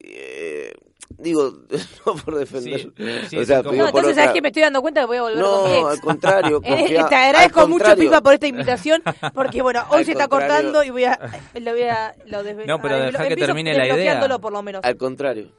Eh, 0.00 0.72
digo, 1.16 1.52
no 2.06 2.14
por 2.14 2.36
defender. 2.36 2.80
Sí, 2.80 2.92
sí, 3.30 3.36
o 3.38 3.44
sea, 3.44 3.62
No, 3.62 3.72
entonces, 3.86 4.14
¿sabes 4.14 4.32
que 4.32 4.42
Me 4.42 4.48
estoy 4.48 4.62
dando 4.62 4.80
cuenta 4.80 5.00
que 5.00 5.06
voy 5.06 5.16
a 5.16 5.22
volver 5.22 5.38
No, 5.38 5.62
con 5.62 5.90
al 5.90 6.00
contrario, 6.00 6.60
Eh, 6.64 6.76
confía- 6.76 7.08
te 7.08 7.14
agradezco 7.14 7.68
mucho. 7.68 7.96
Pipa, 7.96 8.20
por 8.20 8.34
esta 8.34 8.46
invitación, 8.46 9.02
porque 9.34 9.62
bueno, 9.62 9.82
hoy 9.90 9.98
Al 10.00 10.04
se 10.04 10.12
está 10.12 10.28
cortando 10.28 10.84
y 10.84 10.90
voy 10.90 11.04
a, 11.04 11.18
lo 11.60 11.72
voy 11.72 11.82
a, 11.82 12.14
lo 12.26 12.42
No, 12.66 12.80
pero 12.80 13.10
lo- 13.10 13.18
que 13.28 13.36
termine 13.36 13.74
la 13.74 13.86
idea. 13.88 14.38
por 14.40 14.52
lo 14.52 14.62
menos. 14.62 14.84
Al 14.84 14.96
contrario. 14.96 15.50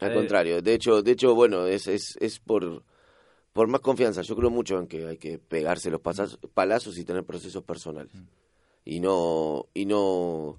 Al 0.00 0.12
Eh. 0.12 0.14
contrario. 0.14 0.62
De 0.62 0.74
hecho, 0.74 1.02
de 1.02 1.12
hecho, 1.12 1.34
bueno, 1.34 1.66
es, 1.66 1.86
es, 1.86 2.16
es 2.20 2.38
por, 2.40 2.82
por 3.52 3.66
más 3.68 3.80
confianza. 3.80 4.22
Yo 4.22 4.36
creo 4.36 4.50
mucho 4.50 4.78
en 4.78 4.86
que 4.86 5.06
hay 5.06 5.16
que 5.18 5.38
pegarse 5.38 5.90
los 5.90 6.00
pasazos- 6.00 6.38
palazos 6.54 6.96
y 6.98 7.04
tener 7.04 7.24
procesos 7.24 7.62
personales. 7.64 8.12
Y 8.84 9.00
no, 9.00 9.66
y 9.74 9.84
no, 9.86 10.58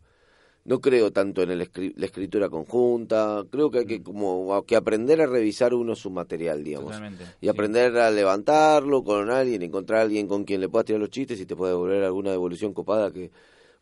no 0.66 0.80
creo 0.80 1.12
tanto 1.12 1.42
en 1.42 1.52
el 1.52 1.62
escri- 1.62 1.94
la 1.96 2.06
escritura 2.06 2.50
conjunta. 2.50 3.44
Creo 3.50 3.72
que 3.72 3.80
hay 3.80 3.86
que 3.86 4.04
como 4.04 4.64
que 4.66 4.76
aprender 4.76 5.22
a 5.22 5.26
revisar 5.26 5.74
uno 5.74 5.96
su 5.96 6.10
material, 6.12 6.64
digamos. 6.64 6.92
Totalmente. 6.92 7.26
Y 7.42 7.48
aprender 7.48 7.98
a 7.98 8.12
levantarlo 8.12 9.04
con 9.04 9.30
alguien, 9.32 9.62
encontrar 9.64 10.00
a 10.00 10.04
alguien 10.04 10.28
con 10.28 10.44
quien 10.44 10.62
le 10.62 10.70
puedas 10.70 10.86
tirar 10.86 11.02
los 11.02 11.10
chistes 11.10 11.40
y 11.40 11.46
te 11.46 11.56
puede 11.56 11.72
devolver 11.74 12.04
alguna 12.04 12.32
devolución 12.32 12.74
copada 12.74 13.12
que 13.12 13.32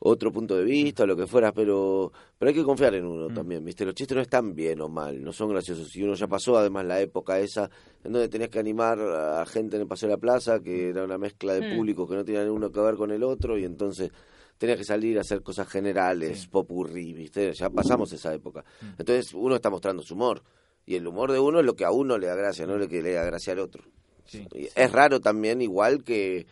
otro 0.01 0.31
punto 0.31 0.55
de 0.55 0.63
vista 0.63 1.03
o 1.03 1.07
lo 1.07 1.15
que 1.17 1.27
fuera, 1.27 1.51
pero 1.51 2.11
pero 2.37 2.49
hay 2.49 2.55
que 2.55 2.63
confiar 2.63 2.95
en 2.95 3.05
uno 3.05 3.33
también, 3.33 3.63
¿viste? 3.65 3.83
Los 3.85 3.93
chistes 3.95 4.15
no 4.15 4.21
están 4.21 4.55
bien 4.55 4.79
o 4.79 4.87
mal, 4.87 5.21
no 5.21 5.33
son 5.33 5.49
graciosos. 5.49 5.93
Y 5.95 6.03
uno 6.03 6.13
ya 6.13 6.27
pasó 6.27 6.57
además 6.57 6.85
la 6.85 7.01
época 7.01 7.37
esa 7.39 7.69
en 8.03 8.13
donde 8.13 8.29
tenías 8.29 8.49
que 8.49 8.59
animar 8.59 8.99
a 9.01 9.45
gente 9.45 9.75
en 9.75 9.81
el 9.81 9.87
Paseo 9.89 10.07
de 10.07 10.15
la 10.15 10.19
Plaza, 10.21 10.61
que 10.61 10.89
era 10.89 11.03
una 11.03 11.17
mezcla 11.17 11.53
de 11.53 11.61
Mm. 11.73 11.75
públicos 11.75 12.09
que 12.09 12.15
no 12.15 12.23
tenían 12.23 12.49
uno 12.49 12.71
que 12.71 12.79
ver 12.79 12.95
con 12.95 13.11
el 13.11 13.23
otro, 13.23 13.57
y 13.57 13.65
entonces 13.65 14.09
tenías 14.57 14.77
que 14.77 14.85
salir 14.85 15.17
a 15.17 15.21
hacer 15.21 15.41
cosas 15.41 15.67
generales, 15.67 16.47
popurrí, 16.47 17.13
¿viste? 17.13 17.51
Ya 17.53 17.69
pasamos 17.69 18.11
esa 18.13 18.33
época. 18.33 18.63
Entonces 18.97 19.33
uno 19.33 19.55
está 19.55 19.69
mostrando 19.69 20.01
su 20.01 20.13
humor. 20.15 20.41
Y 20.85 20.95
el 20.95 21.05
humor 21.07 21.31
de 21.31 21.39
uno 21.39 21.59
es 21.59 21.65
lo 21.65 21.75
que 21.75 21.85
a 21.85 21.91
uno 21.91 22.17
le 22.17 22.27
da 22.27 22.35
gracia, 22.35 22.65
no 22.65 22.77
lo 22.77 22.87
que 22.87 23.01
le 23.01 23.13
da 23.13 23.23
gracia 23.25 23.53
al 23.53 23.59
otro. 23.59 23.83
Sí. 24.25 24.47
Y 24.55 24.69
Es 24.75 24.91
raro 24.91 25.19
también, 25.19 25.61
igual 25.61 26.03
que 26.03 26.47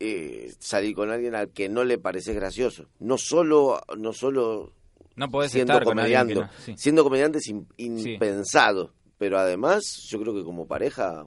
eh, 0.00 0.52
salir 0.58 0.94
con 0.94 1.10
alguien 1.10 1.34
al 1.34 1.50
que 1.50 1.68
no 1.68 1.84
le 1.84 1.98
parece 1.98 2.32
gracioso. 2.34 2.86
No 2.98 3.16
solo, 3.18 3.80
no 3.96 4.12
solo 4.12 4.72
No 5.16 5.28
podés 5.30 5.52
siendo 5.52 5.72
estar 5.74 5.84
comediante, 5.84 6.34
que 6.34 6.40
no- 6.40 6.48
sí. 6.64 6.74
siendo 6.76 7.02
comediante 7.04 7.38
es 7.38 7.48
in- 7.48 7.66
impensado. 7.76 8.92
Pero 9.18 9.38
además, 9.38 9.82
yo 10.08 10.20
creo 10.20 10.34
que 10.34 10.44
como 10.44 10.66
pareja, 10.66 11.26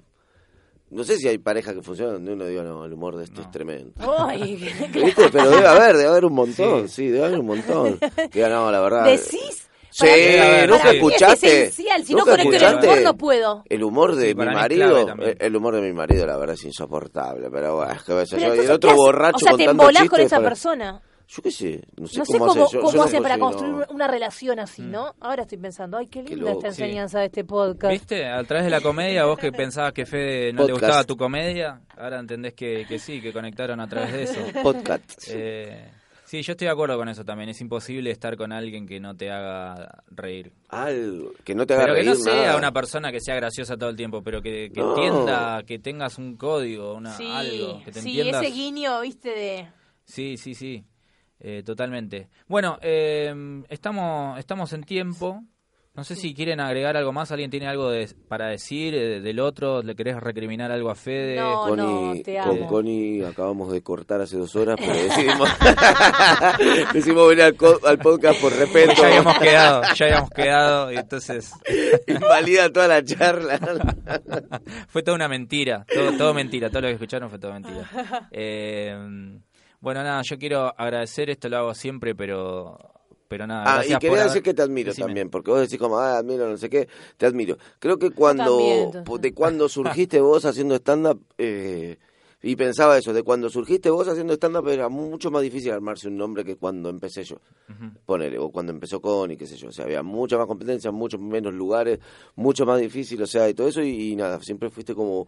no 0.91 1.03
sé 1.03 1.17
si 1.17 1.27
hay 1.27 1.39
pareja 1.39 1.73
que 1.73 1.81
funciona 1.81 2.13
donde 2.13 2.33
uno 2.33 2.45
diga, 2.45 2.63
no, 2.63 2.85
el 2.85 2.93
humor 2.93 3.15
de 3.17 3.23
esto 3.23 3.41
es 3.41 3.49
tremendo. 3.51 3.93
Ay, 4.19 4.55
¿Viste? 4.93 5.29
Pero 5.31 5.49
debe 5.49 5.67
haber, 5.67 5.97
debe 5.97 6.09
haber 6.09 6.25
un 6.25 6.33
montón, 6.33 6.87
sí, 6.89 7.07
debe 7.07 7.25
haber 7.25 7.39
un 7.39 7.47
montón. 7.47 7.99
Que 8.31 8.47
no, 8.47 8.71
la 8.71 8.79
verdad. 8.81 9.05
¿Decís? 9.05 9.67
Sí, 9.91 10.05
Para 10.05 10.67
nunca 10.67 10.79
para 10.83 10.91
escuchaste. 10.93 11.47
Es 11.47 11.53
esencial, 11.69 12.03
si 12.05 12.13
no 12.13 12.23
conecto 12.25 12.53
el 12.55 12.75
humor 12.85 13.01
no 13.01 13.17
puedo. 13.17 13.63
El 13.69 13.83
humor 13.83 14.15
de 14.15 14.21
Sí, 14.29 14.35
mi 14.35 14.35
para 14.35 14.51
marido, 14.53 15.07
el 15.39 15.55
humor 15.55 15.75
de 15.75 15.81
mi 15.81 15.93
marido, 15.93 16.25
la 16.27 16.37
verdad 16.37 16.53
es 16.55 16.63
insoportable, 16.65 17.49
pero 17.51 17.77
bueno, 17.77 17.91
es 17.93 18.03
que 18.03 18.13
ves, 18.13 18.29
Pero 18.31 18.55
yo, 18.55 18.61
el 18.61 18.71
otro 18.71 18.89
¿qué 18.91 18.95
borracho 18.95 19.37
O 19.37 19.39
sea, 19.39 19.57
te 19.57 19.63
embolás 19.65 20.07
con 20.09 20.19
esa 20.21 20.37
para- 20.37 20.49
persona. 20.49 21.01
Yo 21.31 21.43
qué 21.43 21.51
sé, 21.51 21.81
no 21.95 22.07
sé 22.07 22.17
No 22.19 22.25
sé 22.25 22.33
cómo, 22.39 22.47
cómo, 22.47 22.63
hace. 22.65 22.73
Yo, 22.73 22.79
cómo 22.81 22.91
yo 22.91 22.97
no 22.97 23.03
hace 23.03 23.21
para 23.21 23.37
consigo- 23.37 23.61
construir 23.71 23.85
una 23.95 24.07
relación 24.07 24.59
así, 24.59 24.81
¿no? 24.81 25.13
Ahora 25.19 25.43
estoy 25.43 25.59
pensando, 25.59 25.97
ay, 25.97 26.07
qué 26.07 26.23
Qué 26.23 26.35
linda 26.35 26.51
loco, 26.53 26.65
esta 26.65 26.73
sí. 26.75 26.81
enseñanza 26.83 27.19
de 27.19 27.25
este 27.27 27.43
podcast. 27.43 27.91
¿Viste? 27.91 28.25
A 28.27 28.43
través 28.45 28.65
de 28.65 28.71
la 28.71 28.81
comedia, 28.81 29.25
vos 29.25 29.37
que 29.37 29.51
pensabas 29.51 29.93
que 29.93 30.07
Fede 30.07 30.53
no 30.53 30.63
le 30.65 30.73
Podcast. 30.73 30.81
gustaba 30.81 31.03
tu 31.03 31.17
comedia, 31.17 31.81
ahora 31.97 32.19
entendés 32.19 32.55
que, 32.55 32.83
que 32.87 32.97
sí, 32.97 33.21
que 33.21 33.31
conectaron 33.31 33.79
a 33.79 33.87
través 33.87 34.11
de 34.13 34.23
eso. 34.23 34.39
Podcast. 34.63 35.27
Eh, 35.29 35.91
sí, 36.29 36.41
yo 36.43 36.51
estoy 36.53 36.65
de 36.67 36.71
acuerdo 36.71 36.95
con 36.97 37.09
eso 37.09 37.25
también. 37.25 37.49
Es 37.49 37.59
imposible 37.61 38.11
estar 38.11 38.37
con 38.37 38.51
alguien 38.51 38.85
que 38.87 38.99
no 38.99 39.15
te 39.17 39.31
haga 39.31 40.03
reír. 40.11 40.51
Algo, 40.69 41.33
que 41.43 41.55
no 41.55 41.65
te 41.65 41.73
haga 41.73 41.83
Pero 41.83 41.95
que 41.95 42.01
reír 42.01 42.09
no 42.11 42.15
sea 42.15 42.35
nada. 42.35 42.57
una 42.57 42.71
persona 42.71 43.11
que 43.11 43.19
sea 43.19 43.35
graciosa 43.35 43.75
todo 43.77 43.89
el 43.89 43.95
tiempo, 43.95 44.21
pero 44.21 44.41
que, 44.41 44.71
que 44.71 44.79
No. 44.79 44.95
entienda, 44.95 45.63
que 45.63 45.79
tengas 45.79 46.17
un 46.17 46.37
código, 46.37 46.93
una, 46.93 47.11
sí, 47.17 47.27
algo, 47.27 47.83
que 47.83 47.91
te 47.91 48.01
sí, 48.01 48.09
entiendas. 48.09 48.43
ese 48.45 48.53
guiño, 48.53 49.01
viste, 49.01 49.29
de... 49.29 49.67
Sí, 50.05 50.37
sí, 50.37 50.53
sí, 50.55 50.83
eh, 51.39 51.63
totalmente. 51.65 52.29
Bueno, 52.47 52.77
eh, 52.81 53.33
estamos, 53.69 54.37
estamos 54.39 54.71
en 54.73 54.83
tiempo. 54.83 55.41
No 55.99 56.05
sé 56.05 56.15
si 56.15 56.33
quieren 56.33 56.61
agregar 56.61 56.95
algo 56.95 57.11
más. 57.11 57.29
¿Alguien 57.33 57.51
tiene 57.51 57.67
algo 57.67 57.89
de- 57.91 58.07
para 58.29 58.47
decir 58.47 58.95
eh, 58.95 59.19
del 59.19 59.37
otro? 59.41 59.83
¿Le 59.83 59.95
querés 59.95 60.15
recriminar 60.15 60.71
algo 60.71 60.89
a 60.89 60.95
Fede? 60.95 61.35
No, 61.35 61.63
Connie, 61.67 62.23
te 62.23 62.37
con. 62.39 62.57
Connie 62.67 63.25
acabamos 63.25 63.69
de 63.73 63.81
cortar 63.81 64.21
hace 64.21 64.37
dos 64.37 64.55
horas, 64.55 64.77
pero 64.79 64.93
decidimos, 65.03 65.49
decidimos 66.93 67.27
venir 67.29 67.43
al, 67.43 67.55
co- 67.55 67.79
al 67.85 67.97
podcast 67.99 68.39
por 68.41 68.53
respeto. 68.55 68.93
Ya 68.97 69.07
habíamos 69.07 69.39
quedado, 69.39 69.81
ya 69.93 70.05
habíamos 70.05 70.29
quedado 70.29 70.91
y 70.93 70.95
entonces 70.95 71.51
Invalida 72.07 72.71
toda 72.71 72.87
la 72.87 73.03
charla. 73.03 73.59
fue 74.87 75.03
toda 75.03 75.15
una 75.15 75.27
mentira, 75.27 75.85
todo, 75.93 76.13
todo 76.17 76.33
mentira, 76.33 76.69
todo 76.69 76.83
lo 76.83 76.87
que 76.87 76.93
escucharon 76.93 77.29
fue 77.29 77.39
todo 77.39 77.51
mentira. 77.51 77.89
Eh, 78.31 78.97
bueno, 79.81 80.01
nada, 80.01 80.21
yo 80.23 80.37
quiero 80.37 80.73
agradecer, 80.77 81.29
esto 81.29 81.49
lo 81.49 81.57
hago 81.57 81.73
siempre, 81.73 82.15
pero 82.15 82.77
pero 83.29 83.47
nada, 83.47 83.79
Ah, 83.79 83.85
y 83.85 83.87
quería 83.87 83.99
por 83.99 84.17
decir 84.17 84.29
haber- 84.31 84.43
que 84.43 84.53
te 84.53 84.61
admiro 84.61 84.89
Decime. 84.89 85.05
también, 85.07 85.29
porque 85.29 85.51
vos 85.51 85.61
decís 85.61 85.77
como, 85.79 85.97
ah, 85.99 86.17
admiro, 86.17 86.49
no 86.49 86.57
sé 86.57 86.69
qué, 86.69 86.89
te 87.15 87.25
admiro. 87.25 87.57
Creo 87.79 87.97
que 87.97 88.11
cuando, 88.11 88.89
también, 88.91 89.21
de 89.21 89.33
cuando 89.33 89.69
surgiste 89.69 90.19
vos 90.19 90.43
haciendo 90.43 90.75
stand-up, 90.75 91.21
eh, 91.37 91.97
y 92.41 92.55
pensaba 92.55 92.97
eso, 92.97 93.13
de 93.13 93.21
cuando 93.23 93.49
surgiste 93.49 93.89
vos 93.89 94.07
haciendo 94.07 94.33
stand-up 94.33 94.67
era 94.69 94.89
mucho 94.89 95.29
más 95.31 95.41
difícil 95.41 95.71
armarse 95.71 96.07
un 96.07 96.17
nombre 96.17 96.43
que 96.43 96.55
cuando 96.57 96.89
empecé 96.89 97.23
yo. 97.23 97.37
Ponele, 98.05 98.39
o 98.39 98.49
cuando 98.49 98.71
empezó 98.71 98.99
Connie, 98.99 99.37
qué 99.37 99.45
sé 99.45 99.55
yo. 99.55 99.67
O 99.69 99.71
sea, 99.71 99.85
había 99.85 100.01
mucha 100.01 100.37
más 100.37 100.47
competencia, 100.47 100.89
muchos 100.91 101.21
menos 101.21 101.53
lugares, 101.53 101.99
mucho 102.35 102.65
más 102.65 102.79
difícil, 102.81 103.21
o 103.21 103.27
sea, 103.27 103.47
y 103.47 103.53
todo 103.53 103.67
eso, 103.67 103.81
y, 103.83 104.11
y 104.11 104.15
nada, 104.15 104.41
siempre 104.41 104.69
fuiste 104.71 104.95
como 104.95 105.27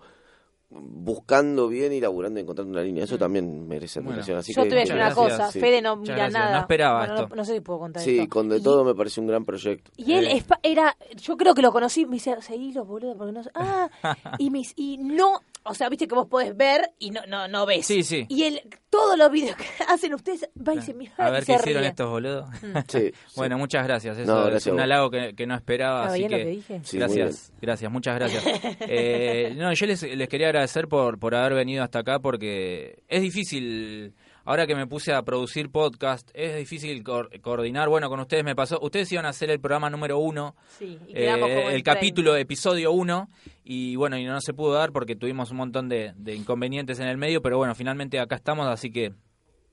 buscando 0.73 1.67
bien 1.67 1.91
y 1.93 1.99
laburando 1.99 2.39
y 2.39 2.43
encontrando 2.43 2.71
una 2.71 2.81
línea. 2.81 3.03
Eso 3.03 3.17
también 3.17 3.67
merece 3.67 3.99
Bueno. 3.99 4.11
admiración. 4.11 4.37
Así 4.37 4.53
Yo 4.53 4.63
que, 4.63 4.69
te 4.69 4.75
voy 4.75 4.77
a 4.79 4.81
decir 4.81 4.95
una 4.95 5.05
gracias. 5.13 5.37
cosa, 5.37 5.51
Sí. 5.51 5.59
Fede 5.59 5.81
no 5.81 5.95
mira 5.97 6.29
nada. 6.29 6.51
no 6.55 6.59
esperaba 6.61 6.99
Bueno, 6.99 7.21
esto. 7.23 7.35
No, 7.35 7.45
sé 7.45 7.53
si 7.55 7.59
puedo 7.61 7.79
contar 7.79 8.03
Sí, 8.03 8.19
esto. 8.19 8.29
con 8.29 8.49
de 8.49 8.57
Y- 8.57 8.63
todo 8.63 8.83
me 8.85 8.95
parece 8.95 9.19
un 9.19 9.27
gran 9.27 9.43
proyecto. 9.43 9.91
Y 9.97 10.13
él 10.13 10.27
Eh. 10.27 10.43
era, 10.63 10.95
yo 11.17 11.35
creo 11.37 11.53
que 11.53 11.61
lo 11.61 11.71
conocí, 11.71 12.05
me 12.05 12.13
dice, 12.13 12.35
seguí 12.41 12.71
los 12.73 12.87
boludos, 12.87 13.15
porque 13.17 13.33
no 13.33 13.43
sé. 13.43 13.49
Ah, 13.53 13.89
y, 14.39 14.49
me, 14.49 14.59
dice- 14.59 14.73
y 14.77 14.97
no, 14.97 15.39
o 15.63 15.73
sea, 15.73 15.89
viste 15.89 16.07
que 16.07 16.15
vos 16.15 16.27
podés 16.27 16.55
ver 16.55 16.91
y 16.99 17.11
no, 17.11 17.21
no, 17.27 17.47
no 17.47 17.65
ves. 17.65 17.85
Sí, 17.85 18.03
sí. 18.03 18.25
Y 18.29 18.43
él, 18.43 18.61
todos 18.89 19.17
los 19.17 19.29
videos 19.31 19.57
que 19.57 19.65
hacen 19.89 20.13
ustedes, 20.13 20.49
va 20.67 20.73
y 20.73 20.81
se 20.81 20.93
mira 20.93 21.11
A 21.17 21.29
ver 21.31 21.43
qué 21.45 21.53
hicieron 21.53 21.81
ríe. 21.81 21.89
estos 21.89 22.09
boludos. 22.09 22.45
Sí, 22.87 23.11
Bueno, 23.35 23.57
muchas 23.57 23.85
gracias. 23.85 24.17
Eso 24.17 24.31
No, 24.33 24.43
es 24.45 24.49
gracias 24.51 24.73
un 24.73 24.79
halago 24.79 25.09
que, 25.09 25.33
que 25.35 25.45
no 25.45 25.55
esperaba. 25.55 26.01
¿Estaba 26.01 26.13
Así 26.13 26.19
bien 26.19 26.31
lo 26.31 26.37
que, 26.37 26.43
que 26.43 26.49
dije? 26.49 26.97
Gracias, 26.97 27.53
gracias, 27.61 27.91
muchas 27.91 28.15
gracias. 28.15 28.43
Eh, 28.81 29.53
no, 29.57 29.71
yo 29.73 29.85
les, 29.85 30.01
les 30.03 30.29
quería 30.29 30.47
agradecer 30.47 30.60
por, 30.87 31.19
por 31.19 31.35
haber 31.35 31.53
venido 31.53 31.83
hasta 31.83 31.99
acá 31.99 32.19
porque 32.19 33.03
es 33.07 33.21
difícil. 33.21 34.13
Ahora 34.43 34.65
que 34.65 34.73
me 34.75 34.87
puse 34.87 35.13
a 35.13 35.21
producir 35.21 35.69
podcast, 35.69 36.29
es 36.33 36.55
difícil 36.57 37.03
co- 37.03 37.29
coordinar. 37.41 37.89
Bueno, 37.89 38.09
con 38.09 38.19
ustedes 38.19 38.43
me 38.43 38.55
pasó. 38.55 38.79
Ustedes 38.81 39.11
iban 39.11 39.25
a 39.27 39.29
hacer 39.29 39.51
el 39.51 39.59
programa 39.59 39.89
número 39.91 40.17
uno, 40.17 40.55
Sí, 40.79 40.97
y 41.07 41.11
eh, 41.13 41.31
como 41.39 41.45
el 41.45 41.83
30. 41.83 41.93
capítulo, 41.93 42.35
episodio 42.35 42.91
uno, 42.91 43.29
y 43.63 43.95
bueno, 43.97 44.17
y 44.17 44.25
no 44.25 44.41
se 44.41 44.53
pudo 44.55 44.73
dar 44.73 44.91
porque 44.91 45.15
tuvimos 45.15 45.51
un 45.51 45.57
montón 45.57 45.89
de, 45.89 46.13
de 46.15 46.33
inconvenientes 46.33 46.99
en 46.99 47.07
el 47.07 47.17
medio, 47.17 47.43
pero 47.43 47.57
bueno, 47.57 47.75
finalmente 47.75 48.19
acá 48.19 48.35
estamos, 48.35 48.65
así 48.67 48.89
que 48.91 49.13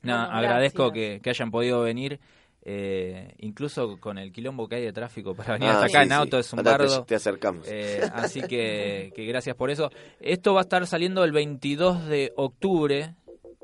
nada, 0.03 0.24
Bueno, 0.26 0.39
agradezco 0.39 0.93
que 0.93 1.20
hayan 1.30 1.51
podido 1.51 1.80
venir. 1.80 2.20
Eh, 2.63 3.35
incluso 3.39 3.99
con 3.99 4.19
el 4.19 4.33
quilombo 4.33 4.69
que 4.69 4.77
hay 4.77 4.83
de 4.83 4.93
tráfico 4.93 5.35
para 5.35 5.55
venir 5.55 5.69
Ah, 5.69 5.75
hasta 5.75 5.87
acá 5.87 5.99
sí, 6.01 6.03
en 6.05 6.09
sí. 6.09 6.15
auto 6.15 6.39
es 6.39 6.53
un 6.53 6.59
Ahora 6.61 6.77
te- 6.77 6.83
bardo. 6.85 7.05
Te, 7.05 7.15
acercamos. 7.15 7.67
Eh, 7.69 8.01
así 8.15 8.43
que, 8.43 9.13
que 9.17 9.25
gracias 9.27 9.57
por 9.57 9.71
eso. 9.71 9.91
Esto 10.21 10.55
va 10.55 10.61
a 10.61 10.63
estar 10.63 10.87
saliendo 10.87 11.25
el 11.25 11.33
22 11.33 12.07
de 12.09 12.33
octubre. 12.37 13.15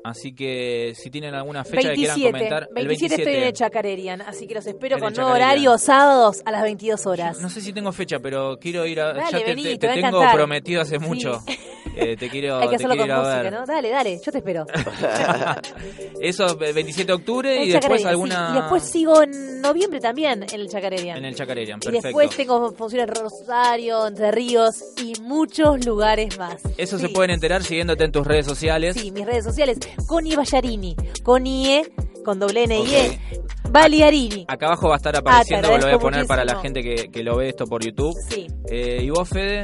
Así 0.03 0.33
que 0.35 0.93
si 0.95 1.09
tienen 1.09 1.33
alguna 1.33 1.63
fecha 1.63 1.89
que 1.89 1.95
quieran 1.95 2.15
27, 2.21 2.31
comentar. 2.31 2.69
27, 2.75 2.79
el 2.81 2.87
27 2.87 3.21
estoy 3.23 3.35
en 3.37 3.43
el 3.47 3.53
Chacarerian, 3.53 4.21
así 4.21 4.45
que 4.47 4.53
los 4.53 4.67
espero 4.67 4.99
con 4.99 5.13
nuevo 5.13 5.31
horario 5.31 5.75
sábados 5.79 6.43
a 6.45 6.51
las 6.51 6.61
22 6.61 7.07
horas. 7.07 7.41
No 7.41 7.49
sé 7.49 7.59
si 7.59 7.73
tengo 7.73 7.91
fecha, 7.91 8.19
pero 8.19 8.59
quiero 8.59 8.85
ir 8.85 8.99
a. 9.01 9.13
Dale, 9.13 9.31
ya 9.31 9.39
te, 9.39 9.45
vení, 9.45 9.63
te- 9.63 9.77
tengo 9.79 10.07
encantar. 10.09 10.35
prometido 10.35 10.81
hace 10.83 10.99
Sí. 10.99 11.05
Eh, 11.95 12.15
te 12.17 12.29
quiero, 12.29 12.57
Hay 12.59 12.69
que 12.69 12.75
hacerlo 12.75 12.97
con 12.97 13.07
música, 13.09 13.41
ver. 13.43 13.53
¿no? 13.53 13.65
Dale, 13.65 13.89
dale, 13.89 14.19
yo 14.23 14.31
te 14.31 14.37
espero. 14.39 14.65
Eso, 16.21 16.45
el 16.59 16.73
27 16.73 17.07
de 17.07 17.13
octubre 17.13 17.61
El 17.61 17.69
y 17.69 17.71
después 17.71 18.01
sí. 18.01 18.07
alguna. 18.07 18.49
Y 18.51 18.59
después 18.61 18.83
sigo 18.83 19.21
en 19.21 19.61
noviembre 19.61 19.99
también 19.99 20.43
en 20.43 20.59
el 20.59 20.67
Chacarerian. 20.69 21.17
En 21.17 21.25
el 21.25 21.35
Chacarerian, 21.35 21.79
y 21.79 21.85
perfecto. 21.85 22.07
después 22.07 22.29
tengo 22.35 22.71
funciones 22.73 23.07
en 23.09 23.15
Rosario, 23.15 24.07
Entre 24.07 24.31
Ríos 24.31 24.83
y 25.03 25.13
muchos 25.21 25.85
lugares 25.85 26.37
más. 26.37 26.61
Eso 26.77 26.97
Sí. 26.97 27.07
se 27.07 27.09
pueden 27.09 27.31
enterar 27.31 27.63
siguiéndote 27.63 28.03
en 28.05 28.11
tus 28.11 28.25
redes 28.25 28.45
sociales. 28.45 28.95
Sí, 28.95 29.11
mis 29.11 29.25
redes 29.25 29.43
sociales. 29.43 29.77
Connie 30.07 30.35
Ballarini. 30.35 30.95
Connie 31.23 31.83
con 32.23 32.39
doble 32.39 32.63
N 32.63 32.79
y 32.79 32.95
E. 32.95 33.19
Baliarini. 33.75 34.45
Acá 34.47 34.67
abajo 34.67 34.87
va 34.89 34.95
a 34.95 34.97
estar 34.97 35.15
Ah, 35.15 35.19
apareciendo, 35.19 35.67
te 35.69 35.77
lo 35.77 35.85
voy 35.85 35.93
a 35.95 35.99
poner 35.99 36.25
para 36.25 36.45
la 36.45 36.55
gente 36.61 36.81
que, 36.81 37.09
que 37.11 37.23
lo 37.23 37.35
ve 37.37 37.49
esto 37.49 37.65
por 37.65 37.83
YouTube. 37.83 38.13
Sí. 38.29 38.47
Eh, 38.69 38.99
¿Y 39.03 39.09
vos, 39.09 39.27
Fede? 39.29 39.61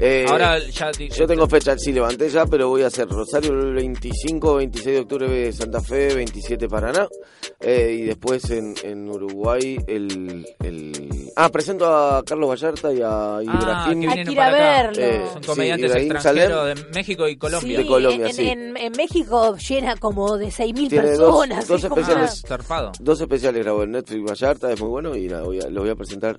Eh, 0.00 0.26
Ahora 0.28 0.58
ya. 0.58 0.90
Yo 0.92 1.26
tengo 1.26 1.46
fecha, 1.48 1.76
sí, 1.78 1.92
levanté 1.92 2.28
ya, 2.28 2.46
pero 2.46 2.68
voy 2.68 2.82
a 2.82 2.88
hacer 2.88 3.08
Rosario 3.08 3.52
el 3.52 3.72
25, 3.74 4.56
26 4.56 4.94
de 4.94 5.00
octubre 5.00 5.52
Santa 5.52 5.80
Fe, 5.80 6.14
27 6.14 6.68
Paraná. 6.68 7.06
eh, 7.60 7.96
y 8.00 8.02
después 8.02 8.50
en, 8.50 8.74
en 8.82 9.08
Uruguay 9.08 9.78
el, 9.86 10.44
el... 10.62 11.30
Ah, 11.36 11.48
presento 11.48 11.86
a 11.86 12.22
Carlos 12.24 12.48
Vallarta 12.50 12.92
y 12.92 13.00
a 13.00 13.36
Ah, 13.38 13.42
Ibrahim. 13.42 14.00
vienen 14.00 14.26
que 14.26 14.32
ir 14.32 14.40
a 14.40 14.50
verlo. 14.50 15.02
Eh, 15.02 15.22
Son 15.32 15.42
sí, 15.42 15.46
comediantes 15.48 15.90
Ibrahim 15.90 16.12
extranjeros 16.12 16.66
de 16.66 16.84
México 16.94 17.28
y 17.28 17.36
Colombia. 17.36 17.76
Sí, 17.78 17.82
De 17.82 17.88
Colombia, 17.88 18.26
en, 18.26 18.34
sí. 18.34 18.48
en- 18.48 18.76
en 18.76 18.92
México 18.92 19.56
llena 19.56 19.96
como 19.96 20.36
de 20.36 20.46
6.000 20.48 20.88
Tiene 20.88 21.12
dos- 21.12 21.18
personas. 21.46 21.68
dos 21.68 21.82
como 21.86 21.96
especiales. 22.00 22.42
Zarpado. 22.46 22.92
Dos 23.00 23.20
especiales 23.20 23.43
grabó 23.52 23.82
en 23.82 23.92
Netflix 23.92 24.22
Vallarta, 24.24 24.72
es 24.72 24.80
muy 24.80 24.90
bueno 24.90 25.16
y 25.16 25.26
nada, 25.28 25.42
voy 25.42 25.60
a, 25.60 25.68
lo 25.68 25.82
voy 25.82 25.90
a 25.90 25.94
presentar 25.94 26.38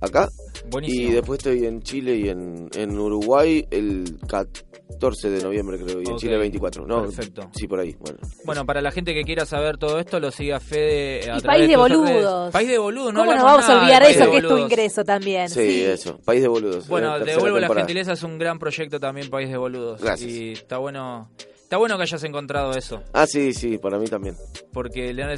acá. 0.00 0.28
Buenísimo. 0.70 1.08
Y 1.08 1.12
después 1.12 1.38
estoy 1.38 1.64
en 1.66 1.82
Chile 1.82 2.16
y 2.16 2.28
en, 2.28 2.68
en 2.74 2.98
Uruguay 2.98 3.66
el 3.70 4.18
14 4.28 5.30
de 5.30 5.42
noviembre 5.42 5.78
creo, 5.78 6.00
y 6.02 6.08
en 6.08 6.16
Chile 6.16 6.34
el 6.34 6.40
24. 6.40 6.86
No, 6.86 7.02
perfecto. 7.02 7.50
Sí, 7.54 7.66
por 7.66 7.80
ahí, 7.80 7.94
bueno. 7.98 8.18
Bueno, 8.44 8.66
para 8.66 8.80
la 8.80 8.90
gente 8.90 9.14
que 9.14 9.22
quiera 9.24 9.46
saber 9.46 9.76
todo 9.78 9.98
esto, 9.98 10.18
lo 10.20 10.30
sigue 10.30 10.54
a 10.54 10.60
Fede 10.60 11.30
a 11.30 11.38
Y 11.38 11.40
País 11.40 11.68
de 11.68 11.76
redes. 11.76 11.78
Boludos. 11.78 12.52
País 12.52 12.68
de 12.68 12.78
boludos, 12.78 13.12
no 13.12 13.20
¿Cómo 13.20 13.34
nos 13.34 13.42
vamos 13.42 13.64
a 13.64 13.68
nada 13.68 13.80
olvidar 13.82 14.02
eso 14.04 14.30
que 14.30 14.38
es 14.38 14.48
tu 14.48 14.58
ingreso 14.58 15.04
también? 15.04 15.48
Sí, 15.48 15.82
eso, 15.82 16.18
País 16.24 16.42
de 16.42 16.48
Boludos. 16.48 16.88
Bueno, 16.88 17.16
eh, 17.16 17.24
devuelvo 17.24 17.58
la 17.58 17.68
gentileza, 17.72 18.12
es 18.12 18.22
un 18.22 18.38
gran 18.38 18.58
proyecto 18.58 18.98
también, 18.98 19.30
País 19.30 19.50
de 19.50 19.56
Boludos. 19.56 20.00
Gracias. 20.02 20.30
Y 20.30 20.52
está 20.52 20.78
bueno 20.78 21.30
Está 21.66 21.78
bueno 21.78 21.96
que 21.96 22.04
hayas 22.04 22.22
encontrado 22.22 22.70
eso, 22.76 23.02
Ah, 23.12 23.26
sí, 23.26 23.52
sí, 23.52 23.76
para 23.78 23.98
mí 23.98 24.06
también. 24.06 24.36
porque 24.72 25.12
le, 25.12 25.24
le- 25.26 25.36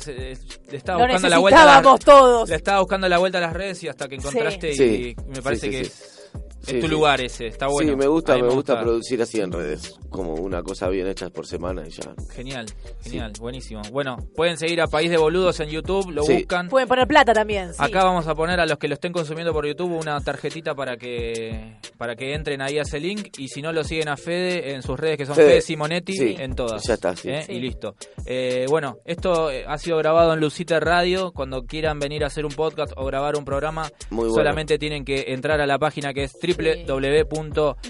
le 0.70 0.76
estaba 0.76 0.98
Lo 0.98 1.04
buscando 1.06 1.28
la 1.30 1.38
vuelta 1.38 1.62
a 1.62 1.80
las, 1.82 1.98
todos. 2.00 2.48
le 2.50 2.54
estaba 2.56 2.80
buscando 2.80 3.08
la 3.08 3.16
vuelta 3.16 3.38
a 3.38 3.40
las 3.40 3.54
redes 3.54 3.82
y 3.82 3.88
hasta 3.88 4.06
que 4.08 4.16
encontraste 4.16 4.74
Sí. 4.74 5.16
y 5.18 5.22
me 5.30 5.36
Sí, 5.36 5.40
parece 5.40 5.66
sí, 5.66 5.70
que 5.72 5.84
sí. 5.86 5.90
es, 5.90 6.17
Sí, 6.68 6.76
es 6.76 6.80
tu 6.82 6.86
sí. 6.88 6.92
lugar 6.94 7.20
ese, 7.20 7.46
está 7.46 7.66
bueno. 7.68 7.90
sí, 7.92 7.96
me 7.96 8.06
gusta, 8.06 8.36
me 8.36 8.48
gusta 8.48 8.80
producir 8.80 9.20
así 9.22 9.40
en 9.40 9.52
redes, 9.52 9.98
como 10.10 10.34
una 10.34 10.62
cosa 10.62 10.88
bien 10.88 11.06
hecha 11.06 11.30
por 11.30 11.46
semana 11.46 11.82
y 11.86 11.90
ya. 11.90 12.14
Genial, 12.32 12.66
genial, 13.02 13.32
buenísimo. 13.40 13.82
Bueno, 13.92 14.16
pueden 14.34 14.56
seguir 14.58 14.80
a 14.80 14.86
País 14.86 15.10
de 15.10 15.16
Boludos 15.16 15.60
en 15.60 15.68
YouTube, 15.70 16.10
lo 16.10 16.22
Sí. 16.22 16.34
buscan. 16.34 16.68
Pueden 16.68 16.88
poner 16.88 17.06
plata 17.06 17.32
también. 17.32 17.70
sí. 17.72 17.78
Acá 17.78 18.04
vamos 18.04 18.26
a 18.26 18.34
poner 18.34 18.60
a 18.60 18.66
los 18.66 18.78
que 18.78 18.88
lo 18.88 18.94
estén 18.94 19.12
consumiendo 19.12 19.52
por 19.52 19.66
YouTube 19.66 19.92
una 19.98 20.20
tarjetita 20.20 20.74
para 20.74 20.96
que 20.96 21.76
para 21.96 22.14
que 22.16 22.34
entren 22.34 22.60
ahí 22.62 22.78
a 22.78 22.82
ese 22.82 23.00
link 23.00 23.28
y 23.38 23.48
si 23.48 23.62
no 23.62 23.72
lo 23.72 23.82
siguen 23.84 24.08
a 24.08 24.16
Fede 24.16 24.72
en 24.74 24.82
sus 24.82 24.98
redes 24.98 25.16
que 25.16 25.26
son 25.26 25.34
Fede, 25.34 25.48
Fede 25.48 25.60
Simonetti 25.62 26.12
sí, 26.12 26.36
en 26.38 26.54
todas. 26.54 26.82
ya 26.86 26.94
está, 26.94 27.16
sí. 27.16 27.28
¿eh? 27.30 27.42
Sí. 27.46 27.52
Y 27.52 27.60
listo. 27.60 27.94
Eh, 28.26 28.66
bueno, 28.68 28.98
esto 29.04 29.50
eh, 29.50 29.64
ha 29.66 29.78
sido 29.78 29.96
grabado 29.98 30.32
en 30.34 30.40
Lucita 30.40 30.78
Radio. 30.80 31.32
Cuando 31.32 31.64
quieran 31.64 31.98
venir 31.98 32.24
a 32.24 32.28
hacer 32.28 32.44
un 32.44 32.52
podcast 32.52 32.92
o 32.96 33.04
grabar 33.06 33.36
un 33.36 33.44
programa, 33.44 33.88
Muy 34.10 34.28
bueno. 34.28 34.34
solamente 34.34 34.78
tienen 34.78 35.04
que 35.04 35.26
entrar 35.28 35.60
a 35.60 35.66
la 35.66 35.78
página 35.78 36.12
que 36.12 36.24
es 36.24 36.32
www. 36.40 36.57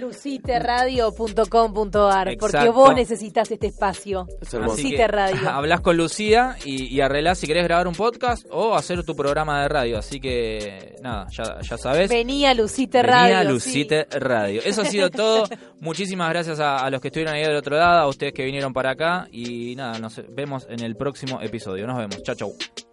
luciteradio.com.ar 0.01 2.37
porque 2.39 2.69
vos 2.71 2.95
necesitas 2.95 3.51
este 3.51 3.66
espacio. 3.69 4.27
Es 4.41 4.53
Lucite 4.55 5.07
Radio. 5.09 5.39
hablas 5.51 5.81
con 5.81 5.97
Lucía 5.97 6.57
y, 6.64 6.95
y 6.95 7.01
arreglás 7.01 7.39
si 7.39 7.47
querés 7.47 7.64
grabar 7.64 7.89
un 7.89 7.95
podcast 7.95 8.47
o 8.51 8.75
hacer 8.75 9.03
tu 9.05 9.16
programa 9.16 9.62
de 9.62 9.69
radio. 9.69 9.99
Así 9.99 10.21
que 10.21 10.97
nada, 11.03 11.27
ya, 11.31 11.61
ya 11.61 11.77
sabes. 11.77 12.09
Venía 12.09 12.55
Lucite 12.55 13.03
Venía 13.03 13.43
Radio. 13.43 13.51
Lucite 13.51 14.07
Radio. 14.11 14.62
Eso 14.64 14.83
ha 14.83 14.85
sido 14.85 15.11
todo. 15.19 15.45
Muchísimas 15.81 16.31
gracias 16.31 16.61
a, 16.61 16.79
a 16.79 16.91
los 16.91 17.01
que 17.01 17.09
estuvieron 17.09 17.35
ahí 17.35 17.43
del 17.43 17.57
otro 17.57 17.77
lado, 17.77 18.01
a 18.01 18.09
ustedes 18.09 18.33
que 18.33 18.45
vinieron 18.45 18.73
para 18.73 18.93
acá. 18.93 19.29
Y 19.31 19.75
nada, 19.77 19.99
nos 19.99 20.21
vemos 20.29 20.66
en 20.69 20.81
el 20.81 20.97
próximo 20.97 21.41
episodio. 21.41 21.87
Nos 21.87 21.99
vemos. 21.99 22.23
Chau, 22.23 22.35
chau. 22.35 22.88